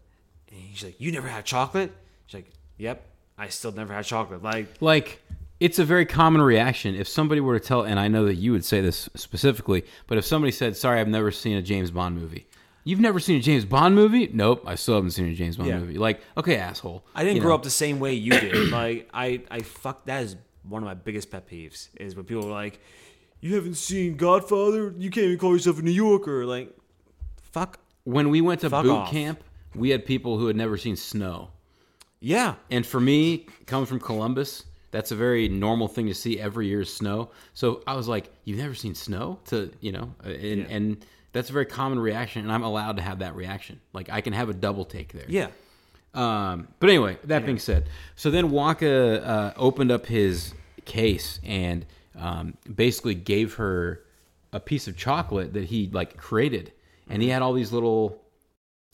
and 0.51 0.61
he's 0.61 0.85
like, 0.85 1.01
You 1.01 1.11
never 1.12 1.29
had 1.29 1.45
chocolate? 1.45 1.93
She's 2.26 2.35
like, 2.35 2.51
Yep, 2.76 3.03
I 3.37 3.49
still 3.49 3.72
never 3.72 3.93
had 3.93 4.05
chocolate. 4.05 4.43
Like, 4.43 4.68
like 4.81 5.20
it's 5.61 5.79
a 5.79 5.85
very 5.85 6.07
common 6.07 6.41
reaction 6.41 6.95
if 6.95 7.09
somebody 7.09 7.41
were 7.41 7.59
to 7.59 7.65
tell 7.65 7.83
and 7.83 7.99
i 7.99 8.09
know 8.09 8.25
that 8.27 8.35
you 8.37 8.53
would 8.53 8.65
say 8.65 8.81
this 8.81 9.09
specifically 9.15 9.85
but 10.07 10.19
if 10.19 10.25
somebody 10.25 10.51
said 10.53 10.77
sorry 10.77 11.01
i've 11.01 11.09
never 11.09 11.31
seen 11.31 11.57
a 11.57 11.63
james 11.63 11.91
bond 11.91 12.17
movie 12.17 12.47
you've 12.85 13.01
never 13.01 13.19
seen 13.21 13.37
a 13.37 13.41
james 13.41 13.65
bond 13.65 13.95
movie 13.95 14.29
nope 14.33 14.63
i 14.67 14.75
still 14.75 14.95
haven't 14.95 15.11
seen 15.11 15.27
a 15.29 15.35
james 15.35 15.57
bond 15.57 15.69
Yeah. 15.69 15.79
movie 15.79 15.99
like 15.99 16.21
okay 16.37 16.57
asshole 16.57 17.05
I 17.15 17.25
didn't 17.25 17.37
You 17.37 17.43
grow 17.43 17.51
know? 17.51 17.57
up 17.57 17.63
the 17.63 17.71
same 17.71 17.99
way 18.01 18.15
you 18.15 18.33
did. 18.33 18.71
like, 18.83 19.09
I 19.13 19.43
I 19.51 19.61
fuck 19.61 20.05
that 20.07 20.23
is 20.23 20.37
one 20.63 20.83
of 20.83 20.87
my 20.87 20.95
biggest 20.95 21.31
pet 21.31 21.49
peeves 21.49 21.89
is 21.99 22.15
when 22.15 22.25
people 22.25 22.47
are 22.47 22.51
like, 22.51 22.79
You 23.41 23.55
haven't 23.57 23.77
seen 23.77 24.17
Godfather? 24.17 24.95
You 24.99 25.11
can't 25.11 25.27
even 25.27 25.39
call 25.39 25.53
yourself 25.55 25.79
a 25.79 25.83
New 25.83 25.91
Yorker. 25.91 26.45
Like, 26.47 26.77
fuck 27.43 27.81
when 28.05 28.29
we 28.31 28.41
went 28.41 28.61
to 28.61 28.71
boot 28.71 28.87
off. 28.91 29.11
camp 29.11 29.43
we 29.75 29.91
had 29.91 30.05
people 30.07 30.39
who 30.39 30.47
had 30.47 30.57
never 30.57 30.77
seen 30.77 30.97
snow 30.97 31.51
yeah. 32.21 32.55
and 32.71 32.85
for 32.87 33.01
me 33.01 33.47
coming 33.67 33.87
from 33.87 34.01
columbus 34.01 34.65
that's 34.91 35.11
a 35.11 35.16
very 35.16 35.49
normal 35.49 35.89
thing 35.89 36.07
to 36.07 36.14
see 36.14 36.39
every 36.41 36.66
year 36.68 36.80
is 36.82 36.93
snow. 36.93 37.30
So 37.55 37.82
i 37.86 37.95
was 37.95 38.09
like 38.09 38.30
you've 38.45 38.59
never 38.59 38.74
seen 38.74 38.95
snow? 38.95 39.39
To 39.47 39.70
you 39.80 39.93
know 39.93 40.14
uh, 40.24 40.30
and, 40.30 40.59
Yeah. 40.61 40.66
and 40.76 41.05
that's 41.32 41.51
a 41.51 41.53
very 41.53 41.66
common 41.66 41.99
reaction 42.01 42.43
and 42.43 42.51
i'm 42.51 42.62
allowed 42.64 42.97
to 42.97 43.03
have 43.03 43.18
that 43.20 43.34
reaction. 43.36 43.80
Like 43.93 44.09
i 44.11 44.20
can 44.20 44.32
have 44.32 44.49
a 44.49 44.55
double 44.55 44.84
take 44.84 45.12
there. 45.12 45.26
Yeah. 45.28 45.49
Um, 46.14 46.68
but 46.80 46.89
anyway, 46.89 47.18
that 47.24 47.45
being 47.45 47.59
said, 47.59 47.89
so 48.16 48.30
then 48.30 48.51
Wonka 48.51 49.24
uh, 49.24 49.53
opened 49.57 49.91
up 49.93 50.07
his 50.07 50.55
case 50.86 51.39
and 51.45 51.84
um, 52.18 52.55
basically 52.74 53.14
gave 53.14 53.55
her 53.55 54.03
a 54.55 54.59
piece 54.59 54.89
of 54.89 54.97
chocolate 54.97 55.53
that 55.53 55.64
he 55.64 55.91
like 55.93 56.16
created, 56.16 56.72
and 57.11 57.20
he 57.22 57.28
had 57.28 57.43
all 57.43 57.53
these 57.53 57.72
little 57.72 58.20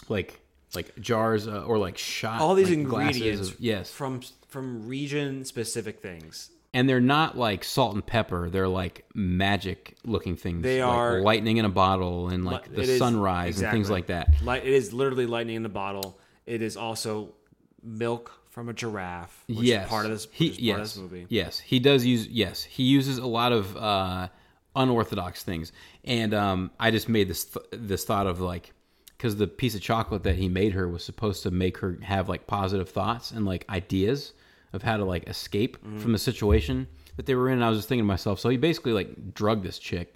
like 0.08 0.40
like 0.74 0.98
jars 1.00 1.46
uh, 1.46 1.62
or 1.62 1.78
like 1.78 1.96
shot 1.96 2.40
All 2.40 2.56
these 2.56 2.68
like, 2.68 2.78
ingredients 2.78 3.50
of- 3.50 3.60
yes, 3.60 3.90
from 3.92 4.20
from 4.54 4.86
region 4.88 5.44
specific 5.44 6.00
things. 6.00 6.50
and 6.72 6.88
they're 6.88 7.00
not 7.00 7.36
like 7.36 7.62
salt 7.64 7.94
and 7.94 8.04
pepper; 8.06 8.48
they're 8.50 8.68
like 8.68 9.04
magic 9.14 9.96
looking 10.04 10.36
things. 10.36 10.62
They 10.62 10.82
like 10.82 10.90
are- 10.92 11.20
lightning 11.20 11.58
in 11.58 11.64
a 11.64 11.68
bottle 11.84 12.28
and 12.30 12.44
like 12.44 12.68
Li- 12.70 12.76
the 12.86 12.92
is- 12.92 12.98
sunrise 12.98 13.60
and 13.60 13.70
things 13.70 13.90
like 13.90 14.06
that. 14.06 14.28
Like 14.42 14.62
it 14.64 14.72
is 14.72 14.92
literally 14.92 15.26
lightning 15.26 15.56
in 15.56 15.66
a 15.66 15.68
bottle. 15.84 16.18
It 16.46 16.62
is 16.62 16.76
also 16.76 17.34
milk 17.82 18.32
from 18.50 18.68
a 18.68 18.72
giraffe, 18.72 19.42
which 19.48 19.58
yes, 19.66 19.84
is 19.84 19.90
part 19.90 20.04
of 20.06 20.12
this, 20.12 20.28
He, 20.32 20.48
yes, 20.50 20.78
this 20.78 20.96
movie. 20.96 21.26
Yes, 21.28 21.58
he 21.58 21.78
does 21.80 22.06
use. 22.06 22.26
Yes, 22.28 22.62
he 22.62 22.84
uses 22.84 23.18
a 23.18 23.26
lot 23.26 23.52
of 23.52 23.76
uh, 23.76 24.28
unorthodox 24.76 25.42
things, 25.42 25.72
and 26.04 26.32
um, 26.34 26.70
I 26.78 26.90
just 26.90 27.08
made 27.08 27.28
this 27.28 27.44
th- 27.46 27.66
this 27.72 28.04
thought 28.04 28.26
of 28.26 28.40
like 28.40 28.72
because 29.16 29.36
the 29.36 29.46
piece 29.46 29.74
of 29.74 29.80
chocolate 29.80 30.22
that 30.24 30.36
he 30.36 30.48
made 30.48 30.72
her 30.72 30.88
was 30.88 31.04
supposed 31.04 31.42
to 31.44 31.50
make 31.50 31.78
her 31.78 31.98
have 32.02 32.28
like 32.28 32.46
positive 32.46 32.88
thoughts 32.88 33.30
and 33.30 33.44
like 33.46 33.64
ideas 33.68 34.32
of 34.74 34.82
how 34.82 34.98
to 34.98 35.04
like 35.06 35.26
escape 35.28 35.78
Mm-hmm. 35.78 36.00
from 36.00 36.12
the 36.12 36.18
situation 36.18 36.86
that 37.16 37.24
they 37.24 37.34
were 37.34 37.48
in. 37.48 37.54
And 37.54 37.64
I 37.64 37.70
was 37.70 37.78
just 37.78 37.88
thinking 37.88 38.02
to 38.04 38.06
myself, 38.08 38.38
so 38.40 38.48
he 38.50 38.56
basically 38.58 38.92
like 38.92 39.32
drugged 39.32 39.64
this 39.64 39.78
chick 39.78 40.14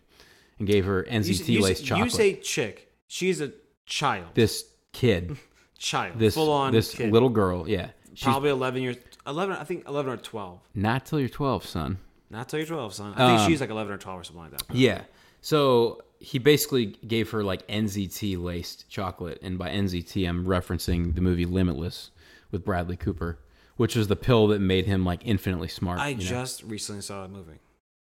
and 0.59 0.67
gave 0.69 0.85
her 0.85 1.05
NZT 1.05 1.61
laced 1.61 1.85
chocolate. 1.87 2.05
you 2.05 2.11
say 2.11 2.35
chick. 2.35 2.93
She's 3.07 3.41
a 3.41 3.53
child. 3.87 4.27
this 4.35 4.65
kid, 4.93 5.39
child. 5.79 6.19
this 6.19 6.35
full 6.35 6.51
on 6.53 6.73
this 6.73 6.95
kid. 6.95 7.11
little 7.13 7.31
girl, 7.31 7.67
yeah, 7.69 7.89
she's 8.13 8.25
probably 8.25 8.51
eleven 8.51 8.83
years. 8.83 8.97
Eleven, 9.27 9.57
I 9.57 9.65
think 9.65 9.87
eleven 9.89 10.13
or 10.13 10.17
twelve. 10.17 10.61
not 10.75 11.07
till 11.07 11.21
you're 11.21 11.29
twelve, 11.29 11.65
son. 11.65 11.99
Not 12.31 12.49
till 12.49 12.59
you're 12.59 12.67
twelve, 12.67 12.93
son. 12.93 13.15
I 13.17 13.27
think 13.29 13.41
Um, 13.41 13.49
she's 13.49 13.61
like 13.61 13.71
eleven 13.71 13.93
or 13.93 13.99
twelve 13.99 14.21
or 14.21 14.25
something 14.25 14.43
like 14.43 14.51
that. 14.59 14.75
Yeah. 14.75 15.03
So 15.41 16.03
he 16.19 16.39
basically 16.41 16.87
gave 17.07 17.31
her 17.31 17.45
like 17.45 17.67
NZT 17.69 18.43
laced 18.43 18.89
chocolate, 18.91 19.39
and 19.43 19.57
by 19.57 19.69
NZT 19.71 20.29
I'm 20.29 20.45
referencing 20.45 21.15
the 21.15 21.21
movie 21.21 21.45
Limitless 21.47 22.11
with 22.51 22.65
Bradley 22.65 22.97
Cooper, 22.97 23.39
which 23.79 23.97
was 23.97 24.09
the 24.09 24.17
pill 24.17 24.49
that 24.49 24.59
made 24.61 24.85
him 24.85 25.05
like 25.07 25.21
infinitely 25.25 25.69
smart. 25.69 25.99
I 25.99 26.09
you 26.09 26.17
know? 26.17 26.23
just 26.23 26.63
recently 26.65 27.01
saw 27.01 27.23
that 27.23 27.31
movie. 27.31 27.59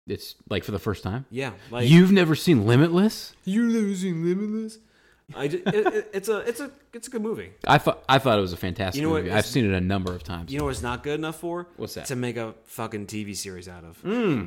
it's 0.08 0.34
like 0.50 0.64
for 0.64 0.72
the 0.72 0.80
first 0.80 1.04
time. 1.04 1.26
Yeah, 1.30 1.52
like 1.70 1.88
You've 1.88 2.12
never 2.12 2.34
seen 2.36 2.66
Limitless? 2.66 3.34
You've 3.46 3.72
never 3.74 3.94
seen 3.96 4.26
Limitless. 4.26 4.80
I 5.36 5.48
ju- 5.48 5.64
it, 5.66 5.76
it, 5.94 6.10
it's 6.14 6.30
a 6.30 6.38
it's 6.40 6.60
a 6.60 6.70
it's 6.94 7.08
a 7.08 7.12
good 7.12 7.22
movie. 7.24 7.52
I 7.68 7.78
thought 7.80 8.04
I 8.08 8.20
thought 8.20 8.38
it 8.38 8.42
was 8.42 8.54
a 8.54 8.58
fantastic 8.58 9.02
You 9.02 9.08
know 9.08 9.16
movie. 9.16 9.32
I've 9.32 9.46
seen 9.46 9.66
it 9.66 9.74
a 9.76 9.82
number 9.82 10.14
of 10.14 10.24
times, 10.24 10.52
You 10.52 10.60
know 10.60 10.66
what 10.66 10.72
it's 10.72 10.84
not 10.84 11.02
good 11.04 11.18
enough 11.20 11.40
for? 11.40 11.68
What's 11.78 11.96
that? 11.96 12.06
To 12.08 12.16
make 12.16 12.38
a 12.38 12.54
fucking 12.66 13.08
TV 13.08 13.36
series 13.36 13.68
out 13.68 13.84
of. 13.84 13.98
Hmm. 14.02 14.46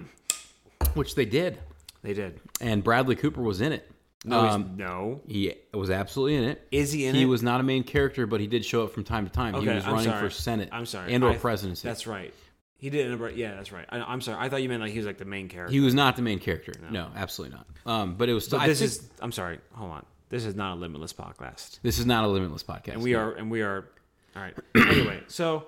which 0.95 1.14
they 1.16 1.24
did, 1.24 1.59
They 2.03 2.14
did. 2.14 2.41
and 2.61 2.83
Bradley 2.85 3.16
Cooper 3.16 3.43
was 3.43 3.61
in 3.61 3.72
it. 3.72 3.91
No, 4.25 4.43
he's- 4.43 4.55
Um, 4.55 4.73
no. 4.77 5.21
he 5.29 5.55
was 5.73 5.91
absolutely 5.91 6.37
in 6.37 6.45
it. 6.45 6.66
Is 6.73 6.91
he 6.93 7.07
in 7.07 7.14
he 7.14 7.23
it? 7.23 7.27
was 7.27 7.43
not 7.43 7.61
a 7.61 7.62
main 7.62 7.85
character, 7.85 8.27
but 8.27 8.41
he 8.41 8.47
did 8.47 8.64
show 8.64 8.83
up 8.85 8.93
from 8.93 9.05
time 9.05 9.27
to 9.27 9.33
time. 9.33 9.55
he 9.55 9.69
was 9.69 9.85
I'm 9.85 9.93
running 9.93 10.11
sorry. 10.11 10.29
for 10.29 10.31
Senate. 10.31 10.69
I'm 10.73 10.87
sorry. 10.87 11.14
and 11.14 11.23
or 11.23 11.35
presidency. 11.35 11.87
That's 11.87 12.07
right. 12.07 12.35
He 12.79 12.91
did. 12.91 13.11
it, 13.21 13.37
Yeah, 13.37 13.55
that's 13.57 13.73
right. 13.73 13.87
I, 13.89 13.99
I'm 14.01 14.21
sorry. 14.21 14.39
I 14.45 14.49
thought 14.49 14.62
you 14.62 14.69
meant 14.69 14.83
like 14.83 14.93
he 14.93 14.99
was 14.99 15.07
like 15.07 15.19
the 15.19 15.25
main 15.25 15.49
character. 15.49 15.73
He 15.73 15.81
was 15.81 15.95
not 15.95 16.16
the 16.16 16.23
main 16.23 16.39
character. 16.39 16.73
No, 16.91 17.09
absolutely 17.16 17.57
not. 17.57 17.66
Um, 17.93 18.14
but 18.14 18.29
it 18.29 18.35
was. 18.35 18.49
but 18.49 18.66
this 18.66 18.79
think- 18.81 18.91
is. 18.91 19.09
I'm 19.21 19.33
sorry. 19.33 19.59
Hold 19.73 19.91
on. 19.93 20.07
This 20.31 20.45
is 20.45 20.55
not 20.55 20.75
a 20.77 20.79
limitless 20.79 21.12
podcast, 21.12 21.81
this 21.83 21.99
is 21.99 22.05
not 22.05 22.23
a 22.25 22.29
limitless 22.29 22.62
podcast. 22.62 22.93
and 22.95 23.03
we 23.03 23.14
are. 23.14 23.33
And 23.33 23.51
we 23.51 23.62
are. 23.62 23.89
All 24.37 24.43
right. 24.43 24.55
anyway, 24.77 25.21
so 25.29 25.64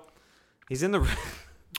he's 0.69 0.83
in 0.83 0.91
the. 0.91 1.07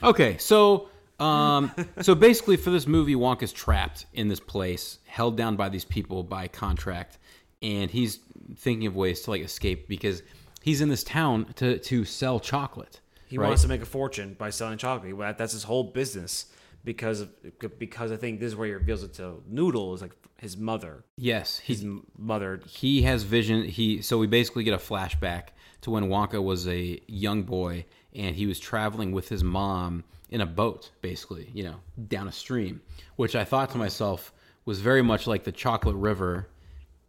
okay. 0.03 0.37
So, 0.39 0.89
um, 1.23 1.73
so 2.01 2.15
basically, 2.15 2.57
for 2.57 2.71
this 2.71 2.87
movie, 2.87 3.15
Wonka's 3.15 3.53
trapped 3.53 4.07
in 4.13 4.29
this 4.29 4.41
place, 4.41 4.99
held 5.07 5.37
down 5.37 5.57
by 5.57 5.69
these 5.69 5.85
people 5.85 6.23
by 6.23 6.49
contract, 6.49 7.19
and 7.63 7.91
he's 7.91 8.19
thinking 8.57 8.87
of 8.87 8.97
ways 8.97 9.23
to 9.23 9.31
like 9.31 9.43
escape 9.43 9.89
because 9.89 10.23
he's 10.63 10.81
in 10.81 10.89
this 10.89 11.05
town 11.05 11.47
to 11.57 11.79
to 11.79 12.05
sell 12.05 12.41
chocolate. 12.41 13.01
He 13.27 13.39
right? 13.39 13.49
wants 13.49 13.63
to 13.63 13.69
make 13.69 13.81
a 13.83 13.87
fortune 13.87 14.35
by 14.39 14.51
selling 14.51 14.77
chocolate. 14.79 15.17
Well, 15.17 15.35
That's 15.37 15.53
his 15.53 15.65
whole 15.65 15.85
business. 15.85 16.47
Because 16.85 17.21
of, 17.21 17.31
because 17.79 18.11
I 18.11 18.17
think 18.17 18.41
this 18.41 18.49
is 18.49 18.57
where 18.57 18.67
he 18.67 18.75
reveals 18.75 19.05
it 19.05 19.15
to 19.15 19.41
Noodle 19.49 19.95
is 19.95 20.03
like 20.03 20.11
his 20.39 20.57
mother. 20.57 21.05
yes, 21.17 21.61
he's 21.61 21.83
His 21.83 21.89
mother. 22.19 22.61
he 22.67 23.03
has 23.03 23.23
vision 23.23 23.63
he 23.63 24.03
so 24.03 24.19
we 24.19 24.27
basically 24.27 24.65
get 24.65 24.75
a 24.75 24.79
flashback 24.79 25.51
to 25.83 25.93
when 25.93 26.09
wonka 26.09 26.43
was 26.43 26.67
a 26.67 26.99
young 27.07 27.45
boy 27.45 27.85
and 28.13 28.35
he 28.35 28.47
was 28.47 28.59
traveling 28.59 29.13
with 29.13 29.29
his 29.29 29.45
mom 29.45 30.03
in 30.33 30.41
a 30.41 30.47
boat 30.47 30.91
basically 31.03 31.49
you 31.55 31.63
know 31.63 31.77
down 32.09 32.27
a 32.27 32.33
stream 32.33 32.81
which 33.17 33.35
i 33.37 33.45
thought 33.45 33.71
to 33.71 33.79
myself 33.79 34.33
was 34.65 34.81
very 34.81 35.03
much 35.03 35.27
like 35.27 35.45
the 35.45 35.53
chocolate 35.53 35.97
river 35.97 36.49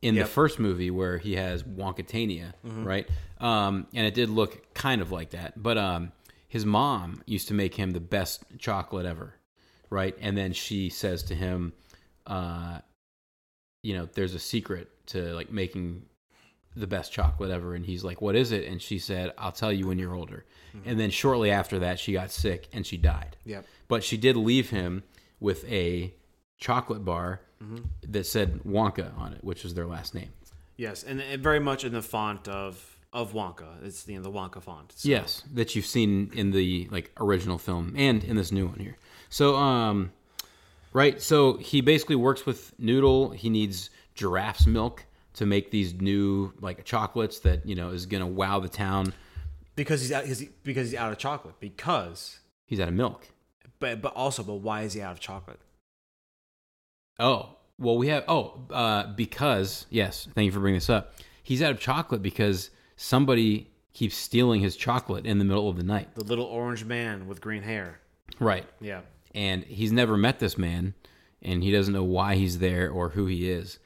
in 0.02 0.16
Yep. 0.16 0.26
the 0.26 0.32
first 0.32 0.60
movie 0.60 0.92
where 0.92 1.18
he 1.18 1.36
has 1.36 1.64
wonkatania 1.64 2.54
right? 2.64 3.08
Um, 3.40 3.88
and 3.94 4.06
it 4.06 4.14
did 4.14 4.30
look 4.30 4.74
kind 4.74 5.02
of 5.02 5.12
like 5.12 5.30
that. 5.32 5.62
But 5.62 5.78
um, 5.78 6.12
his 6.48 6.66
mom 6.66 7.22
used 7.26 7.48
to 7.50 7.54
make 7.54 7.76
him 7.76 7.92
the 7.92 8.00
best 8.02 8.44
chocolate 8.60 9.06
ever 9.06 9.36
right? 9.90 10.16
And 10.20 10.36
then 10.38 10.52
she 10.54 10.90
says 10.90 11.24
to 11.24 11.36
him 11.36 11.72
uh, 12.28 12.80
you 13.82 13.94
know, 13.96 14.08
there's 14.14 14.34
a 14.34 14.40
secret 14.40 14.90
to 15.08 15.34
like 15.36 15.52
making 15.52 16.04
the 16.76 16.88
best 16.88 17.12
chocolate 17.12 17.52
ever. 17.52 17.76
And 17.76 17.86
he's 17.86 18.04
like, 18.04 18.22
what 18.22 18.36
is 18.36 18.52
it? 18.52 18.66
And 18.68 18.82
she 18.82 18.98
said, 19.00 19.32
I'll 19.38 19.52
tell 19.52 19.72
you 19.72 19.88
when 19.88 20.00
you're 20.00 20.16
older. 20.16 20.46
And 20.86 21.00
then 21.00 21.12
shortly 21.12 21.52
after 21.52 21.78
that, 21.80 22.00
she 22.00 22.14
got 22.14 22.32
sick 22.32 22.68
and 22.74 22.86
she 22.86 22.98
died. 22.98 23.38
Yep. 23.46 23.66
But 23.88 24.04
she 24.04 24.18
did 24.18 24.36
leave 24.36 24.72
him 24.72 25.04
with 25.40 25.64
a 25.72 26.14
chocolate 26.58 27.06
bar 27.06 27.42
that 28.08 28.26
said 28.26 28.60
Wonka 28.68 29.18
on 29.18 29.34
it, 29.34 29.44
which 29.44 29.64
was 29.64 29.74
their 29.76 29.86
last 29.86 30.14
name. 30.16 30.30
Yes, 30.76 31.04
and, 31.04 31.22
and 31.22 31.42
very 31.44 31.60
much 31.60 31.84
in 31.86 31.94
the 31.94 32.02
font 32.02 32.48
of 32.48 32.90
of 33.14 33.32
Wonka. 33.34 33.68
It's 33.86 34.08
you 34.08 34.18
know, 34.18 34.24
the 34.24 34.32
Wonka 34.32 34.62
font. 34.64 34.92
So- 34.94 35.08
Yes, 35.08 35.44
that 35.54 35.76
you've 35.76 35.86
seen 35.86 36.32
in 36.34 36.50
the 36.52 36.88
like 36.92 37.12
original 37.20 37.60
film 37.60 37.94
and 37.96 38.24
in 38.24 38.36
this 38.36 38.52
new 38.52 38.66
one 38.66 38.80
here. 38.80 38.98
So, 39.30 39.56
um, 39.56 40.12
right. 40.92 41.22
So 41.22 41.58
he 41.58 41.82
basically 41.82 42.16
works 42.16 42.46
with 42.48 42.74
Noodle. 42.80 43.30
He 43.30 43.50
needs 43.52 43.92
giraffe's 44.16 44.66
milk 44.66 45.06
to 45.34 45.46
make 45.46 45.72
these 45.72 45.94
new 45.96 46.54
like 46.62 46.84
chocolates 46.86 47.40
that 47.40 47.66
you 47.66 47.76
know 47.76 47.90
is 47.90 48.06
gonna 48.06 48.28
wow 48.28 48.60
the 48.60 48.70
town. 48.70 49.14
because 49.76 50.02
he's 50.02 50.12
out. 50.12 50.26
He's, 50.26 50.44
because 50.64 50.92
he's 50.92 51.00
out 51.00 51.12
of 51.12 51.18
chocolate. 51.18 51.56
Because, 51.60 52.40
He's 52.66 52.80
out 52.80 52.88
of 52.88 52.94
milk. 52.94 53.28
but 53.80 54.02
but 54.02 54.14
also, 54.16 54.44
but 54.44 54.56
why 54.56 54.82
is 54.84 54.94
he 54.94 55.02
out 55.02 55.12
of 55.14 55.20
chocolate? 55.20 55.60
Oh, 57.20 57.58
well, 57.78 57.98
we 57.98 58.08
have 58.08 58.24
oh 58.28 58.62
uh, 58.72 59.08
because 59.14 59.86
yes, 59.90 60.28
thank 60.34 60.46
you 60.46 60.52
for 60.52 60.60
bringing 60.60 60.78
this 60.78 60.90
up. 60.90 61.14
He's 61.44 61.62
out 61.62 61.72
of 61.72 61.80
chocolate 61.80 62.22
because 62.22 62.70
somebody 62.96 63.70
keeps 63.94 64.16
stealing 64.16 64.62
his 64.62 64.76
chocolate 64.76 65.26
in 65.26 65.38
the 65.40 65.46
middle 65.46 65.70
of 65.70 65.78
the 65.78 65.84
night. 65.84 66.16
The 66.16 66.24
little 66.24 66.46
orange 66.46 66.84
man 66.86 67.28
with 67.28 67.42
green 67.42 67.62
hair. 67.64 68.00
Right. 68.40 68.66
Yeah. 68.82 69.02
and 69.36 69.64
he's 69.66 69.92
never 69.92 70.18
met 70.18 70.40
this 70.40 70.58
man, 70.58 70.94
and 71.42 71.62
he 71.64 71.72
doesn't 71.72 71.94
know 71.94 72.04
why 72.04 72.36
he's 72.36 72.60
there 72.60 72.90
or 72.90 73.10
who 73.10 73.26
he 73.28 73.50
is. 73.52 73.78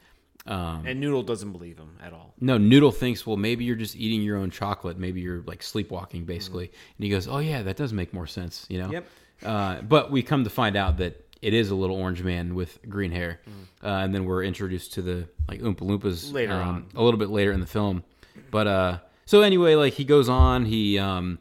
Um, 0.48 0.84
And 0.86 1.00
Noodle 1.00 1.24
doesn't 1.24 1.52
believe 1.52 1.78
him 1.78 1.98
at 2.02 2.14
all. 2.14 2.34
no, 2.40 2.58
Noodle 2.58 2.92
thinks, 2.92 3.26
well, 3.28 3.38
maybe 3.38 3.66
you're 3.66 3.76
just 3.76 3.96
eating 3.96 4.22
your 4.22 4.38
own 4.38 4.50
chocolate. 4.50 4.98
Maybe 4.98 5.20
you're 5.22 5.42
like 5.46 5.62
sleepwalking, 5.62 6.26
basically. 6.26 6.66
And 6.66 7.04
he 7.04 7.10
goes, 7.10 7.28
oh 7.28 7.40
yeah, 7.40 7.64
that 7.64 7.76
does 7.76 7.92
make 7.94 8.14
more 8.14 8.28
sense, 8.28 8.66
you 8.70 8.80
know. 8.82 8.90
Yep. 8.92 9.06
Uh, 9.44 9.82
but 9.82 10.10
we 10.12 10.24
come 10.24 10.44
to 10.46 10.50
find 10.50 10.76
out 10.76 10.98
that 10.98 11.26
it 11.42 11.54
is 11.54 11.70
a 11.70 11.76
little 11.76 11.96
orange 11.98 12.24
man 12.24 12.56
with 12.56 12.80
green 12.90 13.12
hair, 13.12 13.40
uh, 13.84 13.88
and 13.88 14.14
then 14.16 14.26
we're 14.26 14.44
introduced 14.44 14.94
to 14.94 15.02
the 15.04 15.28
like 15.48 15.60
Oompa 15.62 15.82
Loompas 15.82 16.34
Later 16.34 16.54
um, 16.54 16.68
on. 16.68 16.86
a 16.96 17.04
little 17.04 17.20
bit 17.20 17.30
later 17.30 17.52
in 17.52 17.60
the 17.60 17.68
film. 17.68 18.04
But 18.50 18.66
uh, 18.68 18.98
so 19.26 19.42
anyway, 19.42 19.76
like 19.76 19.94
he 19.94 20.04
goes 20.06 20.30
on, 20.30 20.66
he 20.66 20.98
um, 20.98 21.38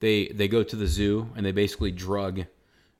they 0.00 0.26
they 0.28 0.48
go 0.48 0.64
to 0.64 0.74
the 0.76 0.86
zoo 0.88 1.30
and 1.36 1.46
they 1.46 1.52
basically 1.52 1.92
drug 1.92 2.46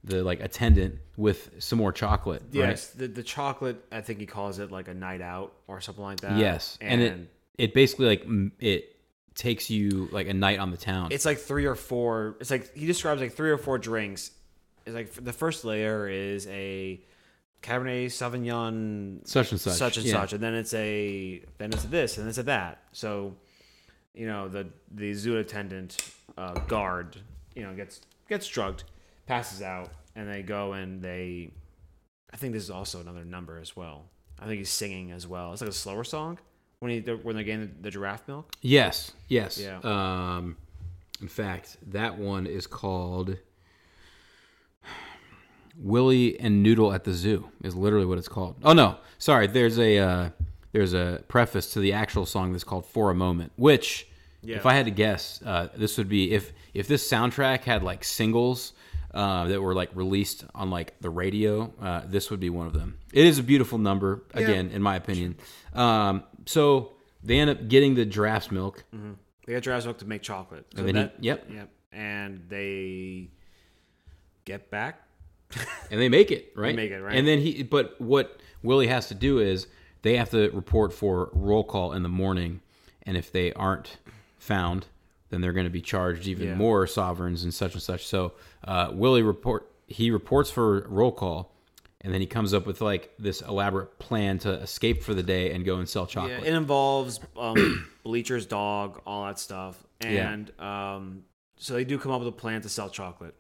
the 0.07 0.22
like 0.22 0.40
attendant 0.40 0.96
with 1.16 1.50
some 1.59 1.78
more 1.78 1.92
chocolate. 1.92 2.42
right? 2.42 2.70
Yes, 2.70 2.88
the 2.90 3.09
the 3.09 3.22
chocolate. 3.22 3.84
I 3.92 4.00
think 4.00 4.20
he 4.20 4.26
calls 4.26 4.59
it 4.59 4.70
like 4.70 4.88
a 4.88 4.94
night 4.94 5.20
out 5.20 5.52
or 5.66 5.80
something 5.80 6.04
like 6.04 6.20
that. 6.20 6.38
Yes, 6.38 6.78
and, 6.80 7.02
it 7.02 7.30
it 7.59 7.74
basically 7.74 8.07
like 8.07 8.24
it 8.61 8.96
takes 9.34 9.68
you 9.68 10.09
like 10.12 10.28
a 10.28 10.34
night 10.34 10.59
on 10.59 10.70
the 10.70 10.76
town. 10.76 11.09
it's 11.11 11.26
like 11.26 11.38
three 11.38 11.66
or 11.66 11.74
four. 11.74 12.36
It's 12.40 12.50
like 12.50 12.74
he 12.74 12.86
describes 12.86 13.20
like 13.20 13.32
three 13.32 13.50
or 13.50 13.59
four 13.59 13.78
drinks. 13.78 14.30
It's 14.86 14.94
like 14.94 15.12
the 15.12 15.32
first 15.32 15.64
layer 15.64 16.09
is 16.09 16.46
a 16.46 17.00
Cabernet 17.62 18.07
Sauvignon, 18.07 19.26
such 19.26 19.50
and 19.50 19.61
such, 19.61 19.74
such 19.74 19.96
and 19.96 20.07
yeah. 20.07 20.12
such, 20.12 20.32
and 20.32 20.42
then 20.42 20.54
it's 20.54 20.72
a 20.74 21.42
then 21.59 21.72
it's 21.72 21.84
a 21.84 21.88
this 21.88 22.18
and 22.18 22.28
it's 22.28 22.38
a 22.38 22.44
that. 22.44 22.82
So, 22.92 23.34
you 24.14 24.26
know, 24.26 24.48
the 24.48 24.68
the 24.92 25.12
zoo 25.14 25.36
attendant 25.38 25.96
uh, 26.38 26.54
guard, 26.61 27.16
you 27.54 27.62
know, 27.62 27.74
gets 27.74 28.00
gets 28.28 28.46
drugged, 28.46 28.84
passes 29.27 29.62
out, 29.62 29.91
and 30.14 30.29
they 30.33 30.43
go 30.43 30.72
and 30.72 31.03
they. 31.03 31.51
I 32.33 32.37
think 32.37 32.53
this 32.53 32.62
is 32.64 32.70
also 32.70 33.01
another 33.01 33.24
number 33.24 33.59
as 33.59 33.77
well. 33.77 34.05
I 34.39 34.47
think 34.47 34.59
he's 34.59 34.70
singing 34.70 35.12
as 35.12 35.27
well. 35.27 35.53
It's 35.53 35.62
like 35.62 35.70
a 35.70 35.74
slower 35.74 36.05
song 36.05 36.39
when 36.81 36.91
he 36.91 37.01
when 37.01 37.35
they're 37.37 37.45
getting 37.45 37.61
the, 37.68 37.72
the 37.83 37.91
giraffe 37.91 38.27
milk. 38.29 38.53
Yes, 38.61 39.12
yes. 39.29 39.59
Yeah. 39.59 39.79
Um, 39.83 40.57
in 41.20 41.29
fact, 41.29 41.79
that 41.89 42.18
one 42.18 42.47
is 42.47 42.66
called 42.66 43.39
Willy 45.79 46.39
and 46.41 46.62
Noodle 46.62 46.93
at 46.93 47.05
the 47.05 47.12
Zoo. 47.12 47.49
Is 47.62 47.74
literally 47.74 48.07
what 48.07 48.18
it's 48.18 48.29
called. 48.29 48.57
Oh 48.62 48.72
no, 48.72 48.97
sorry. 49.18 49.47
There's 49.47 49.79
a 49.79 49.99
uh, 49.99 50.31
there's 50.72 50.95
a 50.95 51.22
preface 51.29 51.72
to 51.74 51.81
the 51.81 51.93
actual 51.93 52.27
song 52.27 52.53
that's 52.53 52.64
called 52.64 52.87
For 52.87 53.11
a 53.11 53.14
Moment, 53.14 53.53
which, 53.57 54.07
Yeah. 54.43 54.57
if 54.57 54.66
I 54.66 54.74
had 54.74 54.85
to 54.87 54.91
guess, 54.91 55.41
uh, 55.45 55.68
this 55.77 55.97
would 55.99 56.09
be 56.09 56.33
if 56.33 56.53
if 56.74 56.89
this 56.89 57.09
soundtrack 57.11 57.64
had 57.64 57.83
like 57.83 58.05
singles. 58.05 58.72
Uh, 59.17 59.47
that 59.47 59.62
were 59.62 59.75
like 59.75 59.89
released 59.95 60.45
on 60.55 60.69
like 60.69 60.93
the 61.01 61.09
radio. 61.09 61.73
Uh, 61.81 62.03
this 62.05 62.31
would 62.31 62.39
be 62.39 62.51
one 62.51 62.67
of 62.67 62.75
them. 62.75 62.99
It 63.14 63.25
is 63.25 63.39
a 63.39 63.43
beautiful 63.43 63.79
number, 63.79 64.25
again, 64.35 64.69
in 64.71 64.83
my 64.83 64.95
opinion. 64.95 65.37
Um, 65.73 66.23
so 66.45 66.93
they 67.25 67.39
end 67.39 67.49
up 67.49 67.67
getting 67.67 67.95
the 67.95 68.05
giraffe's 68.05 68.51
milk. 68.51 68.85
They 69.47 69.55
got 69.55 69.62
giraffe's 69.62 69.87
milk 69.87 69.97
to 70.01 70.05
make 70.05 70.21
chocolate. 70.21 70.67
So 70.75 70.85
And 70.85 70.95
then 70.95 71.11
he- 71.19 71.29
yep. 71.29 71.47
yep. 71.51 71.71
And 71.93 72.43
they 72.51 73.31
get 74.45 74.71
back. 74.71 75.01
and 75.91 75.99
they 75.99 76.11
make 76.11 76.31
it 76.31 76.53
right. 76.55 76.77
make 76.77 76.91
it, 76.91 77.01
right. 77.01 77.17
And 77.17 77.27
then 77.27 77.39
he, 77.39 77.62
but 77.62 77.99
what 77.99 78.41
Willy 78.62 78.89
has 78.89 79.09
to 79.09 79.14
do 79.14 79.39
is 79.39 79.67
they 80.03 80.19
have 80.19 80.29
to 80.31 80.51
report 80.51 80.93
for 80.93 81.31
roll 81.33 81.64
call 81.64 81.95
in 81.95 82.03
the 82.03 82.11
morning, 82.11 82.61
and 83.05 83.17
if 83.17 83.33
they 83.33 83.53
aren't 83.55 83.97
found, 84.39 84.89
then 85.31 85.41
they're 85.41 85.53
going 85.53 85.66
to 85.66 85.70
be 85.70 85.81
charged 85.83 86.27
even 86.29 86.49
Yeah. 86.49 86.55
more 86.55 86.87
sovereigns 86.87 87.43
and 87.45 87.53
such 87.53 87.74
and 87.74 87.83
such. 87.83 88.07
So 88.07 88.33
uh, 88.64 88.91
Willy 88.93 89.22
report 89.22 89.70
he 89.89 90.11
reports 90.11 90.51
for 90.51 90.87
roll 90.89 91.12
call, 91.12 91.55
and 92.01 92.12
then 92.12 92.20
he 92.20 92.27
comes 92.27 92.53
up 92.55 92.66
with 92.66 92.81
like 92.81 93.12
this 93.18 93.41
elaborate 93.43 93.99
plan 93.99 94.39
to 94.41 94.51
escape 94.55 95.03
for 95.03 95.14
the 95.14 95.22
day 95.22 95.53
and 95.53 95.64
go 95.64 95.77
and 95.77 95.89
sell 95.89 96.03
Yeah, 96.05 96.09
chocolate. 96.14 96.45
it 96.45 96.55
involves 96.55 97.20
um, 97.39 97.89
Bleacher's 98.05 98.47
dog, 98.47 99.01
all 99.07 99.27
that 99.27 99.39
stuff. 99.39 99.77
Yeah. 100.03 100.33
And 100.33 100.61
um, 100.61 101.22
so 101.57 101.74
they 101.74 101.85
do 101.85 101.99
come 101.99 102.12
up 102.12 102.18
with 102.20 102.29
a 102.29 102.33
plan 102.33 102.61
to 102.62 102.68
sell 102.68 102.89
chocolate. 102.91 103.35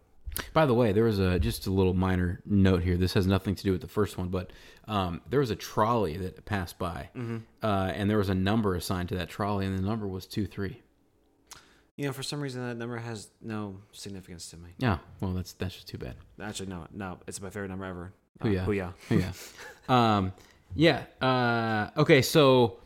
By 0.52 0.66
the 0.66 0.74
way, 0.74 0.92
there 0.92 1.04
was 1.04 1.18
a 1.18 1.38
just 1.38 1.66
a 1.66 1.70
little 1.70 1.94
minor 1.94 2.40
note 2.44 2.82
here. 2.82 2.96
This 2.96 3.14
has 3.14 3.26
nothing 3.26 3.54
to 3.54 3.62
do 3.62 3.72
with 3.72 3.80
the 3.80 3.88
first 3.88 4.18
one, 4.18 4.28
but 4.28 4.52
um, 4.86 5.22
there 5.30 5.40
was 5.40 5.50
a 5.50 5.56
trolley 5.56 6.16
that 6.18 6.44
passed 6.44 6.78
by, 6.78 7.08
Mm-hmm. 7.16 7.38
uh, 7.62 7.92
and 7.94 8.08
there 8.10 8.18
was 8.18 8.28
a 8.28 8.34
number 8.34 8.74
assigned 8.74 9.08
to 9.08 9.14
that 9.16 9.28
trolley, 9.30 9.64
and 9.66 9.76
the 9.78 9.82
number 9.82 10.06
was 10.06 10.26
two 10.26 10.46
three. 10.46 10.82
You 11.96 12.06
know, 12.06 12.12
for 12.12 12.22
some 12.22 12.40
reason 12.40 12.66
that 12.66 12.76
number 12.76 12.98
has 12.98 13.28
no 13.40 13.76
significance 13.92 14.50
to 14.50 14.56
me. 14.58 14.70
Yeah, 14.78 14.98
well, 15.20 15.32
that's 15.32 15.54
that's 15.54 15.74
just 15.74 15.88
too 15.88 15.96
bad. 15.98 16.14
Actually, 16.42 16.68
no, 16.68 16.86
no, 16.92 17.18
it's 17.26 17.40
my 17.40 17.48
favorite 17.50 17.68
number 17.68 17.86
ever. 17.86 18.12
Uh, 18.40 18.48
Hoo-yah. 18.48 18.92
Hoo-yah. 19.08 19.32
yeah, 19.88 20.16
um, 20.16 20.32
yeah. 20.74 21.04
Uh, 21.22 21.88
okay, 22.00 22.20
so 22.20 22.78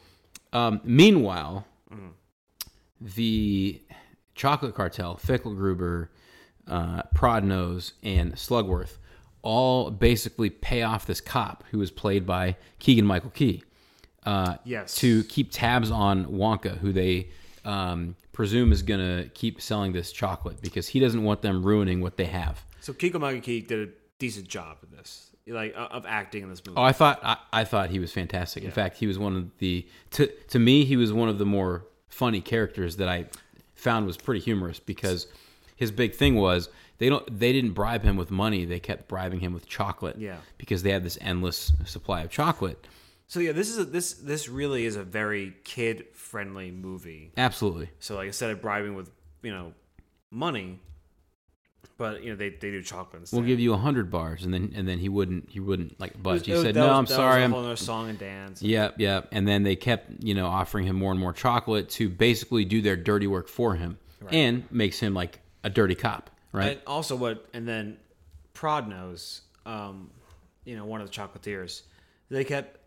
um, 0.53 0.81
meanwhile, 0.85 1.67
the 3.01 3.81
chocolate 4.35 4.75
cartel, 4.75 5.17
Fickelgruber, 5.17 6.09
uh, 6.69 7.03
Prodnose, 7.15 7.93
and 8.03 8.35
Slugworth 8.35 8.99
all 9.43 9.91
basically 9.91 10.51
pay 10.51 10.83
off 10.83 11.07
this 11.07 11.21
cop 11.21 11.65
who 11.71 11.79
was 11.79 11.91
played 11.91 12.27
by 12.27 12.57
Keegan 12.79 13.07
Michael 13.07 13.31
Key. 13.31 13.65
Uh, 14.25 14.57
Yes. 14.65 14.97
To 14.97 15.25
keep 15.25 15.49
tabs 15.51 15.91
on 15.91 16.27
Wonka, 16.27 16.77
who 16.79 16.93
they 16.93 17.29
um, 17.65 18.17
presume 18.41 18.73
is 18.73 18.81
going 18.81 18.99
to 18.99 19.29
keep 19.35 19.61
selling 19.61 19.93
this 19.93 20.11
chocolate 20.11 20.63
because 20.63 20.89
he 20.89 20.99
doesn't 20.99 21.23
want 21.23 21.43
them 21.43 21.63
ruining 21.63 22.01
what 22.01 22.17
they 22.17 22.25
have. 22.25 22.65
So 22.81 22.95
Kiko 22.95 23.17
Magaki 23.17 23.67
did 23.67 23.87
a 23.87 23.93
decent 24.19 24.49
job 24.49 24.79
of 24.83 24.91
this, 24.91 25.29
like 25.47 25.75
of 25.77 26.07
acting 26.07 26.45
in 26.45 26.49
this 26.49 26.65
movie. 26.65 26.79
Oh, 26.79 26.83
I 26.83 26.93
thought 26.93 27.21
I, 27.23 27.37
I 27.53 27.65
thought 27.65 27.91
he 27.91 27.99
was 27.99 28.15
fantastic. 28.15 28.65
In 28.65 28.71
fact, 28.71 28.97
he 28.97 29.07
was 29.07 29.19
one 29.19 29.37
of 29.37 29.51
the 29.59 29.87
to 30.13 30.27
to 30.49 30.59
me 30.59 30.87
he 30.87 30.97
was 30.97 31.13
one 31.13 31.29
of 31.29 31.37
the 31.37 31.45
more 31.45 31.85
funny 32.09 32.41
characters 32.41 32.97
that 32.97 33.11
I 33.11 33.27
found 33.75 34.07
was 34.07 34.17
pretty 34.17 34.41
humorous 34.41 34.81
because 34.81 35.27
his 35.77 35.91
big 35.91 36.15
thing 36.15 36.37
was 36.37 36.71
they 36.97 37.11
don't 37.11 37.39
they 37.39 37.53
didn't 37.53 37.73
bribe 37.73 38.05
him 38.05 38.17
with 38.17 38.31
money. 38.31 38.65
They 38.65 38.81
kept 38.81 39.07
bribing 39.07 39.41
him 39.41 39.53
with 39.53 39.67
chocolate. 39.67 40.17
Yeah. 40.19 40.39
Because 40.57 40.83
they 40.83 40.93
had 40.93 41.05
this 41.05 41.19
endless 41.21 41.73
supply 41.85 42.23
of 42.23 42.31
chocolate. 42.31 42.87
So 43.31 43.39
yeah, 43.39 43.53
this 43.53 43.71
is 43.71 43.79
a, 43.79 43.85
this 43.85 44.15
this 44.15 44.49
really 44.49 44.85
is 44.85 44.97
a 44.97 45.05
very 45.05 45.55
kid 45.63 46.07
friendly 46.15 46.73
movie. 46.73 47.31
Absolutely. 47.37 47.89
So 48.01 48.17
like 48.17 48.27
instead 48.27 48.51
of 48.51 48.61
bribing 48.61 48.97
with 48.97 49.09
you 49.43 49.53
know 49.53 49.73
money, 50.33 50.81
but 51.97 52.25
you 52.25 52.31
know 52.31 52.37
they, 52.37 52.49
they 52.49 52.73
do 52.73 52.83
chocolate. 52.83 53.21
Instead. 53.23 53.37
We'll 53.37 53.47
give 53.47 53.61
you 53.61 53.73
a 53.73 53.77
hundred 53.77 54.11
bars, 54.11 54.45
and 54.45 54.53
then 54.53 54.73
and 54.75 54.89
then 54.89 54.99
he 54.99 55.09
wouldn't 55.09 55.49
he 55.49 55.61
wouldn't 55.61 56.01
like 56.01 56.21
budge. 56.21 56.45
He 56.45 56.61
said, 56.61 56.75
"No, 56.75 56.89
was- 56.89 56.99
I'm 56.99 57.07
sorry, 57.07 57.45
I'm 57.45 57.53
whole 57.53 57.65
other 57.65 57.77
song 57.77 58.11
and 58.11 58.19
dance. 58.19 58.63
Yep, 58.63 58.97
yep. 58.99 59.29
And 59.31 59.47
then 59.47 59.63
they 59.63 59.77
kept, 59.77 60.25
you 60.25 60.35
know, 60.35 60.49
offering 60.49 60.85
him 60.85 60.97
more 60.97 61.13
and 61.13 61.21
more 61.21 61.33
chocolate 61.33 61.89
to 61.91 62.09
basically 62.09 62.65
do 62.65 62.83
their 62.83 62.97
dirty 62.97 63.29
work 63.29 63.47
for 63.47 63.77
him 63.77 63.97
and 64.33 64.65
makes 64.73 64.99
him 64.99 65.15
like 65.15 65.39
a 65.63 65.71
dirty 65.71 65.95
cop, 65.95 66.31
right? 66.51 66.79
And 66.79 66.81
also 66.85 67.15
what 67.15 67.47
and 67.55 67.69
then 67.69 67.97
Prodnose, 68.55 69.43
um, 69.67 70.11
you 70.65 70.75
know, 70.75 70.85
one 70.85 71.01
of 71.01 71.09
the 71.09 71.17
chocolatiers, 71.17 71.83
they 72.29 72.43
kept, 72.43 72.79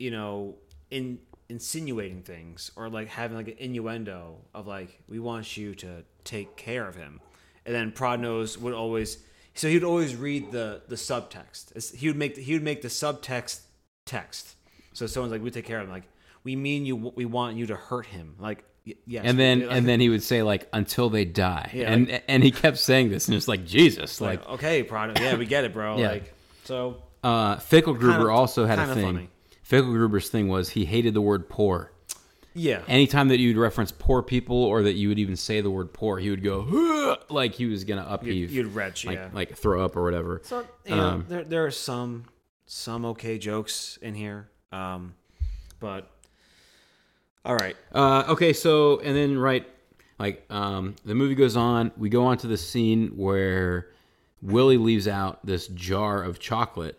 you 0.00 0.10
know, 0.10 0.56
in 0.90 1.18
insinuating 1.48 2.22
things 2.22 2.70
or 2.76 2.88
like 2.88 3.08
having 3.08 3.36
like 3.36 3.48
an 3.48 3.56
innuendo 3.58 4.36
of 4.54 4.66
like, 4.66 5.00
we 5.08 5.18
want 5.18 5.56
you 5.56 5.74
to 5.76 6.04
take 6.24 6.56
care 6.56 6.88
of 6.88 6.94
him. 6.96 7.20
And 7.66 7.74
then 7.74 7.92
Prodnose 7.92 8.56
would 8.58 8.72
always 8.74 9.18
so 9.54 9.68
he'd 9.68 9.84
always 9.84 10.16
read 10.16 10.50
the 10.52 10.80
the 10.88 10.94
subtext. 10.96 11.94
He 11.94 12.08
would 12.08 12.16
make 12.16 12.34
the, 12.36 12.42
he 12.42 12.54
would 12.54 12.62
make 12.62 12.82
the 12.82 12.88
subtext 12.88 13.60
text. 14.06 14.54
So 14.92 15.06
someone's 15.06 15.32
like, 15.32 15.42
"We 15.42 15.50
take 15.50 15.66
care 15.66 15.78
of 15.78 15.84
him." 15.84 15.90
Like, 15.90 16.08
we 16.44 16.56
mean 16.56 16.86
you. 16.86 16.96
We 16.96 17.24
want 17.26 17.56
you 17.56 17.66
to 17.66 17.76
hurt 17.76 18.06
him. 18.06 18.36
Like, 18.38 18.64
y- 18.86 18.94
yes. 19.06 19.24
and 19.26 19.38
then 19.38 19.60
Like- 19.60 19.70
and 19.76 19.86
then 19.88 20.00
he 20.00 20.08
would 20.08 20.22
say 20.22 20.42
like 20.42 20.68
until 20.72 21.10
they 21.10 21.24
die. 21.24 21.70
Yeah, 21.74 21.92
and 21.92 22.22
and 22.28 22.42
he 22.42 22.50
kept 22.52 22.78
saying 22.78 23.10
this 23.10 23.28
and 23.28 23.36
it's 23.36 23.48
like 23.48 23.64
Jesus, 23.66 24.20
like, 24.20 24.40
like, 24.40 24.48
okay, 24.54 24.82
Prod. 24.82 25.18
Yeah, 25.20 25.36
we 25.36 25.46
get 25.46 25.64
it, 25.64 25.72
bro. 25.74 25.98
Yeah. 25.98 26.08
Like, 26.12 26.32
so 26.64 27.02
uh 27.22 27.56
Fickelgruber 27.56 28.00
Kinda- 28.18 28.30
also 28.30 28.66
had 28.66 28.78
a 28.78 28.94
thing. 28.94 29.04
funny. 29.04 29.28
Fickelgruber's 29.70 30.28
thing 30.28 30.48
was 30.48 30.70
he 30.70 30.84
hated 30.84 31.14
the 31.14 31.20
word 31.20 31.48
poor. 31.48 31.92
yeah, 32.54 32.82
Anytime 32.88 33.28
that 33.28 33.38
you'd 33.38 33.56
reference 33.56 33.92
poor 33.92 34.22
people 34.22 34.56
or 34.64 34.82
that 34.82 34.94
you 34.94 35.08
would 35.08 35.18
even 35.20 35.36
say 35.36 35.60
the 35.60 35.70
word 35.70 35.92
poor, 35.92 36.18
he 36.18 36.28
would 36.30 36.42
go 36.42 36.66
"Huh," 36.68 37.16
like 37.30 37.54
he 37.54 37.66
was 37.66 37.84
gonna 37.84 38.04
upheave, 38.08 38.50
you'd 38.50 38.74
retch. 38.74 39.06
like 39.06 39.16
yeah. 39.16 39.28
like 39.32 39.56
throw 39.56 39.84
up 39.84 39.96
or 39.96 40.02
whatever. 40.02 40.40
So 40.44 40.66
you 40.84 40.96
know, 40.96 41.06
Um, 41.06 41.26
there 41.28 41.44
there 41.44 41.64
are 41.64 41.70
some 41.70 42.24
some 42.66 43.04
okay 43.06 43.38
jokes 43.38 43.98
in 44.02 44.14
here, 44.14 44.48
um, 44.72 45.14
but 45.78 46.10
all 47.44 47.54
right. 47.56 47.76
Uh, 47.92 48.24
okay, 48.30 48.52
so 48.52 48.98
and 49.00 49.16
then 49.16 49.38
right, 49.38 49.66
like 50.18 50.44
um, 50.50 50.96
the 51.04 51.14
movie 51.14 51.34
goes 51.36 51.56
on. 51.56 51.92
We 51.96 52.08
go 52.08 52.24
on 52.26 52.36
to 52.38 52.46
the 52.48 52.56
scene 52.58 53.12
where 53.16 53.88
Willy 54.42 54.76
leaves 54.76 55.06
out 55.08 55.44
this 55.46 55.68
jar 55.68 56.22
of 56.22 56.38
chocolate, 56.40 56.98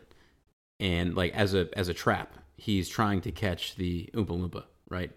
and 0.79 1.15
like 1.15 1.33
as 1.35 1.53
a 1.53 1.67
as 1.77 1.89
a 1.89 1.93
trap, 1.93 2.33
he's 2.61 2.87
trying 2.87 3.21
to 3.21 3.31
catch 3.31 3.75
the 3.75 4.09
Oompa 4.13 4.27
Loompa, 4.27 4.63
right? 4.89 5.11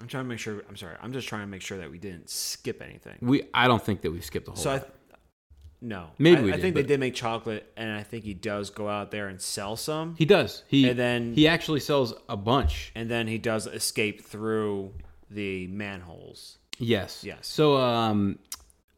I'm 0.00 0.06
trying 0.06 0.24
to 0.24 0.28
make 0.28 0.38
sure. 0.38 0.62
I'm 0.68 0.76
sorry. 0.76 0.96
I'm 1.00 1.12
just 1.12 1.26
trying 1.26 1.40
to 1.42 1.46
make 1.48 1.62
sure 1.62 1.78
that 1.78 1.90
we 1.90 1.98
didn't 1.98 2.28
skip 2.30 2.82
anything. 2.82 3.16
We 3.20 3.44
I 3.54 3.66
don't 3.66 3.82
think 3.82 4.02
that 4.02 4.10
we 4.10 4.20
skipped 4.20 4.46
the 4.46 4.52
whole. 4.52 4.62
So 4.62 4.70
I, 4.70 4.74
lot. 4.74 4.90
no, 5.80 6.10
Maybe 6.18 6.38
I, 6.40 6.42
we 6.44 6.52
I 6.52 6.56
did, 6.56 6.62
think 6.62 6.74
they 6.76 6.82
did 6.82 7.00
make 7.00 7.14
chocolate, 7.14 7.72
and 7.76 7.90
I 7.90 8.02
think 8.02 8.24
he 8.24 8.34
does 8.34 8.70
go 8.70 8.88
out 8.88 9.10
there 9.10 9.26
and 9.28 9.40
sell 9.40 9.74
some, 9.76 10.14
he 10.16 10.24
does. 10.24 10.62
He 10.68 10.88
and 10.90 10.98
then- 10.98 11.32
he 11.34 11.48
actually 11.48 11.80
sells 11.80 12.14
a 12.28 12.36
bunch. 12.36 12.92
and 12.94 13.10
then 13.10 13.26
he 13.26 13.38
does 13.38 13.66
escape 13.66 14.22
through 14.24 14.92
the 15.30 15.66
manholes. 15.68 16.58
Yes. 16.78 17.24
Yes. 17.24 17.46
So 17.48 17.76
um, 17.76 18.38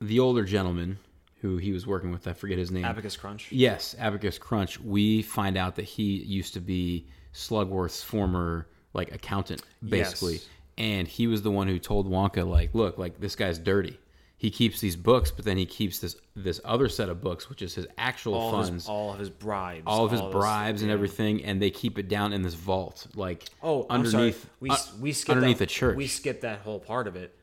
the 0.01 0.21
older 0.21 0.45
gentleman 0.45 0.99
who 1.41 1.57
he 1.57 1.73
was 1.73 1.87
working 1.87 2.11
with, 2.13 2.29
I 2.29 2.35
forget 2.35 2.59
his 2.59 2.71
name. 2.71 2.85
Abacus 2.85 3.17
Crunch. 3.17 3.51
Yes, 3.51 3.97
Abacus 3.99 4.37
Crunch. 4.39 4.79
We 4.81 5.23
find 5.23 5.57
out 5.57 5.77
that 5.77 5.87
he 5.87 6.17
used 6.25 6.53
to 6.53 6.61
be 6.61 7.07
Slugworth's 7.33 8.03
former 8.03 8.67
like 8.93 9.13
accountant, 9.15 9.63
basically, 9.87 10.35
Yes. 10.35 10.49
and 10.79 11.07
he 11.09 11.27
was 11.27 11.43
the 11.43 11.51
one 11.51 11.69
who 11.69 11.79
told 11.79 12.09
Wonka 12.11 12.47
like, 12.49 12.75
"Look, 12.75 12.99
like 12.99 13.21
this 13.21 13.37
guy's 13.37 13.59
dirty. 13.59 13.99
He 14.37 14.51
keeps 14.51 14.81
these 14.81 14.97
books, 14.97 15.31
but 15.31 15.45
then 15.45 15.57
he 15.59 15.67
keeps 15.67 15.99
this 15.99 16.17
this 16.35 16.61
other 16.65 16.89
set 16.89 17.09
of 17.09 17.21
books, 17.21 17.49
which 17.51 17.61
is 17.63 17.75
his 17.75 17.87
actual 17.99 18.35
All 18.35 18.51
funds, 18.53 18.71
his, 18.71 18.89
all 18.89 19.13
of 19.13 19.19
his 19.21 19.29
bribes. 19.31 19.85
all 19.87 20.05
of 20.07 20.11
his 20.11 20.23
bribes 20.23 20.81
and 20.83 20.89
yeah. 20.89 20.95
everything, 20.95 21.45
and 21.45 21.61
they 21.63 21.71
keep 21.71 21.99
it 21.99 22.09
down 22.09 22.33
in 22.33 22.43
this 22.43 22.55
vault, 22.55 23.07
like 23.15 23.45
Oh, 23.63 23.87
underneath. 23.89 24.49
We 24.59 24.71
uh, 24.71 24.77
we 24.99 25.13
skipped 25.13 25.37
underneath 25.37 25.59
that, 25.59 25.69
the 25.69 25.73
church. 25.75 25.97
We 25.97 26.07
skipped 26.09 26.41
that 26.43 26.61
whole 26.61 26.81
part 26.81 27.07
of 27.07 27.15
it 27.17 27.37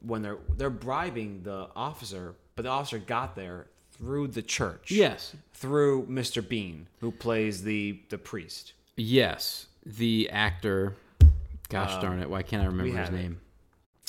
when 0.00 0.20
they're 0.20 0.38
they're 0.56 0.68
bribing 0.70 1.44
the 1.44 1.68
officer, 1.74 2.34
but 2.56 2.64
the 2.64 2.68
officer 2.68 2.98
got 2.98 3.36
there 3.36 3.68
through 3.92 4.26
the 4.26 4.42
church. 4.42 4.90
yes, 4.90 5.34
through 5.54 6.04
Mr. 6.08 6.46
Bean, 6.46 6.88
who 7.00 7.10
plays 7.10 7.62
the 7.62 8.00
the 8.10 8.18
priest. 8.18 8.73
Yes, 8.96 9.66
the 9.84 10.28
actor. 10.30 10.94
Gosh 11.68 12.00
darn 12.02 12.20
it! 12.20 12.28
Why 12.30 12.42
can't 12.42 12.62
I 12.62 12.66
um, 12.66 12.76
remember 12.78 13.00
his 13.00 13.08
it. 13.08 13.12
name? 13.12 13.40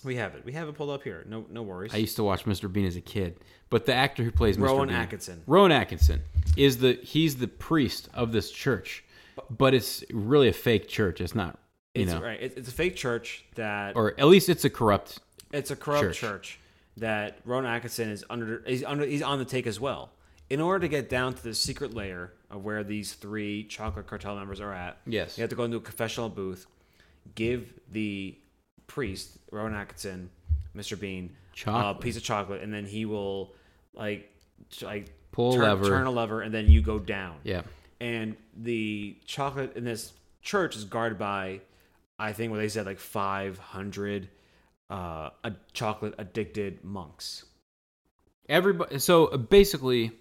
We 0.03 0.17
have 0.17 0.36
it. 0.36 0.45
We 0.45 0.51
have 0.51 0.67
it 0.67 0.75
pulled 0.75 0.91
up 0.91 1.03
here. 1.03 1.25
No 1.27 1.45
no 1.49 1.63
worries. 1.63 1.93
I 1.93 1.97
used 1.97 2.15
to 2.17 2.23
watch 2.23 2.45
Mr. 2.45 2.71
Bean 2.71 2.86
as 2.86 2.95
a 2.95 3.01
kid, 3.01 3.39
but 3.69 3.86
the 3.86 3.93
actor 3.93 4.23
who 4.23 4.31
plays 4.31 4.57
Mr. 4.57 4.61
Rowan 4.65 4.89
Bean, 4.89 4.97
Atkinson. 4.97 5.41
Rowan 5.47 5.71
Atkinson, 5.71 6.21
is 6.57 6.77
the 6.77 6.99
he's 7.01 7.38
the 7.38 7.47
priest 7.47 8.09
of 8.13 8.31
this 8.31 8.51
church, 8.51 9.03
but 9.49 9.73
it's 9.73 10.03
really 10.11 10.47
a 10.47 10.53
fake 10.53 10.88
church. 10.88 11.21
It's 11.21 11.33
not, 11.33 11.57
you 11.95 12.03
It's 12.03 12.13
know, 12.13 12.21
right. 12.21 12.39
It's 12.39 12.69
a 12.69 12.71
fake 12.73 12.95
church 12.95 13.45
that 13.55 13.95
or 13.95 14.13
at 14.19 14.27
least 14.27 14.49
it's 14.49 14.65
a 14.65 14.69
corrupt. 14.69 15.19
it's 15.51 15.71
a 15.71 15.75
corrupt 15.75 16.03
church. 16.03 16.19
church, 16.19 16.59
that 16.97 17.39
Rowan 17.45 17.65
Atkinson 17.65 18.09
is 18.09 18.23
under. 18.29 18.61
He's 18.67 18.83
under. 18.83 19.05
He's 19.05 19.23
on 19.23 19.39
the 19.39 19.45
take 19.45 19.65
as 19.65 19.79
well. 19.79 20.11
In 20.49 20.61
order 20.61 20.79
to 20.81 20.87
get 20.87 21.09
down 21.09 21.33
to 21.33 21.43
the 21.43 21.53
secret 21.55 21.93
layer 21.93 22.31
of 22.51 22.63
where 22.63 22.83
these 22.83 23.13
three 23.13 23.63
chocolate 23.63 24.05
cartel 24.07 24.35
members 24.35 24.61
are 24.61 24.71
at, 24.73 24.97
Yes. 25.07 25.37
you 25.37 25.41
have 25.41 25.49
to 25.49 25.55
go 25.55 25.63
into 25.63 25.77
a 25.77 25.81
confessional 25.81 26.29
booth, 26.29 26.67
give 27.33 27.73
the 27.91 28.37
priest 28.87 29.37
Rowan 29.51 29.73
Atkinson, 29.73 30.29
Mr. 30.75 30.99
Bean, 30.99 31.35
Chocolate. 31.53 31.97
a 31.97 31.99
piece 31.99 32.15
of 32.17 32.23
chocolate, 32.23 32.61
and 32.61 32.71
then 32.73 32.85
he 32.85 33.05
will 33.05 33.53
like 33.93 34.31
like 34.81 35.11
Pull 35.31 35.53
turn, 35.53 35.61
lever. 35.63 35.85
turn 35.85 36.05
a 36.07 36.11
lever, 36.11 36.41
and 36.41 36.53
then 36.53 36.67
you 36.69 36.81
go 36.81 36.99
down. 36.99 37.37
Yeah, 37.43 37.63
And 37.99 38.35
the 38.55 39.17
chocolate 39.25 39.75
in 39.75 39.83
this 39.83 40.13
church 40.41 40.75
is 40.75 40.83
guarded 40.85 41.17
by, 41.17 41.61
I 42.19 42.33
think 42.33 42.51
what 42.51 42.57
they 42.59 42.69
said 42.69 42.85
like 42.85 42.99
five 42.99 43.57
hundred 43.57 44.29
uh, 44.91 45.31
a 45.43 45.53
chocolate 45.73 46.13
addicted 46.19 46.83
monks. 46.83 47.45
everybody. 48.47 48.99
So 48.99 49.35
basically, 49.37 50.11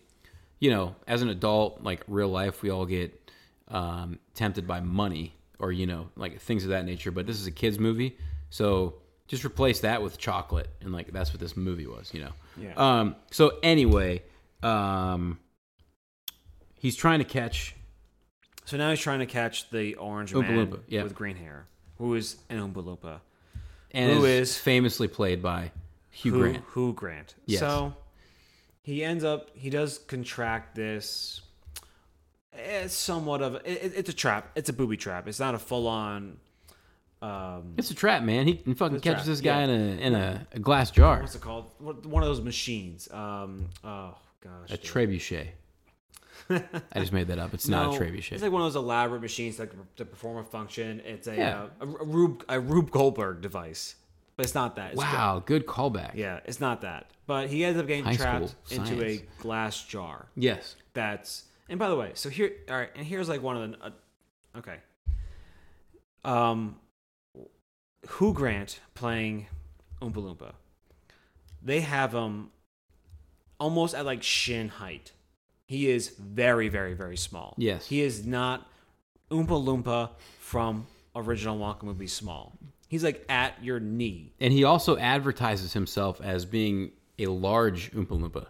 you 0.64 0.70
know, 0.70 0.96
as 1.06 1.20
an 1.20 1.28
adult, 1.28 1.82
like 1.82 2.02
real 2.08 2.30
life, 2.30 2.62
we 2.62 2.70
all 2.70 2.86
get 2.86 3.30
um, 3.68 4.18
tempted 4.32 4.66
by 4.66 4.80
money 4.80 5.34
or 5.58 5.70
you 5.72 5.86
know, 5.86 6.08
like 6.16 6.40
things 6.40 6.64
of 6.64 6.70
that 6.70 6.86
nature. 6.86 7.10
But 7.10 7.26
this 7.26 7.38
is 7.38 7.46
a 7.46 7.50
kids 7.50 7.78
movie, 7.78 8.16
so 8.48 8.94
just 9.28 9.44
replace 9.44 9.80
that 9.80 10.02
with 10.02 10.16
chocolate, 10.16 10.70
and 10.80 10.90
like 10.90 11.12
that's 11.12 11.34
what 11.34 11.40
this 11.40 11.54
movie 11.54 11.86
was. 11.86 12.14
You 12.14 12.22
know. 12.22 12.32
Yeah. 12.56 12.72
Um. 12.76 13.16
So 13.30 13.58
anyway, 13.62 14.22
um, 14.62 15.38
he's 16.76 16.96
trying 16.96 17.18
to 17.18 17.26
catch. 17.26 17.76
So 18.64 18.78
now 18.78 18.88
he's 18.88 19.00
trying 19.00 19.18
to 19.18 19.26
catch 19.26 19.68
the 19.68 19.96
orange 19.96 20.32
Oompa 20.32 20.48
man 20.48 20.66
Loompa, 20.66 20.80
yeah. 20.88 21.02
with 21.02 21.14
green 21.14 21.36
hair, 21.36 21.66
who 21.98 22.14
is 22.14 22.36
an 22.48 22.58
Oompa 22.58 22.82
Loompa. 22.82 23.20
And 23.90 24.10
Who 24.14 24.24
is, 24.24 24.48
is- 24.48 24.56
famously 24.56 25.08
played 25.08 25.42
by 25.42 25.72
Hugh 26.10 26.32
Who, 26.32 26.38
Grant. 26.40 26.64
Who 26.68 26.92
Grant. 26.94 27.34
Yes. 27.44 27.60
So 27.60 27.94
he 28.84 29.02
ends 29.02 29.24
up 29.24 29.50
he 29.54 29.70
does 29.70 29.98
contract 29.98 30.76
this. 30.76 31.40
It's 32.52 32.94
somewhat 32.94 33.42
of 33.42 33.56
a, 33.56 33.68
it, 33.68 33.94
it's 33.96 34.08
a 34.08 34.12
trap. 34.12 34.50
It's 34.54 34.68
a 34.68 34.72
booby 34.72 34.96
trap. 34.96 35.26
It's 35.26 35.40
not 35.40 35.56
a 35.56 35.58
full 35.58 35.88
on. 35.88 36.36
Um, 37.20 37.74
It's 37.78 37.90
a 37.90 37.94
trap, 37.94 38.22
man. 38.22 38.46
He 38.46 38.74
fucking 38.74 39.00
catches 39.00 39.24
trap, 39.24 39.26
this 39.26 39.40
guy 39.40 39.64
yeah. 39.64 39.64
in 39.64 39.70
a 39.70 40.00
in 40.06 40.14
a, 40.14 40.46
a 40.52 40.58
glass 40.60 40.90
jar, 40.90 41.20
what's 41.20 41.34
it 41.34 41.40
called? 41.40 41.70
One 41.80 42.22
of 42.22 42.28
those 42.28 42.42
machines. 42.42 43.10
Um, 43.10 43.70
oh 43.82 44.14
gosh. 44.42 44.70
a 44.70 44.76
dude. 44.76 44.84
trebuchet. 44.84 45.46
I 46.50 47.00
just 47.00 47.12
made 47.12 47.28
that 47.28 47.38
up. 47.38 47.54
It's 47.54 47.66
not 47.76 47.94
a 47.94 47.98
trebuchet. 47.98 48.32
It's 48.32 48.42
like 48.42 48.52
one 48.52 48.60
of 48.60 48.66
those 48.72 48.76
elaborate 48.80 49.22
machines 49.22 49.56
that 49.56 49.70
to 49.96 50.04
perform 50.04 50.36
a 50.36 50.44
function. 50.44 51.00
It's 51.06 51.26
a 51.26 51.34
Yeah. 51.34 51.62
uh, 51.80 51.86
a, 51.86 52.02
a 52.02 52.04
Rube 52.04 52.44
a 52.48 52.60
Rube 52.60 52.90
Goldberg 52.90 53.40
device, 53.40 53.94
but 54.36 54.44
it's 54.44 54.54
not 54.54 54.76
that. 54.76 54.92
It's 54.92 54.98
wow, 54.98 55.42
good 55.44 55.66
callback. 55.66 56.14
Yeah, 56.14 56.40
it's 56.44 56.60
not 56.60 56.80
that. 56.82 57.10
But 57.26 57.48
he 57.48 57.64
ends 57.64 57.78
up 57.78 57.86
getting 57.86 58.04
High 58.04 58.16
trapped 58.16 58.54
into 58.70 59.04
a 59.04 59.22
glass 59.38 59.82
jar. 59.82 60.26
Yes. 60.36 60.76
That's 60.92 61.44
and 61.68 61.78
by 61.78 61.88
the 61.88 61.96
way, 61.96 62.12
so 62.14 62.28
here, 62.28 62.52
all 62.68 62.76
right, 62.76 62.90
and 62.94 63.06
here's 63.06 63.28
like 63.28 63.42
one 63.42 63.56
of 63.56 63.70
the, 63.70 63.86
uh, 63.86 63.90
okay, 64.58 64.76
um, 66.24 66.76
Who 68.08 68.34
Grant 68.34 68.80
playing 68.94 69.46
Oompa 70.02 70.16
Loompa. 70.16 70.52
They 71.62 71.80
have 71.80 72.12
him 72.12 72.50
almost 73.58 73.94
at 73.94 74.04
like 74.04 74.22
shin 74.22 74.68
height. 74.68 75.12
He 75.66 75.90
is 75.90 76.10
very, 76.18 76.68
very, 76.68 76.92
very 76.92 77.16
small. 77.16 77.54
Yes. 77.56 77.86
he 77.86 78.02
is 78.02 78.26
not 78.26 78.66
Oompa 79.30 79.64
Loompa 79.64 80.10
from 80.38 80.86
original 81.16 81.58
Wonka 81.58 81.84
movie 81.84 82.06
small. 82.06 82.58
He's 82.94 83.02
like 83.02 83.24
at 83.28 83.60
your 83.60 83.80
knee. 83.80 84.34
And 84.38 84.52
he 84.52 84.62
also 84.62 84.96
advertises 84.96 85.72
himself 85.72 86.20
as 86.20 86.44
being 86.44 86.92
a 87.18 87.26
large 87.26 87.90
Oompa 87.90 88.06
Loompa, 88.20 88.46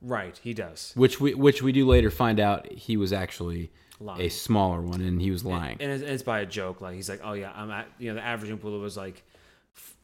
Right, 0.00 0.40
he 0.42 0.54
does. 0.54 0.92
which 0.96 1.20
we 1.20 1.34
which 1.34 1.60
we 1.62 1.70
do 1.70 1.86
later 1.86 2.10
find 2.10 2.40
out 2.40 2.72
he 2.72 2.96
was 2.96 3.12
actually 3.12 3.70
a 4.18 4.30
smaller 4.30 4.80
one, 4.80 5.02
and 5.02 5.20
he 5.20 5.30
was 5.30 5.44
lying. 5.44 5.76
and 5.80 5.92
it's, 5.92 6.02
it's 6.02 6.22
by 6.22 6.40
a 6.40 6.46
joke. 6.46 6.80
Like 6.80 6.94
he's 6.94 7.10
like, 7.10 7.20
"Oh 7.22 7.34
yeah, 7.34 7.52
I'm 7.54 7.70
at 7.70 7.88
you 7.98 8.08
know 8.08 8.14
the 8.14 8.24
average 8.24 8.50
Oompa 8.50 8.64
Loompa 8.64 8.80
was 8.80 8.96
like, 8.96 9.22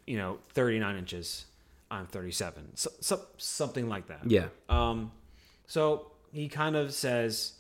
you 0.07 0.19
know, 0.19 0.39
39 0.51 0.97
inches. 0.99 1.47
I'm 1.91 2.05
37, 2.07 2.77
so, 2.77 2.91
so, 3.01 3.23
something 3.39 3.89
like 3.89 4.09
that." 4.09 4.21
yeah. 4.31 4.49
Um, 4.69 5.11
so 5.67 6.13
he 6.33 6.49
kind 6.51 6.77
of 6.77 6.93
says, 6.93 7.55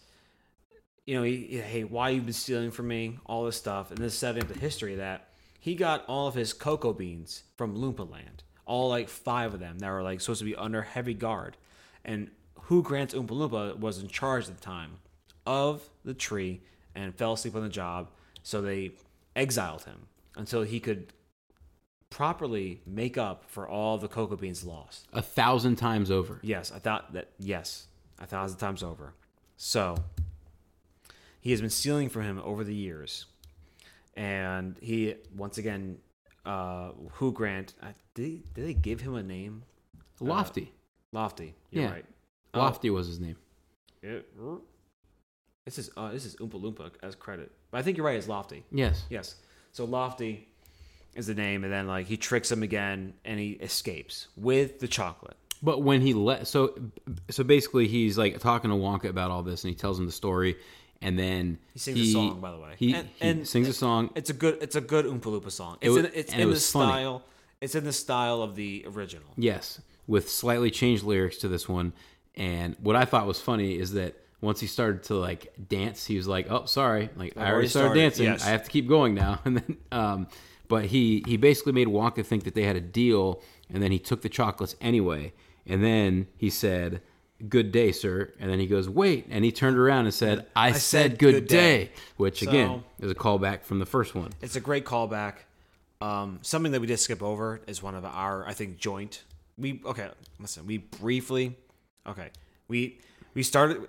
you 1.07 1.16
know, 1.16 1.22
he, 1.22 1.62
hey, 1.64 1.84
why 1.84 2.11
you 2.11 2.20
been 2.20 2.34
stealing 2.34 2.70
from 2.72 2.89
me? 2.89 3.18
All 3.24 3.47
this 3.47 3.57
stuff, 3.57 3.91
and 3.91 3.97
this 3.99 4.12
is 4.12 4.18
setting 4.18 4.43
up 4.43 4.49
the 4.49 4.59
history 4.61 4.97
that 4.97 5.28
he 5.59 5.74
got 5.74 6.04
all 6.06 6.28
of 6.28 6.34
his 6.34 6.52
cocoa 6.52 6.92
beans 6.92 7.42
from 7.56 7.76
Loompa 7.76 8.09
Land, 8.11 8.44
all 8.64 8.88
like 8.88 9.09
five 9.09 9.54
of 9.54 9.61
them 9.61 9.78
that 9.78 9.90
were 9.90 10.02
like 10.02 10.20
supposed 10.20 10.40
to 10.40 10.44
be 10.44 10.56
under 10.56 10.82
heavy 10.82 11.14
guard, 11.14 11.56
and 12.04 12.30
who 12.62 12.82
grants 12.82 13.14
Oompa 13.14 13.28
Loompa 13.28 13.78
was 13.78 13.98
in 13.98 14.09
charge 14.09 14.48
at 14.48 14.56
the 14.56 14.62
time 14.62 14.98
of 15.46 15.88
the 16.04 16.14
tree 16.14 16.61
and 16.94 17.14
fell 17.14 17.32
asleep 17.32 17.54
on 17.56 17.62
the 17.62 17.68
job, 17.68 18.11
so 18.42 18.61
they 18.61 18.92
exiled 19.34 19.84
him 19.84 20.06
until 20.36 20.62
he 20.62 20.80
could 20.80 21.12
properly 22.11 22.80
make 22.86 23.18
up 23.18 23.44
for 23.48 23.68
all 23.68 23.98
the 23.98 24.09
cocoa 24.09 24.36
beans 24.36 24.64
lost. 24.64 25.06
A 25.12 25.22
thousand 25.22 25.76
times 25.76 26.11
over. 26.11 26.38
Yes, 26.42 26.72
I 26.72 26.78
thought 26.78 27.12
that. 27.12 27.30
Yes, 27.38 27.86
a 28.18 28.26
thousand 28.26 28.59
times 28.59 28.82
over. 28.82 29.14
So 29.56 29.96
he 31.40 31.50
has 31.50 31.61
been 31.61 31.70
stealing 31.70 32.09
from 32.09 32.22
him 32.22 32.40
over 32.44 32.64
the 32.64 32.74
years, 32.74 33.26
and 34.18 34.76
he 34.82 35.14
once 35.34 35.56
again, 35.58 35.98
uh, 36.44 36.90
who 37.12 37.32
Grant? 37.32 37.72
Uh, 37.82 37.86
did 38.14 38.24
he, 38.26 38.42
did 38.54 38.66
they 38.66 38.74
give 38.74 39.00
him 39.00 39.14
a 39.14 39.22
name? 39.22 39.62
Lofty. 40.20 40.72
Lofty. 41.12 41.54
You're 41.70 41.84
Yeah. 41.84 41.90
right. 41.92 42.04
Oh, 42.54 42.58
Lofty 42.58 42.90
was 42.90 43.06
his 43.06 43.20
name. 43.20 43.36
it- 44.02 44.28
this 45.64 45.78
is 45.78 45.90
uh, 45.96 46.10
this 46.10 46.24
is 46.24 46.34
Oompa 46.36 46.60
Loompa 46.60 46.90
as 47.02 47.14
credit, 47.14 47.52
but 47.70 47.78
I 47.78 47.82
think 47.82 47.96
you're 47.98 48.06
right. 48.06 48.16
It's 48.16 48.26
Lofty. 48.28 48.64
Yes. 48.72 49.04
Yes. 49.10 49.34
So 49.72 49.84
Lofty 49.84 50.48
is 51.14 51.26
the 51.26 51.34
name, 51.34 51.62
and 51.62 51.70
then 51.72 51.86
like 51.86 52.06
he 52.06 52.16
tricks 52.16 52.50
him 52.50 52.62
again, 52.62 53.12
and 53.24 53.38
he 53.38 53.50
escapes 53.52 54.28
with 54.36 54.78
the 54.80 54.88
chocolate. 54.88 55.36
But 55.62 55.82
when 55.82 56.00
he 56.00 56.14
let 56.14 56.46
so 56.46 56.74
so 57.30 57.44
basically 57.44 57.86
he's 57.86 58.16
like 58.16 58.38
talking 58.40 58.70
to 58.70 58.76
Wonka 58.76 59.10
about 59.10 59.30
all 59.30 59.42
this 59.42 59.62
and 59.64 59.70
he 59.70 59.74
tells 59.74 59.98
him 59.98 60.06
the 60.06 60.12
story 60.12 60.56
and 61.01 61.18
then 61.18 61.59
He 61.74 61.78
sings 61.78 62.01
a 62.01 62.12
song, 62.12 62.40
by 62.40 62.51
the 62.53 62.59
way. 62.59 62.74
He, 62.76 62.94
And- 62.94 63.09
he 63.20 63.28
and- 63.28 63.46
sings 63.49 63.68
a 63.68 63.72
song. 63.72 64.11
It's 64.14 64.30
a 64.30 64.32
good. 64.34 64.59
It's 64.61 64.76
a 64.76 64.80
good 64.80 65.05
Oompa 65.07 65.22
Loompa 65.40 65.51
song. 65.51 65.78
It's 65.80 65.90
wa- 65.92 65.99
in, 65.99 66.07
it's 66.14 66.32
and 66.32 66.40
it 66.40 66.42
in 66.44 66.49
the 66.49 66.55
was 66.55 66.70
funny. 66.70 66.92
style. 66.92 67.22
It's 67.61 67.74
in 67.74 67.84
the 67.84 67.92
style 67.92 68.42
of 68.42 68.55
the 68.57 68.84
original. 68.88 69.28
Yes, 69.36 69.80
with 70.07 70.30
slightly 70.30 70.70
changed 70.70 71.03
lyrics 71.05 71.38
to 71.38 71.49
this 71.49 71.68
one. 71.68 71.92
And 72.36 72.76
what 72.80 72.94
I 72.96 73.05
thought 73.05 73.26
was 73.26 73.40
funny 73.40 73.78
is 73.78 73.92
that 73.94 74.14
once 74.40 74.61
he 74.61 74.66
started 74.68 75.03
to 75.05 75.14
like 75.14 75.53
dance, 75.68 76.07
he 76.07 76.16
was 76.16 76.28
like, 76.28 76.51
"Oh, 76.51 76.66
sorry, 76.66 77.11
like 77.16 77.36
I 77.36 77.40
already 77.40 77.53
already 77.53 77.68
started, 77.68 77.86
started, 77.88 78.01
dancing. 78.01 78.24
yes. 78.26 78.46
I 78.46 78.51
have 78.51 78.64
to 78.64 78.70
keep 78.70 78.88
going 78.88 79.14
now." 79.14 79.40
And 79.44 79.57
then, 79.59 79.76
um, 79.90 80.26
but 80.68 80.84
he 80.86 81.24
he 81.26 81.36
basically 81.36 81.72
made 81.72 81.88
Wonka 81.88 82.24
think 82.24 82.44
that 82.44 82.55
they 82.55 82.62
had 82.64 82.76
a 82.76 82.80
deal, 82.80 83.42
and 83.72 83.82
then 83.82 83.90
he 83.90 83.99
took 83.99 84.22
the 84.22 84.28
chocolates 84.28 84.76
anyway. 84.80 85.32
And 85.66 85.82
then 85.84 86.28
he 86.36 86.49
said, 86.51 87.03
"Good 87.49 87.70
day, 87.72 87.93
sir." 87.93 88.32
And 88.41 88.51
then 88.51 88.59
he 88.59 88.66
goes, 88.66 88.89
"Wait," 88.89 89.26
and 89.30 89.45
he 89.45 89.53
turned 89.53 89.76
around 89.76 90.07
and 90.07 90.14
said, 90.14 90.47
"I, 90.57 90.72
said, 90.72 91.18
good, 91.18 91.47
day. 91.47 91.91
which 92.16 92.41
So- 92.41 92.49
again 92.49 92.84
is 93.01 93.11
a 93.11 93.14
callback 93.14 93.64
from 93.64 93.78
the 93.78 93.86
first 93.86 94.14
one. 94.14 94.32
It's 94.41 94.57
a 94.57 94.61
great 94.61 94.84
callback. 94.84 95.34
Um, 96.01 96.39
something 96.43 96.72
that 96.72 96.80
we 96.80 96.86
did 96.86 96.99
skip 96.99 97.22
over 97.22 97.61
is 97.66 97.82
one 97.82 97.95
of 97.95 98.05
our, 98.05 98.47
I 98.47 98.55
think, 98.55 98.78
joint. 98.78 99.24
We 99.57 99.80
okay. 99.84 100.09
Listen, 100.39 100.66
we 100.66 100.78
briefly, 100.78 101.57
okay. 102.07 102.30
We 102.68 103.01
we 103.34 103.43
started. 103.43 103.89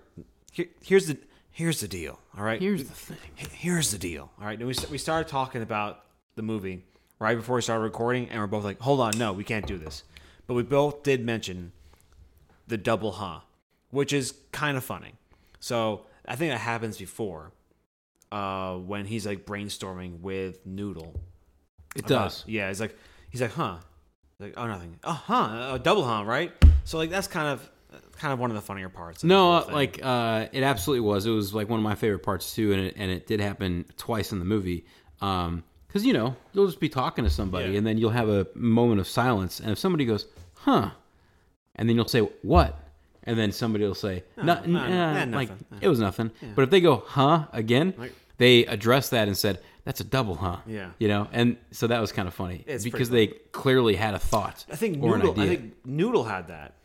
Here, 0.52 0.68
here's 0.82 1.06
the 1.08 1.18
here's 1.52 1.82
the 1.82 1.88
deal. 1.88 2.20
All 2.38 2.44
right. 2.44 2.60
Here's 2.60 2.84
the 2.86 2.94
thing. 2.94 3.18
Here's 3.36 3.92
the 3.92 3.98
deal. 4.00 4.32
All 4.40 4.46
right. 4.46 4.58
And 4.58 4.68
we 4.68 4.74
we 4.90 4.98
started 4.98 5.30
talking 5.30 5.62
about 5.62 6.04
the 6.36 6.42
movie 6.42 6.84
right 7.20 7.36
before 7.36 7.58
we 7.58 7.62
started 7.62 7.84
recording, 7.84 8.30
and 8.30 8.40
we're 8.40 8.48
both 8.48 8.64
like, 8.64 8.80
"Hold 8.80 9.00
on, 9.02 9.18
no, 9.18 9.34
we 9.34 9.44
can't 9.44 9.68
do 9.68 9.78
this." 9.78 10.04
But 10.48 10.56
we 10.56 10.64
both 10.64 11.04
did 11.04 11.24
mention 11.24 11.74
the 12.70 12.78
double 12.78 13.12
huh, 13.12 13.40
which 13.92 14.14
is 14.14 14.34
kind 14.52 14.78
of 14.78 14.84
funny. 14.84 15.14
So 15.60 16.06
I 16.28 16.36
think 16.36 16.52
that 16.54 16.60
happens 16.60 16.98
before, 16.98 17.52
uh, 18.32 18.76
when 18.76 19.06
he's 19.06 19.26
like 19.26 19.46
brainstorming 19.46 20.22
with 20.22 20.66
Noodle. 20.66 21.20
It 21.96 22.06
about- 22.06 22.08
does. 22.08 22.44
Yeah, 22.48 22.68
he's 22.70 22.80
like, 22.80 22.96
he's 23.30 23.42
like, 23.42 23.52
huh, 23.52 23.78
like, 24.40 24.54
oh 24.56 24.68
nothing, 24.68 24.98
oh 25.04 25.12
huh, 25.12 25.72
a 25.74 25.80
double 25.80 26.06
huh, 26.06 26.24
right? 26.24 26.52
So 26.86 26.98
like 26.98 27.10
that's 27.10 27.28
kind 27.28 27.48
of 27.48 27.70
kind 28.18 28.32
of 28.34 28.40
one 28.40 28.52
of 28.52 28.56
the 28.56 28.62
funnier 28.62 28.90
parts. 28.90 29.24
No, 29.24 29.54
uh, 29.54 29.68
like 29.72 30.00
uh, 30.04 30.48
it 30.52 30.64
absolutely 30.64 31.02
was. 31.08 31.26
It 31.26 31.32
was 31.32 31.54
like 31.54 31.68
one 31.70 31.80
of 31.80 31.84
my 31.84 31.96
favorite 31.96 32.24
parts 32.24 32.54
too, 32.56 32.72
and 32.74 32.82
it, 32.82 32.94
and 32.98 33.10
it 33.12 33.26
did 33.28 33.40
happen 33.40 33.86
twice 33.98 34.32
in 34.32 34.40
the 34.40 34.46
movie. 34.46 34.86
Um, 35.22 35.64
because 35.88 36.06
you 36.06 36.14
know 36.14 36.36
you'll 36.54 36.68
just 36.68 36.80
be 36.80 36.88
talking 36.90 37.24
to 37.26 37.30
somebody, 37.32 37.72
Yeah. 37.72 37.80
and 37.80 37.88
then 37.88 37.98
you'll 37.98 38.12
have 38.12 38.30
a 38.30 38.46
moment 38.54 39.00
of 39.02 39.08
silence, 39.08 39.60
and 39.60 39.72
if 39.72 39.80
somebody 39.80 40.06
goes, 40.06 40.28
"Huh," 40.54 40.92
and 41.76 41.88
then 41.90 41.96
you'll 41.96 42.08
say, 42.08 42.22
"What?" 42.42 42.78
and 43.24 43.38
then 43.38 43.52
somebody 43.52 43.86
will 43.86 43.96
say, 43.96 44.24
"No, 44.38 44.62
no, 44.66 45.26
nah, 45.26 45.38
like 45.38 45.50
it 45.82 45.88
was 45.88 46.00
nothing." 46.00 46.32
But 46.56 46.64
if 46.64 46.70
they 46.70 46.82
go, 46.82 47.04
"Huh," 47.06 47.48
again, 47.54 47.94
Like- 47.98 48.14
they 48.38 48.66
address 48.66 49.10
that 49.10 49.28
and 49.28 49.38
said, 49.38 49.60
"That's 49.84 50.00
a 50.00 50.04
double, 50.06 50.36
huh?" 50.36 50.58
Yeah. 50.66 50.92
you 51.00 51.08
know, 51.08 51.28
and 51.32 51.58
so 51.72 51.88
that 51.88 52.00
was 52.00 52.12
kind 52.12 52.28
of 52.28 52.34
funny 52.34 52.64
It's 52.68 52.84
because 52.84 53.10
they 53.10 53.28
clearly 53.52 53.96
had 53.96 54.14
a 54.14 54.20
thought. 54.20 54.66
I 54.72 54.76
think 54.76 54.98
Noodle. 55.00 55.40
I 55.40 55.48
think 55.48 55.76
Noodle 55.86 56.24
had 56.24 56.48
that. 56.48 56.76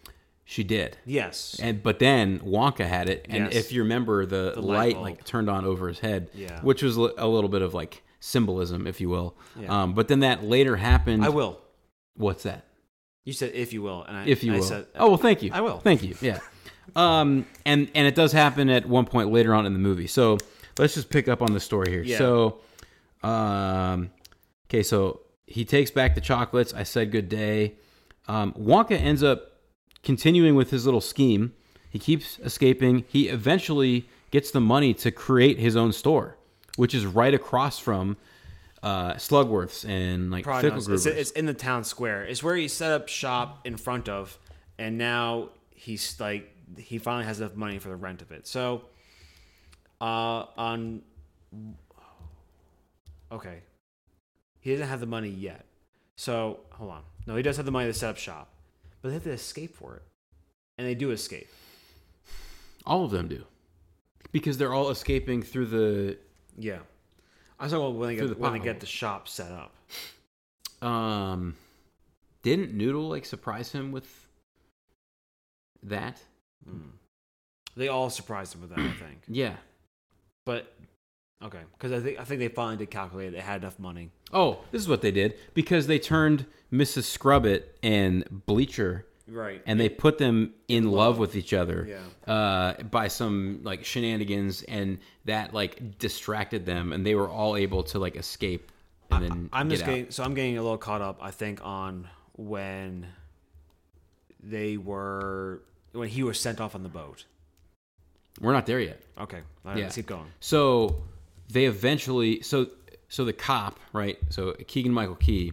she 0.47 0.63
did. 0.63 0.99
Yes, 1.07 1.59
And 1.63 1.83
but 1.83 1.99
then 2.01 2.39
Wonka 2.41 2.85
had 2.87 3.09
it, 3.09 3.25
and 3.31 3.45
Yes. 3.47 3.55
if 3.55 3.73
you 3.73 3.83
remember, 3.83 4.27
the, 4.27 4.53
light 4.61 4.97
light 4.97 4.99
like 5.01 5.25
turned 5.25 5.49
on 5.49 5.65
over 5.65 5.89
his 5.89 6.01
head, 6.01 6.29
Yeah. 6.35 6.61
which 6.61 6.83
was 6.83 6.97
a 6.97 7.27
little 7.27 7.49
bit 7.49 7.63
of 7.63 7.73
like 7.73 8.03
symbolism, 8.21 8.87
if 8.87 9.01
you 9.01 9.09
will. 9.09 9.37
Yeah. 9.59 9.83
Um, 9.85 9.95
but 9.95 10.09
then 10.09 10.21
that 10.21 10.45
later 10.45 10.77
happened. 10.77 11.25
I 11.25 11.31
will. 11.31 11.61
What's 12.17 12.43
that? 12.43 12.67
You 13.25 13.33
said 13.33 13.53
if 13.55 13.73
you 13.73 13.83
will, 13.83 14.05
and 14.05 14.17
I, 14.17 14.27
If 14.27 14.45
you 14.45 14.53
I 14.53 14.57
will. 14.57 14.63
Said, 14.63 14.87
oh 14.97 15.09
well, 15.09 15.17
thank 15.17 15.43
you. 15.43 15.51
I 15.53 15.61
will. 15.61 15.79
Thank 15.79 16.03
you. 16.03 16.15
Yeah. 16.21 16.41
um, 16.97 17.47
and 17.65 17.91
and 17.95 18.07
it 18.07 18.15
does 18.15 18.33
happen 18.33 18.69
at 18.69 18.87
one 18.87 19.07
point 19.07 19.33
later 19.33 19.55
on 19.55 19.65
in 19.67 19.73
the 19.73 19.79
movie. 19.79 20.07
So 20.07 20.39
let's 20.79 20.95
just 20.95 21.09
pick 21.09 21.29
up 21.29 21.41
on 21.41 21.53
the 21.53 21.61
story 21.61 21.91
here. 21.91 22.03
Yeah. 22.03 22.19
So, 22.19 22.59
um, 23.23 24.11
okay, 24.69 24.83
so 24.83 25.21
he 25.47 25.65
takes 25.65 25.91
back 25.91 26.15
the 26.15 26.21
chocolates. 26.21 26.75
I 26.75 26.83
said 26.83 27.11
good 27.11 27.29
day. 27.29 27.75
Um, 28.29 28.53
Wonka 28.55 28.99
ends 28.99 29.23
up 29.23 29.53
continuing 30.03 30.55
with 30.55 30.71
his 30.71 30.85
little 30.85 31.01
scheme. 31.01 31.55
He 31.91 31.99
keeps 31.99 32.39
escaping. 32.41 33.05
He 33.09 33.29
eventually 33.29 34.09
gets 34.31 34.51
the 34.51 34.61
money 34.61 34.93
to 34.95 35.11
create 35.11 35.59
his 35.59 35.77
own 35.77 35.93
store, 35.93 36.37
which 36.77 36.95
is 36.95 37.07
right 37.07 37.33
across 37.33 37.79
from 37.79 38.17
uh, 38.85 39.15
Slugworth's 39.15 39.85
and 39.85 40.31
like 40.31 40.45
Prodnose. 40.45 40.93
It's, 40.93 41.07
it's 41.07 41.31
in 41.31 41.47
the 41.47 41.55
town 41.55 41.85
square. 41.85 42.23
It's 42.23 42.43
where 42.43 42.55
he 42.55 42.69
set 42.69 42.93
up 42.93 43.09
shop 43.09 43.67
in 43.67 43.79
front 43.79 44.11
of, 44.11 44.39
and 44.79 44.99
now 44.99 45.49
he's 45.71 46.21
like 46.21 46.55
he 46.77 46.99
finally 46.99 47.25
has 47.25 47.41
enough 47.41 47.57
money 47.57 47.79
for 47.79 47.89
the 47.89 47.97
rent 47.97 48.21
of 48.21 48.31
it. 48.31 48.47
So, 48.47 48.85
uh, 50.03 50.45
on 50.59 51.03
okay, 53.33 53.63
he 54.61 54.73
doesn't 54.73 54.89
have 54.89 55.01
the 55.01 55.07
money 55.07 55.31
yet. 55.31 55.65
So 56.17 56.61
hold 56.73 56.91
on, 56.91 57.03
no, 57.27 57.37
he 57.37 57.43
does 57.43 57.57
have 57.57 57.67
the 57.67 57.73
money 57.73 57.87
to 57.87 57.95
set 57.95 58.11
up 58.11 58.19
shop, 58.19 58.53
but 59.01 59.09
they 59.09 59.15
have 59.15 59.25
to 59.25 59.33
escape 59.33 59.75
for 59.75 59.97
it, 59.97 60.03
and 60.77 60.87
they 60.87 60.95
do 60.95 61.11
escape. 61.11 61.49
All 62.85 63.03
of 63.03 63.11
them 63.11 63.29
do, 63.29 63.45
because 64.31 64.59
they're 64.59 64.75
all 64.75 64.91
escaping 64.91 65.43
through 65.43 65.67
the 65.67 66.19
Yeah, 66.59 66.81
I 67.59 67.65
was 67.65 67.73
talking 67.73 67.87
about 67.87 67.99
when 67.99 68.09
they 68.09 68.17
get 68.17 68.29
the 68.29 68.35
when 68.35 68.53
they 68.53 68.59
get 68.59 68.81
the 68.81 68.87
shop 68.87 69.29
set 69.29 69.51
up. 69.53 69.73
Um, 70.87 71.55
didn't 72.43 72.75
Noodle 72.75 73.09
like 73.09 73.25
surprise 73.25 73.73
him 73.73 73.93
with 73.93 74.29
that? 75.83 76.21
They 77.77 77.89
all 77.89 78.11
surprised 78.11 78.55
him 78.55 78.61
with 78.61 78.71
that, 78.71 78.79
I 78.79 78.91
think. 78.99 79.23
Yeah. 79.29 79.55
But 80.47 80.75
okay, 81.43 81.61
because 81.73 81.93
I 81.93 82.01
think 82.01 82.21
I 82.21 82.25
think 82.25 82.41
they 82.41 82.49
finally 82.49 82.77
did 82.77 82.91
calculate 82.91 83.33
they 83.33 83.41
had 83.41 83.63
enough 83.63 83.79
money. 83.79 84.11
Oh, 84.33 84.61
this 84.73 84.83
is 84.83 84.89
what 84.89 85.01
they 85.01 85.11
did 85.11 85.35
because 85.55 85.87
they 85.87 85.99
turned 85.99 86.47
Mrs. 86.73 87.05
Scrubbit 87.05 87.79
and 87.83 88.45
Bleacher, 88.47 89.07
Right. 89.27 89.63
and 89.67 89.81
they 89.81 89.89
put 89.89 90.19
them 90.19 90.53
in 90.69 90.91
love 90.91 91.19
with 91.19 91.35
each 91.37 91.55
other. 91.55 91.87
Yeah. 91.89 92.33
Uh, 92.33 92.83
by 92.83 93.09
some 93.09 93.61
like 93.63 93.85
shenanigans, 93.85 94.63
and 94.65 94.99
that 95.25 95.55
like 95.55 95.99
distracted 95.99 96.67
them, 96.67 96.93
and 96.93 97.05
they 97.07 97.15
were 97.15 97.29
all 97.29 97.57
able 97.57 97.83
to 97.85 97.99
like 97.99 98.17
escape 98.17 98.71
and 99.11 99.23
then 99.25 99.49
I'm 99.53 99.69
get 99.69 99.75
just 99.75 99.83
out. 99.85 99.87
getting 99.95 100.11
so 100.11 100.25
I'm 100.25 100.35
getting 100.35 100.59
a 100.59 100.63
little 100.63 100.79
caught 100.79 101.01
up. 101.03 101.19
I 101.21 101.31
think 101.31 101.61
on 101.65 102.09
when 102.37 103.07
they 104.43 104.77
were 104.77 105.63
when 105.93 106.09
he 106.09 106.23
was 106.23 106.39
sent 106.39 106.61
off 106.61 106.75
on 106.75 106.83
the 106.83 106.89
boat. 106.89 107.25
We're 108.41 108.53
not 108.53 108.67
there 108.67 108.81
yet. 108.81 109.01
Okay, 109.19 109.41
right, 109.63 109.77
Yeah. 109.77 109.85
let's 109.85 109.97
keep 109.97 110.07
going. 110.07 110.27
So 110.41 111.03
they 111.51 111.67
eventually 111.67 112.41
so 112.43 112.67
so 113.09 113.25
the 113.25 113.33
cop 113.33 113.79
right 113.93 114.19
so 114.31 114.53
Keegan 114.67 114.93
Michael 114.93 115.15
Key, 115.15 115.53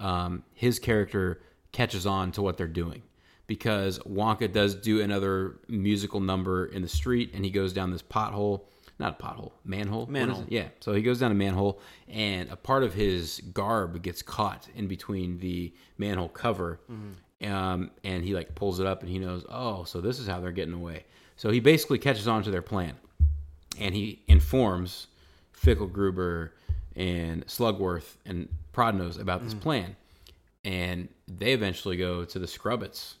um, 0.00 0.42
his 0.54 0.78
character 0.78 1.40
catches 1.74 2.06
on 2.06 2.32
to 2.32 2.40
what 2.42 2.56
they're 2.56 2.66
doing. 2.66 3.02
Because 3.46 3.98
Wonka 3.98 4.50
does 4.50 4.74
do 4.74 5.02
another 5.02 5.56
musical 5.68 6.20
number 6.20 6.64
in 6.64 6.80
the 6.80 6.88
street 6.88 7.32
and 7.34 7.44
he 7.44 7.50
goes 7.50 7.74
down 7.74 7.90
this 7.90 8.02
pothole 8.02 8.62
not 8.98 9.18
a 9.20 9.22
pothole 9.22 9.50
manhole? 9.64 10.06
Manhole. 10.06 10.44
yeah 10.48 10.68
so 10.80 10.92
he 10.94 11.02
goes 11.02 11.18
down 11.18 11.32
a 11.32 11.34
manhole 11.34 11.80
and 12.08 12.48
a 12.50 12.56
part 12.56 12.84
of 12.84 12.94
his 12.94 13.42
garb 13.52 14.00
gets 14.02 14.22
caught 14.22 14.68
in 14.76 14.86
between 14.86 15.38
the 15.40 15.74
manhole 15.98 16.28
cover 16.28 16.78
um, 17.44 17.90
and 18.04 18.22
he 18.24 18.34
like 18.34 18.54
pulls 18.54 18.78
it 18.78 18.86
up 18.86 19.02
and 19.02 19.10
he 19.10 19.18
knows 19.18 19.44
oh 19.48 19.82
so 19.82 20.00
this 20.00 20.18
is 20.20 20.26
how 20.28 20.40
they're 20.40 20.52
getting 20.52 20.74
away. 20.74 21.04
So 21.36 21.50
he 21.50 21.58
basically 21.58 21.98
catches 21.98 22.28
on 22.28 22.44
to 22.44 22.50
their 22.52 22.62
plan 22.62 22.94
and 23.80 23.94
he 23.94 24.22
informs 24.28 25.08
Fickelgruber 25.60 26.50
and 26.96 27.44
Slugworth 27.46 28.16
and 28.24 28.48
Prodnose 28.72 29.20
about 29.20 29.42
this 29.42 29.54
plan. 29.54 29.96
And 30.64 31.08
they 31.28 31.52
eventually 31.52 31.96
go 31.96 32.24
to 32.24 32.38
the 32.38 32.46
Scrubbits 32.46 33.14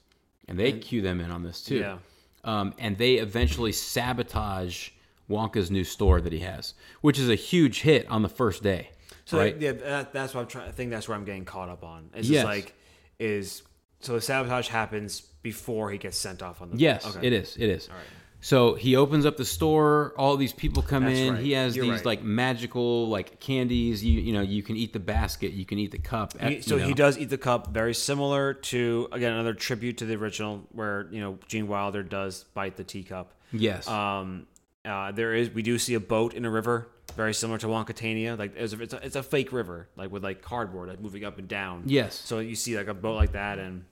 and 0.48 0.58
they 0.58 0.72
cue 0.72 1.00
them 1.02 1.20
in 1.20 1.30
on 1.30 1.42
this 1.42 1.62
too. 1.62 1.78
Yeah. 1.78 1.98
Um, 2.44 2.74
and 2.78 2.98
they 2.98 3.14
eventually 3.14 3.72
sabotage 3.72 4.90
Wonka's 5.30 5.70
new 5.70 5.84
store 5.84 6.20
that 6.20 6.32
he 6.32 6.40
has, 6.40 6.74
which 7.00 7.18
is 7.18 7.30
a 7.30 7.34
huge 7.34 7.80
hit 7.80 8.08
on 8.10 8.22
the 8.22 8.28
first 8.28 8.62
day. 8.62 8.90
So 9.24 9.38
right? 9.38 9.58
yeah, 9.58 9.72
that, 9.72 10.12
that's 10.12 10.34
what 10.34 10.42
I'm 10.42 10.46
trying. 10.46 10.68
I 10.68 10.72
think 10.72 10.90
that's 10.90 11.08
where 11.08 11.16
I'm 11.16 11.24
getting 11.24 11.46
caught 11.46 11.70
up 11.70 11.82
on. 11.82 12.10
It's 12.14 12.28
Yes. 12.28 12.42
just 12.42 12.46
like 12.46 12.74
is 13.18 13.62
so 14.00 14.12
the 14.14 14.20
sabotage 14.20 14.68
happens 14.68 15.20
before 15.42 15.90
he 15.90 15.96
gets 15.96 16.18
sent 16.18 16.42
off 16.42 16.60
on 16.60 16.70
the 16.70 16.76
Yes, 16.76 17.06
Okay. 17.06 17.26
it 17.26 17.32
is. 17.32 17.56
It 17.56 17.70
is. 17.70 17.88
right. 17.88 17.98
So 18.44 18.74
he 18.74 18.94
opens 18.94 19.24
up 19.24 19.38
the 19.38 19.44
store. 19.46 20.12
All 20.18 20.36
these 20.36 20.52
people 20.52 20.82
come 20.82 21.04
That's 21.04 21.18
in. 21.18 21.32
right. 21.32 21.42
He 21.42 21.52
has 21.52 21.74
You're 21.74 21.86
these 21.86 21.92
right. 21.92 22.04
like 22.04 22.22
magical 22.22 23.08
like 23.08 23.40
candies. 23.40 24.04
You 24.04 24.20
you 24.20 24.34
know 24.34 24.42
you 24.42 24.62
can 24.62 24.76
eat 24.76 24.92
the 24.92 25.00
basket. 25.00 25.52
You 25.52 25.64
can 25.64 25.78
eat 25.78 25.92
the 25.92 25.98
cup. 25.98 26.38
He, 26.38 26.56
you 26.56 26.62
so 26.62 26.76
he 26.76 26.92
does 26.92 27.16
eat 27.16 27.30
the 27.30 27.38
cup, 27.38 27.68
very 27.68 27.94
similar 27.94 28.52
to 28.52 29.08
again 29.12 29.32
another 29.32 29.54
tribute 29.54 29.96
to 29.98 30.04
the 30.04 30.16
original, 30.16 30.62
where 30.72 31.08
you 31.10 31.22
know 31.22 31.38
Gene 31.48 31.68
Wilder 31.68 32.02
does 32.02 32.44
bite 32.52 32.76
the 32.76 32.84
teacup. 32.84 33.32
Yes. 33.50 33.88
Um, 33.88 34.46
uh, 34.84 35.10
there 35.12 35.32
is 35.32 35.48
we 35.48 35.62
do 35.62 35.78
see 35.78 35.94
a 35.94 36.00
boat 36.00 36.34
in 36.34 36.44
a 36.44 36.50
river, 36.50 36.90
very 37.16 37.32
similar 37.32 37.58
to 37.60 37.66
Wonkatania. 37.66 38.38
Like 38.38 38.54
it's 38.56 38.74
a, 38.74 38.82
it's 38.82 38.92
a, 38.92 39.06
it's 39.06 39.16
a 39.16 39.22
fake 39.22 39.54
river, 39.54 39.88
like 39.96 40.12
with 40.12 40.22
like 40.22 40.42
cardboard, 40.42 40.90
like 40.90 41.00
moving 41.00 41.24
up 41.24 41.38
and 41.38 41.48
down. 41.48 41.84
yes. 41.86 42.14
So 42.14 42.40
you 42.40 42.56
see 42.56 42.76
like 42.76 42.88
a 42.88 42.94
boat 42.94 43.16
like 43.16 43.32
that, 43.32 43.58
and 43.58 43.86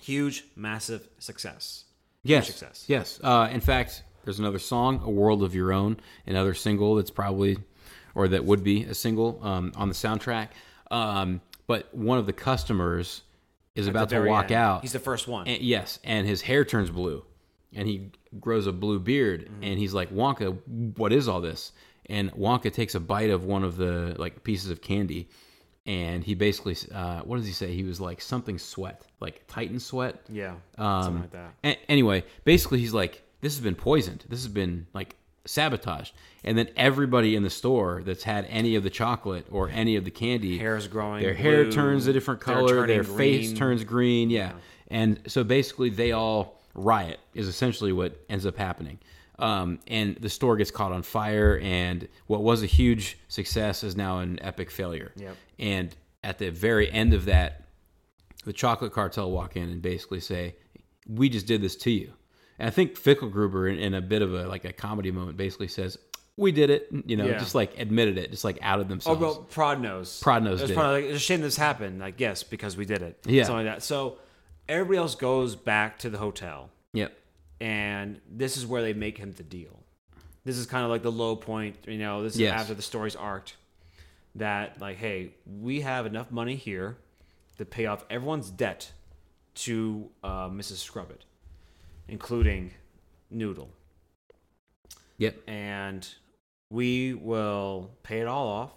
huge, 0.00 0.46
massive 0.56 1.06
success. 1.18 1.84
Yes. 2.24 2.46
success. 2.48 2.84
Yes. 2.88 3.20
Uh, 3.22 3.48
in 3.52 3.60
fact, 3.60 4.02
there's 4.24 4.38
another 4.40 4.58
song, 4.58 5.00
"A 5.04 5.10
World 5.10 5.42
of 5.42 5.54
Your 5.54 5.72
Own," 5.72 5.98
another 6.26 6.54
single 6.54 6.96
that's 6.96 7.10
probably, 7.10 7.58
or 8.14 8.26
that 8.28 8.44
would 8.44 8.64
be 8.64 8.84
a 8.84 8.94
single 8.94 9.38
um, 9.42 9.72
on 9.76 9.88
the 9.88 9.94
soundtrack. 9.94 10.48
Um, 10.90 11.40
but 11.66 11.94
one 11.94 12.18
of 12.18 12.26
the 12.26 12.32
customers 12.32 13.22
is 13.74 13.86
At 13.86 13.90
about 13.92 14.08
to 14.10 14.20
walk 14.26 14.46
end. 14.46 14.52
out. 14.52 14.82
He's 14.82 14.92
the 14.92 14.98
first 14.98 15.28
one. 15.28 15.46
And- 15.46 15.62
yes, 15.62 15.98
and 16.04 16.26
his 16.26 16.42
hair 16.42 16.64
turns 16.64 16.90
blue, 16.90 17.24
and 17.74 17.86
he 17.88 18.10
grows 18.40 18.66
a 18.66 18.72
blue 18.72 18.98
beard, 18.98 19.50
and 19.62 19.78
he's 19.78 19.94
like, 19.94 20.10
Wonka, 20.12 20.56
what 20.98 21.12
is 21.12 21.28
all 21.28 21.40
this? 21.40 21.72
And 22.06 22.30
Wonka 22.32 22.72
takes 22.72 22.94
a 22.94 23.00
bite 23.00 23.30
of 23.30 23.44
one 23.44 23.64
of 23.64 23.76
the 23.76 24.14
like 24.18 24.44
pieces 24.44 24.70
of 24.70 24.80
candy, 24.82 25.28
and 25.86 26.24
he 26.24 26.34
basically, 26.34 26.76
uh, 26.94 27.20
what 27.22 27.36
does 27.36 27.46
he 27.46 27.52
say? 27.52 27.74
He 27.74 27.82
was 27.82 28.00
like 28.00 28.20
something 28.20 28.58
sweat, 28.58 29.02
like 29.20 29.42
Titan 29.48 29.78
sweat. 29.78 30.20
Yeah. 30.28 30.54
Um, 30.78 31.02
something 31.02 31.20
like 31.22 31.32
that. 31.32 31.54
a- 31.64 31.90
anyway, 31.90 32.24
basically, 32.44 32.78
he's 32.80 32.94
like, 32.94 33.22
this 33.40 33.54
has 33.54 33.62
been 33.62 33.74
poisoned. 33.74 34.24
This 34.28 34.42
has 34.42 34.48
been 34.52 34.86
like 34.94 35.16
sabotaged. 35.44 36.14
And 36.42 36.56
then 36.56 36.68
everybody 36.76 37.36
in 37.36 37.42
the 37.42 37.50
store 37.50 38.02
that's 38.04 38.22
had 38.22 38.46
any 38.48 38.76
of 38.76 38.82
the 38.82 38.90
chocolate 38.90 39.46
or 39.50 39.68
any 39.68 39.96
of 39.96 40.04
the 40.04 40.10
candy, 40.10 40.56
Hair's 40.58 40.88
growing. 40.88 41.22
their 41.22 41.34
hair 41.34 41.70
turns 41.70 42.06
a 42.06 42.12
different 42.12 42.40
color, 42.40 42.86
their 42.86 43.04
face 43.04 43.52
turns 43.52 43.84
green. 43.84 44.30
Yeah. 44.30 44.52
And 44.88 45.20
so 45.26 45.44
basically, 45.44 45.90
they 45.90 46.12
all 46.12 46.60
riot, 46.74 47.20
is 47.34 47.48
essentially 47.48 47.92
what 47.92 48.16
ends 48.28 48.46
up 48.46 48.56
happening. 48.56 48.98
Um, 49.38 49.80
and 49.88 50.16
the 50.16 50.28
store 50.28 50.56
gets 50.56 50.70
caught 50.70 50.92
on 50.92 51.02
fire, 51.02 51.58
and 51.62 52.06
what 52.28 52.42
was 52.42 52.62
a 52.62 52.66
huge 52.66 53.18
success 53.28 53.82
is 53.82 53.96
now 53.96 54.20
an 54.20 54.38
epic 54.42 54.70
failure. 54.70 55.12
Yep. 55.16 55.36
And 55.58 55.96
at 56.22 56.38
the 56.38 56.50
very 56.50 56.90
end 56.90 57.14
of 57.14 57.24
that, 57.24 57.64
the 58.44 58.52
chocolate 58.52 58.92
cartel 58.92 59.30
walk 59.32 59.56
in 59.56 59.64
and 59.70 59.82
basically 59.82 60.20
say, 60.20 60.54
"We 61.08 61.28
just 61.28 61.46
did 61.46 61.62
this 61.62 61.74
to 61.76 61.90
you." 61.90 62.12
And 62.58 62.68
I 62.68 62.70
think 62.70 62.94
Fickelgruber, 62.94 63.72
in, 63.72 63.78
in 63.80 63.94
a 63.94 64.00
bit 64.00 64.22
of 64.22 64.32
a 64.34 64.46
like 64.46 64.64
a 64.64 64.72
comedy 64.72 65.10
moment, 65.10 65.36
basically 65.36 65.66
says, 65.68 65.98
"We 66.36 66.52
did 66.52 66.70
it," 66.70 66.86
you 67.04 67.16
know, 67.16 67.26
Yeah. 67.26 67.38
just 67.38 67.56
like 67.56 67.76
admitted 67.80 68.16
it, 68.18 68.30
just 68.30 68.44
like 68.44 68.58
outed 68.62 68.86
Oh, 68.86 68.88
themselves. 68.90 69.20
well, 69.20 69.48
Prodnose. 69.50 70.22
Prod 70.22 70.44
knows 70.44 70.60
It's 70.60 70.68
did 70.68 70.74
probably 70.76 71.02
like, 71.02 71.10
it's 71.10 71.16
a 71.16 71.26
shame 71.26 71.40
this 71.40 71.56
happened. 71.56 71.98
Like, 71.98 72.20
yes, 72.20 72.44
because 72.44 72.76
we 72.76 72.84
did 72.84 73.02
it. 73.02 73.18
Yeah. 73.26 73.42
Something 73.44 73.66
like 73.66 73.74
that. 73.76 73.82
So 73.82 74.18
everybody 74.68 74.98
else 74.98 75.16
goes 75.16 75.56
back 75.56 75.98
to 76.00 76.10
the 76.10 76.18
hotel, 76.18 76.70
Yep. 76.92 77.12
And 77.60 78.20
this 78.30 78.56
is 78.56 78.66
where 78.66 78.82
they 78.82 78.92
make 78.92 79.18
him 79.18 79.32
the 79.32 79.42
deal. 79.42 79.80
This 80.44 80.56
is 80.58 80.66
kind 80.66 80.84
of 80.84 80.90
like 80.90 81.02
the 81.02 81.12
low 81.12 81.36
point. 81.36 81.76
You 81.86 81.98
know, 81.98 82.22
this 82.22 82.34
is 82.34 82.40
Yes. 82.40 82.60
after 82.60 82.74
the 82.74 82.82
story's 82.82 83.16
arced. 83.16 83.56
That 84.36 84.80
like, 84.80 84.96
hey, 84.96 85.30
we 85.46 85.80
have 85.82 86.06
enough 86.06 86.30
money 86.30 86.56
here 86.56 86.96
to 87.58 87.64
pay 87.64 87.86
off 87.86 88.04
everyone's 88.10 88.50
debt 88.50 88.92
to 89.54 90.10
uh, 90.24 90.48
Mrs. 90.48 90.78
Scrubbit, 90.78 91.24
including 92.08 92.72
Noodle. 93.30 93.70
Yep. 95.18 95.36
and 95.48 96.08
we 96.70 97.14
will 97.14 97.90
pay 98.02 98.18
it 98.20 98.26
all 98.26 98.48
off 98.48 98.70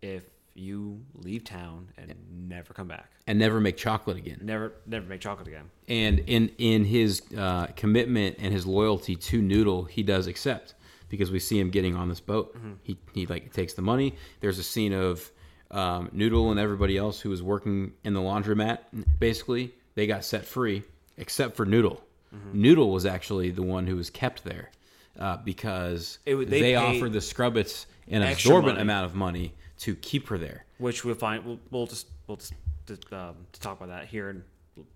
if 0.00 0.22
you 0.58 1.00
leave 1.14 1.44
town 1.44 1.88
and 1.98 2.14
never 2.30 2.72
come 2.74 2.88
back. 2.88 3.10
And 3.26 3.38
never 3.38 3.60
make 3.60 3.76
chocolate 3.76 4.16
again. 4.16 4.40
Never, 4.42 4.72
never 4.86 5.06
make 5.06 5.20
chocolate 5.20 5.48
again. 5.48 5.70
And 5.88 6.20
in 6.20 6.50
in 6.58 6.84
his 6.84 7.22
uh, 7.36 7.66
commitment 7.76 8.36
and 8.38 8.52
his 8.52 8.66
loyalty 8.66 9.16
to 9.16 9.42
Noodle, 9.42 9.84
he 9.84 10.02
does 10.02 10.26
accept 10.26 10.74
because 11.08 11.30
we 11.30 11.38
see 11.38 11.58
him 11.58 11.70
getting 11.70 11.94
on 11.96 12.08
this 12.08 12.20
boat. 12.20 12.56
He 12.82 12.96
he 13.12 13.26
like 13.26 13.52
takes 13.52 13.74
the 13.74 13.82
money. 13.82 14.14
There's 14.40 14.58
a 14.58 14.62
scene 14.62 14.92
of 14.92 15.30
um, 15.70 16.08
Noodle 16.12 16.50
and 16.50 16.60
everybody 16.60 16.96
else 16.96 17.20
who 17.20 17.30
was 17.30 17.42
working 17.42 17.92
in 18.04 18.14
the 18.14 18.20
laundromat. 18.20 18.78
Basically, 19.18 19.74
they 19.94 20.06
got 20.06 20.24
set 20.24 20.44
free 20.44 20.82
except 21.16 21.56
for 21.56 21.66
Noodle. 21.66 22.02
Noodle 22.52 22.90
was 22.90 23.06
actually 23.06 23.50
the 23.50 23.62
one 23.62 23.86
who 23.86 23.96
was 23.96 24.10
kept 24.10 24.44
there 24.44 24.70
uh, 25.18 25.38
because 25.38 26.18
It 26.26 26.36
they, 26.50 26.60
they 26.60 26.74
offered 26.74 27.12
the 27.14 27.20
Scrubbits 27.20 27.86
an 28.08 28.22
absorbent 28.22 28.74
money. 28.74 28.82
amount 28.82 29.06
of 29.06 29.14
money 29.14 29.54
to 29.78 29.94
keep 29.96 30.28
her 30.28 30.38
there. 30.38 30.64
Which 30.78 31.04
we'll 31.04 31.14
find. 31.14 31.44
We'll, 31.44 31.58
we'll 31.70 31.86
just 31.86 32.08
we'll 32.26 32.36
just 32.36 32.52
um, 33.12 33.34
to 33.52 33.60
talk 33.60 33.76
about 33.80 33.88
that 33.88 34.06
here 34.06 34.30
in 34.30 34.42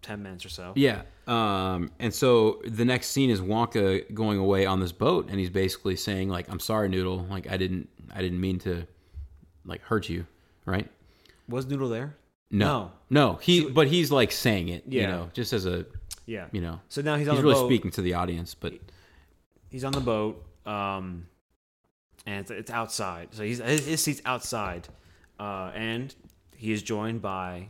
ten 0.02 0.22
minutes 0.22 0.44
or 0.44 0.48
so. 0.50 0.72
Yeah. 0.76 1.02
Um, 1.26 1.90
and 1.98 2.12
so 2.12 2.60
the 2.66 2.84
next 2.84 3.08
scene 3.08 3.30
is 3.30 3.40
Wonka 3.40 4.12
going 4.14 4.38
away 4.38 4.66
on 4.66 4.80
this 4.80 4.92
boat, 4.92 5.28
and 5.30 5.38
he's 5.38 5.50
basically 5.50 5.96
saying 5.96 6.28
like, 6.28 6.50
"I'm 6.50 6.60
sorry, 6.60 6.88
Noodle. 6.88 7.26
Like 7.30 7.50
I 7.50 7.56
didn't, 7.56 7.88
I 8.14 8.20
didn't 8.20 8.40
mean 8.40 8.58
to, 8.60 8.86
like 9.64 9.82
hurt 9.82 10.08
you, 10.08 10.26
right? 10.66 10.88
Was 11.48 11.66
Noodle 11.66 11.88
there? 11.88 12.16
No, 12.52 12.90
no. 13.08 13.34
He, 13.40 13.68
but 13.68 13.86
he's 13.86 14.10
like 14.10 14.32
saying 14.32 14.68
it, 14.70 14.84
you 14.88 15.02
know, 15.06 15.30
just 15.34 15.52
as 15.52 15.66
a, 15.66 15.86
Yeah. 16.26 16.46
you 16.50 16.60
know, 16.60 16.80
So 16.88 17.00
now 17.00 17.14
he's 17.16 17.28
on 17.28 17.36
he's 17.36 17.42
the 17.42 17.48
really 17.48 17.60
boat. 17.60 17.68
speaking 17.68 17.90
to 17.92 18.02
the 18.02 18.14
audience. 18.14 18.54
But 18.56 18.74
He's 19.70 19.84
on 19.84 19.92
the 19.92 20.00
boat, 20.00 20.44
um, 20.66 21.26
and 22.26 22.40
it's, 22.40 22.50
it's 22.50 22.70
outside. 22.70 23.28
So 23.32 23.42
he's 23.42 23.58
his, 23.58 23.86
his 23.86 24.02
seat's 24.02 24.22
outside, 24.24 24.88
uh, 25.38 25.70
and 25.74 26.14
he 26.56 26.72
is 26.72 26.82
joined 26.82 27.22
by 27.22 27.68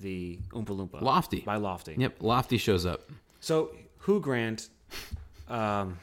the 0.00 0.38
Oompa 0.52 0.76
Loompa, 0.76 1.00
Lofty. 1.00 1.40
by 1.40 1.56
Lofty. 1.56 1.94
yep, 1.98 2.16
Lofty 2.20 2.58
shows 2.58 2.84
up. 2.86 3.02
So 3.40 3.70
Hugh 4.04 4.20
Grant 4.20 4.68
um, 5.48 5.98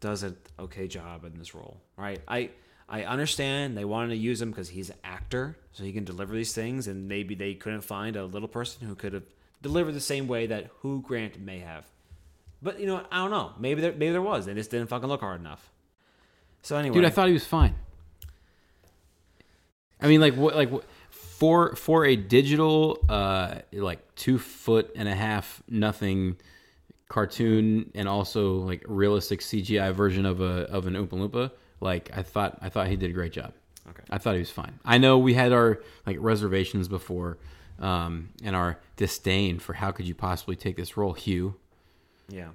does 0.00 0.22
an 0.22 0.36
okay 0.58 0.88
job 0.88 1.24
in 1.24 1.38
this 1.38 1.54
role, 1.54 1.80
right? 1.96 2.20
I 2.26 2.50
I 2.88 3.04
understand 3.04 3.76
they 3.76 3.84
wanted 3.84 4.08
to 4.10 4.16
use 4.16 4.40
him 4.42 4.50
because 4.50 4.68
he's 4.68 4.90
an 4.90 4.96
actor, 5.04 5.56
so 5.72 5.84
he 5.84 5.92
can 5.92 6.04
deliver 6.04 6.34
these 6.34 6.52
things, 6.52 6.86
and 6.88 7.08
maybe 7.08 7.34
they 7.34 7.54
couldn't 7.54 7.82
find 7.82 8.16
a 8.16 8.24
little 8.24 8.48
person 8.48 8.86
who 8.86 8.94
could 8.94 9.12
have 9.12 9.24
delivered 9.62 9.92
the 9.92 10.00
same 10.00 10.26
way 10.28 10.46
that 10.46 10.70
Hugh 10.82 11.02
Grant 11.06 11.40
may 11.40 11.60
have. 11.60 11.86
But 12.60 12.80
you 12.80 12.86
know. 12.86 13.04
I 13.10 13.18
don't 13.18 13.30
know. 13.30 13.52
Maybe 13.58 13.80
there 13.82 13.92
maybe 13.92 14.12
there 14.12 14.22
was. 14.22 14.46
They 14.46 14.54
just 14.54 14.70
didn't 14.70 14.88
fucking 14.88 15.08
look 15.08 15.20
hard 15.20 15.40
enough. 15.40 15.70
So 16.64 16.78
anyway, 16.78 16.94
Dude, 16.94 17.04
I 17.04 17.10
thought 17.10 17.26
he 17.26 17.34
was 17.34 17.44
fine. 17.44 17.74
I 20.00 20.08
mean, 20.08 20.22
like 20.22 20.34
what, 20.34 20.56
like 20.56 20.70
what, 20.70 20.84
for 21.10 21.76
for 21.76 22.06
a 22.06 22.16
digital, 22.16 23.04
uh, 23.06 23.56
like 23.70 24.00
two 24.14 24.38
foot 24.38 24.90
and 24.96 25.06
a 25.06 25.14
half 25.14 25.62
nothing 25.68 26.36
cartoon, 27.10 27.90
and 27.94 28.08
also 28.08 28.54
like 28.54 28.82
realistic 28.88 29.40
CGI 29.40 29.94
version 29.94 30.24
of 30.24 30.40
a 30.40 30.66
of 30.70 30.86
an 30.86 30.94
Oompa 30.94 31.10
Loompa. 31.10 31.50
Like 31.80 32.10
I 32.16 32.22
thought, 32.22 32.58
I 32.62 32.70
thought 32.70 32.88
he 32.88 32.96
did 32.96 33.10
a 33.10 33.12
great 33.12 33.32
job. 33.32 33.52
Okay. 33.90 34.02
I 34.08 34.16
thought 34.16 34.32
he 34.32 34.38
was 34.38 34.50
fine. 34.50 34.80
I 34.86 34.96
know 34.96 35.18
we 35.18 35.34
had 35.34 35.52
our 35.52 35.82
like 36.06 36.16
reservations 36.18 36.88
before, 36.88 37.36
um, 37.78 38.30
and 38.42 38.56
our 38.56 38.78
disdain 38.96 39.58
for 39.58 39.74
how 39.74 39.90
could 39.90 40.08
you 40.08 40.14
possibly 40.14 40.56
take 40.56 40.76
this 40.76 40.96
role, 40.96 41.12
Hugh. 41.12 41.56
yeah. 42.26 42.48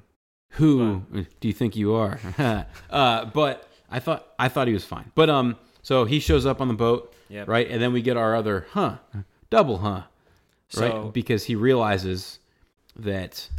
Who 0.53 1.03
do 1.39 1.47
you 1.47 1.53
think 1.53 1.76
you 1.76 1.93
are? 1.93 2.20
uh, 2.89 3.26
but 3.26 3.68
I 3.91 3.99
thought 3.99 4.27
I 4.37 4.47
thought 4.49 4.67
he 4.67 4.73
was 4.73 4.85
fine. 4.85 5.11
But 5.15 5.29
um, 5.29 5.55
so 5.81 6.05
he 6.05 6.19
shows 6.19 6.45
up 6.45 6.61
on 6.61 6.67
the 6.67 6.73
boat, 6.73 7.13
Yep. 7.29 7.47
right, 7.47 7.69
and 7.69 7.81
then 7.81 7.93
we 7.93 8.01
get 8.01 8.17
our 8.17 8.35
other 8.35 8.67
huh, 8.71 8.97
double 9.49 9.79
huh, 9.79 10.03
right, 10.77 11.13
because 11.13 11.45
he 11.45 11.55
realizes 11.55 12.39
that 12.95 13.49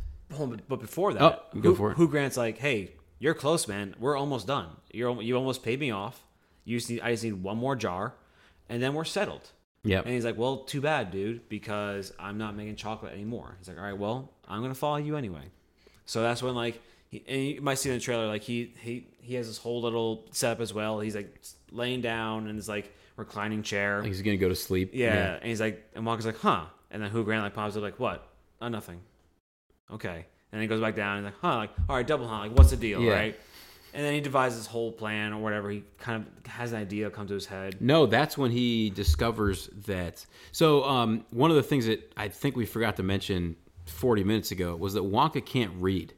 but 0.68 0.80
before 0.80 1.12
that, 1.14 1.22
Oh, 1.22 1.58
go 1.60 1.70
Hugh, 1.70 1.74
for 1.76 1.90
it. 1.92 1.96
Hugh 1.96 2.08
Grant's 2.08 2.36
like, 2.36 2.58
"Hey, 2.58 2.92
you're 3.18 3.34
close, 3.34 3.66
man. 3.66 3.94
We're 3.98 4.16
almost 4.16 4.46
done. 4.46 4.68
You're 4.92 5.20
you 5.22 5.36
almost 5.36 5.62
paid 5.62 5.80
me 5.80 5.90
off. 5.90 6.22
You 6.64 6.78
just 6.78 6.90
need, 6.90 7.00
I 7.00 7.10
just 7.12 7.24
need 7.24 7.42
one 7.42 7.56
more 7.56 7.74
jar, 7.74 8.14
and 8.68 8.82
then 8.82 8.94
we're 8.94 9.04
settled." 9.04 9.50
yep, 9.82 10.04
And 10.04 10.14
he's 10.14 10.24
like, 10.24 10.36
"Well, 10.38 10.58
too 10.58 10.80
bad, 10.80 11.10
dude, 11.10 11.48
because 11.48 12.12
I'm 12.18 12.38
not 12.38 12.54
making 12.54 12.76
chocolate 12.76 13.12
anymore." 13.12 13.56
He's 13.58 13.66
like, 13.68 13.78
"All 13.78 13.82
right, 13.84 13.96
well, 13.98 14.30
I'm 14.46 14.62
gonna 14.62 14.74
follow 14.74 14.96
you 14.98 15.16
anyway." 15.16 15.50
So 16.06 16.22
that's 16.22 16.42
when 16.42 16.54
like, 16.54 16.80
he, 17.10 17.22
and 17.28 17.44
you 17.44 17.60
might 17.60 17.74
see 17.74 17.90
in 17.90 17.96
the 17.96 18.00
trailer 18.00 18.26
like 18.26 18.42
he 18.42 18.72
he 18.80 19.06
he 19.20 19.34
has 19.34 19.46
this 19.46 19.58
whole 19.58 19.82
little 19.82 20.24
setup 20.32 20.60
as 20.60 20.72
well. 20.72 21.00
He's 21.00 21.14
like 21.14 21.38
laying 21.70 22.00
down 22.00 22.46
in 22.48 22.56
his 22.56 22.68
like 22.68 22.94
reclining 23.16 23.62
chair. 23.62 23.98
like 23.98 24.06
he's 24.08 24.22
gonna 24.22 24.36
go 24.38 24.48
to 24.48 24.54
sleep. 24.56 24.92
Yeah, 24.94 25.34
and 25.34 25.44
he's 25.44 25.60
like, 25.60 25.84
and 25.94 26.04
Wonka's 26.06 26.24
like, 26.26 26.38
huh? 26.38 26.64
And 26.90 27.02
then 27.02 27.10
Hugh 27.10 27.22
Grant 27.24 27.42
like 27.44 27.54
pops 27.54 27.76
up 27.76 27.82
like, 27.82 27.98
what? 28.00 28.26
Oh, 28.62 28.68
nothing. 28.68 29.00
Okay, 29.92 30.08
and 30.14 30.24
then 30.52 30.60
he 30.62 30.66
goes 30.68 30.80
back 30.80 30.94
down 30.94 31.18
and 31.18 31.26
he's 31.26 31.32
like, 31.34 31.40
huh? 31.42 31.56
Like, 31.56 31.70
all 31.88 31.96
right, 31.96 32.06
double 32.06 32.26
huh? 32.28 32.38
Like, 32.40 32.52
what's 32.56 32.70
the 32.70 32.76
deal, 32.76 33.00
Yeah. 33.02 33.12
right? 33.12 33.40
And 33.92 34.04
then 34.04 34.14
he 34.14 34.20
devises 34.20 34.58
his 34.58 34.66
whole 34.68 34.92
plan 34.92 35.32
or 35.32 35.42
whatever. 35.42 35.68
He 35.68 35.82
kind 35.98 36.24
of 36.24 36.46
has 36.52 36.70
an 36.72 36.78
idea 36.78 37.10
come 37.10 37.26
to 37.26 37.34
his 37.34 37.46
head. 37.46 37.76
No, 37.80 38.06
that's 38.06 38.38
when 38.38 38.52
he 38.52 38.90
discovers 38.90 39.68
that. 39.86 40.24
So, 40.52 40.84
um, 40.84 41.24
one 41.30 41.50
of 41.50 41.56
the 41.56 41.62
things 41.64 41.86
that 41.86 42.12
I 42.16 42.28
think 42.28 42.54
we 42.56 42.66
forgot 42.66 42.94
to 42.98 43.02
mention 43.02 43.56
40 43.86 44.22
minutes 44.22 44.52
ago 44.52 44.76
was 44.76 44.94
that 44.94 45.02
Wonka 45.02 45.44
can't 45.44 45.72
read. 45.76 46.14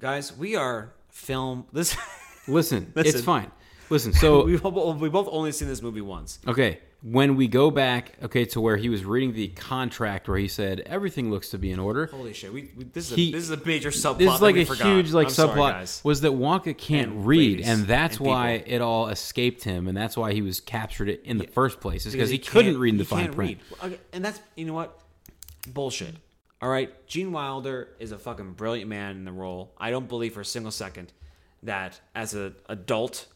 Guys, 0.00 0.36
we 0.36 0.54
are 0.56 0.92
film 1.10 1.66
this. 1.72 1.96
Listen, 2.48 2.92
it's 2.96 3.20
fine. 3.20 3.50
Listen, 3.90 4.12
so 4.14 4.44
we 4.44 4.56
both, 4.56 4.98
we 5.00 5.08
both 5.08 5.28
only 5.30 5.52
seen 5.52 5.68
this 5.68 5.82
movie 5.82 6.00
once. 6.00 6.38
Okay, 6.46 6.78
when 7.02 7.34
we 7.36 7.48
go 7.48 7.70
back, 7.70 8.12
okay, 8.22 8.44
to 8.46 8.60
where 8.60 8.76
he 8.76 8.88
was 8.88 9.04
reading 9.04 9.32
the 9.32 9.48
contract, 9.48 10.28
where 10.28 10.38
he 10.38 10.46
said 10.48 10.80
everything 10.86 11.30
looks 11.30 11.48
to 11.50 11.58
be 11.58 11.70
in 11.72 11.78
order. 11.80 12.06
Holy 12.06 12.32
shit! 12.32 12.52
We, 12.52 12.70
we 12.76 12.84
this 12.84 13.10
is 13.10 13.16
He- 13.16 13.30
a, 13.30 13.32
this 13.32 13.42
is 13.44 13.50
a 13.50 13.56
major 13.66 13.90
subplot. 13.90 14.18
This 14.18 14.32
is 14.34 14.38
that 14.38 14.44
like 14.44 14.54
we 14.54 14.62
a 14.62 14.66
forgot. 14.66 14.86
huge 14.86 15.10
like 15.12 15.26
I'm 15.28 15.32
sorry, 15.34 15.58
subplot 15.58 15.70
guys. 15.72 16.00
was 16.04 16.20
that 16.20 16.32
Wonka 16.32 16.78
can't 16.78 17.12
And 17.12 17.26
read, 17.26 17.60
and 17.66 17.86
that's 17.86 18.18
and 18.18 18.26
why 18.26 18.58
people. 18.58 18.74
it 18.74 18.80
all 18.82 19.08
escaped 19.08 19.64
him, 19.64 19.88
and 19.88 19.96
that's 19.96 20.16
why 20.16 20.32
he 20.32 20.42
was 20.42 20.60
captured 20.60 21.08
in 21.08 21.38
the 21.38 21.46
first 21.48 21.80
place. 21.80 22.06
Is 22.06 22.12
because 22.12 22.30
he, 22.30 22.38
can't- 22.38 22.52
couldn't 22.52 22.78
read 22.78 22.94
the 22.94 22.98
he 22.98 23.04
fine 23.04 23.32
print. 23.32 23.60
read. 23.82 23.98
And 24.12 24.24
that's 24.24 24.40
you 24.54 24.64
know 24.66 24.74
what, 24.74 24.96
bullshit. 25.66 26.14
All 26.60 26.68
right, 26.68 27.06
Gene 27.06 27.30
Wilder 27.30 27.88
is 28.00 28.12
a 28.12 28.18
fucking 28.18 28.54
brilliant 28.54 28.88
man 28.88 29.16
in 29.16 29.24
the 29.24 29.32
role. 29.32 29.72
I 29.78 29.90
don't 29.90 30.08
believe 30.08 30.34
for 30.34 30.40
a 30.40 30.44
single 30.44 30.72
second 30.72 31.12
that 31.62 32.00
as 32.14 32.34
an 32.34 32.54
adult 32.68 33.26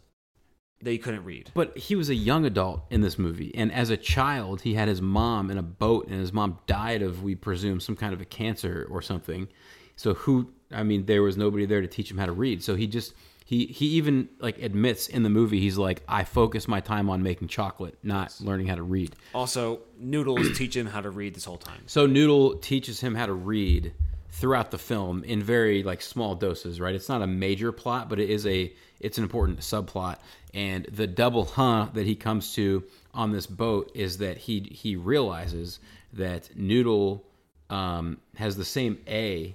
that 0.80 0.90
he 0.90 0.98
couldn't 0.98 1.24
read. 1.24 1.50
But 1.54 1.78
he 1.78 1.94
was 1.94 2.08
a 2.08 2.14
young 2.14 2.44
adult 2.44 2.82
in 2.90 3.00
this 3.00 3.18
movie, 3.18 3.54
and 3.54 3.72
as 3.72 3.90
a 3.90 3.96
child, 3.96 4.62
he 4.62 4.74
had 4.74 4.88
his 4.88 5.00
mom 5.00 5.50
in 5.50 5.58
a 5.58 5.62
boat, 5.62 6.08
and 6.08 6.18
his 6.18 6.32
mom 6.32 6.58
died 6.66 7.02
of, 7.02 7.22
we 7.22 7.36
presume, 7.36 7.78
some 7.78 7.94
kind 7.94 8.12
of 8.12 8.20
a 8.20 8.24
cancer 8.24 8.88
or 8.90 9.00
something. 9.00 9.46
So 9.94 10.14
who 10.14 10.52
I 10.72 10.82
mean, 10.82 11.06
there 11.06 11.22
was 11.22 11.36
nobody 11.36 11.66
there 11.66 11.80
to 11.80 11.86
teach 11.86 12.10
him 12.10 12.18
how 12.18 12.26
to 12.26 12.32
read. 12.32 12.62
So 12.62 12.74
he 12.74 12.86
just 12.86 13.14
he 13.52 13.66
he 13.66 13.86
even 13.98 14.30
like 14.38 14.62
admits 14.62 15.08
in 15.08 15.24
the 15.24 15.28
movie 15.28 15.60
he's 15.60 15.76
like, 15.76 16.02
I 16.08 16.24
focus 16.24 16.66
my 16.66 16.80
time 16.80 17.10
on 17.10 17.22
making 17.22 17.48
chocolate, 17.48 17.98
not 18.02 18.34
learning 18.40 18.68
how 18.68 18.76
to 18.76 18.82
read. 18.82 19.14
Also, 19.34 19.80
Noodles 19.98 20.52
teach 20.56 20.74
him 20.74 20.86
how 20.86 21.02
to 21.02 21.10
read 21.10 21.34
this 21.34 21.44
whole 21.44 21.58
time. 21.58 21.82
So 21.84 22.06
Noodle 22.06 22.56
teaches 22.56 23.02
him 23.02 23.14
how 23.14 23.26
to 23.26 23.34
read 23.34 23.92
throughout 24.30 24.70
the 24.70 24.78
film 24.78 25.22
in 25.24 25.42
very 25.42 25.82
like 25.82 26.00
small 26.00 26.34
doses, 26.34 26.80
right? 26.80 26.94
It's 26.94 27.10
not 27.10 27.20
a 27.20 27.26
major 27.26 27.72
plot, 27.72 28.08
but 28.08 28.18
it 28.18 28.30
is 28.30 28.46
a 28.46 28.72
it's 29.00 29.18
an 29.18 29.24
important 29.24 29.60
subplot. 29.60 30.16
And 30.54 30.86
the 30.86 31.06
double 31.06 31.44
huh 31.44 31.88
that 31.92 32.06
he 32.06 32.14
comes 32.14 32.54
to 32.54 32.84
on 33.12 33.32
this 33.32 33.46
boat 33.46 33.92
is 33.94 34.16
that 34.18 34.38
he 34.38 34.60
he 34.60 34.96
realizes 34.96 35.78
that 36.14 36.56
Noodle 36.56 37.22
um, 37.68 38.16
has 38.36 38.56
the 38.56 38.64
same 38.64 38.98
A 39.06 39.54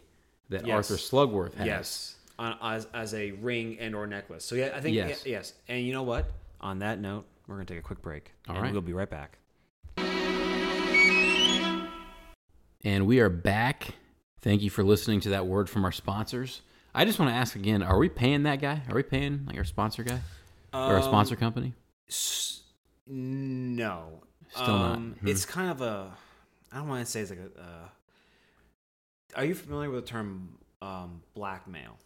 that 0.50 0.68
Yes. 0.68 0.76
Arthur 0.76 1.02
Slugworth 1.02 1.56
has. 1.56 1.66
Yes, 1.66 2.16
on, 2.40 2.58
as 2.62 2.88
as 2.94 3.14
a 3.14 3.32
ring 3.32 3.78
and 3.80 3.96
or 3.96 4.08
necklace. 4.08 4.46
So 4.46 4.56
yeah, 4.56 4.72
I 4.76 4.80
think 4.82 4.96
Yes. 4.96 5.10
yes. 5.10 5.26
yes. 5.26 5.54
And 5.68 5.86
you 5.86 5.94
know 5.94 6.04
what? 6.04 6.32
On 6.62 6.80
that 6.80 7.00
note, 7.00 7.26
we're 7.48 7.56
gonna 7.56 7.66
take 7.66 7.80
a 7.80 7.82
quick 7.82 8.02
break. 8.02 8.32
All 8.48 8.56
and 8.56 8.64
right. 8.64 8.72
we'll 8.74 8.82
be 8.82 8.94
right 8.94 9.10
back. 9.10 9.38
And 12.84 13.06
we 13.08 13.20
are 13.20 13.30
back. 13.30 13.96
Thank 14.42 14.62
you 14.62 14.70
for 14.70 14.84
listening 14.84 15.20
to 15.22 15.30
that 15.30 15.46
word 15.48 15.70
from 15.70 15.84
our 15.84 15.92
sponsors. 15.92 16.62
I 16.96 17.06
just 17.06 17.20
want 17.20 17.32
to 17.32 17.36
ask 17.36 17.56
again: 17.56 17.84
Are 17.84 17.98
we 17.98 18.08
paying 18.10 18.44
that 18.44 18.62
guy? 18.62 18.82
Are 18.90 18.96
we 18.96 19.04
paying 19.04 19.46
like 19.48 19.58
our 19.58 19.64
sponsor 19.66 20.04
guy 20.04 20.20
or 20.74 20.80
our 20.80 20.98
Um, 20.98 21.04
sponsor 21.04 21.36
company? 21.36 21.74
S- 22.08 22.62
no. 23.08 24.22
Still 24.52 24.66
not. 24.78 24.96
Um, 24.96 25.16
Hmm. 25.20 25.28
It's 25.28 25.46
kind 25.46 25.70
of 25.70 25.82
a. 25.82 26.12
I 26.72 26.78
don't 26.78 26.88
want 26.88 27.06
to 27.06 27.12
say 27.12 27.22
it's 27.22 27.30
like 27.30 27.40
a. 27.40 27.62
Uh, 27.62 27.88
are 29.36 29.46
you 29.46 29.54
familiar 29.56 29.90
with 29.90 30.06
the 30.06 30.10
term 30.10 30.58
um, 30.82 31.22
blackmail? 31.36 31.98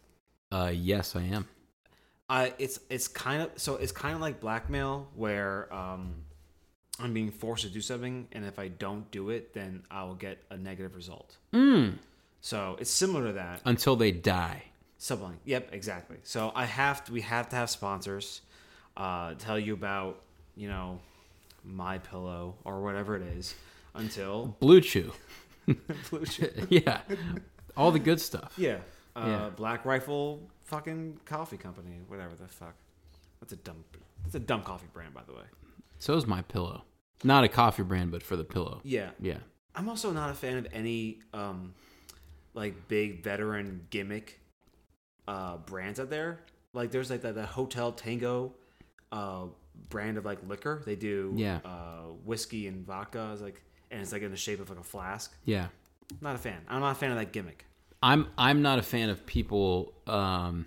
Uh, 0.52 0.70
yes, 0.74 1.16
I 1.16 1.22
am. 1.22 1.48
I 2.28 2.52
it's 2.58 2.78
it's 2.90 3.08
kind 3.08 3.42
of 3.42 3.50
so 3.56 3.76
it's 3.76 3.92
kind 3.92 4.14
of 4.14 4.20
like 4.20 4.38
blackmail 4.38 5.08
where 5.14 5.72
um, 5.72 6.14
I'm 7.00 7.14
being 7.14 7.30
forced 7.30 7.64
to 7.64 7.70
do 7.70 7.80
something, 7.80 8.28
and 8.32 8.44
if 8.44 8.58
I 8.58 8.68
don't 8.68 9.10
do 9.10 9.30
it, 9.30 9.54
then 9.54 9.82
I 9.90 10.04
will 10.04 10.14
get 10.14 10.42
a 10.50 10.56
negative 10.56 10.94
result. 10.94 11.36
Mm. 11.52 11.94
So 12.42 12.76
it's 12.78 12.90
similar 12.90 13.28
to 13.28 13.32
that. 13.34 13.62
Until 13.64 13.96
they 13.96 14.12
die. 14.12 14.64
Something. 14.98 15.38
Yep, 15.44 15.70
exactly. 15.72 16.18
So 16.22 16.52
I 16.54 16.66
have 16.66 17.04
to. 17.06 17.12
We 17.12 17.22
have 17.22 17.48
to 17.48 17.56
have 17.56 17.70
sponsors. 17.70 18.42
Uh, 18.94 19.34
tell 19.38 19.58
you 19.58 19.72
about 19.72 20.20
you 20.54 20.68
know 20.68 21.00
my 21.64 21.98
pillow 21.98 22.56
or 22.64 22.82
whatever 22.82 23.16
it 23.16 23.22
is 23.22 23.54
until 23.94 24.56
Blue 24.60 24.82
Chew. 24.82 25.12
Blue 26.10 26.26
Chew. 26.26 26.50
yeah. 26.68 27.00
All 27.74 27.90
the 27.90 27.98
good 27.98 28.20
stuff. 28.20 28.52
Yeah. 28.58 28.78
Uh, 29.14 29.24
Yeah. 29.26 29.50
Black 29.50 29.84
Rifle 29.84 30.48
fucking 30.64 31.20
coffee 31.24 31.56
company, 31.58 32.00
whatever 32.08 32.34
the 32.34 32.48
fuck. 32.48 32.74
That's 33.40 33.52
a 33.52 33.56
dumb. 33.56 33.84
That's 34.22 34.34
a 34.36 34.40
dumb 34.40 34.62
coffee 34.62 34.86
brand, 34.92 35.12
by 35.14 35.22
the 35.26 35.32
way. 35.34 35.42
So 35.98 36.14
is 36.16 36.26
my 36.26 36.42
pillow. 36.42 36.82
Not 37.24 37.44
a 37.44 37.48
coffee 37.48 37.82
brand, 37.82 38.10
but 38.10 38.22
for 38.22 38.36
the 38.36 38.44
pillow. 38.44 38.80
Yeah. 38.84 39.10
Yeah. 39.20 39.38
I'm 39.74 39.88
also 39.88 40.12
not 40.12 40.30
a 40.30 40.34
fan 40.34 40.58
of 40.58 40.66
any 40.72 41.18
um 41.32 41.74
like 42.54 42.88
big 42.88 43.22
veteran 43.22 43.86
gimmick 43.90 44.40
uh 45.28 45.56
brands 45.58 46.00
out 46.00 46.10
there. 46.10 46.40
Like 46.72 46.90
there's 46.90 47.10
like 47.10 47.22
that, 47.22 47.34
that 47.36 47.46
Hotel 47.46 47.92
Tango 47.92 48.54
uh 49.12 49.44
brand 49.88 50.18
of 50.18 50.24
like 50.24 50.38
liquor. 50.48 50.82
They 50.84 50.96
do 50.96 51.32
Yeah. 51.36 51.60
uh 51.64 52.12
whiskey 52.24 52.66
and 52.66 52.84
vodka 52.86 53.30
is 53.34 53.40
like 53.42 53.62
and 53.90 54.00
it's 54.00 54.12
like 54.12 54.22
in 54.22 54.30
the 54.30 54.36
shape 54.36 54.60
of 54.60 54.70
like 54.70 54.78
a 54.80 54.84
flask. 54.84 55.34
Yeah. 55.44 55.66
Not 56.20 56.34
a 56.34 56.38
fan. 56.38 56.60
I'm 56.68 56.80
not 56.80 56.92
a 56.92 56.94
fan 56.94 57.10
of 57.10 57.16
that 57.18 57.32
gimmick. 57.32 57.64
I'm 58.02 58.28
I'm 58.36 58.62
not 58.62 58.78
a 58.78 58.82
fan 58.82 59.08
of 59.10 59.24
people 59.26 59.92
um 60.06 60.66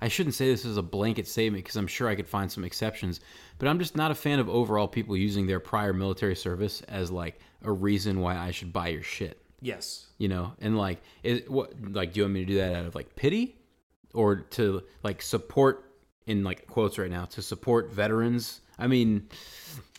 I 0.00 0.08
shouldn't 0.08 0.34
say 0.34 0.46
this 0.46 0.64
as 0.64 0.76
a 0.76 0.82
blanket 0.82 1.28
statement 1.28 1.62
because 1.62 1.76
I'm 1.76 1.86
sure 1.86 2.08
I 2.08 2.16
could 2.16 2.26
find 2.26 2.50
some 2.50 2.64
exceptions, 2.64 3.20
but 3.58 3.68
I'm 3.68 3.78
just 3.78 3.96
not 3.96 4.10
a 4.10 4.16
fan 4.16 4.40
of 4.40 4.48
overall 4.48 4.88
people 4.88 5.16
using 5.16 5.46
their 5.46 5.60
prior 5.60 5.92
military 5.92 6.34
service 6.34 6.82
as 6.82 7.12
like 7.12 7.38
a 7.62 7.70
reason 7.70 8.18
why 8.20 8.36
I 8.36 8.50
should 8.50 8.72
buy 8.72 8.88
your 8.88 9.02
shit. 9.02 9.38
Yes. 9.64 10.06
you 10.18 10.26
know 10.28 10.54
and 10.60 10.76
like 10.76 11.00
is 11.22 11.48
what 11.48 11.72
like 11.92 12.12
do 12.12 12.18
you 12.18 12.24
want 12.24 12.34
me 12.34 12.40
to 12.40 12.46
do 12.46 12.56
that 12.56 12.74
out 12.74 12.84
of 12.84 12.96
like 12.96 13.14
pity 13.14 13.54
or 14.12 14.36
to 14.36 14.82
like 15.04 15.22
support 15.22 15.84
in 16.26 16.42
like 16.42 16.66
quotes 16.66 16.98
right 16.98 17.10
now 17.10 17.26
to 17.26 17.42
support 17.42 17.92
veterans 17.92 18.60
i 18.76 18.88
mean 18.88 19.28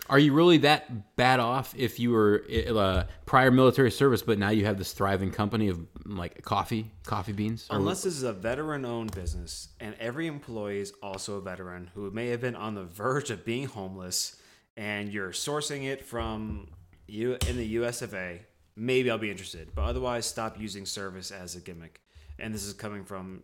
are 0.09 0.19
you 0.19 0.33
really 0.33 0.57
that 0.57 1.15
bad 1.15 1.39
off 1.39 1.73
if 1.77 1.99
you 1.99 2.11
were 2.11 2.43
uh, 2.69 3.03
prior 3.25 3.51
military 3.51 3.91
service 3.91 4.21
but 4.21 4.37
now 4.37 4.49
you 4.49 4.65
have 4.65 4.77
this 4.77 4.91
thriving 4.91 5.31
company 5.31 5.69
of 5.69 5.79
like 6.05 6.41
coffee 6.43 6.91
coffee 7.05 7.31
beans 7.31 7.67
Unless 7.69 8.03
this 8.03 8.17
is 8.17 8.23
a 8.23 8.33
veteran 8.33 8.85
owned 8.85 9.15
business 9.15 9.69
and 9.79 9.95
every 9.99 10.27
employee 10.27 10.79
is 10.79 10.93
also 11.01 11.35
a 11.35 11.41
veteran 11.41 11.89
who 11.95 12.11
may 12.11 12.27
have 12.27 12.41
been 12.41 12.55
on 12.55 12.75
the 12.75 12.83
verge 12.83 13.29
of 13.31 13.45
being 13.45 13.65
homeless 13.65 14.35
and 14.77 15.11
you're 15.11 15.31
sourcing 15.31 15.85
it 15.85 16.03
from 16.03 16.67
you 17.07 17.37
in 17.47 17.57
the 17.57 17.65
US 17.65 18.01
of 18.01 18.13
A, 18.13 18.41
maybe 18.75 19.09
I'll 19.11 19.17
be 19.17 19.31
interested. 19.31 19.69
But 19.73 19.83
otherwise 19.83 20.25
stop 20.25 20.59
using 20.59 20.85
service 20.85 21.31
as 21.31 21.55
a 21.55 21.61
gimmick. 21.61 22.01
And 22.39 22.53
this 22.53 22.63
is 22.63 22.73
coming 22.73 23.05
from 23.05 23.43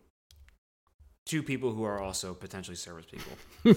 two 1.26 1.42
people 1.42 1.72
who 1.72 1.84
are 1.84 2.00
also 2.00 2.34
potentially 2.34 2.76
service 2.76 3.06
people. 3.06 3.74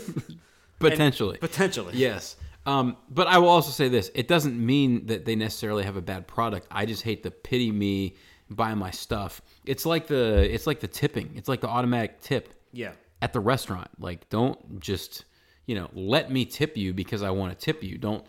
potentially 0.79 1.38
Potentially. 1.38 1.93
Yes. 1.95 2.36
Um, 2.66 2.97
but 3.09 3.28
I 3.28 3.38
will 3.39 3.49
also 3.49 3.72
say 3.72 3.89
this: 3.89 4.09
it 4.16 4.28
doesn't 4.28 4.57
mean 4.57 5.07
that 5.07 5.26
they 5.26 5.36
necessarily 5.36 5.84
have 5.84 5.97
a 5.97 6.01
bad 6.01 6.28
product. 6.28 6.68
I 6.72 6.86
just 6.86 7.01
hate 7.03 7.24
the 7.24 7.32
pity 7.32 7.72
me, 7.72 8.16
buy 8.49 8.74
my 8.74 8.91
stuff. 8.91 9.41
It's 9.66 9.86
like 9.86 10.07
the 10.07 10.53
it's 10.53 10.66
like 10.68 10.80
the 10.80 10.88
tipping. 10.88 11.34
It's 11.36 11.49
like 11.49 11.61
the 11.61 11.68
automatic 11.70 12.22
tip 12.22 12.53
Yeah. 12.72 12.93
at 13.22 13.34
the 13.34 13.39
restaurant. 13.41 13.89
Like, 13.99 14.30
don't 14.30 14.80
just 14.80 15.26
you 15.66 15.76
know 15.76 15.89
let 15.93 16.32
me 16.32 16.45
tip 16.45 16.78
you 16.78 16.93
because 16.93 17.22
I 17.22 17.32
want 17.32 17.57
to 17.57 17.66
tip 17.66 17.84
you. 17.84 17.97
Don't 17.97 18.26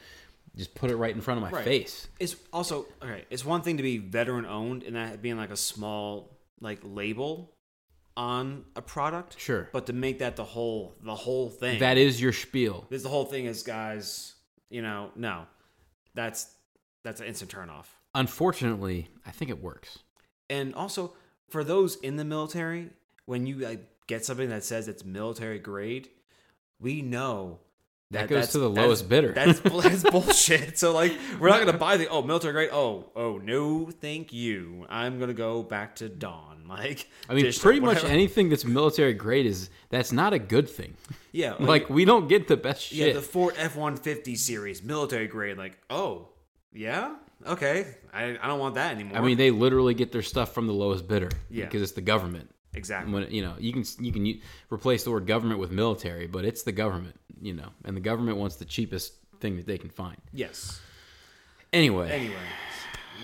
just 0.56 0.74
put 0.74 0.90
it 0.90 0.96
right 0.96 1.14
in 1.14 1.20
front 1.20 1.38
of 1.38 1.42
my 1.42 1.50
Right. 1.56 1.64
face. 1.64 2.08
It's 2.18 2.36
also 2.52 2.86
okay. 3.02 3.24
It's 3.30 3.44
one 3.44 3.62
thing 3.62 3.76
to 3.76 3.82
be 3.82 3.98
veteran 3.98 4.46
owned 4.46 4.82
and 4.82 4.96
that 4.96 5.22
being 5.22 5.36
like 5.36 5.50
a 5.50 5.56
small 5.56 6.36
like 6.60 6.80
label 6.82 7.53
on 8.16 8.64
a 8.76 8.82
product. 8.82 9.38
Sure. 9.38 9.68
But 9.72 9.86
to 9.86 9.92
make 9.92 10.18
that 10.20 10.36
the 10.36 10.44
whole 10.44 10.94
the 11.02 11.14
whole 11.14 11.50
thing. 11.50 11.80
That 11.80 11.98
is 11.98 12.20
your 12.20 12.32
spiel. 12.32 12.86
Because 12.88 13.02
the 13.02 13.08
whole 13.08 13.24
thing 13.24 13.46
is, 13.46 13.62
guys. 13.62 14.34
You 14.70 14.82
know, 14.82 15.10
no, 15.14 15.46
that's 16.14 16.52
that's 17.04 17.20
an 17.20 17.26
instant 17.26 17.50
turn 17.50 17.70
off. 17.70 17.96
Unfortunately, 18.14 19.08
I 19.26 19.30
think 19.30 19.50
it 19.50 19.62
works. 19.62 19.98
And 20.48 20.74
also 20.74 21.14
for 21.48 21.62
those 21.62 21.96
in 21.96 22.16
the 22.16 22.24
military, 22.24 22.90
when 23.26 23.46
you 23.46 23.58
like 23.58 23.88
get 24.06 24.24
something 24.24 24.48
that 24.48 24.64
says 24.64 24.88
it's 24.88 25.04
military 25.04 25.58
grade, 25.58 26.08
we 26.80 27.02
know. 27.02 27.60
That 28.10 28.28
goes 28.28 28.50
to 28.50 28.58
the 28.58 28.70
that 28.70 28.80
lowest 28.80 29.08
bidder. 29.08 29.32
That's 29.32 29.60
that's 29.60 30.02
bullshit. 30.10 30.78
So 30.78 30.92
like, 30.92 31.12
we're 31.40 31.48
not 31.48 31.64
gonna 31.64 31.78
buy 31.78 31.96
the 31.96 32.08
oh 32.08 32.22
military 32.22 32.52
grade. 32.52 32.70
Oh 32.72 33.10
oh 33.16 33.38
no, 33.38 33.90
thank 33.90 34.32
you. 34.32 34.86
I'm 34.88 35.18
gonna 35.18 35.34
go 35.34 35.62
back 35.62 35.96
to 35.96 36.08
Dawn. 36.08 36.53
Like 36.68 37.08
I 37.28 37.34
mean, 37.34 37.52
pretty 37.52 37.80
much 37.80 38.02
anything 38.04 38.48
that's 38.48 38.64
military 38.64 39.12
grade 39.14 39.46
is 39.46 39.70
that's 39.90 40.12
not 40.12 40.32
a 40.32 40.38
good 40.38 40.68
thing. 40.68 40.94
Yeah, 41.32 41.54
Like 41.58 41.90
we 41.90 42.04
don't 42.04 42.28
get 42.28 42.46
the 42.46 42.56
best 42.56 42.82
shit. 42.82 43.08
yeah, 43.08 43.12
the 43.12 43.20
Ford 43.20 43.54
F 43.58 43.74
one 43.76 43.96
fifty 43.96 44.36
series 44.36 44.82
military 44.84 45.26
grade. 45.26 45.58
Like 45.58 45.76
oh 45.90 46.28
yeah, 46.72 47.16
okay. 47.46 47.96
I 48.12 48.38
I 48.40 48.46
don't 48.46 48.60
want 48.60 48.76
that 48.76 48.94
anymore. 48.94 49.18
I 49.18 49.20
mean, 49.20 49.36
they 49.36 49.50
literally 49.50 49.94
get 49.94 50.12
their 50.12 50.22
stuff 50.22 50.54
from 50.54 50.66
the 50.68 50.72
lowest 50.72 51.08
bidder 51.08 51.30
Yeah. 51.50 51.64
because 51.64 51.82
it's 51.82 51.92
the 51.92 52.00
government. 52.02 52.50
exactly. 52.72 53.12
When 53.12 53.30
you 53.32 53.42
know, 53.42 53.54
you 53.58 53.72
can 53.72 53.84
you 54.00 54.12
can 54.12 54.24
u- 54.26 54.40
replace 54.70 55.02
the 55.04 55.10
word 55.10 55.26
government 55.26 55.58
with 55.60 55.70
military, 55.72 56.26
but 56.28 56.44
it's 56.44 56.62
the 56.62 56.72
government, 56.72 57.18
you 57.42 57.52
know, 57.54 57.70
and 57.84 57.96
the 57.96 58.00
government 58.00 58.38
wants 58.38 58.56
the 58.56 58.64
cheapest 58.64 59.12
thing 59.40 59.56
that 59.56 59.66
they 59.66 59.78
can 59.78 59.90
find. 59.90 60.16
yes. 60.32 60.80
Anyway, 61.72 62.08
Anyway, 62.12 62.46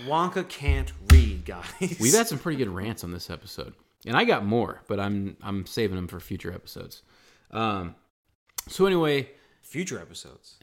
Wonka 0.07 0.47
can't 0.47 0.91
read, 1.11 1.45
guys. 1.45 1.97
we've 1.99 2.13
had 2.13 2.27
some 2.27 2.39
pretty 2.43 2.57
good 2.57 2.69
rants 2.69 3.03
on 3.03 3.11
this 3.11 3.29
episode, 3.29 3.73
and 4.05 4.15
I 4.17 4.25
got 4.25 4.45
more, 4.45 4.81
but 4.87 4.99
I'm 4.99 5.37
I'm 5.41 5.65
saving 5.65 5.95
them 5.95 6.07
for 6.07 6.19
future 6.19 6.51
episodes. 6.53 7.01
Um, 7.51 7.95
so 8.67 8.85
anyway, 8.85 9.29
future 9.61 9.99
episodes. 9.99 10.57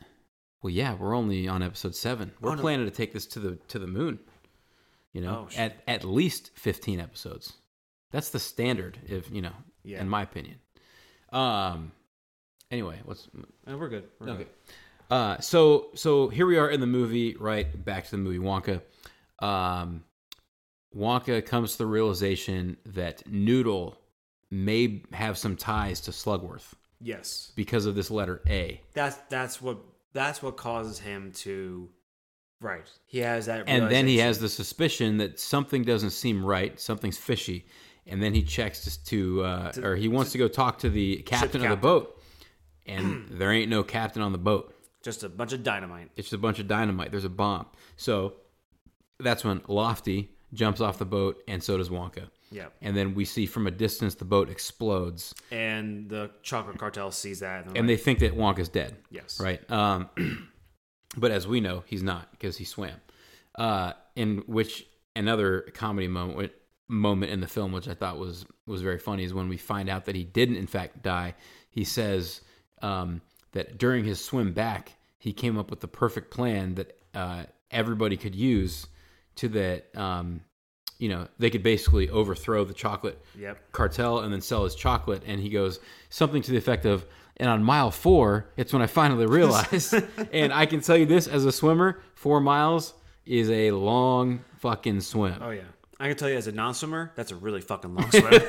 well, 0.62 0.70
yeah, 0.70 0.94
we're 0.94 1.14
only 1.14 1.46
on 1.48 1.62
episode 1.62 1.94
seven. 1.94 2.32
We're 2.40 2.52
Oh, 2.52 2.54
no. 2.54 2.60
planning 2.60 2.86
to 2.86 2.92
take 2.92 3.12
this 3.12 3.26
to 3.26 3.40
the 3.40 3.56
to 3.68 3.78
the 3.78 3.86
moon. 3.86 4.18
You 5.12 5.22
know, 5.22 5.48
Oh, 5.50 5.56
at 5.56 5.82
at 5.88 6.04
least 6.04 6.50
fifteen 6.54 7.00
episodes. 7.00 7.54
That's 8.10 8.30
the 8.30 8.38
standard, 8.38 8.98
if 9.06 9.30
you 9.30 9.42
know, 9.42 9.52
Yeah. 9.84 10.00
in 10.00 10.08
my 10.08 10.22
opinion. 10.22 10.56
Um. 11.32 11.92
Anyway, 12.70 13.00
what's 13.04 13.28
And 13.66 13.78
we're 13.80 13.88
good. 13.88 14.04
We're 14.20 14.28
Okay. 14.30 14.38
good. 14.44 14.48
Uh, 15.10 15.38
so 15.40 15.88
so 15.94 16.28
here 16.28 16.46
we 16.46 16.58
are 16.58 16.68
in 16.70 16.80
the 16.80 16.86
movie, 16.86 17.34
right? 17.36 17.66
Back 17.84 18.04
to 18.06 18.10
the 18.12 18.18
movie 18.18 18.38
Wonka. 18.38 18.82
Um, 19.40 20.04
Wonka 20.96 21.44
comes 21.44 21.72
to 21.72 21.78
the 21.78 21.86
realization 21.86 22.76
that 22.86 23.22
Noodle 23.30 23.98
may 24.50 25.02
have 25.12 25.36
some 25.36 25.56
ties 25.56 26.00
to 26.02 26.10
Slugworth 26.10 26.72
Yes. 27.00 27.52
because 27.54 27.86
of 27.86 27.94
this 27.94 28.10
letter 28.10 28.42
A. 28.48 28.80
That's 28.94 29.16
that's 29.28 29.60
what 29.60 29.78
that's 30.12 30.42
what 30.42 30.56
causes 30.56 30.98
him 30.98 31.32
to 31.36 31.88
Right. 32.60 32.90
He 33.06 33.18
has 33.18 33.46
that. 33.46 33.68
and 33.68 33.88
then 33.88 34.08
he 34.08 34.18
has 34.18 34.40
the 34.40 34.48
suspicion 34.48 35.18
that 35.18 35.38
something 35.38 35.84
doesn't 35.84 36.10
seem 36.10 36.44
right, 36.44 36.80
something's 36.80 37.16
fishy, 37.16 37.66
and 38.04 38.20
then 38.20 38.34
he 38.34 38.42
checks 38.42 38.80
to, 38.84 39.04
to 39.04 39.44
uh, 39.44 39.72
or 39.84 39.94
he 39.94 40.08
wants 40.08 40.32
to 40.32 40.38
go 40.38 40.48
talk 40.48 40.78
to 40.80 40.90
the 40.90 41.18
captain 41.18 41.62
of 41.62 41.70
the 41.70 41.76
boat, 41.76 42.20
and 42.84 43.26
there 43.30 43.52
ain't 43.52 43.70
no 43.70 43.84
captain 43.84 44.22
on 44.22 44.32
the 44.32 44.38
boat. 44.38 44.74
just 45.04 45.22
a 45.22 45.28
bunch 45.28 45.52
of 45.52 45.62
dynamite. 45.62 46.10
It's 46.16 46.26
just 46.30 46.32
a 46.32 46.38
bunch 46.38 46.58
of 46.58 46.66
dynamite. 46.66 47.12
There's 47.12 47.24
a 47.24 47.28
bomb. 47.28 47.66
So 47.96 48.32
that's 49.20 49.44
when 49.44 49.60
Lofty 49.68 50.30
jumps 50.54 50.80
off 50.80 50.98
the 50.98 51.04
boat, 51.04 51.42
and 51.48 51.62
so 51.62 51.76
does 51.76 51.90
Wonka. 51.90 52.28
Yeah. 52.50 52.66
And 52.80 52.96
then 52.96 53.14
we 53.14 53.24
see 53.24 53.46
from 53.46 53.66
a 53.66 53.70
distance 53.70 54.14
the 54.14 54.24
boat 54.24 54.48
explodes, 54.48 55.34
And 55.50 56.08
the 56.08 56.30
chocolate 56.42 56.78
cartel 56.78 57.10
sees 57.10 57.40
that, 57.40 57.66
and, 57.66 57.76
and 57.76 57.86
like, 57.88 57.98
they 57.98 58.02
think 58.02 58.20
that 58.20 58.36
Wonka's 58.36 58.68
dead. 58.68 58.96
yes, 59.10 59.40
right? 59.40 59.60
Um, 59.70 60.08
but 61.16 61.30
as 61.30 61.46
we 61.46 61.60
know, 61.60 61.82
he's 61.86 62.02
not 62.02 62.30
because 62.30 62.56
he 62.56 62.64
swam. 62.64 62.94
Uh, 63.54 63.92
in 64.14 64.38
which 64.46 64.86
another 65.16 65.62
comedy 65.74 66.08
moment 66.08 66.52
moment 66.88 67.30
in 67.30 67.40
the 67.40 67.46
film, 67.46 67.72
which 67.72 67.88
I 67.88 67.94
thought 67.94 68.18
was 68.18 68.46
was 68.66 68.82
very 68.82 68.98
funny, 68.98 69.24
is 69.24 69.34
when 69.34 69.48
we 69.48 69.56
find 69.56 69.88
out 69.88 70.06
that 70.06 70.14
he 70.14 70.24
didn't 70.24 70.56
in 70.56 70.66
fact 70.66 71.02
die. 71.02 71.34
He 71.70 71.84
says 71.84 72.40
um, 72.82 73.20
that 73.52 73.78
during 73.78 74.04
his 74.04 74.24
swim 74.24 74.52
back, 74.52 74.94
he 75.18 75.32
came 75.32 75.58
up 75.58 75.70
with 75.70 75.80
the 75.80 75.88
perfect 75.88 76.30
plan 76.30 76.76
that 76.76 76.98
uh, 77.14 77.44
everybody 77.70 78.16
could 78.16 78.34
use 78.34 78.86
to 79.38 79.48
that. 79.50 79.96
Um, 79.96 80.42
you 81.00 81.08
know, 81.08 81.28
they 81.38 81.48
could 81.48 81.62
basically 81.62 82.08
overthrow 82.10 82.64
the 82.64 82.74
chocolate 82.74 83.24
Yep. 83.38 83.70
cartel 83.70 84.18
and 84.18 84.32
then 84.32 84.40
sell 84.40 84.64
his 84.64 84.74
chocolate. 84.74 85.22
And 85.26 85.40
he 85.40 85.48
goes 85.48 85.78
something 86.10 86.42
to 86.42 86.50
the 86.50 86.56
effect 86.58 86.84
of, 86.86 87.06
and 87.36 87.48
on 87.48 87.62
mile 87.62 87.92
four, 87.92 88.50
it's 88.56 88.72
when 88.72 88.82
I 88.82 88.88
finally 88.88 89.26
realized. 89.38 89.94
and 90.32 90.52
I 90.52 90.66
can 90.66 90.80
tell 90.80 90.96
you 90.96 91.06
this 91.06 91.28
as 91.28 91.44
a 91.44 91.52
swimmer, 91.52 92.00
four 92.14 92.40
miles 92.40 92.94
is 93.24 93.48
a 93.48 93.70
long 93.70 94.40
fucking 94.58 95.00
swim. 95.02 95.36
Oh 95.40 95.50
yeah. 95.50 95.62
I 96.00 96.08
can 96.08 96.16
tell 96.16 96.28
you 96.28 96.36
as 96.36 96.46
a 96.48 96.52
non-swimmer, 96.52 97.12
that's 97.14 97.30
a 97.30 97.36
really 97.36 97.60
fucking 97.60 97.94
long 97.94 98.10
swim. 98.12 98.42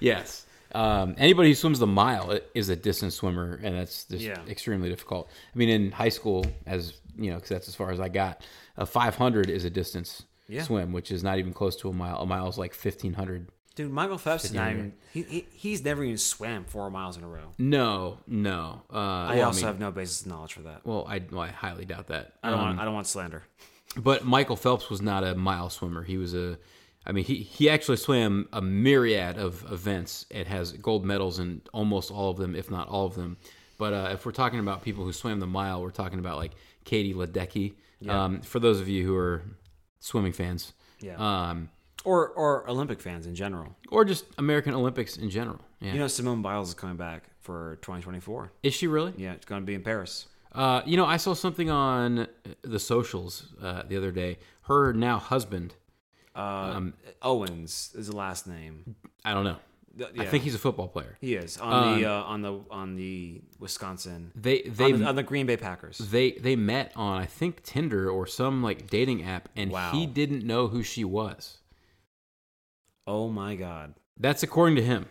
Yes. 0.00 0.46
Um, 0.74 1.14
anybody 1.18 1.50
who 1.50 1.54
swims 1.54 1.78
the 1.78 1.86
mile 1.86 2.38
is 2.54 2.68
a 2.68 2.76
distance 2.76 3.14
swimmer, 3.14 3.60
and 3.62 3.76
that's 3.76 4.04
just 4.04 4.24
Yeah. 4.24 4.40
extremely 4.48 4.88
difficult. 4.88 5.28
I 5.54 5.58
mean, 5.58 5.68
in 5.68 5.92
high 5.92 6.08
school, 6.08 6.44
as 6.66 6.94
you 7.16 7.30
know, 7.30 7.36
because 7.36 7.50
that's 7.50 7.68
as 7.68 7.74
far 7.74 7.90
as 7.92 8.00
I 8.00 8.08
got, 8.08 8.44
a 8.76 8.84
500 8.86 9.48
is 9.48 9.64
a 9.64 9.70
distance 9.70 10.24
Yeah. 10.48 10.62
swim, 10.64 10.92
which 10.92 11.10
is 11.12 11.22
not 11.22 11.38
even 11.38 11.52
close 11.52 11.76
to 11.76 11.88
a 11.88 11.92
mile. 11.92 12.18
A 12.18 12.26
mile 12.26 12.48
is 12.48 12.58
like 12.58 12.74
1500. 12.74 13.48
Dude, 13.76 13.90
Michael 13.90 14.18
Phelps 14.18 14.44
is 14.44 14.52
not 14.52 14.70
even. 14.72 14.92
He, 15.12 15.22
he, 15.22 15.46
he's 15.52 15.84
never 15.84 16.04
even 16.04 16.16
swam 16.18 16.64
four 16.64 16.90
miles 16.90 17.16
in 17.16 17.24
a 17.24 17.28
row. 17.28 17.52
No, 17.58 18.18
no. 18.26 18.82
Uh, 18.92 18.96
I 18.96 19.36
well, 19.36 19.46
also 19.46 19.58
mean, 19.58 19.66
have 19.66 19.80
no 19.80 19.90
basis 19.90 20.20
of 20.22 20.26
knowledge 20.28 20.52
for 20.52 20.62
that. 20.62 20.84
Well, 20.86 21.04
I, 21.08 21.20
well, 21.30 21.40
I 21.42 21.48
highly 21.48 21.84
doubt 21.84 22.06
that. 22.08 22.34
I 22.42 22.50
don't 22.50 22.58
Um, 22.60 22.64
want. 22.66 22.78
I 22.80 22.84
don't 22.84 22.94
want 22.94 23.06
slander. 23.08 23.42
But 23.96 24.24
Michael 24.24 24.56
Phelps 24.56 24.90
was 24.90 25.00
not 25.02 25.24
a 25.24 25.34
mile 25.34 25.70
swimmer. 25.70 26.02
He 26.04 26.16
was 26.18 26.34
a, 26.34 26.58
I 27.06 27.12
mean, 27.12 27.24
he, 27.24 27.36
he 27.36 27.68
actually 27.68 27.96
swam 27.98 28.48
a 28.52 28.62
myriad 28.62 29.36
of 29.38 29.70
events. 29.70 30.26
It 30.30 30.46
has 30.46 30.72
gold 30.72 31.04
medals 31.04 31.38
in 31.38 31.60
almost 31.72 32.10
all 32.10 32.30
of 32.30 32.36
them, 32.38 32.54
if 32.56 32.70
not 32.70 32.88
all 32.88 33.06
of 33.06 33.14
them. 33.14 33.36
But 33.78 33.92
uh, 33.92 34.08
if 34.12 34.24
we're 34.24 34.32
talking 34.32 34.58
about 34.60 34.82
people 34.82 35.04
who 35.04 35.12
swam 35.12 35.40
the 35.40 35.46
mile, 35.46 35.82
we're 35.82 35.90
talking 35.90 36.18
about 36.18 36.38
like 36.38 36.52
Katie 36.84 37.12
Ledecky. 37.14 37.74
Um, 38.08 38.40
for 38.42 38.58
those 38.60 38.80
of 38.80 38.88
you 38.88 39.04
who 39.06 39.16
are 39.16 39.42
swimming 40.00 40.32
fans, 40.32 40.74
Yeah. 41.00 41.16
um, 41.18 41.70
or 42.04 42.28
or 42.28 42.68
Olympic 42.68 43.00
fans 43.00 43.26
in 43.26 43.34
general. 43.34 43.74
or 43.90 44.04
just 44.04 44.26
American 44.36 44.74
Olympics 44.74 45.16
in 45.16 45.30
general. 45.30 45.60
Yeah. 45.80 45.94
You 45.94 45.98
know, 46.00 46.06
Simone 46.08 46.42
Biles 46.42 46.68
is 46.68 46.74
coming 46.74 46.96
back 46.96 47.24
for 47.40 47.76
2024. 47.82 48.52
Is 48.62 48.74
she 48.74 48.86
really? 48.86 49.14
Yeah, 49.16 49.32
it's 49.32 49.46
going 49.46 49.62
to 49.62 49.66
be 49.66 49.74
in 49.74 49.82
Paris. 49.82 50.26
Uh, 50.52 50.82
you 50.84 50.96
know, 50.98 51.06
I 51.06 51.16
saw 51.16 51.32
something 51.34 51.70
on 51.70 52.28
the 52.62 52.78
socials 52.78 53.46
uh, 53.62 53.82
the 53.88 53.96
other 53.96 54.10
day. 54.12 54.38
Her 54.62 54.92
now 54.92 55.18
husband, 55.18 55.74
Uh, 56.34 56.72
Um, 56.76 56.94
Owens 57.22 57.92
is 57.94 58.08
the 58.08 58.16
last 58.16 58.46
name. 58.46 58.96
I 59.24 59.32
don't 59.34 59.44
know. 59.44 59.56
Th- 59.96 60.10
I 60.18 60.24
think 60.26 60.42
he's 60.42 60.56
a 60.56 60.58
football 60.58 60.88
player. 60.88 61.16
he 61.20 61.34
is 61.36 61.56
on 61.58 62.00
the 62.00 62.06
uh, 62.10 62.22
on 62.24 62.42
the 62.42 62.60
on 62.68 62.96
the 62.96 63.40
Wisconsin 63.60 64.32
They 64.34 64.62
they 64.62 64.92
on 64.92 65.00
the, 65.00 65.06
on 65.06 65.14
the 65.14 65.22
Green 65.22 65.46
Bay 65.46 65.56
Packers. 65.56 65.98
they 65.98 66.32
they 66.32 66.56
met 66.56 66.90
on 66.96 67.22
I 67.22 67.26
think 67.26 67.62
Tinder 67.62 68.10
or 68.10 68.26
some 68.26 68.60
like 68.60 68.88
dating 68.90 69.22
app, 69.22 69.48
and 69.54 69.70
Wow. 69.70 69.92
he 69.92 70.06
didn't 70.06 70.44
know 70.44 70.66
who 70.66 70.82
she 70.82 71.04
was. 71.04 71.58
Oh 73.06 73.28
my 73.28 73.54
God! 73.54 73.94
That's 74.18 74.42
according 74.42 74.74
to 74.76 74.82
him. 74.82 75.06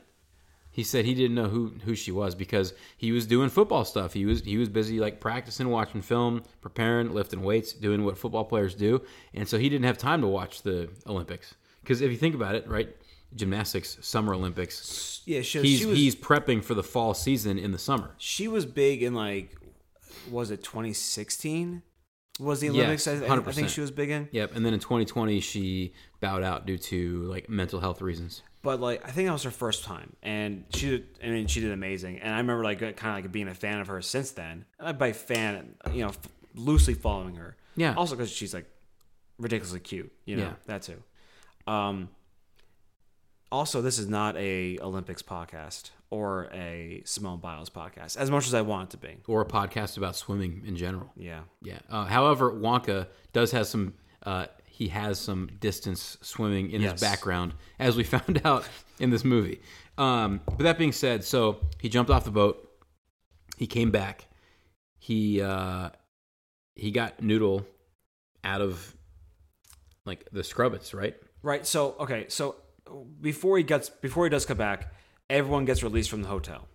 He 0.74 0.84
said 0.84 1.06
he 1.06 1.14
didn't 1.14 1.36
know 1.36 1.50
who 1.50 1.74
who 1.86 1.94
she 1.94 2.12
was 2.12 2.34
because 2.34 2.74
he 2.98 3.12
was 3.12 3.28
doing 3.28 3.50
football 3.50 3.86
stuff. 3.86 4.14
He 4.14 4.26
was 4.26 4.42
he 4.42 4.58
was 4.58 4.70
busy 4.70 5.00
like 5.00 5.20
practicing, 5.20 5.70
watching 5.70 6.02
film, 6.02 6.42
preparing, 6.62 7.14
lifting 7.14 7.44
weights, 7.44 7.74
doing 7.74 8.04
what 8.04 8.18
football 8.18 8.44
players 8.44 8.74
do, 8.74 9.02
and 9.36 9.48
so 9.48 9.60
he 9.60 9.70
didn't 9.70 9.86
have 9.86 10.00
time 10.00 10.20
to 10.22 10.28
watch 10.28 10.64
the 10.64 10.90
Olympics. 11.06 11.54
Because 11.82 12.02
if 12.02 12.10
you 12.10 12.18
think 12.18 12.34
about 12.34 12.56
it, 12.56 12.68
right, 12.68 12.90
gymnastics, 13.36 14.00
Summer 14.02 14.34
Olympics, 14.34 15.22
Yeah, 15.26 15.42
she, 15.42 15.62
he's 15.62 15.80
she 15.80 15.86
was 15.86 15.98
he's 15.98 16.16
prepping 16.16 16.64
for 16.64 16.74
the 16.74 16.84
fall 16.84 17.14
season 17.14 17.60
in 17.60 17.72
the 17.72 17.78
summer. 17.80 18.16
she 18.18 18.48
was 18.48 18.66
big 18.66 19.04
in 19.04 19.14
like 19.14 19.56
was 20.32 20.50
it 20.52 20.64
2016? 20.64 21.84
Was 22.40 22.62
the 22.62 22.68
Yes, 22.68 22.76
Olympics? 22.76 23.08
I, 23.08 23.12
I, 23.28 23.38
I 23.38 23.52
think 23.52 23.70
she 23.70 23.82
was 23.82 23.92
big 23.92 24.10
in. 24.10 24.28
Yep, 24.32 24.56
and 24.56 24.66
then 24.66 24.74
in 24.74 24.80
2020 24.80 25.40
she 25.40 25.94
bowed 26.20 26.42
out 26.42 26.66
due 26.66 26.80
to 26.80 27.24
like 27.24 27.48
mental 27.48 27.80
health 27.80 28.02
reasons. 28.02 28.42
But 28.64 28.80
like 28.80 29.08
I 29.08 29.12
think 29.12 29.28
that 29.28 29.34
was 29.34 29.44
her 29.44 29.52
first 29.52 29.84
time, 29.84 30.16
and 30.24 30.64
she 30.74 30.90
did. 30.90 31.06
I 31.24 31.28
mean, 31.28 31.48
she 31.48 31.60
did 31.60 31.72
amazing. 31.74 32.20
And 32.20 32.34
I 32.34 32.38
remember 32.38 32.64
like 32.64 32.80
kind 32.80 33.18
of 33.18 33.24
like 33.24 33.32
being 33.32 33.48
a 33.50 33.54
fan 33.54 33.80
of 33.82 33.88
her 33.88 34.02
since 34.02 34.32
then. 34.32 34.66
And 34.80 34.98
by 34.98 35.12
fan, 35.12 35.76
you 35.92 36.02
know, 36.04 36.10
f- 36.10 36.20
loosely 36.56 36.94
following 36.94 37.36
her. 37.36 37.56
Yeah. 37.76 37.94
Also 37.96 38.16
because 38.16 38.32
she's 38.32 38.54
like 38.54 38.66
ridiculously 39.38 39.82
cute. 39.82 40.12
You 40.26 40.38
know 40.38 40.44
Yeah. 40.44 40.54
that 40.68 40.82
too. 40.84 41.04
Um. 41.68 42.10
Also, 43.52 43.82
this 43.82 44.00
is 44.00 44.08
not 44.08 44.36
a 44.38 44.80
Olympics 44.82 45.22
podcast 45.22 45.92
or 46.10 46.46
a 46.54 47.04
Simone 47.06 47.40
Biles 47.40 47.70
podcast, 47.70 48.18
as 48.18 48.32
much 48.32 48.48
as 48.48 48.54
I 48.56 48.62
want 48.62 48.90
it 48.90 48.92
to 49.00 49.08
be. 49.08 49.18
or 49.28 49.42
a 49.42 49.46
podcast 49.46 49.96
about 49.98 50.16
swimming 50.16 50.64
in 50.66 50.76
general. 50.76 51.12
Yeah. 51.16 51.42
Yeah. 51.62 51.80
Uh, 51.90 52.06
however, 52.06 52.52
Wonka 52.52 53.08
does 53.32 53.52
have 53.52 53.68
some. 53.68 53.94
Uh, 54.24 54.46
he 54.84 54.90
has 54.90 55.18
some 55.20 55.50
distance 55.62 56.18
swimming 56.22 56.72
in 56.72 56.82
Yes. 56.82 56.94
his 56.94 57.02
background, 57.02 57.54
as 57.80 57.96
we 57.96 58.04
found 58.16 58.42
out 58.44 58.68
in 59.00 59.10
this 59.12 59.24
movie. 59.24 59.62
Um, 59.98 60.42
but 60.46 60.60
that 60.60 60.78
being 60.78 60.92
said, 60.92 61.24
so 61.24 61.60
he 61.80 61.88
jumped 61.88 62.12
off 62.12 62.26
the 62.26 62.32
boat. 62.32 62.70
He 63.58 63.66
came 63.66 63.92
back. 63.92 64.28
He 65.00 65.42
uh, 65.42 65.90
he 66.76 66.92
got 66.92 67.22
Noodle 67.22 67.66
out 68.44 68.60
of 68.62 68.94
like 70.06 70.28
the 70.34 70.42
scrubbits, 70.42 70.94
right? 70.94 71.16
Right. 71.42 71.66
So 71.66 71.96
okay. 72.02 72.26
So 72.28 72.56
before 73.22 73.58
he 73.58 73.64
gets 73.64 73.90
before 73.90 74.26
he 74.26 74.30
does 74.30 74.46
come 74.46 74.58
back, 74.58 74.94
everyone 75.30 75.64
gets 75.66 75.82
released 75.84 76.10
from 76.10 76.24
the 76.24 76.28
hotel, 76.30 76.68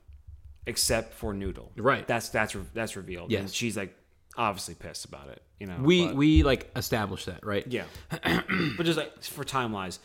except 0.66 1.12
for 1.12 1.34
Noodle. 1.34 1.72
Right. 1.76 2.06
That's 2.06 2.28
that's 2.30 2.56
that's 2.72 2.97
revealed. 2.97 3.30
Yes. 3.32 3.40
And 3.40 3.51
she's 3.52 3.76
like 3.76 3.94
obviously 4.39 4.74
pissed 4.74 5.05
about 5.05 5.28
it. 5.28 5.43
You 5.59 5.66
know. 5.66 5.77
We 5.82 6.06
but- 6.06 6.15
we 6.16 6.43
like 6.44 6.70
established 6.77 7.27
that, 7.27 7.44
right? 7.44 7.66
yeah. 7.66 7.85
but 8.77 8.86
just 8.86 8.97
like 8.97 9.23
for 9.23 9.44
timelines, 9.44 9.98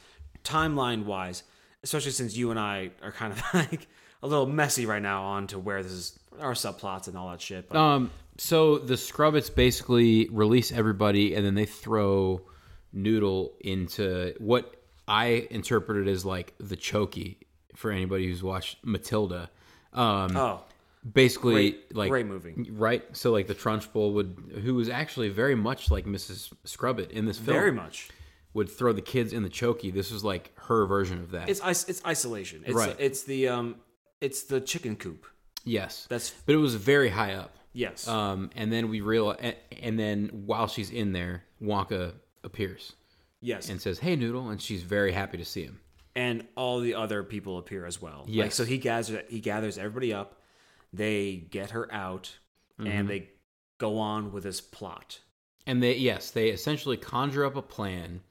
timeline 0.43 1.05
wise, 1.05 1.43
especially 1.84 2.11
since 2.11 2.35
you 2.35 2.51
and 2.51 2.60
I 2.60 2.89
are 3.01 3.11
kind 3.11 3.31
of 3.31 3.41
like 3.53 3.88
a 4.22 4.27
little 4.27 4.47
messy 4.47 4.85
right 4.85 5.01
now 5.01 5.23
on 5.23 5.47
to 5.47 5.60
where 5.60 5.84
this 5.84 5.91
is 5.91 6.19
our 6.39 6.53
subplots 6.53 7.07
and 7.07 7.18
all 7.18 7.30
that 7.30 7.41
shit. 7.41 7.69
But 7.69 7.77
Um, 7.77 8.11
so 8.38 8.80
the 8.80 8.95
Scrubbits 8.95 9.53
basically 9.53 10.27
release 10.30 10.72
everybody, 10.72 11.35
and 11.35 11.45
then 11.45 11.55
they 11.55 11.65
throw 11.65 12.41
Noodle 12.91 13.53
into 13.61 14.34
what 14.39 14.76
I 15.07 15.47
interpreted 15.51 16.07
as 16.07 16.26
like 16.26 16.53
the 16.60 16.77
chokey 16.77 17.38
for 17.76 17.91
anybody 17.91 18.27
who's 18.27 18.41
watched 18.41 18.77
Matilda. 18.85 19.49
Um, 19.91 20.35
oh, 20.38 20.64
basically, 21.11 21.53
great, 21.71 21.95
like 21.95 22.09
great 22.09 22.25
movie. 22.25 22.67
right. 22.71 23.03
So 23.15 23.31
like 23.31 23.47
the 23.47 23.55
Trunchbull 23.55 24.13
would, 24.13 24.61
who 24.63 24.75
was 24.75 24.89
actually 24.89 25.30
very 25.30 25.55
much 25.55 25.91
like 25.91 26.05
Mrs. 26.05 26.51
Scrubbit 26.63 27.11
in 27.11 27.25
this 27.25 27.38
film, 27.38 27.57
Very 27.57 27.71
much. 27.71 28.09
would 28.53 28.69
throw 28.69 28.93
the 28.93 29.01
kids 29.01 29.34
in 29.34 29.43
the 29.43 29.49
chokey. 29.49 29.93
This 29.93 30.11
was 30.11 30.23
like 30.23 30.51
her 30.67 30.85
version 30.85 31.19
of 31.19 31.31
that. 31.31 31.49
It's 31.49 31.61
it's 31.89 32.05
isolation. 32.05 32.63
It's 32.65 32.75
Right. 32.75 32.95
it's 32.99 33.23
the 33.23 33.47
um 33.49 33.75
it's 34.21 34.43
the 34.43 34.61
chicken 34.61 34.95
coop. 34.95 35.25
yes, 35.65 36.05
That's 36.09 36.31
but 36.45 36.53
it 36.55 36.59
was 36.59 36.75
very 36.75 37.09
high 37.09 37.34
up. 37.34 37.55
yes. 37.73 38.07
Um, 38.07 38.49
and 38.55 38.71
then 38.71 38.89
we 38.89 39.01
realize, 39.01 39.38
and, 39.41 39.55
and 39.81 39.99
then 39.99 40.30
while 40.45 40.67
she's 40.67 40.91
in 40.91 41.11
there, 41.13 41.43
Wonka 41.61 42.13
appears 42.43 42.93
yes. 43.41 43.69
and 43.69 43.81
says, 43.81 43.99
"Hey, 43.99 44.15
Noodle," 44.15 44.49
and 44.49 44.61
she's 44.61 44.84
very 44.84 45.11
happy 45.11 45.38
to 45.38 45.45
see 45.45 45.63
him. 45.63 45.80
and 46.15 46.45
all 46.55 46.80
the 46.80 46.93
other 46.93 47.23
people 47.23 47.57
appear 47.57 47.85
as 47.88 47.99
well. 48.01 48.19
Like, 48.27 48.30
Yes. 48.35 48.55
so 48.55 48.63
he 48.65 48.77
gathers 48.77 49.17
he 49.30 49.39
gathers 49.39 49.77
everybody 49.77 50.13
up. 50.13 50.39
They 50.94 51.36
get 51.49 51.72
her 51.72 51.91
out, 51.91 52.38
Mm-hmm. 52.80 52.90
and 52.91 53.07
they 53.10 53.30
go 53.78 53.99
on 53.99 54.32
with 54.32 54.44
this 54.44 54.60
plot. 54.60 55.20
And 55.68 55.82
they, 55.84 55.95
yes, 55.95 56.32
they 56.32 56.49
essentially 56.49 56.98
conjure 56.98 57.45
up 57.45 57.56
a 57.56 57.61
plan 57.61 58.22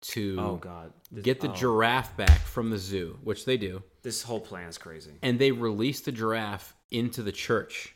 to 0.00 0.36
Oh 0.38 0.56
God! 0.56 0.92
This, 1.12 1.22
get 1.24 1.40
the 1.40 1.50
oh, 1.50 1.54
giraffe 1.54 2.16
back 2.16 2.40
from 2.40 2.70
the 2.70 2.76
zoo, 2.78 3.18
which 3.22 3.44
they 3.44 3.56
do, 3.56 3.82
This 4.02 4.22
whole 4.22 4.40
plan 4.40 4.68
is 4.68 4.78
crazy. 4.78 5.12
and 5.22 5.38
they 5.38 5.52
release 5.52 6.00
the 6.00 6.10
giraffe 6.12 6.74
into 6.90 7.22
the 7.22 7.30
church 7.32 7.94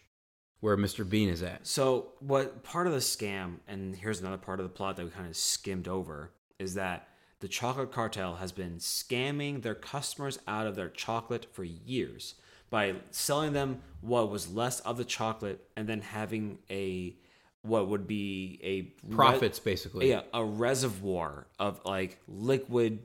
where 0.61 0.77
Mr. 0.77 1.09
Bean 1.09 1.29
is 1.29 1.43
at. 1.43 1.67
So, 1.67 2.13
what 2.21 2.63
part 2.63 2.87
of 2.87 2.93
the 2.93 2.99
scam, 3.01 3.57
and 3.67 3.95
here's 3.97 4.21
another 4.21 4.39
part 4.39 4.61
of 4.61 4.65
the 4.65 4.71
plot 4.71 4.97
that 4.97 5.05
we 5.05 5.11
kind 5.11 5.29
of 5.29 5.37
skimmed 5.37 5.89
over, 5.89 6.31
is 6.61 6.75
that 6.75 7.09
the 7.41 7.49
chocolate 7.49 7.93
cartel 7.93 8.37
has 8.37 8.53
been 8.53 8.77
scamming 8.79 9.63
their 9.63 9.75
customers 9.75 10.39
out 10.47 10.67
of 10.67 10.77
their 10.77 10.89
chocolate 10.89 11.47
for 11.53 11.65
years 11.65 12.35
by 12.71 12.95
selling 13.11 13.53
them 13.53 13.81
what 14.01 14.31
was 14.31 14.53
less 14.53 14.81
of 14.81 14.97
the 14.97 15.05
chocolate 15.05 15.65
and 15.77 15.89
then 15.89 16.01
having 16.01 16.59
a 16.71 17.17
what 17.63 17.89
would 17.89 18.07
be 18.07 18.61
a 18.63 18.83
re- 19.09 19.15
Profits, 19.17 19.59
basically. 19.59 20.09
yeah, 20.11 20.23
a 20.33 20.45
reservoir 20.45 21.47
of 21.59 21.81
like 21.85 22.19
liquid 22.29 23.01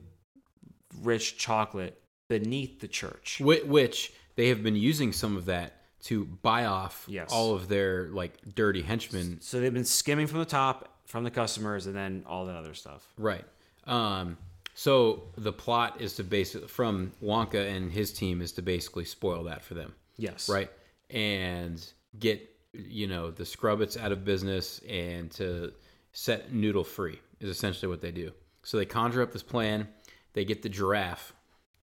rich 1.02 1.36
chocolate 1.36 2.00
beneath 2.28 2.80
the 2.80 2.88
church. 2.88 3.38
Whi- 3.40 3.62
Which 3.64 4.12
they 4.36 4.48
have 4.48 4.62
been 4.62 4.76
using 4.76 5.12
some 5.12 5.36
of 5.36 5.46
that 5.46 5.80
to 6.04 6.24
buy 6.24 6.66
off 6.66 7.04
Yes. 7.08 7.30
all 7.32 7.54
of 7.54 7.68
their 7.68 8.08
like 8.08 8.54
dirty 8.54 8.82
henchmen. 8.82 9.40
So 9.40 9.60
they've 9.60 9.72
been 9.74 9.84
skimming 9.84 10.26
from 10.26 10.38
the 10.38 10.44
top 10.44 10.88
from 11.06 11.24
the 11.24 11.30
customers 11.30 11.86
and 11.86 11.94
then 11.94 12.22
all 12.26 12.46
that 12.46 12.56
other 12.56 12.74
stuff. 12.74 13.06
Right. 13.18 13.44
Um, 13.86 14.38
so 14.74 15.22
the 15.36 15.52
plot 15.52 16.00
is 16.00 16.14
to 16.16 16.24
basically 16.24 16.68
from 16.68 17.12
Wonka 17.22 17.74
and 17.74 17.92
his 17.92 18.12
team 18.12 18.42
is 18.42 18.52
to 18.52 18.62
basically 18.62 19.04
spoil 19.04 19.44
that 19.44 19.62
for 19.62 19.74
them. 19.74 19.94
Yes. 20.16 20.48
right? 20.48 20.70
And 21.10 21.84
get 22.18 22.50
you 22.72 23.06
know 23.06 23.30
the 23.30 23.44
Scrubbits 23.44 23.96
out 23.96 24.12
of 24.12 24.24
business 24.24 24.80
and 24.88 25.30
to 25.32 25.72
set 26.12 26.52
Noodle 26.52 26.84
free 26.84 27.20
is 27.40 27.48
essentially 27.48 27.88
what 27.88 28.00
they 28.00 28.10
do. 28.10 28.32
So 28.62 28.76
they 28.76 28.86
conjure 28.86 29.22
up 29.22 29.32
this 29.32 29.42
plan. 29.42 29.88
They 30.32 30.44
get 30.44 30.62
the 30.62 30.68
giraffe 30.68 31.34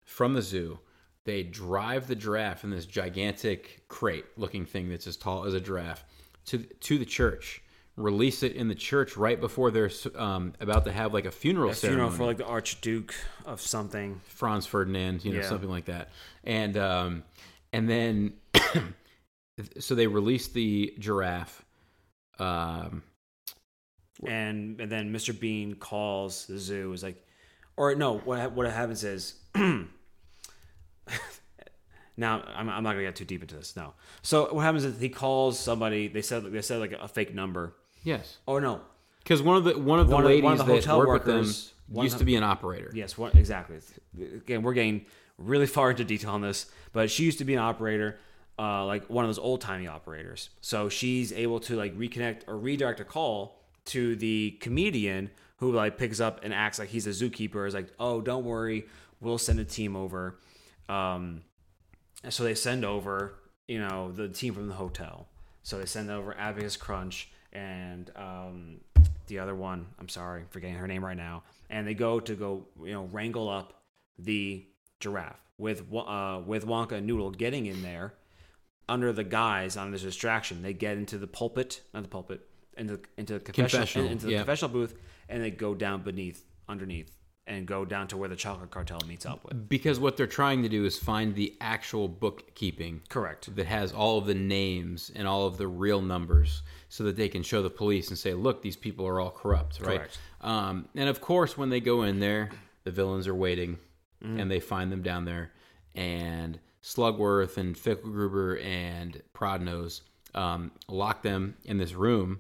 from 0.04 0.34
the 0.34 0.42
zoo. 0.42 0.80
They 1.24 1.44
drive 1.44 2.08
the 2.08 2.16
giraffe 2.16 2.64
in 2.64 2.72
this 2.72 2.86
gigantic 2.86 3.84
crate-looking 3.88 4.66
thing 4.66 4.90
that's 4.90 5.08
as 5.08 5.16
tall 5.16 5.46
as 5.46 5.54
a 5.54 5.62
giraffe 5.62 6.04
to 6.48 6.58
to 6.58 6.98
the 6.98 7.06
church. 7.06 7.64
Release 7.98 8.42
it 8.44 8.54
in 8.54 8.68
the 8.70 8.76
church 8.76 9.18
right 9.18 9.40
before 9.40 9.70
they're 9.70 9.92
um, 10.16 10.54
about 10.62 10.86
to 10.86 10.92
have 10.92 11.14
like 11.14 11.26
a 11.26 11.32
funeral 11.32 11.72
A 11.72 11.76
ceremony. 11.76 11.98
funeral 12.10 12.18
for 12.18 12.26
like 12.26 12.38
the 12.38 12.46
Archduke 12.46 13.14
of 13.46 13.60
something. 13.62 14.22
Franz 14.26 14.66
Ferdinand, 14.66 15.26
you 15.26 15.34
know, 15.34 15.42
Yeah. 15.42 15.50
something 15.50 15.70
like 15.70 15.86
that. 15.86 16.10
And 16.44 16.78
um, 16.78 17.24
and 17.74 17.90
then 17.90 18.34
so 19.80 19.94
they 19.96 20.08
released 20.08 20.54
the 20.54 20.94
giraffe. 21.00 21.66
Um, 22.40 23.04
And 24.26 24.80
and 24.80 24.92
then 24.92 25.12
Mr. 25.14 25.38
Bean 25.38 25.76
calls 25.76 26.46
the 26.48 26.58
zoo 26.60 26.94
is 26.94 27.04
like 27.04 27.24
or 27.76 27.94
no, 27.96 28.20
what 28.20 28.54
what 28.54 28.72
happens 28.72 29.04
is 29.04 29.36
now 32.18 32.42
I'm, 32.56 32.70
I'm 32.70 32.84
not 32.84 32.92
gonna 32.94 33.04
get 33.04 33.16
too 33.16 33.26
deep 33.26 33.42
into 33.42 33.56
this. 33.56 33.76
No. 33.76 33.94
So 34.22 34.54
what 34.54 34.62
happens 34.62 34.86
is 34.86 35.00
he 35.00 35.10
calls 35.10 35.60
somebody. 35.60 36.08
They 36.08 36.22
said 36.22 36.44
they 36.46 36.62
said 36.62 36.80
like 36.80 36.94
a 36.94 37.08
fake 37.08 37.34
number. 37.34 37.76
Yes, 38.04 38.38
Oh 38.48 38.60
no. 38.60 38.82
because 39.24 39.42
one 39.42 39.58
of 39.58 39.64
the 39.64 39.78
one 39.78 40.00
of 40.00 40.08
the 40.08 40.14
One 40.14 40.24
of- 40.24 40.30
ladies 40.30 40.44
one 40.44 40.54
of 40.54 40.60
the 40.60 40.66
that 40.66 40.86
hotel 40.86 41.00
worked 41.00 41.26
with 41.26 41.26
them 41.26 41.36
workers- 41.38 41.74
used 41.92 42.18
to 42.20 42.26
be 42.26 42.36
an 42.36 42.44
operator. 42.44 42.92
Yes, 42.94 43.18
what 43.18 43.36
exactly? 43.36 43.78
Again, 44.20 44.62
we're 44.64 44.74
getting 44.74 45.06
really 45.38 45.68
far 45.68 45.92
into 45.92 46.04
detail 46.06 46.32
on 46.32 46.42
this, 46.42 46.68
but 46.94 47.10
she 47.12 47.24
used 47.24 47.38
to 47.40 47.46
be 47.46 47.54
an 47.54 47.60
operator, 47.60 48.18
uh, 48.60 48.86
like 48.86 49.10
one 49.10 49.26
of 49.26 49.30
those 49.30 49.40
old 49.40 49.60
timey 49.62 49.88
operators. 49.88 50.50
So 50.62 50.88
she's 50.90 51.34
able 51.34 51.60
to 51.62 51.76
like 51.76 51.98
reconnect 51.98 52.44
or 52.48 52.58
redirect 52.58 53.00
a 53.00 53.04
call 53.06 53.60
to 53.86 54.16
the 54.16 54.52
comedian 54.62 55.32
who 55.58 55.72
like 55.74 55.98
picks 55.98 56.20
up 56.20 56.40
and 56.44 56.54
acts 56.54 56.80
like 56.80 56.90
he's 56.90 57.08
a 57.08 57.12
zookeeper. 57.12 57.68
Is 57.68 57.74
like, 57.74 57.92
oh, 58.00 58.22
don't 58.22 58.46
worry, 58.46 58.86
we'll 59.20 59.38
send 59.38 59.60
a 59.60 59.66
team 59.66 59.96
over. 59.96 60.40
Um, 60.90 61.42
so 62.30 62.44
they 62.44 62.56
send 62.56 62.86
over, 62.86 63.36
you 63.68 63.80
know, 63.80 64.12
the 64.12 64.30
team 64.30 64.54
from 64.54 64.68
the 64.68 64.76
hotel. 64.76 65.28
So 65.64 65.78
they 65.80 65.86
send 65.86 66.10
over 66.10 66.36
Abacus 66.38 66.78
Crunch 66.78 67.30
and 67.54 68.12
um, 68.16 68.82
the 69.28 69.40
other 69.40 69.56
one. 69.56 69.88
I'm 70.00 70.10
sorry, 70.10 70.42
I'm 70.42 70.48
forgetting 70.50 70.76
her 70.76 70.88
name 70.88 71.04
right 71.04 71.18
now. 71.18 71.44
And 71.70 71.88
they 71.88 71.94
go 71.94 72.20
to 72.20 72.36
go, 72.36 72.66
you 72.84 72.94
know, 72.94 73.06
wrangle 73.06 73.50
up 73.50 73.82
the 74.18 74.66
giraffe 75.00 75.40
with 75.58 75.84
uh, 75.94 76.42
with 76.46 76.66
Wonka 76.66 76.94
and 76.94 77.08
Noodle 77.08 77.32
getting 77.32 77.66
in 77.66 77.82
there 77.82 78.14
under 78.90 79.14
the 79.14 79.24
guise 79.24 79.78
on 79.78 79.92
this 79.92 80.02
distraction. 80.02 80.62
They 80.62 80.74
get 80.74 80.98
into 80.98 81.18
the 81.18 81.28
pulpit, 81.28 81.82
not 81.94 82.04
the 82.04 82.10
pulpit, 82.10 82.42
into 82.78 83.00
into 83.18 83.34
the 83.34 83.40
confessional, 83.40 83.82
Confessional, 83.82 84.12
into 84.12 84.26
the 84.26 84.32
yeah. 84.34 84.38
confessional 84.40 84.72
booth, 84.72 84.96
and 85.30 85.44
they 85.44 85.52
go 85.52 85.74
down 85.74 86.02
beneath, 86.02 86.44
underneath, 86.68 87.12
and 87.48 87.66
go 87.66 87.84
down 87.86 88.08
to 88.08 88.18
where 88.18 88.30
the 88.30 88.36
chocolate 88.36 88.72
cartel 88.72 89.00
meets 89.08 89.26
up 89.26 89.44
with. 89.44 89.68
Because 89.68 90.00
what 90.00 90.16
they're 90.16 90.28
trying 90.28 90.64
to 90.64 90.70
do 90.70 90.86
is 90.86 90.98
find 90.98 91.36
the 91.36 91.56
actual 91.60 92.08
bookkeeping 92.08 93.02
Correct. 93.10 93.54
that 93.56 93.66
has 93.66 93.92
all 93.92 94.18
of 94.20 94.26
the 94.26 94.36
names 94.36 95.12
and 95.16 95.28
all 95.28 95.48
of 95.48 95.58
the 95.58 95.68
real 95.68 96.02
numbers 96.02 96.62
so 96.90 97.04
that 97.06 97.16
they 97.16 97.28
can 97.28 97.44
show 97.44 97.62
the 97.62 97.70
police 97.70 98.10
and 98.10 98.18
say, 98.18 98.34
look, 98.34 98.62
these 98.62 98.76
people 98.76 99.08
are 99.08 99.20
all 99.20 99.32
corrupt, 99.32 99.80
right? 99.82 99.98
Correct. 99.98 100.20
Um, 100.42 100.88
and 100.96 101.10
of 101.10 101.20
course, 101.20 101.58
when 101.58 101.70
they 101.70 101.80
go 101.80 102.04
in 102.04 102.20
there, 102.20 102.50
the 102.84 102.92
villains 102.92 103.28
are 103.28 103.36
waiting 103.36 103.78
Mm-hmm. 104.24 104.40
and 104.40 104.52
they 104.52 104.60
find 104.60 104.92
them 104.92 105.02
down 105.02 105.26
there. 105.26 105.52
And 105.96 106.60
Slugworth 106.84 107.58
and 107.58 107.76
Fickelgruber 107.76 108.64
and 108.64 109.20
Prodnose 109.34 110.02
um, 110.36 110.72
lock 110.88 111.24
them 111.24 111.56
in 111.66 111.80
this 111.80 111.94
room. 111.94 112.40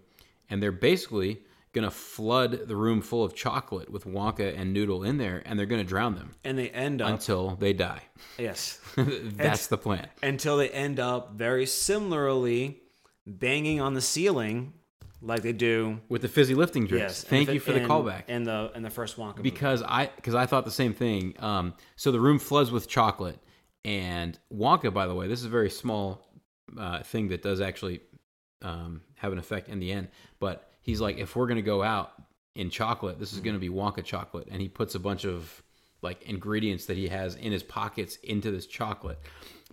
And 0.49 0.61
they're 0.61 0.71
basically 0.71 1.39
going 1.73 1.83
to 1.85 1.91
flood 1.91 2.67
the 2.67 2.75
room 2.75 3.01
full 3.01 3.23
of 3.23 3.33
chocolate 3.33 3.89
with 3.89 4.03
Wonka 4.05 4.57
and 4.59 4.73
Noodle 4.73 5.03
in 5.03 5.17
there. 5.17 5.41
And 5.45 5.57
they're 5.57 5.65
going 5.65 5.81
to 5.81 5.87
drown 5.87 6.15
them 6.15 6.31
And 6.43 6.57
they 6.57 6.69
end 6.69 7.01
up 7.01 7.09
until 7.09 7.55
they 7.55 7.71
die. 7.73 8.01
yes. 8.37 8.79
That's 8.97 9.67
the 9.67 9.77
plan. 9.77 10.07
until 10.21 10.57
they 10.57 10.69
end 10.69 10.99
up 10.99 11.33
very 11.35 11.65
similarly 11.65 12.81
banging 13.25 13.79
on 13.79 13.93
the 13.93 14.01
ceiling 14.01 14.73
like 15.21 15.43
they 15.43 15.53
do. 15.53 15.99
with 16.09 16.23
the 16.23 16.27
fizzy 16.27 16.55
lifting 16.55 16.87
drinks. 16.87 17.19
Yes. 17.19 17.23
Thank 17.23 17.47
in 17.49 17.53
you 17.55 17.59
for 17.59 17.71
the 17.73 17.81
in- 17.83 17.87
callback. 17.87 18.23
In 18.27 18.43
the 18.43 18.71
in 18.75 18.81
the 18.83 18.89
first 18.89 19.17
Wonka 19.17 19.37
movie. 19.37 19.49
because 19.51 19.83
I 19.83 20.07
because 20.15 20.33
I 20.35 20.45
thought 20.47 20.65
the 20.65 20.71
same 20.71 20.93
thing. 20.93 21.35
Um, 21.39 21.75
so 21.95 22.11
the 22.11 22.19
room 22.19 22.39
floods 22.39 22.71
with 22.71 22.87
chocolate, 22.89 23.37
and 23.85 24.37
Wonka, 24.51 24.91
by 24.93 25.05
the 25.07 25.13
way, 25.13 25.27
this 25.27 25.39
is 25.39 25.45
a 25.45 25.49
very 25.49 25.69
small 25.69 26.27
uh, 26.77 27.03
thing 27.03 27.27
that 27.29 27.43
does 27.43 27.61
actually 27.61 28.01
um, 28.63 29.01
have 29.15 29.31
an 29.31 29.37
effect 29.37 29.69
in 29.69 29.79
the 29.79 29.91
end. 29.91 30.07
But 30.39 30.70
he's 30.81 30.99
like, 31.01 31.17
if 31.17 31.35
we're 31.35 31.47
gonna 31.47 31.61
go 31.61 31.81
out 31.83 32.13
in 32.55 32.69
chocolate, 32.69 33.19
this 33.19 33.33
is 33.33 33.39
gonna 33.39 33.59
be 33.59 33.69
Wonka 33.69 34.03
chocolate, 34.03 34.47
and 34.51 34.61
he 34.61 34.67
puts 34.67 34.95
a 34.95 34.99
bunch 34.99 35.25
of 35.25 35.61
like 36.01 36.21
ingredients 36.23 36.85
that 36.87 36.97
he 36.97 37.07
has 37.07 37.35
in 37.35 37.51
his 37.51 37.63
pockets 37.63 38.15
into 38.23 38.49
this 38.51 38.65
chocolate. 38.65 39.19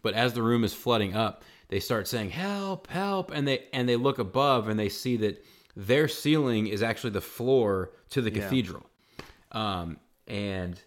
But 0.02 0.14
as 0.14 0.32
the 0.34 0.42
room 0.42 0.62
is 0.62 0.74
flooding 0.74 1.14
up, 1.16 1.42
they 1.68 1.80
start 1.80 2.06
saying 2.06 2.30
help, 2.30 2.86
help, 2.88 3.30
and 3.30 3.46
they 3.48 3.64
and 3.72 3.88
they 3.88 3.96
look 3.96 4.18
above 4.18 4.68
and 4.68 4.78
they 4.78 4.88
see 4.88 5.16
that 5.18 5.44
their 5.76 6.08
ceiling 6.08 6.66
is 6.66 6.82
actually 6.82 7.10
the 7.10 7.20
floor 7.20 7.92
to 8.10 8.20
the 8.22 8.30
Yeah. 8.30 8.40
cathedral. 8.42 8.86
Um, 9.52 9.98
and 10.26 10.80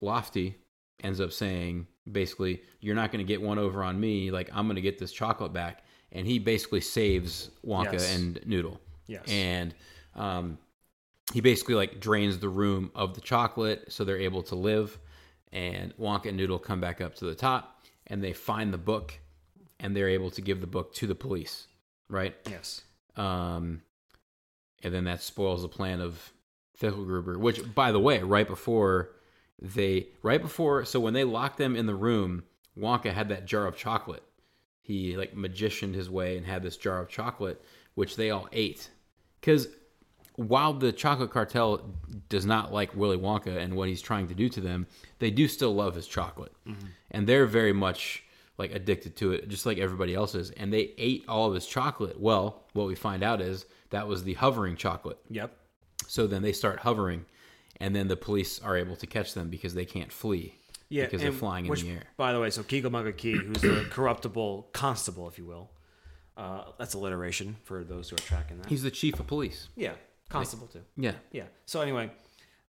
Lofty 0.00 0.56
ends 1.02 1.20
up 1.20 1.32
saying 1.32 1.86
basically, 2.10 2.62
"You're 2.80 2.94
not 2.94 3.12
going 3.12 3.24
to 3.24 3.28
get 3.28 3.40
one 3.40 3.58
over 3.58 3.82
on 3.82 3.98
me. 4.00 4.30
Like 4.30 4.50
I'm 4.52 4.66
going 4.66 4.76
to 4.76 4.82
get 4.82 4.98
this 4.98 5.12
chocolate 5.12 5.52
back." 5.52 5.84
And 6.12 6.26
he 6.26 6.38
basically 6.38 6.80
saves 6.80 7.50
Wonka 7.64 7.92
Yes. 7.92 8.16
and 8.16 8.40
Noodle. 8.44 8.80
Yes. 9.10 9.24
And 9.28 9.74
um, 10.14 10.58
he 11.32 11.40
basically 11.40 11.74
like 11.74 12.00
drains 12.00 12.38
the 12.38 12.48
room 12.48 12.90
of 12.94 13.14
the 13.14 13.20
chocolate 13.20 13.92
so 13.92 14.04
they're 14.04 14.18
able 14.18 14.42
to 14.44 14.54
live. 14.54 14.98
And 15.52 15.96
Wonka 15.98 16.26
and 16.26 16.36
Noodle 16.36 16.60
come 16.60 16.80
back 16.80 17.00
up 17.00 17.16
to 17.16 17.24
the 17.24 17.34
top 17.34 17.84
and 18.06 18.22
they 18.22 18.32
find 18.32 18.72
the 18.72 18.78
book 18.78 19.18
and 19.80 19.96
they're 19.96 20.08
able 20.08 20.30
to 20.30 20.40
give 20.40 20.60
the 20.60 20.66
book 20.66 20.94
to 20.94 21.06
the 21.06 21.14
police, 21.14 21.66
right? 22.08 22.36
yes. 22.48 22.82
Um, 23.16 23.82
and 24.82 24.94
then 24.94 25.04
that 25.04 25.22
spoils 25.22 25.62
the 25.62 25.68
plan 25.68 26.00
of 26.00 26.32
Fickelgruber, 26.80 27.36
which, 27.36 27.74
by 27.74 27.92
the 27.92 27.98
way, 27.98 28.20
right 28.22 28.46
before 28.46 29.10
they, 29.60 30.08
right 30.22 30.40
before, 30.40 30.84
so 30.84 31.00
when 31.00 31.14
they 31.14 31.24
locked 31.24 31.58
them 31.58 31.76
in 31.76 31.86
the 31.86 31.94
room, 31.94 32.44
Wonka 32.78 33.12
had 33.12 33.28
that 33.28 33.46
jar 33.46 33.66
of 33.66 33.76
chocolate. 33.76 34.22
He 34.80 35.16
like 35.16 35.36
magicianed 35.36 35.94
his 35.94 36.08
way 36.08 36.36
and 36.36 36.46
had 36.46 36.62
this 36.62 36.76
jar 36.76 37.00
of 37.00 37.08
chocolate, 37.08 37.62
which 37.94 38.16
they 38.16 38.30
all 38.30 38.48
ate. 38.52 38.90
Because 39.40 39.68
while 40.36 40.72
the 40.72 40.92
chocolate 40.92 41.30
cartel 41.30 41.82
does 42.28 42.46
not 42.46 42.72
like 42.72 42.94
Willy 42.94 43.18
Wonka 43.18 43.56
and 43.56 43.74
what 43.74 43.88
he's 43.88 44.02
trying 44.02 44.28
to 44.28 44.34
do 44.34 44.48
to 44.48 44.60
them, 44.60 44.86
they 45.18 45.30
do 45.30 45.46
still 45.48 45.74
love 45.74 45.94
his 45.94 46.06
chocolate, 46.06 46.52
mm-hmm. 46.66 46.86
and 47.10 47.26
they're 47.26 47.46
very 47.46 47.72
much 47.72 48.24
like 48.56 48.74
addicted 48.74 49.16
to 49.16 49.32
it, 49.32 49.48
just 49.48 49.64
like 49.64 49.78
everybody 49.78 50.14
else 50.14 50.34
is. 50.34 50.50
And 50.52 50.72
they 50.72 50.92
ate 50.98 51.24
all 51.28 51.48
of 51.48 51.54
his 51.54 51.66
chocolate. 51.66 52.20
Well, 52.20 52.64
what 52.74 52.86
we 52.86 52.94
find 52.94 53.22
out 53.22 53.40
is 53.40 53.64
that 53.88 54.06
was 54.06 54.22
the 54.22 54.34
hovering 54.34 54.76
chocolate. 54.76 55.18
Yep. 55.30 55.56
So 56.06 56.26
then 56.26 56.42
they 56.42 56.52
start 56.52 56.80
hovering, 56.80 57.24
and 57.78 57.94
then 57.94 58.08
the 58.08 58.16
police 58.16 58.60
are 58.60 58.76
able 58.76 58.96
to 58.96 59.06
catch 59.06 59.34
them 59.34 59.48
because 59.48 59.74
they 59.74 59.84
can't 59.84 60.12
flee 60.12 60.54
Yeah, 60.88 61.04
because 61.04 61.22
they're 61.22 61.32
flying 61.32 61.66
in 61.66 61.74
the 61.74 61.90
air. 61.90 62.02
By 62.16 62.32
the 62.32 62.40
way, 62.40 62.50
so 62.50 62.62
Keegan 62.62 62.92
Michael 62.92 63.12
Key, 63.12 63.36
who's 63.36 63.64
a 63.64 63.84
corruptible 63.90 64.68
constable, 64.72 65.28
if 65.28 65.38
you 65.38 65.46
will. 65.46 65.70
Uh, 66.40 66.64
that's 66.78 66.94
alliteration 66.94 67.54
for 67.64 67.84
those 67.84 68.08
who 68.08 68.16
are 68.16 68.20
tracking 68.20 68.56
that. 68.58 68.66
He's 68.66 68.82
the 68.82 68.90
chief 68.90 69.20
of 69.20 69.26
police. 69.26 69.68
yeah, 69.76 69.92
constable 70.30 70.66
too. 70.68 70.80
Yeah. 70.96 71.12
Yeah. 71.32 71.44
So 71.66 71.82
anyway, 71.82 72.10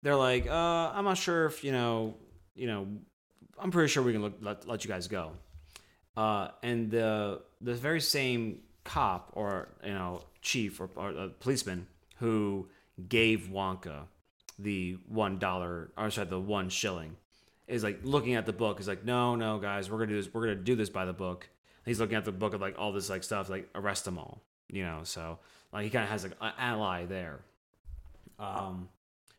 they're 0.01 0.17
like, 0.17 0.45
uh, 0.45 0.91
I'm 0.93 1.05
not 1.05 1.17
sure 1.17 1.45
if 1.45 1.63
you 1.63 1.71
know, 1.71 2.15
you 2.53 2.67
know, 2.67 2.85
I'm 3.57 3.71
pretty 3.71 3.87
sure 3.87 4.03
we 4.03 4.11
can 4.11 4.21
look, 4.21 4.33
let 4.41 4.67
let 4.67 4.83
you 4.83 4.89
guys 4.89 5.07
go. 5.07 5.31
Uh, 6.17 6.49
and 6.61 6.91
the 6.91 7.41
the 7.61 7.73
very 7.73 8.01
same 8.01 8.59
cop 8.83 9.31
or 9.35 9.69
you 9.85 9.93
know 9.93 10.21
chief 10.41 10.81
or, 10.81 10.89
or 10.97 11.11
a 11.11 11.29
policeman 11.29 11.87
who 12.17 12.67
gave 13.07 13.49
Wonka 13.51 14.01
the 14.59 14.97
one 15.07 15.39
dollar 15.39 15.91
or 15.97 16.11
sorry 16.11 16.27
the 16.27 16.39
one 16.39 16.67
shilling 16.67 17.15
is 17.67 17.83
like 17.83 18.01
looking 18.03 18.35
at 18.35 18.45
the 18.45 18.53
book 18.53 18.79
is 18.79 18.87
like 18.87 19.05
no 19.05 19.35
no 19.35 19.59
guys 19.59 19.89
we're 19.89 19.97
gonna 19.99 20.11
do 20.11 20.21
this 20.21 20.33
we're 20.33 20.41
gonna 20.41 20.55
do 20.55 20.75
this 20.75 20.89
by 20.89 21.05
the 21.05 21.13
book 21.13 21.47
he's 21.85 21.99
looking 21.99 22.15
at 22.15 22.25
the 22.25 22.31
book 22.31 22.53
of 22.53 22.61
like 22.61 22.75
all 22.77 22.91
this 22.91 23.09
like 23.09 23.23
stuff 23.23 23.49
like 23.49 23.69
arrest 23.75 24.05
them 24.05 24.17
all 24.17 24.41
you 24.69 24.83
know 24.83 24.99
so 25.03 25.39
like 25.73 25.83
he 25.83 25.89
kind 25.89 26.03
of 26.03 26.09
has 26.09 26.23
like 26.23 26.33
an 26.41 26.51
ally 26.57 27.05
there 27.05 27.39
um 28.39 28.87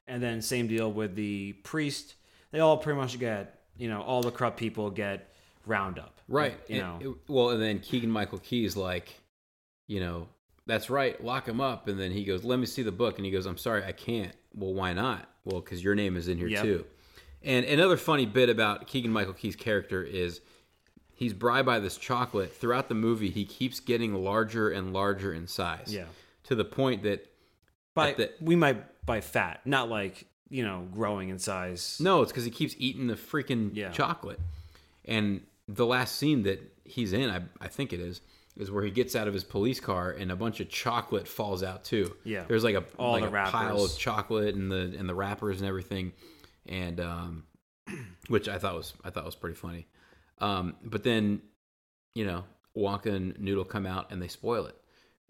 and 0.06 0.22
then 0.22 0.42
same 0.42 0.66
deal 0.66 0.92
with 0.92 1.14
the 1.14 1.52
priest 1.64 2.14
they 2.50 2.60
all 2.60 2.76
pretty 2.76 2.98
much 2.98 3.18
get 3.18 3.60
you 3.76 3.88
know 3.88 4.02
all 4.02 4.22
the 4.22 4.30
corrupt 4.30 4.56
people 4.58 4.90
get 4.90 5.28
round 5.66 5.98
up 5.98 6.20
Right. 6.28 6.54
you 6.68 6.80
And- 6.82 7.00
know 7.02 7.16
well, 7.28 7.50
and 7.50 7.60
then 7.62 7.78
Keegan 7.80 8.10
Michael 8.10 8.38
Key's 8.38 8.74
like, 8.76 9.12
you 9.86 10.00
know, 10.00 10.28
that's 10.66 10.88
right, 10.88 11.22
lock 11.22 11.46
him 11.46 11.60
up. 11.60 11.88
And 11.88 12.00
then 12.00 12.10
he 12.10 12.24
goes, 12.24 12.42
let 12.42 12.58
me 12.58 12.64
see 12.64 12.82
the 12.82 12.92
book. 12.92 13.18
And 13.18 13.26
he 13.26 13.30
goes, 13.30 13.44
I'm 13.44 13.58
sorry, 13.58 13.84
I 13.84 13.92
can't. 13.92 14.32
Well, 14.54 14.72
why 14.72 14.94
not? 14.94 15.28
Well, 15.44 15.60
because 15.60 15.84
your 15.84 15.94
name 15.94 16.16
is 16.16 16.28
in 16.28 16.38
here 16.38 16.46
Yep. 16.46 16.62
too. 16.62 16.84
And 17.42 17.66
another 17.66 17.98
funny 17.98 18.24
bit 18.24 18.48
about 18.48 18.86
Keegan 18.86 19.12
Michael 19.12 19.34
Key's 19.34 19.56
character 19.56 20.02
is 20.02 20.40
he's 21.22 21.32
bribed 21.32 21.66
by 21.66 21.78
this 21.78 21.96
chocolate. 21.96 22.52
Throughout 22.52 22.88
the 22.88 22.94
movie, 22.94 23.30
he 23.30 23.44
keeps 23.44 23.78
getting 23.80 24.12
larger 24.14 24.70
and 24.70 24.92
larger 24.92 25.32
in 25.32 25.46
size. 25.46 25.94
Yeah. 25.94 26.04
To 26.44 26.54
the 26.56 26.64
point 26.64 27.04
that 27.04 27.26
by 27.94 28.12
the- 28.14 28.32
we 28.40 28.56
might 28.56 29.04
by 29.06 29.20
fat 29.20 29.60
not 29.64 29.88
like 29.88 30.26
you 30.48 30.62
know 30.64 30.86
growing 30.92 31.28
in 31.28 31.38
size 31.38 31.98
No, 32.00 32.22
it's 32.22 32.32
because 32.32 32.44
he 32.44 32.50
keeps 32.50 32.74
eating 32.78 33.06
the 33.06 33.14
freaking 33.14 33.70
Yeah. 33.74 33.90
chocolate. 33.90 34.40
And 35.04 35.42
the 35.68 35.86
last 35.86 36.16
scene 36.16 36.42
that 36.42 36.60
he's 36.84 37.12
in, 37.12 37.30
I, 37.30 37.42
I 37.60 37.68
think 37.68 37.92
it 37.92 38.00
is, 38.00 38.20
is 38.56 38.70
where 38.70 38.84
he 38.84 38.90
gets 38.90 39.14
out 39.16 39.28
of 39.28 39.34
his 39.34 39.44
police 39.44 39.80
car 39.80 40.10
and 40.10 40.30
a 40.32 40.36
bunch 40.36 40.60
of 40.60 40.68
chocolate 40.68 41.26
falls 41.28 41.62
out 41.62 41.84
too. 41.84 42.14
Yeah. 42.24 42.44
there's 42.48 42.64
like 42.64 42.74
a 42.74 42.84
All 42.98 43.12
like 43.12 43.22
the 43.30 43.42
a 43.42 43.46
pile 43.46 43.84
of 43.84 43.96
chocolate 43.96 44.54
and 44.54 44.70
the 44.70 44.94
and 44.98 45.08
the 45.08 45.14
wrappers 45.14 45.60
and 45.60 45.68
everything, 45.68 46.12
and 46.66 47.00
um, 47.00 47.44
which 48.28 48.48
I 48.48 48.58
thought 48.58 48.74
was 48.74 48.94
I 49.04 49.10
thought 49.10 49.24
was 49.24 49.34
pretty 49.36 49.56
funny. 49.56 49.86
Um, 50.38 50.74
but 50.82 51.04
then, 51.04 51.42
you 52.14 52.26
know, 52.26 52.44
Wonka 52.76 53.14
and 53.14 53.38
Noodle 53.38 53.64
come 53.64 53.86
out 53.86 54.10
and 54.10 54.20
they 54.20 54.28
spoil 54.28 54.66
it. 54.66 54.76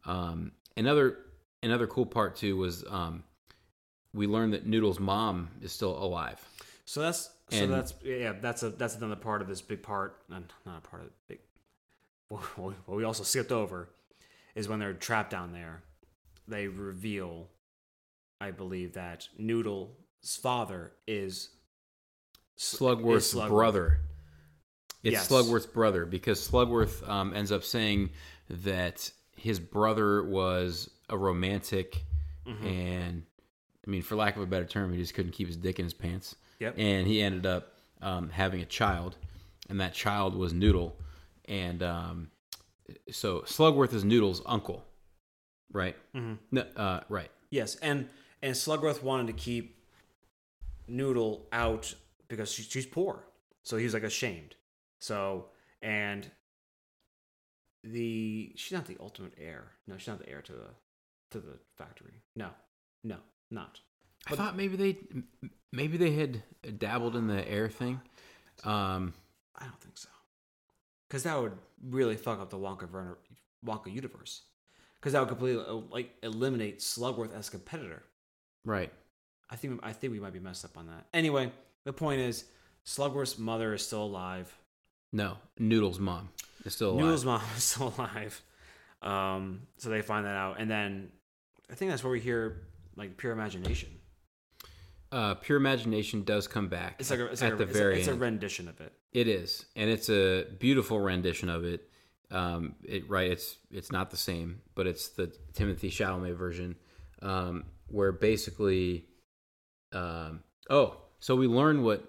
Um, 0.05 0.53
another 0.77 1.19
another 1.63 1.87
cool 1.87 2.07
part 2.07 2.37
too 2.37 2.57
was 2.57 2.85
um, 2.89 3.25
we 4.15 4.27
learned 4.27 4.55
that 4.55 4.67
Noodle's 4.67 5.01
mom 5.01 5.49
is 5.61 5.73
still 5.73 5.97
alive. 5.97 6.41
So 6.85 7.01
that's 7.03 7.31
so 7.51 7.67
that's 7.67 7.95
yeah 8.03 8.33
that's 8.41 8.63
a 8.63 8.71
that's 8.71 8.97
another 8.97 9.17
part 9.17 9.43
of 9.43 9.49
this 9.49 9.61
big 9.61 9.83
part 9.83 10.23
not 10.31 10.43
not 10.65 10.79
a 10.79 10.81
part 10.81 11.03
of 11.03 11.09
the 11.09 11.15
big 11.29 11.39
what 12.29 12.41
what 12.87 12.97
we 12.97 13.05
also 13.05 13.23
skipped 13.25 13.53
over 13.53 13.91
is 14.55 14.69
when 14.69 14.79
they're 14.79 14.95
trapped 14.95 15.31
down 15.31 15.53
there 15.53 15.83
they 16.49 16.67
reveal 16.67 17.49
I 18.41 18.51
believe 18.51 18.95
that 18.95 19.29
Noodle's 19.39 20.37
father 20.43 20.93
is 21.07 21.51
Slugworth's 22.59 23.29
is 23.29 23.35
Slugworth. 23.35 23.49
brother. 23.49 24.01
It's 25.03 25.13
Yes. 25.15 25.29
Slugworth's 25.29 25.67
brother 25.67 26.07
because 26.07 26.41
Slugworth 26.47 27.07
um, 27.09 27.35
ends 27.35 27.51
up 27.51 27.65
saying 27.65 28.11
that 28.49 29.11
his 29.37 29.59
brother 29.59 30.23
was 30.23 30.91
a 31.09 31.17
romantic, 31.19 32.05
Mm-hmm. 32.47 32.67
and 32.67 33.23
I 33.87 33.91
mean, 33.91 34.03
for 34.03 34.17
lack 34.17 34.35
of 34.37 34.43
a 34.43 34.47
better 34.47 34.65
term, 34.65 34.93
he 34.93 34.99
just 34.99 35.15
couldn't 35.15 35.33
keep 35.33 35.47
his 35.47 35.57
dick 35.57 35.79
in 35.79 35.85
his 35.85 35.95
pants. 35.95 36.35
Yep. 36.61 36.75
And 36.79 37.07
he 37.07 37.21
ended 37.23 37.47
up 37.47 37.73
um, 38.01 38.31
having 38.31 38.61
a 38.61 38.65
child, 38.65 39.17
and 39.69 39.81
that 39.81 39.95
child 39.95 40.35
was 40.37 40.53
Noodle, 40.53 40.97
and 41.47 41.83
um, 41.83 42.31
so 43.11 43.41
Slugworth 43.43 43.93
is 43.95 44.05
Noodle's 44.05 44.43
uncle, 44.47 44.85
right? 45.73 45.97
Mhm. 46.15 46.39
No, 46.51 46.63
uh, 46.77 47.01
right. 47.09 47.31
Yes, 47.51 47.77
and 47.77 48.09
and 48.43 48.55
Slugworth 48.57 49.03
wanted 49.05 49.29
to 49.29 49.33
keep 49.35 49.77
Noodle 50.89 51.47
out 51.53 51.95
because 52.29 52.51
she, 52.53 52.63
she's 52.63 52.87
poor, 52.87 53.25
so 53.63 53.77
he 53.77 53.85
was 53.85 53.95
like 53.95 54.03
ashamed. 54.03 54.57
So 55.03 55.47
and 55.83 56.31
the 57.83 58.53
she's 58.55 58.73
not 58.73 58.87
the 58.87 58.97
ultimate 59.01 59.35
heir. 59.37 59.73
No, 59.89 59.97
she's 59.99 60.07
not 60.07 60.21
the 60.21 60.29
heir 60.29 60.43
to 60.43 60.53
the 60.53 60.69
to 61.33 61.41
the 61.41 61.59
factory. 61.77 62.23
No, 62.37 62.51
no, 63.03 63.17
not. 63.51 63.81
I 64.29 64.37
thought 64.37 64.57
maybe 64.57 64.77
they 64.77 64.99
maybe 65.73 65.97
they 65.97 66.13
had 66.13 66.45
dabbled 66.79 67.17
in 67.17 67.27
the 67.27 67.47
heir 67.49 67.69
thing. 67.69 68.01
Um, 68.63 69.13
I 69.59 69.65
don't 69.65 69.81
think 69.81 69.99
so. 69.99 70.09
Because 71.09 71.25
that 71.25 71.41
would 71.41 71.59
really 71.85 72.17
fuck 72.17 72.41
up 72.41 72.51
the 72.51 72.57
Wonka 72.57 72.89
Wonka 73.67 73.93
universe. 73.93 74.43
Because 75.01 75.15
that 75.15 75.19
would 75.19 75.29
completely 75.29 75.65
uh, 75.67 75.81
like 75.91 76.11
eliminate 76.23 76.79
Slugworth 76.79 77.37
as 77.37 77.51
competitor. 77.51 78.05
right. 78.65 78.93
I 79.51 79.57
think 79.57 79.81
I 79.83 79.93
think 79.93 80.13
we 80.13 80.21
might 80.21 80.33
be 80.33 80.39
messed 80.39 80.65
up 80.65 80.79
on 80.79 80.87
that. 80.87 81.07
Anyway, 81.13 81.51
the 81.85 81.93
point 81.93 82.21
is, 82.21 82.45
Slugworth's 82.87 83.37
mother 83.37 83.75
is 83.75 83.85
still 83.85 84.05
alive. 84.05 84.57
No, 85.13 85.37
Noodle's 85.59 85.99
mom 85.99 86.31
is 86.65 86.75
still 86.75 86.91
alive. 86.93 87.05
Noodle's 87.05 87.25
mom 87.25 87.43
is 87.57 87.65
still 87.65 87.95
alive. 87.99 88.43
Um, 89.03 89.63
so 89.79 89.91
they 89.91 90.01
find 90.03 90.27
that 90.27 90.37
out, 90.37 90.57
and 90.61 90.71
then 90.71 91.11
I 91.71 91.75
think 91.75 91.91
that's 91.91 92.05
where 92.05 92.13
we 92.13 92.21
hear 92.21 92.63
like 92.97 93.17
pure 93.17 93.33
imagination. 93.33 93.89
uh, 95.11 95.35
Pure 95.35 95.59
Imagination 95.59 96.25
does 96.25 96.47
come 96.47 96.69
back. 96.69 96.97
It's 96.99 97.11
like 97.11 97.19
a, 97.21 97.27
it's 97.27 97.43
at 97.43 97.51
like 97.51 97.59
the 97.59 97.65
it's, 97.65 97.73
very 97.77 97.95
a, 97.97 97.99
it's 97.99 98.09
a 98.09 98.15
rendition 98.15 98.69
of 98.69 98.81
it. 98.81 98.93
It 99.13 99.29
is, 99.29 99.67
and 99.77 99.91
it's 99.91 100.09
a 100.09 100.45
beautiful 100.59 101.01
rendition 101.01 101.49
of 101.49 101.65
it. 101.65 101.89
Um, 102.31 102.77
it 102.85 103.09
right, 103.11 103.31
it's 103.31 103.57
it's 103.71 103.93
not 103.93 104.11
the 104.11 104.17
same, 104.17 104.63
but 104.75 104.87
it's 104.87 105.09
the 105.09 105.33
Timothée 105.53 105.91
Chalamet 105.91 106.35
version, 106.37 106.77
um, 107.21 107.65
where 107.89 108.13
basically, 108.13 109.07
um, 109.93 110.43
oh, 110.71 110.97
so 111.21 111.35
we 111.37 111.47
learn 111.47 111.83
what 111.83 112.05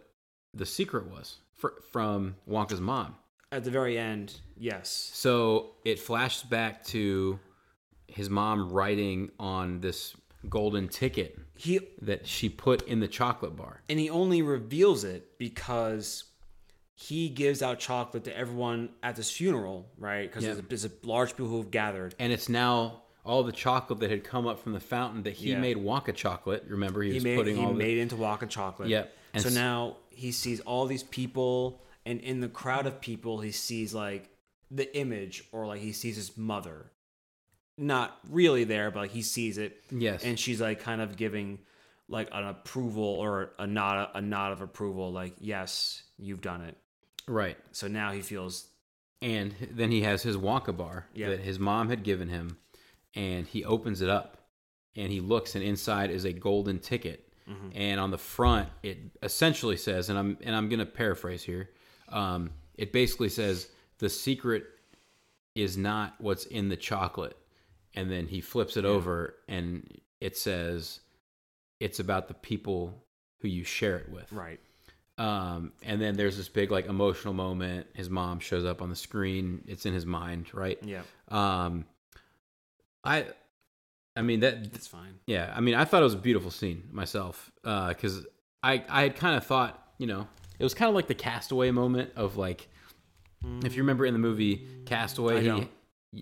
the 0.54 0.66
secret 0.66 1.08
was 1.10 1.40
fr- 1.64 1.80
from 1.91 2.35
Wonka's 2.49 2.81
mom. 2.81 3.15
At 3.52 3.64
the 3.64 3.72
very 3.72 3.98
end, 3.98 4.40
yes, 4.57 5.11
So 5.14 5.76
it 5.85 5.99
flashes 5.99 6.44
back 6.44 6.84
to 6.88 7.40
his 8.07 8.30
mom 8.30 8.72
writing 8.72 9.31
on 9.40 9.80
this 9.80 10.15
golden 10.49 10.90
ticket 10.90 11.40
he 11.56 11.80
that 12.02 12.27
she 12.27 12.49
put 12.49 12.81
in 12.88 12.99
the 12.99 13.07
chocolate 13.07 13.56
bar. 13.56 13.81
and 13.90 13.98
he 13.99 14.10
only 14.10 14.41
reveals 14.41 15.03
it 15.06 15.38
because 15.38 16.26
he 16.95 17.30
gives 17.30 17.61
out 17.61 17.80
chocolate 17.80 18.23
to 18.26 18.35
everyone 18.38 18.90
at 19.03 19.15
this 19.15 19.31
funeral, 19.31 19.88
right? 19.98 20.30
Because 20.30 20.44
Yeah. 20.44 20.53
there's, 20.53 20.60
a, 20.65 20.68
there's 20.68 20.85
a 20.85 20.91
large 21.03 21.31
people 21.31 21.48
who've 21.48 21.72
gathered. 21.72 22.14
and 22.19 22.34
it's 22.34 22.49
now 22.49 23.03
all 23.26 23.44
the 23.44 23.52
chocolate 23.53 23.99
that 23.99 24.10
had 24.11 24.23
come 24.23 24.45
up 24.48 24.60
from 24.60 24.73
the 24.73 24.80
fountain 24.81 25.23
that 25.23 25.34
he 25.34 25.52
Yeah. 25.52 25.60
made 25.60 25.77
Wonka 25.77 26.14
chocolate. 26.14 26.65
Remember, 26.68 27.02
he, 27.03 27.10
He 27.11 27.15
was 27.15 27.23
made 27.23 27.38
putting 27.38 27.56
he 27.56 27.64
all 27.64 27.73
made 27.73 27.98
into 27.99 28.15
Wonka 28.15 28.49
chocolate. 28.49 28.90
Yep. 28.90 29.15
And 29.34 29.44
so 29.44 29.50
now 29.50 29.98
he 30.10 30.32
sees 30.32 30.60
all 30.62 30.86
these 30.86 31.04
people, 31.04 31.82
and 32.06 32.20
in 32.20 32.40
the 32.40 32.48
crowd 32.50 32.86
of 32.86 33.02
people, 33.02 33.42
he 33.42 33.52
sees 33.52 33.94
like 33.94 34.30
the 34.70 34.96
image, 34.98 35.44
or 35.52 35.66
like 35.68 35.82
he 35.82 35.92
sees 35.92 36.16
his 36.16 36.38
mother, 36.38 36.92
not 37.78 38.20
really 38.30 38.64
there, 38.64 38.92
but 38.92 39.00
like 39.02 39.12
he 39.12 39.22
sees 39.24 39.58
it, 39.58 39.84
yes, 39.90 40.24
and 40.24 40.40
she's 40.40 40.62
like 40.62 40.80
kind 40.82 41.02
of 41.02 41.18
giving 41.18 41.60
like 42.08 42.30
an 42.32 42.46
approval 42.46 43.04
or 43.04 43.52
a 43.58 43.66
nod 43.66 44.10
a 44.14 44.22
nod 44.22 44.52
of 44.52 44.62
approval, 44.62 45.12
like 45.12 45.34
yes, 45.40 46.04
you've 46.18 46.42
done 46.42 46.62
it. 46.62 46.78
right. 47.28 47.58
So 47.72 47.88
now 47.88 48.12
he 48.12 48.22
feels 48.22 48.68
And 49.22 49.56
then 49.72 49.90
he 49.90 50.02
has 50.02 50.22
his 50.22 50.36
Wonka 50.38 50.76
bar 50.76 51.08
Yeah. 51.16 51.30
that 51.30 51.40
his 51.40 51.58
mom 51.60 51.90
had 51.90 52.04
given 52.04 52.30
him, 52.30 52.58
and 53.16 53.48
he 53.48 53.64
opens 53.66 54.02
it 54.02 54.10
up, 54.10 54.38
and 54.96 55.12
he 55.12 55.22
looks, 55.22 55.56
and 55.56 55.64
inside 55.64 56.12
is 56.12 56.26
a 56.26 56.34
golden 56.34 56.78
ticket. 56.80 57.33
Mm-hmm. 57.49 57.70
And 57.76 57.99
on 57.99 58.11
the 58.11 58.18
front, 58.18 58.70
it 58.84 58.99
essentially 59.22 59.78
says, 59.78 60.10
and 60.10 60.18
I'm 60.18 60.38
and 60.44 60.56
I'm 60.56 60.70
going 60.70 60.80
to 60.80 60.86
paraphrase 60.86 61.44
here. 61.44 61.70
Um, 62.10 62.52
it 62.76 62.91
basically 62.94 63.30
says 63.30 63.68
the 63.99 64.10
secret 64.10 64.65
is 65.56 65.78
not 65.78 66.15
what's 66.20 66.45
in 66.45 66.70
the 66.70 66.78
chocolate, 66.78 67.38
and 67.95 68.10
then 68.10 68.28
he 68.28 68.41
flips 68.41 68.78
it 68.78 68.86
over, 68.86 69.36
and 69.48 69.99
it 70.22 70.38
says 70.38 70.99
it's 71.80 71.99
about 71.99 72.28
the 72.28 72.34
people 72.34 73.03
who 73.41 73.48
you 73.49 73.64
share 73.64 73.98
it 73.98 74.10
with. 74.10 74.32
right. 74.32 74.60
Um, 75.20 75.74
and 75.84 76.02
then 76.02 76.15
there's 76.15 76.38
this 76.38 76.49
big 76.49 76.72
like 76.72 76.88
emotional 76.88 77.36
moment. 77.36 77.86
His 77.94 78.10
mom 78.10 78.40
shows 78.40 78.65
up 78.65 78.82
on 78.82 78.90
the 78.90 78.95
screen. 78.95 79.64
It's 79.68 79.86
in 79.86 79.94
his 79.94 80.07
mind, 80.07 80.48
right? 80.53 80.80
Yeah, 80.82 81.02
Um, 81.30 81.86
I, 83.03 83.26
I 84.15 84.22
mean 84.22 84.41
that. 84.41 84.56
it's 84.73 84.88
fine. 84.88 85.15
Yeah, 85.26 85.52
I 85.56 85.60
mean 85.61 85.76
I 85.76 85.85
thought 85.85 86.02
it 86.02 86.06
was 86.06 86.14
a 86.14 86.18
beautiful 86.18 86.52
scene 86.52 86.90
myself 86.91 87.52
because 87.64 88.26
I 88.61 88.84
I 88.90 89.03
had 89.03 89.15
kind 89.15 89.35
of 89.35 89.45
thought 89.45 89.80
you 89.98 90.07
know 90.07 90.27
it 90.60 90.64
was 90.64 90.73
kind 90.73 90.90
of 90.90 90.95
like 90.95 91.07
the 91.07 91.15
Castaway 91.15 91.72
moment 91.72 92.11
of 92.15 92.38
like 92.38 92.69
if 93.64 93.76
you 93.76 93.81
remember 93.84 94.06
in 94.06 94.14
the 94.14 94.19
movie 94.19 94.68
Castaway. 94.85 95.40
I 95.40 95.44
don't. 95.44 95.69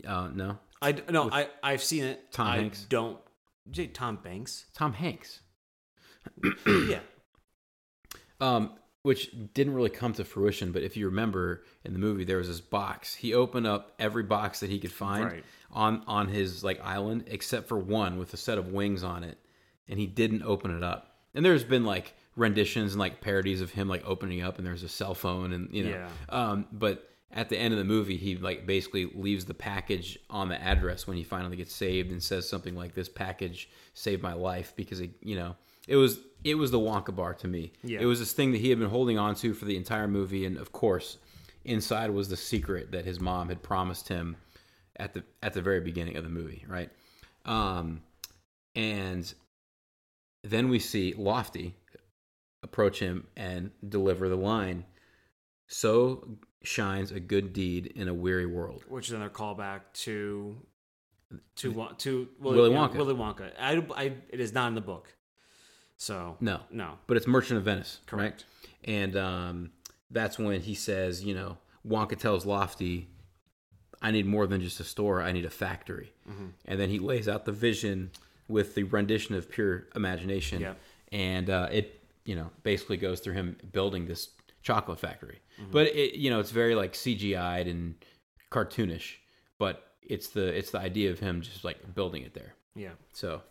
Uh, 0.05 0.29
no, 0.33 0.57
I 0.81 0.95
no, 1.09 1.29
I 1.31 1.49
I've 1.61 1.83
seen 1.83 2.05
it. 2.05 2.31
Tom 2.31 2.47
I 2.47 2.55
Hanks? 2.57 2.85
Don't. 2.89 3.19
Did 3.67 3.77
you 3.77 3.83
say 3.83 3.87
Tom 3.89 4.15
Banks? 4.23 4.65
Tom 4.73 4.93
Hanks. 4.93 5.41
yeah. 6.65 6.99
Um, 8.39 8.73
which 9.03 9.31
didn't 9.53 9.73
really 9.73 9.89
come 9.89 10.13
to 10.13 10.23
fruition. 10.23 10.71
But 10.71 10.83
if 10.83 10.95
you 10.95 11.07
remember 11.07 11.63
in 11.83 11.93
the 11.93 11.99
movie, 11.99 12.23
there 12.23 12.37
was 12.37 12.47
this 12.47 12.61
box. 12.61 13.15
He 13.15 13.33
opened 13.33 13.67
up 13.67 13.93
every 13.99 14.23
box 14.23 14.59
that 14.59 14.69
he 14.69 14.79
could 14.79 14.91
find 14.91 15.25
Right. 15.25 15.43
on 15.71 16.03
on 16.07 16.27
his 16.27 16.63
like 16.63 16.79
island, 16.83 17.25
except 17.27 17.67
for 17.67 17.77
one 17.77 18.17
with 18.17 18.33
a 18.33 18.37
set 18.37 18.57
of 18.57 18.67
wings 18.69 19.03
on 19.03 19.23
it, 19.23 19.37
and 19.87 19.99
he 19.99 20.07
didn't 20.07 20.43
open 20.43 20.75
it 20.75 20.83
up. 20.83 21.15
And 21.33 21.43
there's 21.45 21.63
been 21.63 21.85
like 21.85 22.13
renditions 22.35 22.93
and 22.93 22.99
like 22.99 23.21
parodies 23.21 23.61
of 23.61 23.71
him 23.71 23.87
like 23.87 24.03
opening 24.05 24.41
up, 24.41 24.57
and 24.57 24.65
there's 24.67 24.83
a 24.83 24.89
cell 24.89 25.13
phone, 25.15 25.53
and 25.53 25.73
you 25.73 25.83
know, 25.83 25.89
Yeah. 25.91 26.09
um, 26.29 26.67
but. 26.71 27.07
At 27.33 27.47
the 27.47 27.57
end 27.57 27.73
of 27.73 27.77
the 27.77 27.85
movie, 27.85 28.17
he 28.17 28.35
like 28.35 28.65
basically 28.65 29.05
leaves 29.05 29.45
the 29.45 29.53
package 29.53 30.19
on 30.29 30.49
the 30.49 30.61
address 30.61 31.07
when 31.07 31.15
he 31.15 31.23
finally 31.23 31.55
gets 31.55 31.73
saved, 31.73 32.11
and 32.11 32.21
says 32.21 32.49
something 32.49 32.75
like, 32.75 32.93
"This 32.93 33.07
package 33.07 33.69
saved 33.93 34.21
my 34.21 34.33
life," 34.33 34.73
because 34.75 34.99
it, 34.99 35.11
you 35.21 35.37
know, 35.37 35.55
it 35.87 35.95
was 35.95 36.19
it 36.43 36.55
was 36.55 36.71
the 36.71 36.79
Wonka 36.79 37.15
bar 37.15 37.33
to 37.35 37.47
me. 37.47 37.71
Yeah. 37.83 37.99
It 38.01 38.05
was 38.05 38.19
this 38.19 38.33
thing 38.33 38.51
that 38.51 38.61
he 38.61 38.69
had 38.69 38.79
been 38.79 38.89
holding 38.89 39.17
on 39.17 39.35
to 39.35 39.53
for 39.53 39.65
the 39.65 39.77
entire 39.77 40.07
movie, 40.07 40.45
and 40.45 40.57
of 40.57 40.71
course, 40.71 41.17
inside 41.65 42.09
was 42.09 42.29
the 42.29 42.37
secret 42.37 42.91
that 42.91 43.05
his 43.05 43.19
mom 43.19 43.49
had 43.49 43.61
promised 43.61 44.07
him 44.07 44.35
at 44.97 45.13
the 45.13 45.23
at 45.43 45.53
the 45.53 45.61
very 45.61 45.79
beginning 45.79 46.17
of 46.17 46.23
the 46.23 46.29
movie, 46.29 46.65
right? 46.67 46.89
Um, 47.45 48.01
and 48.75 49.31
then 50.43 50.69
we 50.69 50.79
see 50.79 51.13
Lofty 51.13 51.75
approach 52.63 52.99
him 52.99 53.27
and 53.35 53.71
deliver 53.87 54.29
the 54.29 54.35
line. 54.35 54.85
So 55.67 56.27
shines 56.63 57.11
a 57.11 57.19
good 57.19 57.53
deed 57.53 57.87
in 57.95 58.07
a 58.07 58.13
weary 58.13 58.45
world. 58.45 58.83
which 58.87 59.07
is 59.07 59.13
another 59.13 59.31
callback 59.31 59.81
to 59.93 60.55
to 61.55 61.87
to 61.97 62.27
Willy, 62.39 62.57
Willy 62.57 62.69
Wonka. 62.71 62.95
Willy 62.95 63.15
Wonka. 63.15 63.51
I, 63.59 63.83
I, 63.95 64.13
it 64.29 64.39
is 64.39 64.53
not 64.53 64.67
in 64.67 64.75
the 64.75 64.81
book, 64.81 65.13
so 66.01 66.35
No, 66.39 66.61
no, 66.71 66.97
but 67.07 67.15
it's 67.17 67.27
Merchant 67.27 67.57
of 67.59 67.63
Venice, 67.63 67.99
Correct. 68.07 68.45
right? 68.83 68.89
And 68.89 69.15
um, 69.15 69.69
that's 70.09 70.39
when 70.39 70.59
he 70.61 70.73
says, 70.73 71.23
you 71.23 71.35
know, 71.35 71.57
Wonka 71.87 72.17
tells 72.17 72.45
Lofty, 72.45 73.07
"I 74.01 74.09
need 74.11 74.25
more 74.25 74.47
than 74.47 74.61
just 74.61 74.79
a 74.79 74.83
store. 74.83 75.21
I 75.21 75.31
need 75.31 75.45
a 75.45 75.49
factory." 75.51 76.11
Mm-hmm. 76.29 76.47
And 76.65 76.79
then 76.79 76.89
he 76.89 76.97
lays 76.99 77.27
out 77.27 77.45
the 77.45 77.51
vision 77.51 78.09
with 78.47 78.73
the 78.75 78.83
rendition 78.83 79.35
of 79.35 79.49
pure 79.49 79.87
imagination, 79.95 80.61
Yep. 80.61 80.77
and 81.11 81.49
uh, 81.49 81.67
it, 81.71 82.01
you 82.25 82.35
know, 82.35 82.49
basically 82.63 82.97
goes 82.97 83.19
through 83.19 83.33
him 83.33 83.55
building 83.71 84.07
this 84.07 84.29
chocolate 84.63 84.99
factory. 84.99 85.39
Mm-hmm. 85.61 85.71
But 85.71 85.87
it, 85.87 86.15
you 86.15 86.29
know, 86.31 86.39
it's 86.39 86.51
very 86.51 86.73
like 86.75 86.93
CGI'd 86.93 87.67
and 87.67 87.93
cartoonish, 88.51 89.17
but 89.59 89.87
it's 90.01 90.29
the 90.29 90.47
it's 90.57 90.71
the 90.71 90.79
idea 90.79 91.11
of 91.11 91.19
him 91.19 91.41
just 91.41 91.63
like 91.63 91.93
building 91.93 92.23
it 92.23 92.33
there. 92.33 92.55
yeah, 92.75 92.93
So 93.13 93.41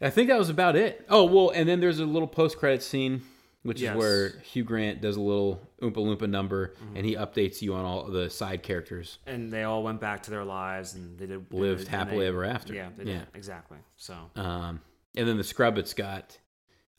I 0.00 0.10
think 0.10 0.28
that 0.28 0.38
was 0.38 0.48
about 0.50 0.76
it. 0.76 1.04
Oh 1.08 1.24
well, 1.24 1.50
and 1.50 1.68
then 1.68 1.80
there's 1.80 1.98
a 1.98 2.04
little 2.04 2.28
post 2.28 2.58
credit 2.58 2.82
scene, 2.82 3.22
which 3.62 3.80
Yes. 3.80 3.94
is 3.94 3.98
where 3.98 4.28
Hugh 4.40 4.62
Grant 4.64 5.00
does 5.00 5.16
a 5.16 5.20
little 5.20 5.60
Oompa 5.82 5.94
Loompa 5.96 6.28
number, 6.28 6.74
and 6.94 7.04
he 7.04 7.16
updates 7.16 7.60
you 7.62 7.74
on 7.74 7.84
all 7.84 8.04
the 8.04 8.30
side 8.30 8.62
characters. 8.62 9.18
and 9.26 9.52
they 9.52 9.64
all 9.64 9.82
went 9.82 10.00
back 10.00 10.22
to 10.24 10.30
their 10.30 10.44
lives 10.44 10.94
and 10.94 11.18
they 11.18 11.26
did 11.26 11.52
Lived 11.52 11.80
and 11.80 11.88
happily 11.88 12.20
they- 12.20 12.26
ever 12.28 12.44
after. 12.44 12.74
Yeah, 12.74 12.90
they 12.96 13.04
Yeah. 13.10 13.18
did 13.20 13.28
exactly. 13.34 13.78
So 13.96 14.14
Um, 14.36 14.80
and 15.16 15.26
then 15.28 15.36
the 15.36 15.42
Scrubbits 15.44 15.94
got, 15.96 16.38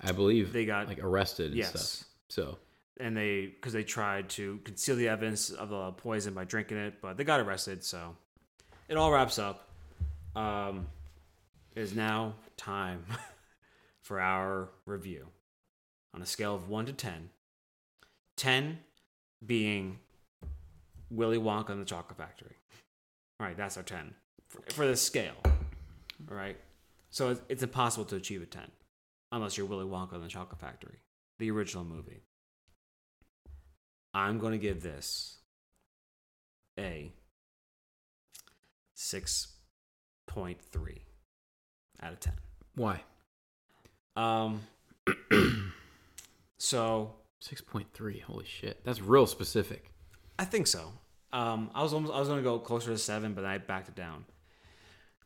I 0.02 0.12
believe, 0.12 0.52
They 0.52 0.66
got- 0.66 0.88
like 0.88 1.00
arrested 1.02 1.48
and 1.48 1.56
yes, 1.56 1.70
stuff. 1.70 2.10
So 2.30 2.58
and 3.00 3.16
they 3.16 3.46
because 3.48 3.72
they 3.72 3.84
tried 3.86 4.30
to 4.32 4.60
conceal 4.66 4.98
the 4.98 5.08
evidence 5.08 5.50
of 5.52 5.70
the 5.70 5.92
poison 5.94 6.34
by 6.34 6.44
drinking 6.44 6.78
it, 6.78 6.96
but 7.02 7.16
they 7.16 7.24
got 7.24 7.40
arrested. 7.40 7.84
So 7.86 8.18
it 8.90 8.98
all 8.98 9.10
wraps 9.12 9.40
up. 9.40 9.70
Um, 10.36 10.88
is 11.76 11.96
now 11.96 12.36
time 12.60 13.06
for 14.02 14.20
our 14.20 14.70
review 14.86 15.28
on 16.14 16.22
a 16.22 16.26
scale 16.26 16.54
of 16.54 16.70
one 16.70 16.86
to 16.86 16.94
ten. 16.94 17.30
Ten 18.36 18.80
being 19.46 20.00
Willy 21.10 21.38
Wonka 21.38 21.70
and 21.70 21.82
the 21.82 21.86
Chocolate 21.86 22.18
Factory. 22.18 22.56
All 23.40 23.48
right, 23.48 23.58
that's 23.58 23.78
our 23.78 23.84
ten 23.84 24.14
for, 24.50 24.62
for 24.74 24.86
this 24.86 25.02
scale. 25.02 25.36
All 25.46 26.36
right, 26.36 26.58
so 27.10 27.30
it's, 27.30 27.42
it's 27.50 27.64
impossible 27.64 28.06
to 28.06 28.18
achieve 28.18 28.42
a 28.42 28.46
ten 28.46 28.70
unless 29.32 29.58
you're 29.58 29.68
Willy 29.68 29.86
Wonka 29.86 30.14
and 30.14 30.24
the 30.24 30.28
Chocolate 30.28 30.60
Factory, 30.60 31.00
the 31.38 31.52
original 31.52 31.84
movie. 31.84 32.24
I'm 34.14 34.40
going 34.40 34.54
to 34.54 34.58
give 34.58 34.82
this 34.82 35.38
a 36.78 37.14
6.3 38.98 40.98
out 42.02 42.14
of 42.14 42.20
10. 42.20 42.34
Why 42.80 43.02
Um, 44.16 44.62
so 46.58 47.14
six 47.40 47.60
point 47.62 47.88
three? 47.94 48.20
Holy 48.20 48.46
shit, 48.46 48.84
that's 48.86 49.02
real 49.02 49.26
specific. 49.28 49.92
I 50.38 50.46
think 50.46 50.68
so. 50.68 50.94
Um, 51.34 51.70
I 51.76 51.84
was 51.84 51.94
almost, 51.94 52.14
I 52.14 52.20
was 52.20 52.28
going 52.30 52.40
to 52.40 52.44
go 52.44 52.58
closer 52.58 52.92
to 52.92 52.98
seven, 52.98 53.34
but 53.34 53.44
I 53.46 53.58
backed 53.58 53.90
it 53.90 53.96
down. 53.96 54.24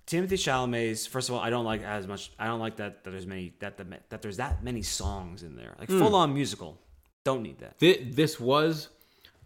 Timothée 0.07 0.29
Chalamet's 0.33 1.05
first 1.05 1.29
of 1.29 1.35
all, 1.35 1.41
I 1.41 1.49
don't 1.51 1.63
like 1.63 1.81
as 1.83 2.07
much. 2.07 2.31
I 2.39 2.47
don't 2.47 2.59
like 2.59 2.77
that, 2.77 3.03
that 3.03 3.11
there's 3.11 3.27
many 3.27 3.53
that, 3.59 3.77
that 3.77 4.09
that 4.09 4.21
there's 4.23 4.37
that 4.37 4.63
many 4.63 4.81
songs 4.81 5.43
in 5.43 5.55
there, 5.55 5.75
like 5.79 5.89
full 5.89 6.15
on 6.15 6.33
musical. 6.33 6.77
Don't 7.23 7.43
need 7.43 7.59
that. 7.59 7.77
Thi- 7.77 8.03
This 8.11 8.39
was 8.39 8.89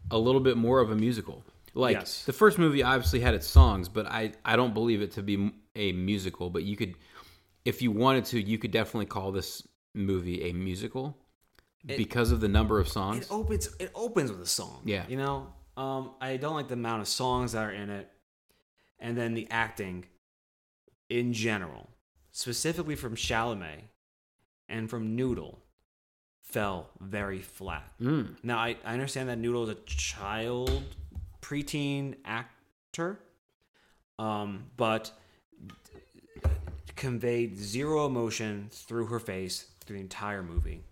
a 0.09 0.17
little 0.17 0.41
bit 0.41 0.55
more 0.57 0.79
of 0.79 0.89
a 0.91 0.95
musical. 0.95 1.43
Like 1.75 1.97
Yes. 1.97 2.23
the 2.25 2.33
first 2.33 2.57
movie 2.57 2.81
obviously 2.81 3.19
had 3.19 3.35
its 3.35 3.45
songs, 3.45 3.87
but 3.89 4.07
I 4.07 4.31
I 4.45 4.55
don't 4.55 4.73
believe 4.73 5.01
it 5.01 5.11
to 5.11 5.21
be 5.21 5.51
a 5.75 5.91
musical. 5.91 6.49
But 6.49 6.63
you 6.63 6.75
could, 6.75 6.95
if 7.67 7.81
you 7.81 7.91
wanted 7.91 8.23
to, 8.23 8.41
you 8.41 8.57
could 8.57 8.71
definitely 8.71 9.07
call 9.07 9.33
this 9.33 9.67
movie 9.93 10.49
a 10.49 10.53
musical 10.53 11.17
because 11.85 12.31
of 12.31 12.39
the 12.39 12.47
number 12.47 12.79
of 12.79 12.87
songs. 12.87 13.25
It 13.25 13.27
opens. 13.29 13.69
It 13.77 13.91
opens 13.93 14.31
with 14.31 14.41
a 14.41 14.45
song. 14.45 14.83
Yeah. 14.85 15.03
You 15.09 15.17
know, 15.17 15.47
um, 15.75 16.11
I 16.21 16.37
don't 16.37 16.55
like 16.55 16.69
the 16.69 16.75
amount 16.75 17.01
of 17.01 17.09
songs 17.09 17.51
that 17.51 17.63
are 17.63 17.71
in 17.71 17.89
it, 17.89 18.09
and 18.99 19.17
then 19.17 19.33
the 19.33 19.47
acting, 19.51 20.05
in 21.09 21.33
general, 21.33 21.89
specifically 22.31 22.95
from 22.95 23.17
Chalamet, 23.17 23.81
and 24.69 24.89
from 24.89 25.17
Noodle, 25.17 25.59
fell 26.41 26.89
very 27.01 27.41
flat. 27.41 27.91
Mm. 28.01 28.37
Now 28.43 28.59
I, 28.59 28.77
I 28.85 28.93
understand 28.93 29.27
that 29.27 29.39
Noodle 29.39 29.63
is 29.63 29.69
a 29.71 29.81
child, 29.85 30.83
preteen 31.41 32.15
actor, 32.23 33.19
um, 34.17 34.67
but 34.77 35.11
conveyed 36.97 37.57
zero 37.57 38.05
emotion 38.05 38.67
through 38.71 39.05
her 39.05 39.19
face 39.19 39.67
through 39.85 39.95
the 39.95 40.01
entire 40.01 40.43
movie. 40.43 40.83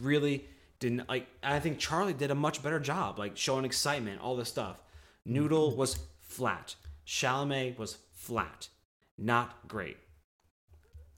Really 0.00 0.46
didn't 0.80 1.08
like. 1.08 1.26
I 1.42 1.60
think 1.60 1.78
Charlie 1.78 2.14
did 2.14 2.30
a 2.30 2.34
much 2.34 2.62
better 2.62 2.80
job, 2.80 3.18
like 3.18 3.36
showing 3.36 3.64
excitement, 3.64 4.20
all 4.20 4.36
this 4.36 4.48
stuff. 4.48 4.80
Noodle 5.26 5.76
was 5.76 5.98
flat. 6.20 6.76
Chalamet 7.06 7.78
was 7.78 7.98
flat, 8.12 8.68
not 9.16 9.66
great. 9.68 9.96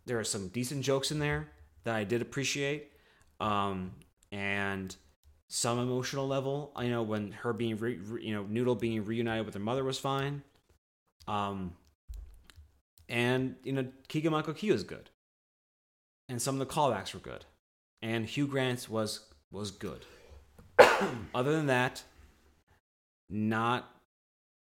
There 0.07 0.19
are 0.19 0.25
some 0.25 0.49
decent 0.49 0.83
jokes 0.83 1.11
in 1.11 1.19
there 1.19 1.49
that 1.85 1.95
I 1.95 2.05
did 2.05 2.23
appreciate, 2.23 2.91
um, 3.39 3.93
and 4.33 4.95
some 5.49 5.79
emotional 5.79 6.27
level. 6.27 6.73
I 6.75 6.87
know 6.87 7.03
when 7.03 7.33
her 7.33 7.53
being, 7.53 7.77
re, 7.77 7.97
re- 7.97 8.25
you 8.25 8.35
know, 8.35 8.45
Noodle 8.49 8.77
being 8.77 9.05
reunited 9.05 9.45
with 9.45 9.55
her 9.55 9.61
mother 9.61 9.85
was 9.85 9.99
fine. 9.99 10.43
Um, 11.27 11.75
and 13.11 13.57
you 13.65 13.73
know, 13.73 13.87
Keegan 14.09 14.33
Michael 14.33 14.55
Key 14.55 14.71
was 14.71 14.85
good, 14.85 15.11
and 16.29 16.41
some 16.41 16.59
of 16.59 16.67
the 16.67 16.73
callbacks 16.73 17.13
were 17.13 17.21
good, 17.21 17.45
and 18.01 18.25
Hugh 18.25 18.47
Grant's 18.47 18.89
was 18.89 19.27
was 19.51 19.73
good. 19.73 20.07
Other 21.35 21.53
than 21.53 21.67
that, 21.67 22.05
not. 23.29 23.91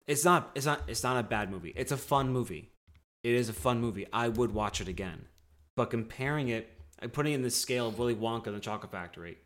It's 0.05 0.25
not. 0.25 0.51
It's 0.53 0.65
not. 0.65 0.83
It's 0.87 1.03
not 1.03 1.17
a 1.17 1.23
bad 1.23 1.49
movie. 1.49 1.73
It's 1.75 1.93
a 1.93 1.97
fun 1.97 2.29
movie. 2.29 2.69
It 3.23 3.33
is 3.33 3.47
a 3.47 3.53
fun 3.53 3.79
movie. 3.79 4.05
I 4.11 4.27
would 4.27 4.53
watch 4.53 4.81
it 4.81 4.89
again. 4.89 5.25
But 5.77 5.89
comparing 5.89 6.49
it, 6.49 6.69
and 6.99 7.11
putting 7.11 7.31
it 7.31 7.35
in 7.35 7.41
the 7.41 7.49
scale 7.49 7.87
of 7.87 7.97
Willy 7.97 8.13
Wonka 8.13 8.47
and 8.47 8.55
the 8.57 8.59
Chocolate 8.59 8.91
Factory, 8.91 9.37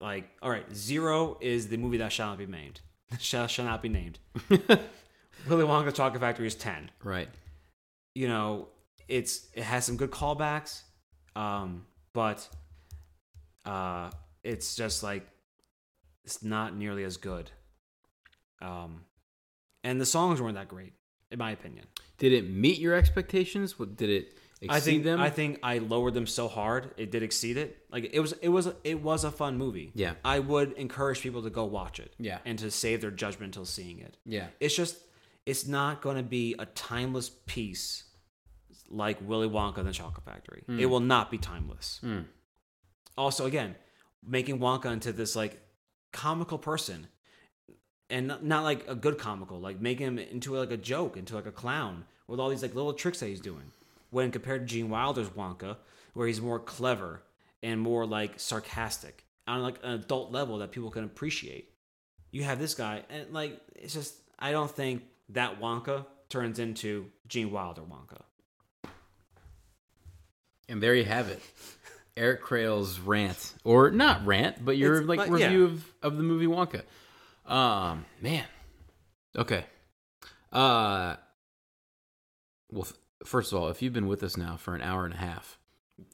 like, 0.00 0.28
all 0.42 0.50
right, 0.50 0.66
zero 0.74 1.38
is 1.40 1.68
the 1.68 1.76
movie 1.76 1.98
that 1.98 2.12
shall 2.12 2.30
not 2.30 2.38
be 2.38 2.46
named. 2.46 2.80
shall 3.20 3.46
shall 3.46 3.64
not 3.64 3.80
be 3.80 3.88
named. 3.88 4.18
Willy 4.48 5.64
Wonka 5.64 5.78
and 5.78 5.88
the 5.88 5.92
Chocolate 5.92 6.20
Factory 6.20 6.48
is 6.48 6.56
ten. 6.56 6.90
Right. 7.04 7.28
You 8.14 8.28
know, 8.28 8.68
it's 9.08 9.48
it 9.54 9.62
has 9.62 9.84
some 9.84 9.96
good 9.96 10.10
callbacks, 10.10 10.82
um, 11.36 11.86
but 12.12 12.46
uh, 13.64 14.10
it's 14.42 14.74
just 14.76 15.02
like 15.02 15.26
it's 16.24 16.42
not 16.42 16.76
nearly 16.76 17.04
as 17.04 17.16
good. 17.16 17.50
Um, 18.60 19.02
and 19.82 20.00
the 20.00 20.06
songs 20.06 20.40
weren't 20.40 20.54
that 20.54 20.68
great, 20.68 20.92
in 21.30 21.38
my 21.38 21.50
opinion. 21.50 21.86
Did 22.18 22.32
it 22.32 22.48
meet 22.48 22.78
your 22.78 22.94
expectations? 22.94 23.78
What- 23.78 23.96
Did 23.96 24.10
it 24.10 24.36
exceed 24.60 24.70
I 24.76 24.80
think 24.80 25.04
them? 25.04 25.20
I 25.20 25.30
think 25.30 25.58
I 25.62 25.78
lowered 25.78 26.14
them 26.14 26.26
so 26.26 26.46
hard 26.46 26.90
it 26.96 27.10
did 27.10 27.22
exceed 27.24 27.56
it. 27.56 27.78
Like 27.90 28.10
it 28.12 28.20
was 28.20 28.32
it 28.34 28.48
was 28.50 28.68
it 28.84 29.00
was 29.02 29.24
a 29.24 29.30
fun 29.32 29.58
movie. 29.58 29.90
Yeah. 29.94 30.14
I 30.24 30.38
would 30.38 30.72
encourage 30.74 31.20
people 31.20 31.42
to 31.42 31.50
go 31.50 31.64
watch 31.64 31.98
it. 31.98 32.14
Yeah. 32.18 32.38
and 32.44 32.58
to 32.60 32.70
save 32.70 33.00
their 33.00 33.10
judgment 33.10 33.48
until 33.56 33.64
seeing 33.64 33.98
it. 33.98 34.16
yeah. 34.24 34.46
It's 34.60 34.76
just 34.76 34.98
it's 35.46 35.66
not 35.66 36.02
going 36.02 36.16
to 36.16 36.22
be 36.22 36.54
a 36.58 36.66
timeless 36.66 37.30
piece 37.46 38.04
like 38.88 39.18
Willy 39.26 39.48
Wonka 39.48 39.78
and 39.78 39.88
the 39.88 39.92
Chocolate 39.92 40.24
Factory. 40.24 40.64
It 40.68 40.86
will 40.86 41.00
not 41.00 41.30
be 41.30 41.38
timeless. 41.38 42.00
Mm. 42.04 42.26
Also, 43.16 43.46
again, 43.46 43.74
making 44.26 44.58
Wonka 44.58 44.92
into 44.92 45.12
this 45.12 45.34
like 45.34 45.60
comical 46.12 46.58
person, 46.58 47.06
and 48.10 48.28
not, 48.28 48.44
not 48.44 48.64
like 48.64 48.86
a 48.88 48.94
good 48.94 49.18
comical, 49.18 49.58
like 49.58 49.80
making 49.80 50.06
him 50.06 50.18
into 50.18 50.54
like 50.54 50.70
a 50.70 50.76
joke, 50.76 51.16
into 51.16 51.34
like 51.34 51.46
a 51.46 51.52
clown 51.52 52.04
with 52.28 52.38
all 52.38 52.50
these 52.50 52.62
like 52.62 52.74
little 52.74 52.92
tricks 52.92 53.20
that 53.20 53.26
he's 53.26 53.40
doing. 53.40 53.72
When 54.10 54.30
compared 54.30 54.68
to 54.68 54.74
Gene 54.74 54.90
Wilder's 54.90 55.30
Wonka, 55.30 55.76
where 56.12 56.26
he's 56.26 56.40
more 56.40 56.58
clever 56.58 57.22
and 57.62 57.80
more 57.80 58.04
like 58.04 58.38
sarcastic 58.38 59.24
on 59.46 59.62
like 59.62 59.78
an 59.82 59.92
adult 59.92 60.30
level 60.30 60.58
that 60.58 60.70
people 60.70 60.90
can 60.90 61.04
appreciate. 61.04 61.70
You 62.30 62.44
have 62.44 62.58
this 62.58 62.74
guy, 62.74 63.02
and 63.10 63.32
like 63.32 63.58
it's 63.74 63.94
just 63.94 64.14
I 64.38 64.52
don't 64.52 64.70
think 64.70 65.02
that 65.30 65.60
Wonka 65.60 66.06
turns 66.28 66.58
into 66.58 67.06
Gene 67.28 67.50
Wilder 67.50 67.82
Wonka. 67.82 68.22
And 70.68 70.82
there 70.82 70.94
you 70.94 71.04
have 71.04 71.28
it. 71.28 71.40
Eric 72.16 72.42
Krale's 72.42 72.98
rant, 73.00 73.54
or 73.64 73.90
not 73.90 74.24
rant, 74.26 74.62
but 74.64 74.76
your 74.76 74.98
It's 75.00 75.08
like 75.08 75.18
like- 75.20 75.30
review 75.30 75.60
yeah. 75.66 75.72
of, 75.72 75.84
of 76.02 76.16
the 76.16 76.22
movie 76.22 76.46
Wonka. 76.46 76.82
Um, 77.50 78.04
man. 78.20 78.44
Okay. 79.36 79.64
Uh, 80.52 81.16
well, 82.70 82.86
first 83.24 83.52
of 83.52 83.58
all, 83.58 83.68
if 83.70 83.80
you've 83.80 83.94
been 83.94 84.06
with 84.06 84.22
us 84.22 84.36
now 84.36 84.56
for 84.56 84.74
an 84.74 84.82
hour 84.82 85.04
and 85.06 85.14
a 85.14 85.18
half, 85.18 85.58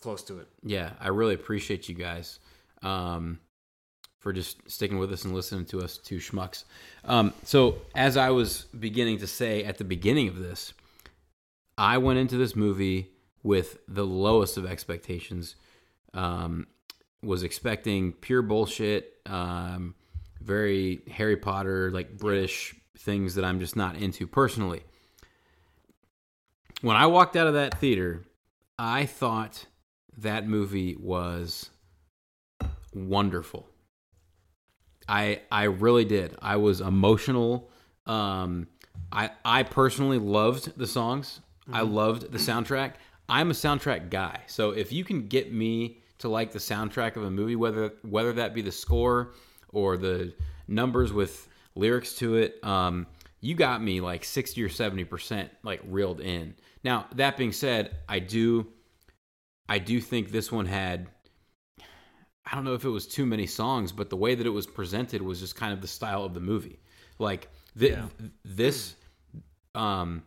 Close 0.00 0.22
to 0.24 0.38
it. 0.38 0.48
yeah, 0.62 0.92
I 1.00 1.08
really 1.08 1.34
appreciate 1.34 1.88
you 1.88 1.94
guys 1.94 2.38
um, 2.82 3.40
for 4.18 4.32
just 4.32 4.58
sticking 4.70 4.98
with 4.98 5.12
us 5.12 5.24
and 5.24 5.34
listening 5.34 5.64
to 5.66 5.80
us 5.80 5.96
two 5.96 6.16
schmucks. 6.16 6.64
Um, 7.04 7.32
so, 7.44 7.78
as 7.94 8.16
I 8.16 8.30
was 8.30 8.66
beginning 8.78 9.18
to 9.18 9.26
say 9.26 9.64
at 9.64 9.78
the 9.78 9.84
beginning 9.84 10.28
of 10.28 10.38
this, 10.38 10.72
I 11.76 11.98
went 11.98 12.18
into 12.18 12.36
this 12.36 12.56
movie 12.56 13.10
with 13.42 13.78
the 13.86 14.04
lowest 14.04 14.56
of 14.56 14.66
expectations. 14.66 15.54
Um, 16.14 16.66
was 17.22 17.42
expecting 17.42 18.12
pure 18.12 18.42
bullshit, 18.42 19.14
um, 19.26 19.94
very 20.40 21.00
Harry 21.10 21.36
Potter, 21.36 21.90
like 21.90 22.16
British 22.16 22.74
things 22.96 23.34
that 23.34 23.44
I'm 23.44 23.60
just 23.60 23.76
not 23.76 23.96
into 23.96 24.26
personally. 24.26 24.82
When 26.80 26.96
I 26.96 27.06
walked 27.06 27.36
out 27.36 27.48
of 27.48 27.54
that 27.54 27.78
theater, 27.78 28.24
I 28.78 29.06
thought 29.06 29.66
that 30.18 30.46
movie 30.46 30.96
was 30.96 31.70
wonderful. 32.94 33.68
I 35.08 35.40
I 35.50 35.64
really 35.64 36.04
did. 36.04 36.36
I 36.40 36.56
was 36.56 36.80
emotional. 36.80 37.70
Um, 38.06 38.68
I 39.10 39.30
I 39.44 39.62
personally 39.62 40.18
loved 40.18 40.78
the 40.78 40.86
songs. 40.86 41.40
I 41.70 41.82
loved 41.82 42.32
the 42.32 42.38
soundtrack. 42.38 42.94
I'm 43.28 43.50
a 43.50 43.54
soundtrack 43.54 44.08
guy. 44.10 44.42
So 44.46 44.70
if 44.70 44.90
you 44.90 45.04
can 45.04 45.28
get 45.28 45.52
me 45.52 45.98
to 46.18 46.28
like 46.28 46.52
the 46.52 46.58
soundtrack 46.58 47.16
of 47.16 47.24
a 47.24 47.30
movie, 47.30 47.56
whether 47.56 47.92
whether 48.02 48.32
that 48.34 48.54
be 48.54 48.62
the 48.62 48.72
score 48.72 49.32
or 49.70 49.96
the 49.96 50.32
numbers 50.66 51.12
with 51.12 51.48
lyrics 51.74 52.14
to 52.14 52.36
it, 52.36 52.62
um, 52.64 53.06
you 53.40 53.54
got 53.54 53.82
me 53.82 54.00
like 54.00 54.24
sixty 54.24 54.62
or 54.62 54.68
seventy 54.68 55.04
percent 55.04 55.50
like 55.62 55.80
reeled 55.86 56.20
in. 56.20 56.54
Now 56.84 57.06
that 57.16 57.36
being 57.36 57.52
said, 57.52 57.96
I 58.08 58.18
do 58.18 58.66
I 59.68 59.78
do 59.78 60.00
think 60.00 60.30
this 60.30 60.50
one 60.50 60.66
had 60.66 61.08
I 62.50 62.54
don't 62.54 62.64
know 62.64 62.74
if 62.74 62.84
it 62.84 62.88
was 62.88 63.06
too 63.06 63.26
many 63.26 63.46
songs, 63.46 63.92
but 63.92 64.08
the 64.10 64.16
way 64.16 64.34
that 64.34 64.46
it 64.46 64.50
was 64.50 64.66
presented 64.66 65.20
was 65.22 65.40
just 65.40 65.54
kind 65.56 65.72
of 65.72 65.80
the 65.80 65.88
style 65.88 66.24
of 66.24 66.32
the 66.34 66.40
movie. 66.40 66.78
Like 67.18 67.48
th- 67.78 67.92
Yeah. 67.92 68.06
this 68.44 68.94
um 69.74 70.22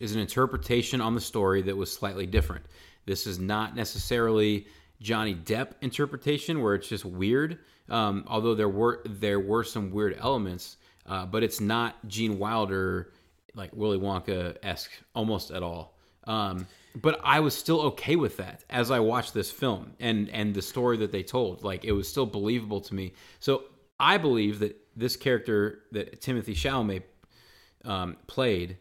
is 0.00 0.14
an 0.14 0.20
interpretation 0.20 1.00
on 1.00 1.14
the 1.14 1.20
story 1.20 1.62
that 1.62 1.76
was 1.76 1.90
slightly 1.92 2.26
different. 2.26 2.66
This 3.06 3.26
is 3.26 3.38
not 3.38 3.76
necessarily 3.76 4.66
Johnny 5.00 5.34
Depp 5.34 5.72
interpretation 5.82 6.62
where 6.62 6.74
it's 6.74 6.88
just 6.88 7.04
weird. 7.04 7.58
Um, 7.88 8.24
although 8.26 8.54
there 8.54 8.68
were 8.68 9.02
there 9.04 9.38
were 9.40 9.62
some 9.64 9.90
weird 9.90 10.16
elements, 10.18 10.76
uh, 11.06 11.26
but 11.26 11.42
it's 11.42 11.60
not 11.60 12.06
Gene 12.08 12.38
Wilder 12.38 13.12
like 13.54 13.70
Willy 13.74 13.98
Wonka 13.98 14.56
esque 14.62 14.90
almost 15.14 15.50
at 15.52 15.62
all. 15.62 15.93
Um, 16.26 16.66
but 16.94 17.20
I 17.24 17.40
was 17.40 17.56
still 17.56 17.80
okay 17.82 18.16
with 18.16 18.36
that 18.36 18.64
as 18.70 18.90
I 18.90 19.00
watched 19.00 19.34
this 19.34 19.50
film 19.50 19.94
and 19.98 20.28
and 20.30 20.54
the 20.54 20.62
story 20.62 20.96
that 20.98 21.12
they 21.12 21.22
told. 21.22 21.64
Like 21.64 21.84
it 21.84 21.92
was 21.92 22.08
still 22.08 22.26
believable 22.26 22.80
to 22.82 22.94
me. 22.94 23.12
So 23.40 23.64
I 23.98 24.16
believe 24.16 24.60
that 24.60 24.76
this 24.96 25.16
character 25.16 25.80
that 25.92 26.20
Timothée 26.20 26.54
Chalamet 26.54 27.02
um, 27.84 28.16
played 28.26 28.78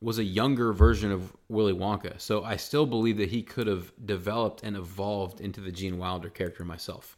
was 0.00 0.18
a 0.18 0.24
younger 0.24 0.72
version 0.72 1.10
of 1.10 1.36
Willy 1.48 1.72
Wonka. 1.72 2.20
So 2.20 2.44
I 2.44 2.56
still 2.56 2.86
believe 2.86 3.16
that 3.16 3.30
he 3.30 3.42
could 3.42 3.66
have 3.66 3.92
developed 4.04 4.62
and 4.62 4.76
evolved 4.76 5.40
into 5.40 5.60
the 5.60 5.72
Gene 5.72 5.98
Wilder 5.98 6.30
character 6.30 6.64
myself. 6.64 7.16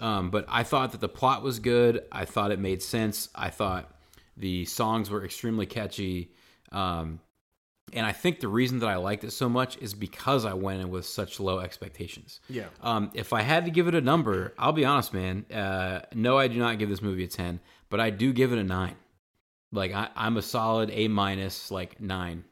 Um, 0.00 0.30
but 0.30 0.46
I 0.48 0.62
thought 0.62 0.92
that 0.92 1.00
the 1.00 1.08
plot 1.08 1.42
was 1.42 1.58
good. 1.58 2.04
I 2.10 2.24
thought 2.24 2.50
it 2.50 2.58
made 2.58 2.82
sense. 2.82 3.28
I 3.34 3.50
thought 3.50 3.94
the 4.36 4.64
songs 4.64 5.10
were 5.10 5.24
extremely 5.24 5.66
catchy. 5.66 6.32
Um, 6.72 7.20
and 7.94 8.04
I 8.04 8.12
think 8.12 8.40
the 8.40 8.48
reason 8.48 8.80
that 8.80 8.88
I 8.88 8.96
liked 8.96 9.22
it 9.22 9.30
so 9.30 9.48
much 9.48 9.78
is 9.78 9.94
because 9.94 10.44
I 10.44 10.52
went 10.52 10.80
in 10.80 10.90
with 10.90 11.06
such 11.06 11.38
low 11.38 11.60
expectations. 11.60 12.40
Yeah. 12.48 12.66
Um, 12.82 13.10
if 13.14 13.32
I 13.32 13.42
had 13.42 13.64
to 13.66 13.70
give 13.70 13.86
it 13.86 13.94
a 13.94 14.00
number, 14.00 14.52
I'll 14.58 14.72
be 14.72 14.84
honest, 14.84 15.14
man. 15.14 15.46
Uh, 15.52 16.00
no, 16.12 16.36
I 16.36 16.48
do 16.48 16.58
not 16.58 16.78
give 16.78 16.88
this 16.88 17.00
movie 17.00 17.24
a 17.24 17.28
10, 17.28 17.60
but 17.90 18.00
I 18.00 18.10
do 18.10 18.32
give 18.32 18.52
it 18.52 18.58
a 18.58 18.64
9. 18.64 18.96
Like, 19.70 19.94
I, 19.94 20.08
I'm 20.16 20.36
a 20.36 20.42
solid 20.42 20.90
A 20.92 21.06
minus, 21.06 21.70
like 21.70 22.00
9. 22.00 22.44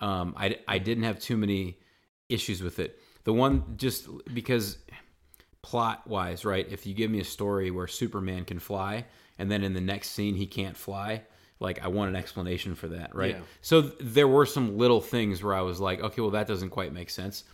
Um, 0.00 0.34
I, 0.36 0.58
I 0.68 0.78
didn't 0.78 1.04
have 1.04 1.18
too 1.18 1.38
many 1.38 1.78
issues 2.28 2.62
with 2.62 2.78
it. 2.78 3.00
The 3.24 3.32
one, 3.32 3.76
just 3.76 4.06
because 4.32 4.78
plot 5.62 6.06
wise, 6.06 6.44
right? 6.44 6.66
If 6.70 6.86
you 6.86 6.94
give 6.94 7.10
me 7.10 7.20
a 7.20 7.24
story 7.24 7.70
where 7.70 7.86
Superman 7.86 8.44
can 8.44 8.58
fly 8.58 9.06
and 9.38 9.50
then 9.50 9.64
in 9.64 9.72
the 9.72 9.80
next 9.80 10.10
scene 10.10 10.34
he 10.34 10.46
can't 10.46 10.76
fly, 10.76 11.22
like 11.60 11.82
I 11.84 11.88
want 11.88 12.08
an 12.10 12.16
explanation 12.16 12.74
for 12.74 12.88
that, 12.88 13.14
right? 13.14 13.36
Yeah. 13.36 13.42
So 13.62 13.82
th- 13.82 13.94
there 14.00 14.26
were 14.28 14.46
some 14.46 14.76
little 14.78 15.00
things 15.00 15.42
where 15.42 15.54
I 15.54 15.60
was 15.60 15.78
like, 15.80 16.00
okay, 16.00 16.20
well 16.20 16.30
that 16.32 16.46
doesn't 16.48 16.70
quite 16.70 16.92
make 16.92 17.10
sense. 17.10 17.44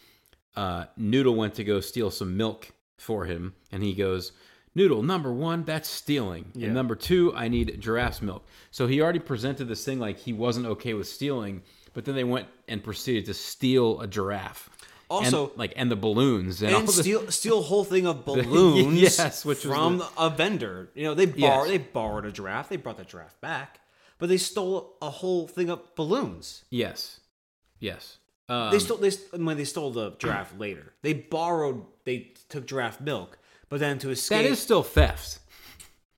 Uh, 0.57 0.87
Noodle 0.97 1.35
went 1.35 1.55
to 1.57 1.65
go 1.65 1.81
steal 1.81 2.11
some 2.11 2.37
milk 2.37 2.71
for 2.99 3.27
him, 3.27 3.55
and 3.73 3.83
he 3.83 3.93
goes, 3.93 4.33
Noodle, 4.75 5.03
number 5.03 5.33
one, 5.33 5.65
that's 5.65 5.89
stealing. 5.89 6.47
Yeah. 6.55 6.67
And 6.67 6.75
number 6.75 6.95
two, 6.95 7.33
I 7.35 7.49
need 7.49 7.81
giraffe's 7.81 8.23
milk. 8.23 8.47
So 8.71 8.87
he 8.87 9.01
already 9.03 9.19
presented 9.19 9.69
this 9.69 9.85
thing 9.85 9.99
like 9.99 10.19
he 10.19 10.33
wasn't 10.33 10.67
okay 10.67 10.95
with 10.95 11.09
stealing, 11.09 11.63
but 11.95 12.05
then 12.05 12.15
they 12.15 12.25
went 12.25 12.47
and 12.69 12.83
proceeded 12.85 13.27
to 13.27 13.35
steal 13.35 14.01
a 14.01 14.07
giraffe. 14.07 14.71
Also- 15.09 15.49
and, 15.51 15.57
like 15.59 15.73
and 15.77 15.91
the 15.91 15.97
balloons 15.97 16.63
and, 16.63 16.75
all 16.75 16.81
and 16.81 16.91
steal 16.91 17.31
steal 17.31 17.63
whole 17.63 17.85
thing 17.85 18.07
of 18.09 18.25
balloons 18.27 18.99
Yes, 19.01 19.45
which 19.45 19.65
was 19.65 19.75
from 19.75 19.99
the- 19.99 20.09
a 20.19 20.31
vendor. 20.31 20.91
You 20.95 21.05
know, 21.05 21.15
they 21.15 21.27
borrow 21.27 21.63
Yes. 21.63 21.69
they 21.69 21.79
borrowed 21.79 22.25
a 22.27 22.33
giraffe, 22.33 22.69
they 22.69 22.77
brought 22.77 22.97
the 22.97 23.05
giraffe 23.05 23.41
back, 23.41 23.79
but 24.19 24.29
they 24.29 24.37
stole 24.37 24.97
a 25.03 25.11
whole 25.11 25.47
thing 25.47 25.69
of 25.71 25.95
balloons. 25.95 26.65
Yes. 26.71 27.21
Yes. 27.79 28.19
Um, 28.49 28.71
they 28.71 28.79
stole 28.79 28.99
they 28.99 29.11
when 29.37 29.57
they 29.57 29.65
stole 29.65 29.91
the 29.91 30.13
giraffe 30.19 30.55
later. 30.59 30.93
They 31.03 31.13
borrowed 31.13 31.85
they 32.05 32.33
took 32.49 32.67
giraffe 32.67 33.01
milk, 33.01 33.39
but 33.69 33.81
then 33.81 33.99
to 34.01 34.11
escape 34.11 34.43
that 34.45 34.51
is 34.51 34.59
still 34.61 34.83
theft. 34.83 35.41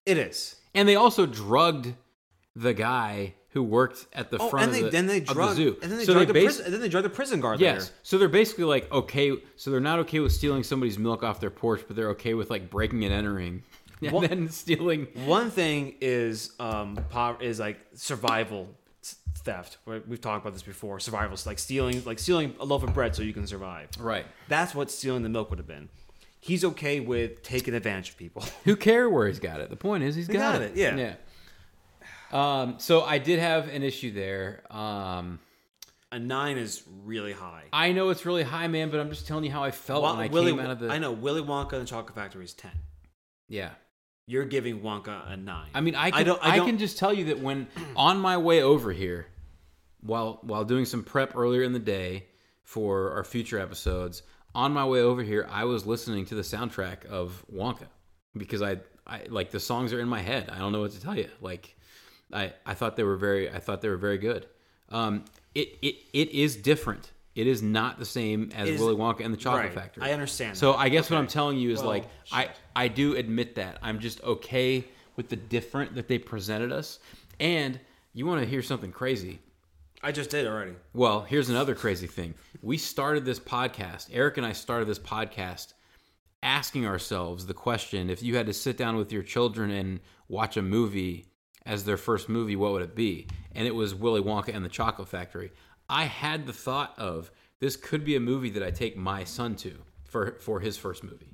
it 0.06 0.18
is. 0.18 0.56
And 0.74 0.88
they 0.88 0.94
also 0.96 1.24
drugged 1.26 1.94
the 2.54 2.74
guy 2.74 3.34
who 3.52 3.62
worked 3.62 4.04
at 4.12 4.30
the 4.30 4.36
Oh, 4.38 4.50
front 4.50 4.66
and 4.66 4.74
they 4.74 4.78
of 4.80 4.84
the, 4.86 4.90
then 4.90 5.06
they 5.06 5.18
of 5.18 5.26
the 5.28 5.32
drug 5.34 5.56
zoo. 5.56 5.76
and 5.80 5.90
then 5.90 5.98
they 5.98 6.04
So 6.04 6.12
drug 6.12 6.28
the 6.28 6.34
basi- 6.34 6.44
prison 6.44 6.64
and 6.66 6.74
then 6.74 6.80
they 6.82 6.88
drug 6.90 7.04
the 7.04 7.08
prison 7.10 7.40
guard 7.40 7.60
Yes. 7.60 7.84
later. 7.84 7.92
So 8.02 8.18
they're 8.18 8.28
basically 8.28 8.64
like 8.64 8.92
okay. 8.92 9.32
So 9.56 9.70
they're 9.70 9.80
not 9.80 9.98
okay 10.00 10.20
with 10.20 10.32
stealing 10.32 10.62
somebody's 10.62 10.98
milk 10.98 11.22
off 11.22 11.40
their 11.40 11.50
porch, 11.50 11.80
but 11.86 11.96
they're 11.96 12.10
okay 12.10 12.34
with 12.34 12.50
like 12.50 12.68
breaking 12.68 13.04
and 13.04 13.12
entering, 13.14 13.62
and 14.02 14.12
What- 14.12 14.28
then 14.28 14.48
stealing. 14.48 15.06
One 15.26 15.50
thing 15.50 15.94
is 16.00 16.52
um 16.60 16.98
is 17.40 17.58
like 17.60 17.78
survival 17.94 18.68
theft. 19.44 19.78
We've 19.86 20.20
talked 20.20 20.44
about 20.44 20.52
this 20.52 20.62
before. 20.62 21.00
Survival, 21.00 21.36
like 21.46 21.58
stealing, 21.58 22.04
like 22.04 22.18
stealing 22.18 22.54
a 22.60 22.64
loaf 22.64 22.82
of 22.82 22.92
bread 22.94 23.14
so 23.14 23.22
you 23.22 23.32
can 23.32 23.46
survive. 23.46 23.88
Right. 23.98 24.26
That's 24.48 24.74
what 24.74 24.90
stealing 24.90 25.22
the 25.22 25.28
milk 25.28 25.50
would 25.50 25.58
have 25.58 25.66
been. 25.68 25.88
He's 26.40 26.64
okay 26.64 27.00
with 27.00 27.42
taking 27.42 27.74
advantage 27.74 28.10
of 28.10 28.16
people. 28.16 28.42
Who 28.64 28.76
care 28.76 29.08
where 29.10 29.26
he's 29.26 29.40
got 29.40 29.60
it? 29.60 29.70
The 29.70 29.76
point 29.76 30.04
is 30.04 30.14
he's 30.14 30.28
got, 30.28 30.54
got 30.54 30.62
it. 30.62 30.72
it, 30.72 30.76
yeah. 30.76 30.96
Yeah. 30.96 31.14
Um. 32.62 32.74
So 32.78 33.02
I 33.02 33.18
did 33.18 33.38
have 33.38 33.68
an 33.68 33.82
issue 33.82 34.12
there. 34.12 34.62
Um. 34.70 35.40
A 36.10 36.18
nine 36.18 36.56
is 36.56 36.82
really 37.04 37.32
high. 37.34 37.64
I 37.70 37.92
know 37.92 38.08
it's 38.08 38.24
really 38.24 38.42
high, 38.42 38.66
man, 38.66 38.88
but 38.88 38.98
I'm 38.98 39.10
just 39.10 39.26
telling 39.26 39.44
you 39.44 39.50
how 39.50 39.62
I 39.62 39.70
felt 39.70 40.02
Wa- 40.02 40.16
when 40.16 40.24
I 40.24 40.28
Willy, 40.28 40.52
came 40.52 40.60
out 40.60 40.70
of 40.70 40.78
the. 40.80 40.88
I 40.88 40.98
know 40.98 41.12
Willy 41.12 41.42
Wonka 41.42 41.74
and 41.74 41.82
the 41.82 41.86
Chocolate 41.86 42.14
Factory 42.14 42.44
is 42.44 42.54
ten. 42.54 42.70
Yeah. 43.46 43.70
You're 44.28 44.44
giving 44.44 44.80
Wonka 44.80 45.32
a 45.32 45.36
nine. 45.38 45.70
I 45.74 45.80
mean, 45.80 45.94
I 45.96 46.10
can, 46.10 46.20
I, 46.20 46.22
don't- 46.22 46.44
I 46.44 46.56
don't- 46.56 46.66
can 46.66 46.78
just 46.78 46.98
tell 46.98 47.12
you 47.14 47.24
that 47.26 47.40
when 47.40 47.66
on 47.96 48.18
my 48.20 48.36
way 48.36 48.62
over 48.62 48.92
here, 48.92 49.26
while 50.00 50.38
while 50.42 50.64
doing 50.64 50.84
some 50.84 51.02
prep 51.02 51.34
earlier 51.34 51.62
in 51.62 51.72
the 51.72 51.78
day 51.78 52.26
for 52.62 53.12
our 53.12 53.24
future 53.24 53.58
episodes, 53.58 54.22
on 54.54 54.72
my 54.72 54.84
way 54.84 55.00
over 55.00 55.22
here, 55.22 55.48
I 55.50 55.64
was 55.64 55.86
listening 55.86 56.26
to 56.26 56.34
the 56.34 56.42
soundtrack 56.42 57.06
of 57.06 57.44
Wonka 57.52 57.86
because 58.36 58.60
I, 58.62 58.78
I 59.06 59.22
like 59.28 59.50
the 59.50 59.60
songs 59.60 59.92
are 59.94 60.00
in 60.00 60.08
my 60.08 60.20
head. 60.20 60.50
I 60.52 60.58
don't 60.58 60.72
know 60.72 60.80
what 60.82 60.92
to 60.92 61.00
tell 61.00 61.16
you. 61.16 61.28
Like, 61.40 61.74
I 62.32 62.52
I 62.66 62.74
thought 62.74 62.96
they 62.96 63.04
were 63.04 63.16
very 63.16 63.50
I 63.50 63.58
thought 63.60 63.80
they 63.80 63.88
were 63.88 63.96
very 63.96 64.18
good. 64.18 64.46
Um, 64.90 65.24
it 65.54 65.78
it 65.82 65.96
it 66.12 66.28
is 66.30 66.54
different. 66.56 67.10
It 67.38 67.46
is 67.46 67.62
not 67.62 68.00
the 68.00 68.04
same 68.04 68.50
as 68.54 68.68
Is- 68.68 68.80
Willy 68.80 68.96
Wonka 68.96 69.24
and 69.24 69.32
the 69.32 69.38
Chocolate 69.38 69.66
right. 69.66 69.72
Factory. 69.72 70.02
I 70.02 70.12
understand 70.12 70.56
So 70.56 70.72
that. 70.72 70.78
I 70.78 70.88
guess 70.88 71.08
what 71.08 71.18
I'm 71.18 71.28
telling 71.28 71.56
you 71.56 71.70
is 71.70 71.78
Well, 71.78 71.88
like 71.88 72.08
I. 72.32 72.50
I 72.74 72.88
do 72.88 73.14
admit 73.14 73.54
that 73.54 73.78
I'm 73.80 74.00
just 74.00 74.20
okay 74.24 74.84
with 75.14 75.28
the 75.28 75.36
different 75.36 75.94
that 75.94 76.08
they 76.08 76.18
presented 76.18 76.72
us. 76.72 76.98
And 77.38 77.78
you 78.12 78.26
want 78.26 78.40
to 78.40 78.46
hear 78.46 78.60
something 78.62 78.90
crazy? 78.90 79.38
I 80.02 80.10
just 80.10 80.30
did 80.30 80.48
already. 80.48 80.72
Well, 80.94 81.20
here's 81.22 81.48
another 81.48 81.76
crazy 81.76 82.08
thing. 82.08 82.34
We 82.60 82.76
started 82.76 83.24
this 83.24 83.38
podcast. 83.38 84.08
Eric 84.12 84.36
and 84.36 84.44
I 84.46 84.52
started 84.52 84.88
this 84.88 84.98
podcast 84.98 85.74
asking 86.42 86.86
ourselves 86.86 87.46
the 87.46 87.54
question 87.54 88.10
if 88.10 88.20
you 88.22 88.36
had 88.36 88.46
to 88.46 88.52
sit 88.52 88.76
down 88.76 88.96
with 88.96 89.12
your 89.12 89.22
children 89.22 89.70
and 89.70 90.00
watch 90.28 90.56
a 90.56 90.62
movie 90.62 91.26
as 91.66 91.84
their 91.84 91.96
first 91.96 92.28
movie, 92.28 92.56
what 92.56 92.72
would 92.72 92.82
it 92.82 92.94
be? 92.96 93.26
And 93.54 93.66
it 93.66 93.74
was 93.74 93.94
Willy 93.94 94.22
Wonka 94.22 94.54
and 94.54 94.64
the 94.64 94.68
Chocolate 94.68 95.08
Factory. 95.08 95.52
I 95.88 96.04
had 96.04 96.46
the 96.46 96.52
thought 96.52 96.94
of 96.98 97.30
this 97.60 97.76
could 97.76 98.04
be 98.04 98.14
a 98.16 98.20
movie 98.20 98.50
that 98.50 98.62
I 98.62 98.70
take 98.70 98.96
my 98.96 99.24
son 99.24 99.56
to 99.56 99.74
for 100.04 100.32
for 100.40 100.60
his 100.60 100.76
first 100.76 101.02
movie. 101.04 101.32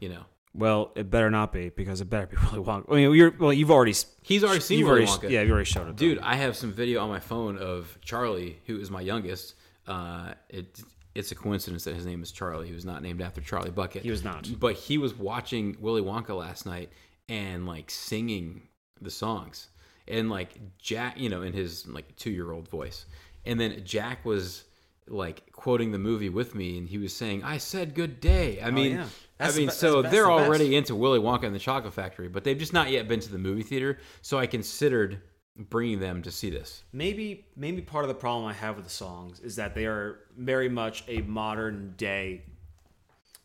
You 0.00 0.10
know, 0.10 0.22
Well, 0.54 0.92
it 0.94 1.10
better 1.10 1.30
not 1.30 1.52
be 1.52 1.70
because 1.70 2.00
it 2.00 2.10
better 2.10 2.26
be 2.26 2.36
Willy 2.52 2.64
Wonka. 2.64 2.92
I 2.92 2.94
mean, 2.96 3.14
you're 3.14 3.30
well. 3.38 3.52
You've 3.52 3.70
already 3.70 3.94
he's 4.22 4.44
already 4.44 4.60
seen 4.60 4.80
you've 4.80 4.88
Willy 4.88 5.06
already 5.06 5.26
Wonka. 5.26 5.30
yeah 5.30 5.42
you 5.42 5.52
already 5.52 5.64
showed 5.64 5.88
it, 5.88 5.96
Dude, 5.96 6.18
I 6.18 6.34
have 6.36 6.56
some 6.56 6.72
video 6.72 7.02
on 7.02 7.08
my 7.08 7.20
phone 7.20 7.56
of 7.58 7.98
Charlie, 8.02 8.58
who 8.66 8.78
is 8.78 8.90
my 8.90 9.00
youngest. 9.00 9.54
Uh, 9.86 10.34
it, 10.48 10.80
it's 11.14 11.32
a 11.32 11.34
coincidence 11.34 11.84
that 11.84 11.94
his 11.94 12.04
name 12.04 12.22
is 12.22 12.30
Charlie. 12.30 12.66
He 12.68 12.74
was 12.74 12.84
not 12.84 13.00
named 13.02 13.22
after 13.22 13.40
Charlie 13.40 13.70
Bucket. 13.70 14.02
He 14.02 14.10
was 14.10 14.22
not. 14.22 14.50
But 14.60 14.74
he 14.74 14.98
was 14.98 15.14
watching 15.14 15.76
Willy 15.80 16.02
Wonka 16.02 16.36
last 16.36 16.66
night 16.66 16.90
and 17.28 17.66
like 17.66 17.90
singing 17.90 18.68
the 19.00 19.10
songs. 19.10 19.68
And 20.08 20.28
like 20.28 20.58
Jack, 20.78 21.18
you 21.18 21.30
know, 21.30 21.40
in 21.42 21.52
his 21.54 21.86
like 21.88 22.14
two 22.16 22.30
year 22.30 22.52
old 22.52 22.68
voice. 22.68 23.06
And 23.46 23.58
then 23.60 23.82
Jack 23.84 24.24
was 24.24 24.64
like 25.08 25.52
quoting 25.52 25.92
the 25.92 25.98
movie 25.98 26.28
with 26.28 26.54
me 26.54 26.78
and 26.78 26.88
he 26.88 26.98
was 26.98 27.14
saying, 27.14 27.44
I 27.44 27.58
said 27.58 27.94
good 27.94 28.20
day. 28.20 28.60
I 28.60 28.68
oh, 28.68 28.72
mean, 28.72 28.94
Oh, 28.94 28.98
yeah. 29.00 29.04
I 29.38 29.44
That's 29.44 29.54
the 29.54 29.60
mean, 29.60 29.68
be- 29.68 29.74
so 29.74 30.02
they're 30.02 30.24
the 30.24 30.30
already 30.30 30.74
into 30.76 30.94
Willy 30.94 31.20
Wonka 31.20 31.44
and 31.44 31.54
the 31.54 31.58
Chocolate 31.60 31.94
Factory, 31.94 32.28
but 32.28 32.42
they've 32.42 32.58
just 32.58 32.72
not 32.72 32.90
yet 32.90 33.06
been 33.06 33.20
to 33.20 33.30
the 33.30 33.38
movie 33.38 33.62
theater. 33.62 33.98
So 34.22 34.38
I 34.38 34.46
considered 34.46 35.20
bringing 35.56 36.00
them 36.00 36.22
to 36.22 36.30
see 36.30 36.50
this. 36.50 36.82
maybe 36.92 37.46
maybe 37.56 37.80
part 37.80 38.04
of 38.04 38.08
the 38.08 38.14
problem 38.14 38.46
I 38.46 38.52
have 38.52 38.76
with 38.76 38.84
the 38.84 38.90
songs 38.90 39.40
is 39.40 39.56
that 39.56 39.74
they 39.74 39.86
are 39.86 40.18
very 40.36 40.68
much 40.68 41.02
a 41.08 41.22
modern 41.22 41.94
day 41.96 42.42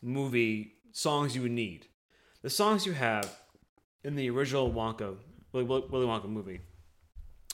movie 0.02 0.74
songs 0.92 1.34
you 1.34 1.42
would 1.42 1.52
need. 1.52 1.86
The 2.42 2.50
songs 2.50 2.84
you 2.86 2.92
have 2.92 3.34
in 4.04 4.14
the 4.16 4.28
original 4.30 4.70
Wonka 4.72 5.16
Willy, 5.52 5.64
Willy 5.64 6.06
Wonka 6.06 6.28
movie 6.28 6.60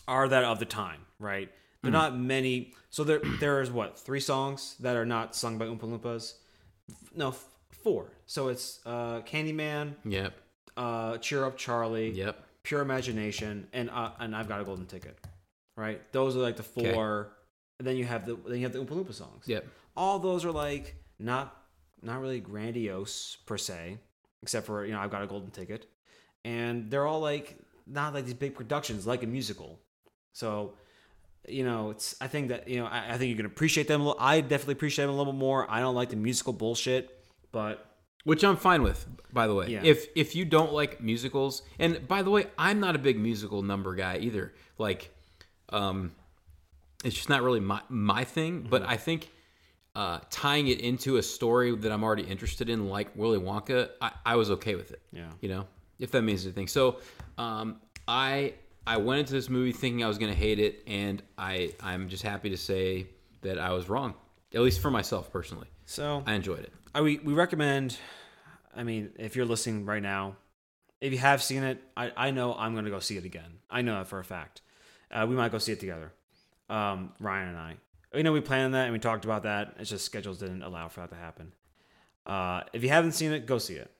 are 0.06 0.28
that 0.28 0.44
of 0.44 0.58
the 0.58 0.64
time, 0.64 1.00
right? 1.18 1.50
They're 1.82 1.92
not 1.92 2.18
many. 2.18 2.74
So 2.90 3.04
there 3.04 3.20
there's 3.40 3.70
what 3.70 3.98
three 3.98 4.20
songs 4.20 4.76
that 4.80 4.96
are 4.96 5.06
not 5.06 5.34
sung 5.36 5.58
by 5.58 5.66
Oompa 5.66 5.82
Loompas. 5.82 6.34
No, 7.14 7.28
f- 7.28 7.44
four. 7.70 8.10
So 8.26 8.48
it's 8.48 8.80
uh, 8.84 9.20
Candyman, 9.20 9.94
Yep. 10.04 10.34
uh, 10.76 11.18
Cheer 11.18 11.44
Up 11.44 11.56
Charlie, 11.56 12.10
Yep. 12.10 12.42
Pure 12.64 12.80
Imagination, 12.82 13.68
and 13.72 13.90
uh, 13.90 14.10
and 14.18 14.34
I've 14.34 14.48
got 14.48 14.60
a 14.60 14.64
golden 14.64 14.86
ticket. 14.86 15.18
Right, 15.76 16.00
those 16.12 16.34
are 16.36 16.40
like 16.40 16.56
the 16.56 16.64
Okay. 16.80 16.92
four. 16.92 17.32
And 17.78 17.86
then 17.86 17.96
you 17.96 18.04
have 18.04 18.26
the 18.26 18.34
then 18.46 18.56
you 18.58 18.64
have 18.64 18.72
the 18.72 18.80
Oompa 18.80 18.90
Loompa 19.04 19.14
songs. 19.14 19.44
Yep. 19.46 19.64
All 19.96 20.18
those 20.18 20.44
are 20.44 20.50
like 20.50 20.96
not 21.20 21.54
not 22.02 22.20
really 22.20 22.40
grandiose 22.40 23.36
per 23.46 23.56
se, 23.56 23.98
except 24.42 24.66
for 24.66 24.84
you 24.84 24.92
know 24.92 24.98
I've 24.98 25.10
got 25.12 25.22
a 25.22 25.26
golden 25.28 25.50
ticket, 25.52 25.86
and 26.44 26.90
they're 26.90 27.06
all 27.06 27.20
like 27.20 27.56
not 27.86 28.14
like 28.14 28.24
these 28.24 28.34
big 28.34 28.56
productions 28.56 29.06
like 29.06 29.22
a 29.22 29.26
musical. 29.28 29.78
So 30.32 30.74
you 31.50 31.64
know 31.64 31.90
it's 31.90 32.14
I 32.20 32.28
think 32.28 32.48
that 32.48 32.68
you 32.68 32.78
know 32.78 32.86
I, 32.86 33.14
I 33.14 33.18
think 33.18 33.30
you 33.30 33.36
can 33.36 33.46
appreciate 33.46 33.88
them. 33.88 34.00
a 34.00 34.04
little 34.04 34.20
I 34.20 34.40
definitely 34.40 34.72
appreciate 34.74 35.06
them 35.06 35.14
a 35.14 35.16
little 35.16 35.32
bit 35.32 35.38
more. 35.38 35.70
I 35.70 35.80
don't 35.80 35.94
like 35.94 36.10
the 36.10 36.16
musical 36.16 36.52
bullshit, 36.52 37.24
but 37.52 37.84
Which 38.24 38.44
I'm 38.44 38.56
fine 38.56 38.82
with, 38.82 39.06
by 39.32 39.46
the 39.46 39.54
way. 39.54 39.68
Yeah. 39.68 39.80
If 39.84 40.06
if 40.14 40.34
you 40.34 40.44
don't 40.44 40.72
like 40.72 41.00
musicals, 41.00 41.62
and 41.78 42.06
by 42.06 42.22
the 42.22 42.30
way, 42.30 42.46
I'm 42.58 42.80
not 42.80 42.94
a 42.94 42.98
big 42.98 43.18
musical 43.18 43.62
number 43.62 43.94
guy 43.94 44.18
either. 44.18 44.54
Like, 44.76 45.10
um, 45.70 46.12
it's 47.04 47.14
just 47.14 47.28
not 47.28 47.42
really 47.42 47.60
my 47.60 47.80
my 47.88 48.24
thing. 48.24 48.66
But 48.68 48.82
Mm-hmm. 48.82 48.90
I 48.90 48.96
think 48.96 49.30
uh, 49.94 50.20
tying 50.30 50.68
it 50.68 50.80
into 50.80 51.16
a 51.16 51.22
story 51.22 51.74
that 51.74 51.90
I'm 51.90 52.04
already 52.04 52.22
interested 52.22 52.68
in, 52.68 52.88
like 52.88 53.08
Willy 53.16 53.38
Wonka, 53.38 53.88
I, 54.00 54.12
I 54.24 54.36
was 54.36 54.50
okay 54.52 54.74
with 54.76 54.92
it. 54.92 55.00
Yeah. 55.12 55.30
You 55.40 55.48
know, 55.48 55.66
if 55.98 56.10
that 56.12 56.22
means 56.22 56.44
anything. 56.44 56.68
So, 56.68 56.98
um, 57.36 57.80
I 58.06 58.54
I 58.88 58.96
went 58.96 59.20
into 59.20 59.34
this 59.34 59.48
movie 59.48 59.72
thinking 59.72 60.02
I 60.02 60.08
was 60.08 60.18
going 60.18 60.32
to 60.32 60.38
hate 60.38 60.58
it, 60.58 60.82
and 60.86 61.22
I 61.36 61.72
I'm 61.80 62.08
just 62.08 62.22
happy 62.22 62.50
to 62.50 62.56
say 62.56 63.06
that 63.42 63.58
I 63.58 63.72
was 63.72 63.88
wrong. 63.88 64.14
At 64.54 64.62
least 64.62 64.80
for 64.80 64.90
myself 64.90 65.30
personally, 65.30 65.68
so 65.84 66.22
I 66.26 66.32
enjoyed 66.34 66.60
it. 66.60 66.72
I, 66.94 67.02
we, 67.02 67.18
we 67.18 67.32
recommend 67.32 67.98
i 68.74 68.82
mean 68.82 69.10
if 69.18 69.36
you're 69.36 69.46
listening 69.46 69.84
right 69.84 70.02
now 70.02 70.36
if 71.00 71.12
you 71.12 71.18
have 71.18 71.42
seen 71.42 71.62
it 71.62 71.82
i, 71.96 72.12
I 72.16 72.30
know 72.30 72.54
i'm 72.54 72.72
going 72.72 72.84
to 72.84 72.90
go 72.90 72.98
see 72.98 73.16
it 73.16 73.24
again. 73.24 73.58
I 73.70 73.82
know 73.82 73.94
that 73.98 74.08
for 74.08 74.18
a 74.18 74.24
fact. 74.24 74.62
Uh, 75.10 75.26
we 75.28 75.34
might 75.34 75.52
go 75.52 75.58
see 75.58 75.72
it 75.72 75.80
together 75.80 76.12
um, 76.70 77.12
ryan 77.20 77.48
and 77.48 77.58
i. 77.58 77.76
You 78.14 78.22
know 78.22 78.32
we 78.32 78.40
planned 78.40 78.74
that 78.74 78.84
and 78.84 78.92
we 78.92 78.98
talked 78.98 79.24
about 79.24 79.42
that. 79.42 79.76
It's 79.78 79.90
just 79.90 80.04
schedules 80.04 80.38
didn't 80.38 80.62
allow 80.62 80.88
for 80.88 81.00
that 81.00 81.10
to 81.10 81.16
happen. 81.16 81.52
Uh, 82.26 82.62
if 82.72 82.82
you 82.82 82.88
haven't 82.88 83.12
seen 83.12 83.32
it 83.32 83.46
go 83.46 83.58
see 83.58 83.74
it. 83.74 83.90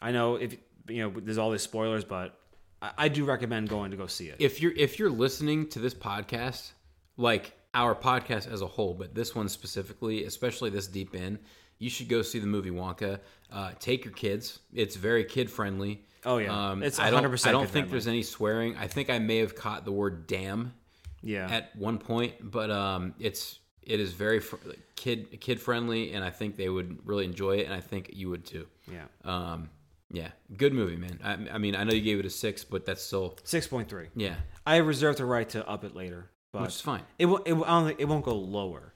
I 0.00 0.12
know 0.12 0.36
if 0.36 0.56
you 0.88 1.02
know 1.02 1.20
there's 1.20 1.38
all 1.38 1.50
these 1.50 1.62
spoilers 1.62 2.04
but 2.04 2.38
I, 2.86 3.04
I 3.04 3.08
do 3.08 3.24
recommend 3.24 3.68
going 3.68 3.90
to 3.90 3.96
go 3.96 4.06
see 4.06 4.28
it. 4.28 4.36
If 4.38 4.60
you're 4.60 4.72
if 4.72 4.98
you're 4.98 5.10
listening 5.10 5.68
to 5.70 5.78
this 5.78 5.94
podcast 5.94 6.72
like 7.16 7.52
our 7.74 7.94
podcast 7.94 8.50
as 8.50 8.62
a 8.62 8.66
whole 8.66 8.94
but 8.94 9.14
this 9.14 9.34
one 9.34 9.48
specifically 9.48 10.24
especially 10.24 10.70
this 10.70 10.86
deep 10.86 11.14
in 11.14 11.38
you 11.78 11.90
should 11.90 12.08
go 12.08 12.22
see 12.22 12.38
the 12.38 12.46
movie 12.46 12.70
wonka. 12.70 13.20
Uh, 13.52 13.72
take 13.78 14.04
your 14.04 14.14
kids. 14.14 14.60
It's 14.72 14.96
very 14.96 15.24
kid 15.24 15.50
friendly 15.50 16.02
Oh, 16.26 16.38
yeah. 16.38 16.74
It's 16.82 16.98
I 16.98 17.10
don't, 17.10 17.22
100% 17.22 17.46
I 17.46 17.52
don't 17.52 17.70
think 17.70 17.88
there's 17.88 18.08
any 18.08 18.24
swearing. 18.24 18.76
I 18.76 18.88
think 18.88 19.08
i 19.08 19.18
may 19.18 19.38
have 19.38 19.54
caught 19.54 19.84
the 19.84 19.92
word 19.92 20.26
damn 20.26 20.74
yeah. 21.22 21.48
at 21.48 21.74
one 21.76 21.98
point 21.98 22.34
but 22.40 22.70
um 22.70 23.14
it's 23.18 23.60
it 23.82 24.00
is 24.00 24.12
very 24.12 24.40
fr- 24.40 24.56
kid 24.96 25.40
kid 25.40 25.60
friendly 25.60 26.12
and 26.12 26.24
i 26.24 26.30
think 26.30 26.56
they 26.56 26.68
would 26.68 26.98
really 27.06 27.24
enjoy 27.24 27.56
it 27.56 27.66
and 27.66 27.74
i 27.74 27.80
think 27.80 28.10
you 28.12 28.28
would 28.28 28.44
too. 28.44 28.66
Yeah. 28.92 29.04
Um 29.24 29.70
yeah 30.10 30.28
good 30.56 30.72
movie 30.72 30.96
man 30.96 31.18
i, 31.24 31.32
I 31.54 31.58
mean 31.58 31.74
i 31.74 31.82
know 31.84 31.92
you 31.92 32.00
gave 32.00 32.18
it 32.20 32.26
a 32.26 32.30
six 32.30 32.62
but 32.64 32.86
that's 32.86 33.02
still 33.02 33.36
6.3 33.44 34.08
yeah 34.14 34.36
i 34.64 34.76
reserve 34.76 35.16
the 35.16 35.24
right 35.24 35.48
to 35.50 35.68
up 35.68 35.82
it 35.84 35.96
later 35.96 36.30
but 36.52 36.62
which 36.62 36.70
is 36.70 36.80
fine 36.80 37.02
It 37.18 37.26
won't. 37.26 37.46
It, 37.46 37.54
I 37.54 37.56
don't 37.56 37.86
think 37.88 38.00
it 38.00 38.06
won't 38.06 38.24
go 38.24 38.34
lower. 38.34 38.92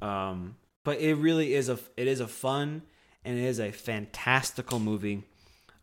Um, 0.00 0.56
but 0.84 1.00
it 1.00 1.14
really 1.14 1.54
is 1.54 1.68
a. 1.68 1.78
It 1.96 2.06
is 2.06 2.20
a 2.20 2.28
fun 2.28 2.82
and 3.24 3.38
it 3.38 3.42
is 3.42 3.58
a 3.58 3.72
fantastical 3.72 4.78
movie. 4.78 5.24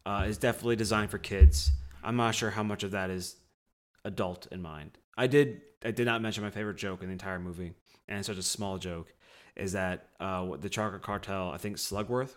Uh, 0.06 0.26
it's 0.28 0.38
definitely 0.38 0.76
designed 0.78 1.10
for 1.12 1.18
kids. 1.18 1.72
I'm 2.04 2.16
not 2.16 2.36
sure 2.36 2.52
how 2.52 2.64
much 2.64 2.84
of 2.84 2.92
that 2.92 3.10
is 3.10 3.36
adult 4.06 4.48
in 4.52 4.62
mind. 4.62 4.98
I 5.18 5.28
did. 5.28 5.62
I 5.84 5.92
did 5.92 6.06
not 6.06 6.22
mention 6.22 6.44
my 6.44 6.52
favorite 6.52 6.78
joke 6.78 7.02
in 7.02 7.08
the 7.08 7.14
entire 7.14 7.40
movie, 7.40 7.74
and 8.08 8.20
it's 8.20 8.28
such 8.28 8.38
a 8.38 8.44
small 8.44 8.78
joke, 8.78 9.14
is 9.56 9.74
that 9.74 10.08
uh, 10.20 10.44
what 10.44 10.62
the 10.62 10.70
Chocolate 10.70 11.02
Cartel. 11.02 11.52
I 11.52 11.58
think 11.58 11.78
Slugworth 11.78 12.36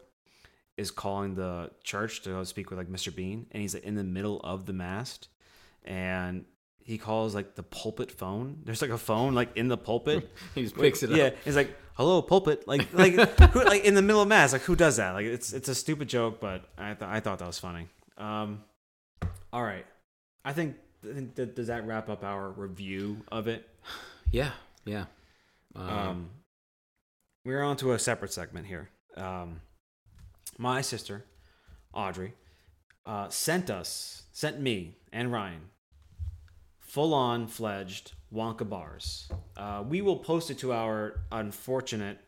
is 0.77 0.91
calling 0.91 1.35
the 1.35 1.71
church 1.83 2.23
to 2.23 2.31
go 2.31 2.45
speak 2.45 2.71
with 2.71 2.79
like 2.79 2.89
Mr. 2.89 3.15
Bean, 3.15 3.47
and 3.51 3.61
he's 3.61 3.75
like 3.75 3.85
in 3.85 3.95
the 3.95 4.05
middle 4.05 4.41
of 4.41 4.67
the 4.67 4.73
mast, 4.73 5.29
and 5.85 6.45
he 6.85 6.99
calls 6.99 7.35
like 7.35 7.55
the 7.55 7.63
pulpit 7.63 8.11
phone. 8.11 8.59
There's 8.65 8.83
like 8.83 8.91
a 8.91 8.99
phone 8.99 9.35
like 9.35 9.57
in 9.57 9.69
the 9.69 9.77
pulpit. 9.77 10.31
he 10.55 10.63
just 10.63 10.77
picks 10.77 11.03
it 11.03 11.11
yeah, 11.11 11.25
up 11.25 11.35
he's 11.45 11.57
like, 11.57 11.77
"Hello, 11.95 12.23
pulpit." 12.23 12.67
Like, 12.67 12.93
like, 12.95 13.15
who, 13.15 13.65
like 13.65 13.85
in 13.85 13.95
the 13.95 14.03
middle 14.03 14.23
of 14.23 14.29
mass. 14.29 14.53
Like, 14.53 14.63
who 14.63 14.77
does 14.77 14.97
that? 14.97 15.13
Like, 15.13 15.27
it's 15.27 15.53
it's 15.53 15.69
a 15.69 15.75
stupid 15.75 16.09
joke, 16.09 16.41
but 16.41 16.65
I 16.79 16.95
th- 16.95 17.09
I 17.09 17.21
thought 17.21 17.39
that 17.39 17.47
was 17.47 17.59
funny. 17.59 17.89
Um, 18.19 18.63
all 19.53 19.63
right, 19.63 19.87
I 20.45 20.53
think, 20.53 20.77
I 21.09 21.15
think 21.15 21.35
that, 21.35 21.57
does 21.57 21.67
that 21.69 21.87
wrap 21.87 22.09
up 22.09 22.25
our 22.25 22.51
review 22.51 23.25
of 23.31 23.49
it? 23.49 23.69
Yeah, 24.31 24.53
yeah. 24.87 25.05
Um, 25.77 25.89
Um, 25.91 26.31
we're 27.45 27.63
on 27.63 27.77
to 27.79 27.93
a 27.93 27.99
separate 27.99 28.33
segment 28.33 28.67
here. 28.67 28.89
Um, 29.15 29.61
my 30.63 30.81
sister, 30.81 31.25
Audrey, 31.93 32.35
uh, 33.05 33.29
sent 33.29 33.69
us, 33.69 34.23
sent 34.33 34.61
me 34.61 34.97
and 35.13 35.33
Ryan, 35.33 35.63
full 36.79 37.13
on 37.13 37.49
fledged 37.49 38.13
Wonka 38.33 38.67
bars. 38.67 39.29
Uh, 39.57 39.83
we 39.87 40.01
will 40.01 40.17
post 40.17 40.51
it 40.51 40.59
to 40.59 40.73
our 40.73 41.21
unfortunate 41.33 42.19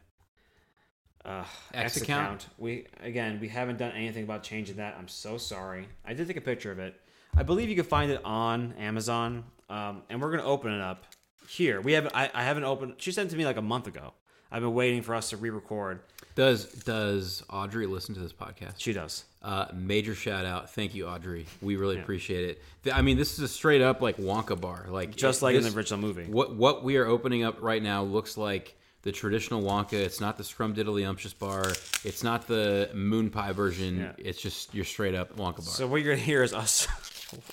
uh, 1.24 1.44
X 1.72 1.96
X, 1.96 2.02
account? 2.02 2.26
account. 2.26 2.48
We 2.58 2.86
again, 3.00 3.38
we 3.40 3.48
haven't 3.48 3.78
done 3.78 3.92
anything 3.92 4.24
about 4.24 4.42
changing 4.42 4.76
that. 4.76 4.96
I'm 4.98 5.08
so 5.08 5.38
sorry. 5.38 5.88
I 6.04 6.12
did 6.12 6.26
take 6.26 6.36
a 6.36 6.42
picture 6.42 6.72
of 6.72 6.78
it. 6.78 7.00
I 7.36 7.42
believe 7.44 7.68
you 7.68 7.76
can 7.76 7.84
find 7.84 8.10
it 8.10 8.20
on 8.24 8.74
Amazon, 8.78 9.44
um, 9.70 10.02
and 10.10 10.20
we're 10.20 10.30
gonna 10.30 10.44
open 10.44 10.72
it 10.72 10.80
up 10.80 11.06
here. 11.48 11.80
We 11.80 11.92
have 11.92 12.08
I, 12.12 12.30
I 12.34 12.42
haven't 12.42 12.64
opened. 12.64 12.94
She 12.98 13.12
sent 13.12 13.28
it 13.28 13.30
to 13.30 13.38
me 13.38 13.46
like 13.46 13.56
a 13.56 13.62
month 13.62 13.86
ago. 13.86 14.12
I've 14.50 14.62
been 14.62 14.74
waiting 14.74 15.02
for 15.02 15.14
us 15.14 15.30
to 15.30 15.36
re-record. 15.36 16.00
Does 16.34 16.64
does 16.66 17.42
Audrey 17.50 17.86
listen 17.86 18.14
to 18.14 18.20
this 18.20 18.32
podcast? 18.32 18.74
She 18.78 18.92
does. 18.92 19.24
Uh, 19.42 19.66
major 19.74 20.14
shout 20.14 20.46
out, 20.46 20.70
thank 20.70 20.94
you, 20.94 21.06
Audrey. 21.06 21.46
We 21.60 21.76
really 21.76 22.00
appreciate 22.00 22.48
it. 22.48 22.62
Th- 22.82 22.96
I 22.96 23.02
mean, 23.02 23.18
this 23.18 23.34
is 23.34 23.40
a 23.40 23.48
straight 23.48 23.82
up 23.82 24.00
like 24.00 24.16
Wonka 24.16 24.58
bar, 24.58 24.86
like 24.88 25.14
Just 25.14 25.42
like 25.42 25.54
in 25.54 25.62
the 25.62 25.72
original 25.76 26.00
movie. 26.00 26.24
What 26.24 26.54
what 26.56 26.82
we 26.82 26.96
are 26.96 27.06
opening 27.06 27.44
up 27.44 27.58
right 27.60 27.82
now 27.82 28.02
looks 28.02 28.36
like 28.36 28.74
the 29.02 29.12
traditional 29.12 29.62
Wonka. 29.62 29.92
It's 29.92 30.20
not 30.20 30.38
the 30.38 30.42
Scrumdiddlyumptious 30.44 31.38
bar. 31.38 31.72
It's 32.04 32.24
not 32.24 32.46
the 32.46 32.90
moon 32.94 33.28
pie 33.28 33.52
version. 33.52 33.98
Yeah. 33.98 34.12
It's 34.16 34.40
just 34.40 34.74
your 34.74 34.86
straight 34.86 35.14
up 35.14 35.36
Wonka 35.36 35.56
bar. 35.56 35.64
So 35.64 35.86
what 35.86 36.02
you're 36.02 36.14
gonna 36.14 36.24
hear 36.24 36.42
is 36.42 36.54
us 36.54 36.88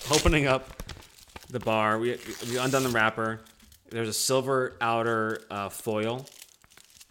opening 0.11 0.47
up 0.47 0.69
the 1.49 1.59
bar. 1.59 1.99
We 1.99 2.17
we 2.49 2.57
undone 2.57 2.83
the 2.83 2.89
wrapper. 2.89 3.41
There's 3.89 4.07
a 4.07 4.13
silver 4.13 4.77
outer 4.79 5.41
uh, 5.51 5.67
foil. 5.67 6.25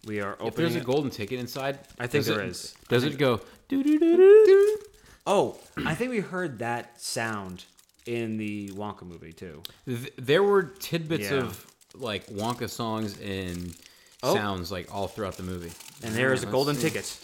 We 0.07 0.21
are 0.21 0.33
if 0.35 0.41
opening. 0.41 0.73
there's 0.73 0.83
a 0.83 0.85
golden 0.85 1.11
ticket 1.11 1.39
inside, 1.41 1.79
I 1.99 2.07
think 2.07 2.25
does 2.25 2.27
there 2.27 2.41
it- 2.41 2.49
is. 2.51 2.75
Does 2.89 3.05
it 3.05 3.19
go? 3.19 3.41
doo 3.69 3.83
doo 3.83 3.99
doo 3.99 4.17
doo? 4.17 4.79
Oh, 5.27 5.59
I 5.85 5.95
think 5.95 6.11
we 6.11 6.21
heard 6.21 6.59
that 6.61 7.01
sound 7.01 7.65
in 8.07 8.37
the 8.39 8.71
Wonka 8.71 9.03
movie 9.03 9.33
too. 9.33 9.63
Th- 9.87 10.13
There 10.17 10.43
were 10.43 10.63
tidbits 10.63 11.31
Yeah. 11.31 11.39
of 11.45 11.67
like 11.95 12.27
Wonka 12.29 12.69
songs 12.71 13.19
and 13.21 13.75
Oh. 14.23 14.35
sounds 14.35 14.71
like 14.73 14.93
all 14.95 15.07
throughout 15.09 15.37
the 15.37 15.43
movie. 15.43 15.73
And 16.03 16.15
there 16.15 16.33
is 16.33 16.43
a 16.43 16.47
golden 16.47 16.77
see. 16.77 16.83
ticket. 16.89 17.19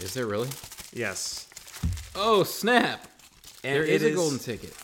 Is 0.00 0.14
there 0.14 0.26
really? 0.26 0.48
Yes. 0.92 1.46
Oh 2.14 2.42
snap! 2.44 3.06
And 3.62 3.76
there 3.76 3.84
is 3.84 4.02
it 4.02 4.12
a 4.12 4.14
golden 4.14 4.38
ticket. 4.38 4.74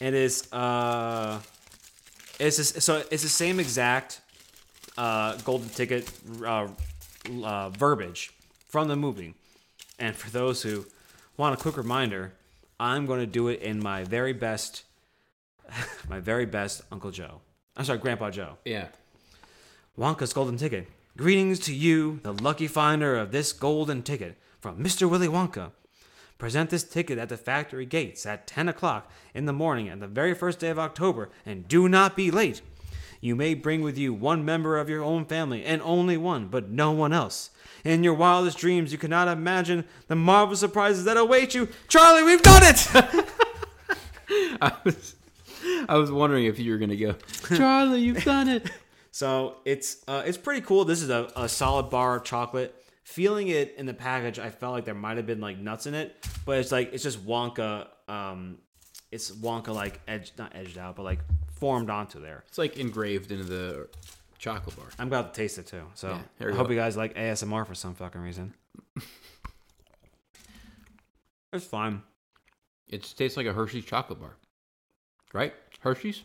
And 0.00 0.14
It 0.14 0.22
is 0.22 0.52
uh, 0.52 1.40
it's 2.38 2.56
just, 2.58 2.82
so 2.82 3.02
it's 3.10 3.22
the 3.22 3.28
same 3.28 3.58
exact 3.60 4.20
uh, 4.96 5.36
golden 5.38 5.68
ticket 5.68 6.10
uh, 6.44 6.68
uh, 7.42 7.70
verbiage 7.70 8.32
from 8.68 8.88
the 8.88 8.96
movie. 8.96 9.34
And 9.98 10.14
for 10.14 10.30
those 10.30 10.62
who 10.62 10.86
want 11.36 11.58
a 11.58 11.62
quick 11.62 11.76
reminder, 11.76 12.32
I'm 12.78 13.06
going 13.06 13.20
to 13.20 13.26
do 13.26 13.48
it 13.48 13.60
in 13.62 13.82
my 13.82 14.04
very 14.04 14.32
best, 14.32 14.84
my 16.08 16.20
very 16.20 16.46
best 16.46 16.82
Uncle 16.92 17.10
Joe. 17.10 17.40
I'm 17.76 17.84
sorry, 17.84 17.98
Grandpa 17.98 18.30
Joe. 18.30 18.56
Yeah. 18.64 18.88
Wonka's 19.98 20.32
golden 20.32 20.56
ticket. 20.56 20.88
Greetings 21.16 21.58
to 21.60 21.74
you, 21.74 22.20
the 22.22 22.32
lucky 22.32 22.66
finder 22.66 23.16
of 23.16 23.32
this 23.32 23.52
golden 23.52 24.02
ticket 24.02 24.36
from 24.60 24.82
Mr. 24.82 25.08
Willy 25.08 25.28
Wonka. 25.28 25.72
Present 26.36 26.68
this 26.68 26.84
ticket 26.84 27.16
at 27.16 27.30
the 27.30 27.38
factory 27.38 27.86
gates 27.86 28.26
at 28.26 28.46
10 28.46 28.68
o'clock 28.68 29.10
in 29.32 29.46
the 29.46 29.54
morning 29.54 29.90
on 29.90 30.00
the 30.00 30.06
very 30.06 30.34
first 30.34 30.58
day 30.58 30.68
of 30.68 30.78
October, 30.78 31.30
and 31.46 31.66
do 31.66 31.88
not 31.88 32.14
be 32.14 32.30
late. 32.30 32.60
You 33.20 33.34
may 33.34 33.54
bring 33.54 33.82
with 33.82 33.96
you 33.98 34.12
one 34.12 34.44
member 34.44 34.78
of 34.78 34.88
your 34.88 35.02
own 35.02 35.24
family, 35.24 35.64
and 35.64 35.80
only 35.82 36.16
one, 36.16 36.48
but 36.48 36.70
no 36.70 36.92
one 36.92 37.12
else. 37.12 37.50
In 37.84 38.02
your 38.04 38.14
wildest 38.14 38.58
dreams, 38.58 38.92
you 38.92 38.98
cannot 38.98 39.28
imagine 39.28 39.84
the 40.08 40.16
marvelous 40.16 40.60
surprises 40.60 41.04
that 41.04 41.16
await 41.16 41.54
you. 41.54 41.68
Charlie, 41.88 42.24
we've 42.24 42.42
done 42.42 42.62
it! 42.64 42.88
I 44.60 44.72
was, 44.84 45.14
I 45.88 45.96
was 45.96 46.10
wondering 46.10 46.46
if 46.46 46.58
you 46.58 46.72
were 46.72 46.78
gonna 46.78 46.96
go, 46.96 47.14
Charlie, 47.54 48.00
you've 48.00 48.24
done 48.24 48.48
it. 48.48 48.70
So 49.16 49.56
it's 49.64 50.04
uh, 50.06 50.24
it's 50.26 50.36
pretty 50.36 50.60
cool. 50.60 50.84
This 50.84 51.00
is 51.00 51.08
a, 51.08 51.32
a 51.34 51.48
solid 51.48 51.88
bar 51.88 52.16
of 52.16 52.24
chocolate. 52.24 52.74
Feeling 53.02 53.48
it 53.48 53.74
in 53.78 53.86
the 53.86 53.94
package, 53.94 54.38
I 54.38 54.50
felt 54.50 54.74
like 54.74 54.84
there 54.84 54.92
might 54.94 55.16
have 55.16 55.24
been 55.24 55.40
like 55.40 55.56
nuts 55.56 55.86
in 55.86 55.94
it, 55.94 56.14
but 56.44 56.58
it's 56.58 56.70
like 56.70 56.92
it's 56.92 57.02
just 57.02 57.24
Wonka. 57.24 57.86
Um, 58.08 58.58
it's 59.10 59.30
Wonka 59.30 59.68
like 59.68 60.02
edged, 60.06 60.36
not 60.36 60.54
edged 60.54 60.76
out, 60.76 60.96
but 60.96 61.04
like 61.04 61.20
formed 61.58 61.90
onto 61.90 62.20
there. 62.20 62.44
It's 62.48 62.58
like 62.58 62.76
engraved 62.76 63.30
into 63.32 63.44
the 63.44 63.88
chocolate 64.38 64.76
bar. 64.76 64.86
I'm 64.98 65.06
about 65.08 65.32
to 65.34 65.40
taste 65.40 65.58
it 65.58 65.66
too. 65.66 65.82
So 65.94 66.08
Yeah, 66.10 66.20
here 66.38 66.48
I 66.48 66.50
we 66.52 66.56
hope 66.56 66.66
go. 66.68 66.72
you 66.74 66.78
guys 66.78 66.96
like 66.96 67.14
ASMR 67.14 67.66
for 67.66 67.74
some 67.74 67.94
fucking 67.94 68.20
reason. 68.20 68.54
it's 71.52 71.66
fine. 71.66 72.02
It 72.88 73.02
just 73.02 73.18
tastes 73.18 73.36
like 73.36 73.46
a 73.46 73.52
Hershey's 73.52 73.84
chocolate 73.84 74.20
bar, 74.20 74.36
right? 75.32 75.54
Hershey's. 75.80 76.22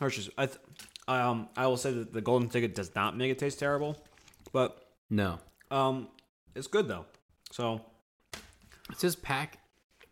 Hershey's. 0.00 0.30
I 0.36 0.46
th- 0.46 0.58
um 1.08 1.48
I 1.56 1.66
will 1.66 1.76
say 1.76 1.92
that 1.92 2.12
the 2.12 2.20
golden 2.20 2.48
ticket 2.48 2.74
does 2.74 2.94
not 2.94 3.16
make 3.16 3.30
it 3.30 3.38
taste 3.38 3.58
terrible, 3.58 3.96
but 4.52 4.86
No, 5.10 5.38
um 5.70 6.08
it's 6.54 6.66
good 6.66 6.88
though. 6.88 7.04
So 7.52 7.80
it 8.90 8.98
says 8.98 9.14
pack, 9.16 9.58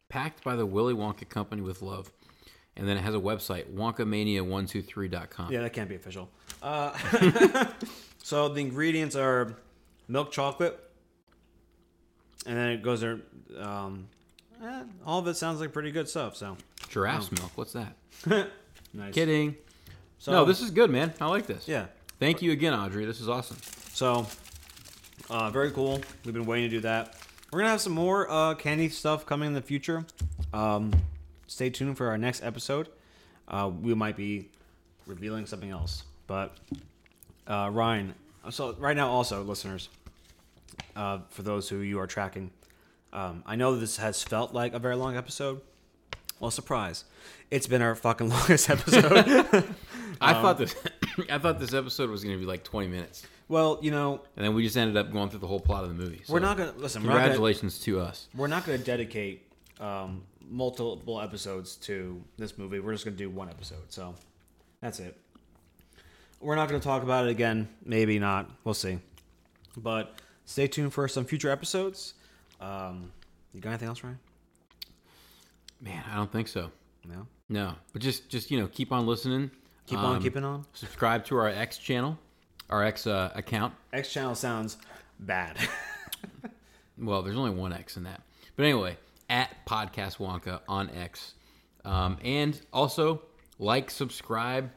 packed 0.08 0.44
by 0.44 0.54
the 0.56 0.66
Willy 0.66 0.94
Wonka 0.94 1.28
Company 1.28 1.62
with 1.62 1.82
love, 1.82 2.10
and 2.78 2.88
then 2.88 2.96
it 2.96 3.00
has 3.00 3.14
a 3.14 3.18
website 3.18 3.66
wonkamania123.com. 3.72 5.52
Yeah, 5.52 5.60
that 5.62 5.72
can't 5.72 5.88
be 5.88 5.96
official. 5.96 6.30
Uh, 6.62 6.96
so 8.22 8.48
the 8.48 8.60
ingredients 8.60 9.16
are 9.16 9.56
milk 10.06 10.30
chocolate, 10.32 10.78
and 12.46 12.56
then 12.56 12.68
it 12.70 12.82
goes 12.82 13.00
there. 13.00 13.18
Um, 13.58 14.08
eh, 14.64 14.82
all 15.04 15.18
of 15.18 15.26
it 15.26 15.34
sounds 15.34 15.60
like 15.60 15.72
pretty 15.72 15.90
good 15.90 16.08
stuff. 16.08 16.36
So 16.36 16.56
Giraffe's 16.88 17.30
milk. 17.32 17.50
What's 17.56 17.72
that? 17.72 17.94
nice. 18.94 19.12
Kidding. 19.12 19.56
So, 20.18 20.32
no, 20.32 20.44
this 20.44 20.60
is 20.60 20.70
good, 20.70 20.90
man. 20.90 21.12
I 21.20 21.26
like 21.26 21.46
this. 21.46 21.68
yeah. 21.68 21.86
Thank 22.18 22.42
you 22.42 22.50
again, 22.50 22.74
Audrey. 22.74 23.04
This 23.04 23.20
is 23.20 23.28
awesome. 23.28 23.58
So 23.92 24.26
uh, 25.30 25.50
very 25.50 25.70
cool. 25.70 26.00
We've 26.24 26.34
been 26.34 26.46
waiting 26.46 26.68
to 26.70 26.76
do 26.76 26.80
that. 26.80 27.14
We're 27.52 27.60
gonna 27.60 27.70
have 27.70 27.80
some 27.80 27.92
more 27.92 28.28
uh, 28.30 28.54
candy 28.54 28.88
stuff 28.88 29.24
coming 29.24 29.46
in 29.48 29.54
the 29.54 29.62
future. 29.62 30.04
Um, 30.52 30.92
stay 31.48 31.70
tuned 31.70 31.96
for 31.96 32.06
our 32.08 32.16
next 32.18 32.42
episode. 32.44 32.88
Uh, 33.48 33.68
we 33.82 33.94
might 33.94 34.16
be 34.16 34.48
revealing 35.06 35.46
something 35.46 35.70
else, 35.70 36.04
but 36.28 36.56
uh, 37.48 37.68
Ryan. 37.72 38.14
So 38.50 38.74
right 38.78 38.96
now, 38.96 39.08
also 39.08 39.42
listeners, 39.42 39.88
uh, 40.94 41.18
for 41.30 41.42
those 41.42 41.68
who 41.68 41.78
you 41.80 41.98
are 41.98 42.06
tracking, 42.06 42.50
um, 43.12 43.42
I 43.46 43.56
know 43.56 43.74
this 43.76 43.96
has 43.96 44.22
felt 44.22 44.54
like 44.54 44.74
a 44.74 44.78
very 44.78 44.94
long 44.96 45.16
episode. 45.16 45.60
Well, 46.40 46.50
surprise! 46.52 47.04
It's 47.50 47.66
been 47.66 47.82
our 47.82 47.94
fucking 47.96 48.28
longest 48.36 48.70
episode. 48.70 49.04
I 50.20 50.34
Um, 50.34 50.42
thought 50.42 50.58
this. 50.58 50.76
I 51.30 51.38
thought 51.38 51.58
this 51.58 51.74
episode 51.74 52.10
was 52.10 52.22
going 52.22 52.36
to 52.36 52.40
be 52.40 52.46
like 52.46 52.62
20 52.62 52.86
minutes, 52.86 53.26
well, 53.48 53.78
you 53.82 53.90
know, 53.90 54.20
and 54.36 54.44
then 54.44 54.54
we 54.54 54.62
just 54.62 54.76
ended 54.76 54.96
up 54.96 55.10
going 55.12 55.30
through 55.30 55.40
the 55.40 55.46
whole 55.48 55.58
plot 55.58 55.82
of 55.82 55.88
the 55.96 56.00
movie. 56.00 56.20
So 56.24 56.32
we're 56.32 56.38
not 56.38 56.56
gonna 56.56 56.72
listen. 56.76 57.02
We're 57.02 57.08
gonna, 57.08 57.20
Congratulations 57.22 57.80
to 57.80 57.98
us. 58.00 58.28
we're 58.36 58.46
not 58.46 58.64
going 58.64 58.78
to 58.78 58.84
dedicate 58.84 59.42
um, 59.80 60.22
multiple 60.48 61.20
episodes 61.20 61.76
to 61.76 62.22
this 62.36 62.56
movie. 62.58 62.80
We're 62.80 62.92
just 62.92 63.04
going 63.04 63.16
to 63.16 63.22
do 63.22 63.30
one 63.30 63.48
episode. 63.48 63.90
So 63.90 64.14
that's 64.80 65.00
it. 65.00 65.16
We're 66.40 66.54
not 66.56 66.68
going 66.68 66.80
to 66.80 66.84
talk 66.86 67.02
about 67.02 67.26
it 67.26 67.30
again. 67.30 67.68
Maybe 67.84 68.18
not. 68.18 68.50
We'll 68.64 68.74
see. 68.74 68.98
But 69.76 70.20
stay 70.44 70.66
tuned 70.66 70.92
for 70.92 71.08
some 71.08 71.24
future 71.24 71.50
episodes. 71.50 72.14
Um, 72.60 73.12
you 73.52 73.60
got 73.60 73.70
anything 73.70 73.88
else, 73.88 74.02
Ryan? 74.04 74.18
Man, 75.80 76.02
I 76.10 76.16
don't 76.16 76.30
think 76.30 76.48
so. 76.48 76.70
No. 77.06 77.26
No, 77.48 77.74
but 77.94 78.02
just 78.02 78.28
just 78.28 78.50
you 78.50 78.60
know, 78.60 78.66
keep 78.66 78.92
on 78.92 79.06
listening. 79.06 79.50
Keep 79.86 80.00
on 80.00 80.16
Um, 80.16 80.22
keeping 80.22 80.44
on. 80.44 80.66
Subscribe 80.74 81.24
to 81.26 81.36
our 81.36 81.48
X 81.48 81.78
channel, 81.78 82.18
our 82.68 82.84
X 82.84 83.06
uh, 83.06 83.30
account. 83.34 83.72
X 83.92 84.12
channel 84.12 84.34
sounds 84.34 84.76
bad. 85.18 85.56
Well, 87.00 87.22
there's 87.22 87.36
only 87.36 87.52
one 87.52 87.72
X 87.72 87.96
in 87.96 88.02
that. 88.02 88.22
But 88.56 88.64
anyway, 88.64 88.96
at 89.28 89.64
Podcast 89.66 90.18
Wonka 90.18 90.60
on 90.68 90.90
X. 90.90 91.34
Um, 91.84 92.18
and 92.22 92.60
also, 92.72 93.22
like, 93.58 93.90
subscribe, 93.90 94.70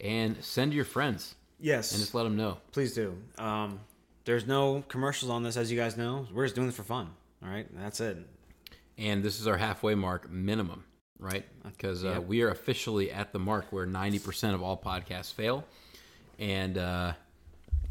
and 0.00 0.42
send 0.44 0.72
to 0.72 0.76
your 0.76 0.84
friends 0.84 1.34
yes. 1.58 1.92
and 1.92 2.00
just 2.00 2.14
let 2.14 2.24
them 2.24 2.36
know. 2.36 2.58
Please 2.72 2.94
do. 2.94 3.16
Um, 3.38 3.80
there's 4.24 4.46
no 4.46 4.82
commercials 4.88 5.30
on 5.30 5.42
this, 5.42 5.56
as 5.56 5.70
you 5.70 5.78
guys 5.78 5.96
know. 5.96 6.26
We're 6.32 6.44
just 6.44 6.54
doing 6.54 6.66
this 6.66 6.76
for 6.76 6.82
fun. 6.82 7.10
All 7.42 7.48
right. 7.50 7.66
That's 7.76 8.00
it. 8.00 8.18
And 8.96 9.22
this 9.22 9.40
is 9.40 9.46
our 9.46 9.56
halfway 9.56 9.94
mark 9.94 10.30
minimum, 10.30 10.84
right? 11.18 11.44
Because 11.64 12.04
uh, 12.04 12.08
Yeah. 12.12 12.18
we 12.20 12.42
are 12.42 12.50
officially 12.50 13.10
at 13.10 13.32
the 13.32 13.38
mark 13.38 13.66
where 13.70 13.86
90% 13.86 14.54
of 14.54 14.62
all 14.62 14.76
podcasts 14.76 15.32
fail. 15.32 15.64
And 16.38 16.78
uh, 16.78 17.12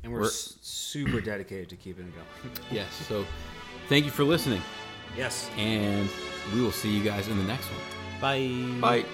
And 0.03 0.11
we're, 0.11 0.21
We're- 0.21 0.31
super 0.31 1.21
dedicated 1.21 1.69
to 1.69 1.75
keeping 1.75 2.07
it 2.07 2.13
going. 2.15 2.57
yes, 2.71 2.87
so 3.07 3.25
thank 3.87 4.05
you 4.05 4.11
for 4.11 4.23
listening. 4.23 4.61
Yes. 5.17 5.49
And 5.57 6.09
we 6.53 6.61
will 6.61 6.71
see 6.71 6.89
you 6.89 7.03
guys 7.03 7.27
in 7.27 7.37
the 7.37 7.43
next 7.43 7.67
one. 7.67 8.21
Bye. 8.21 8.79
Bye. 8.79 9.05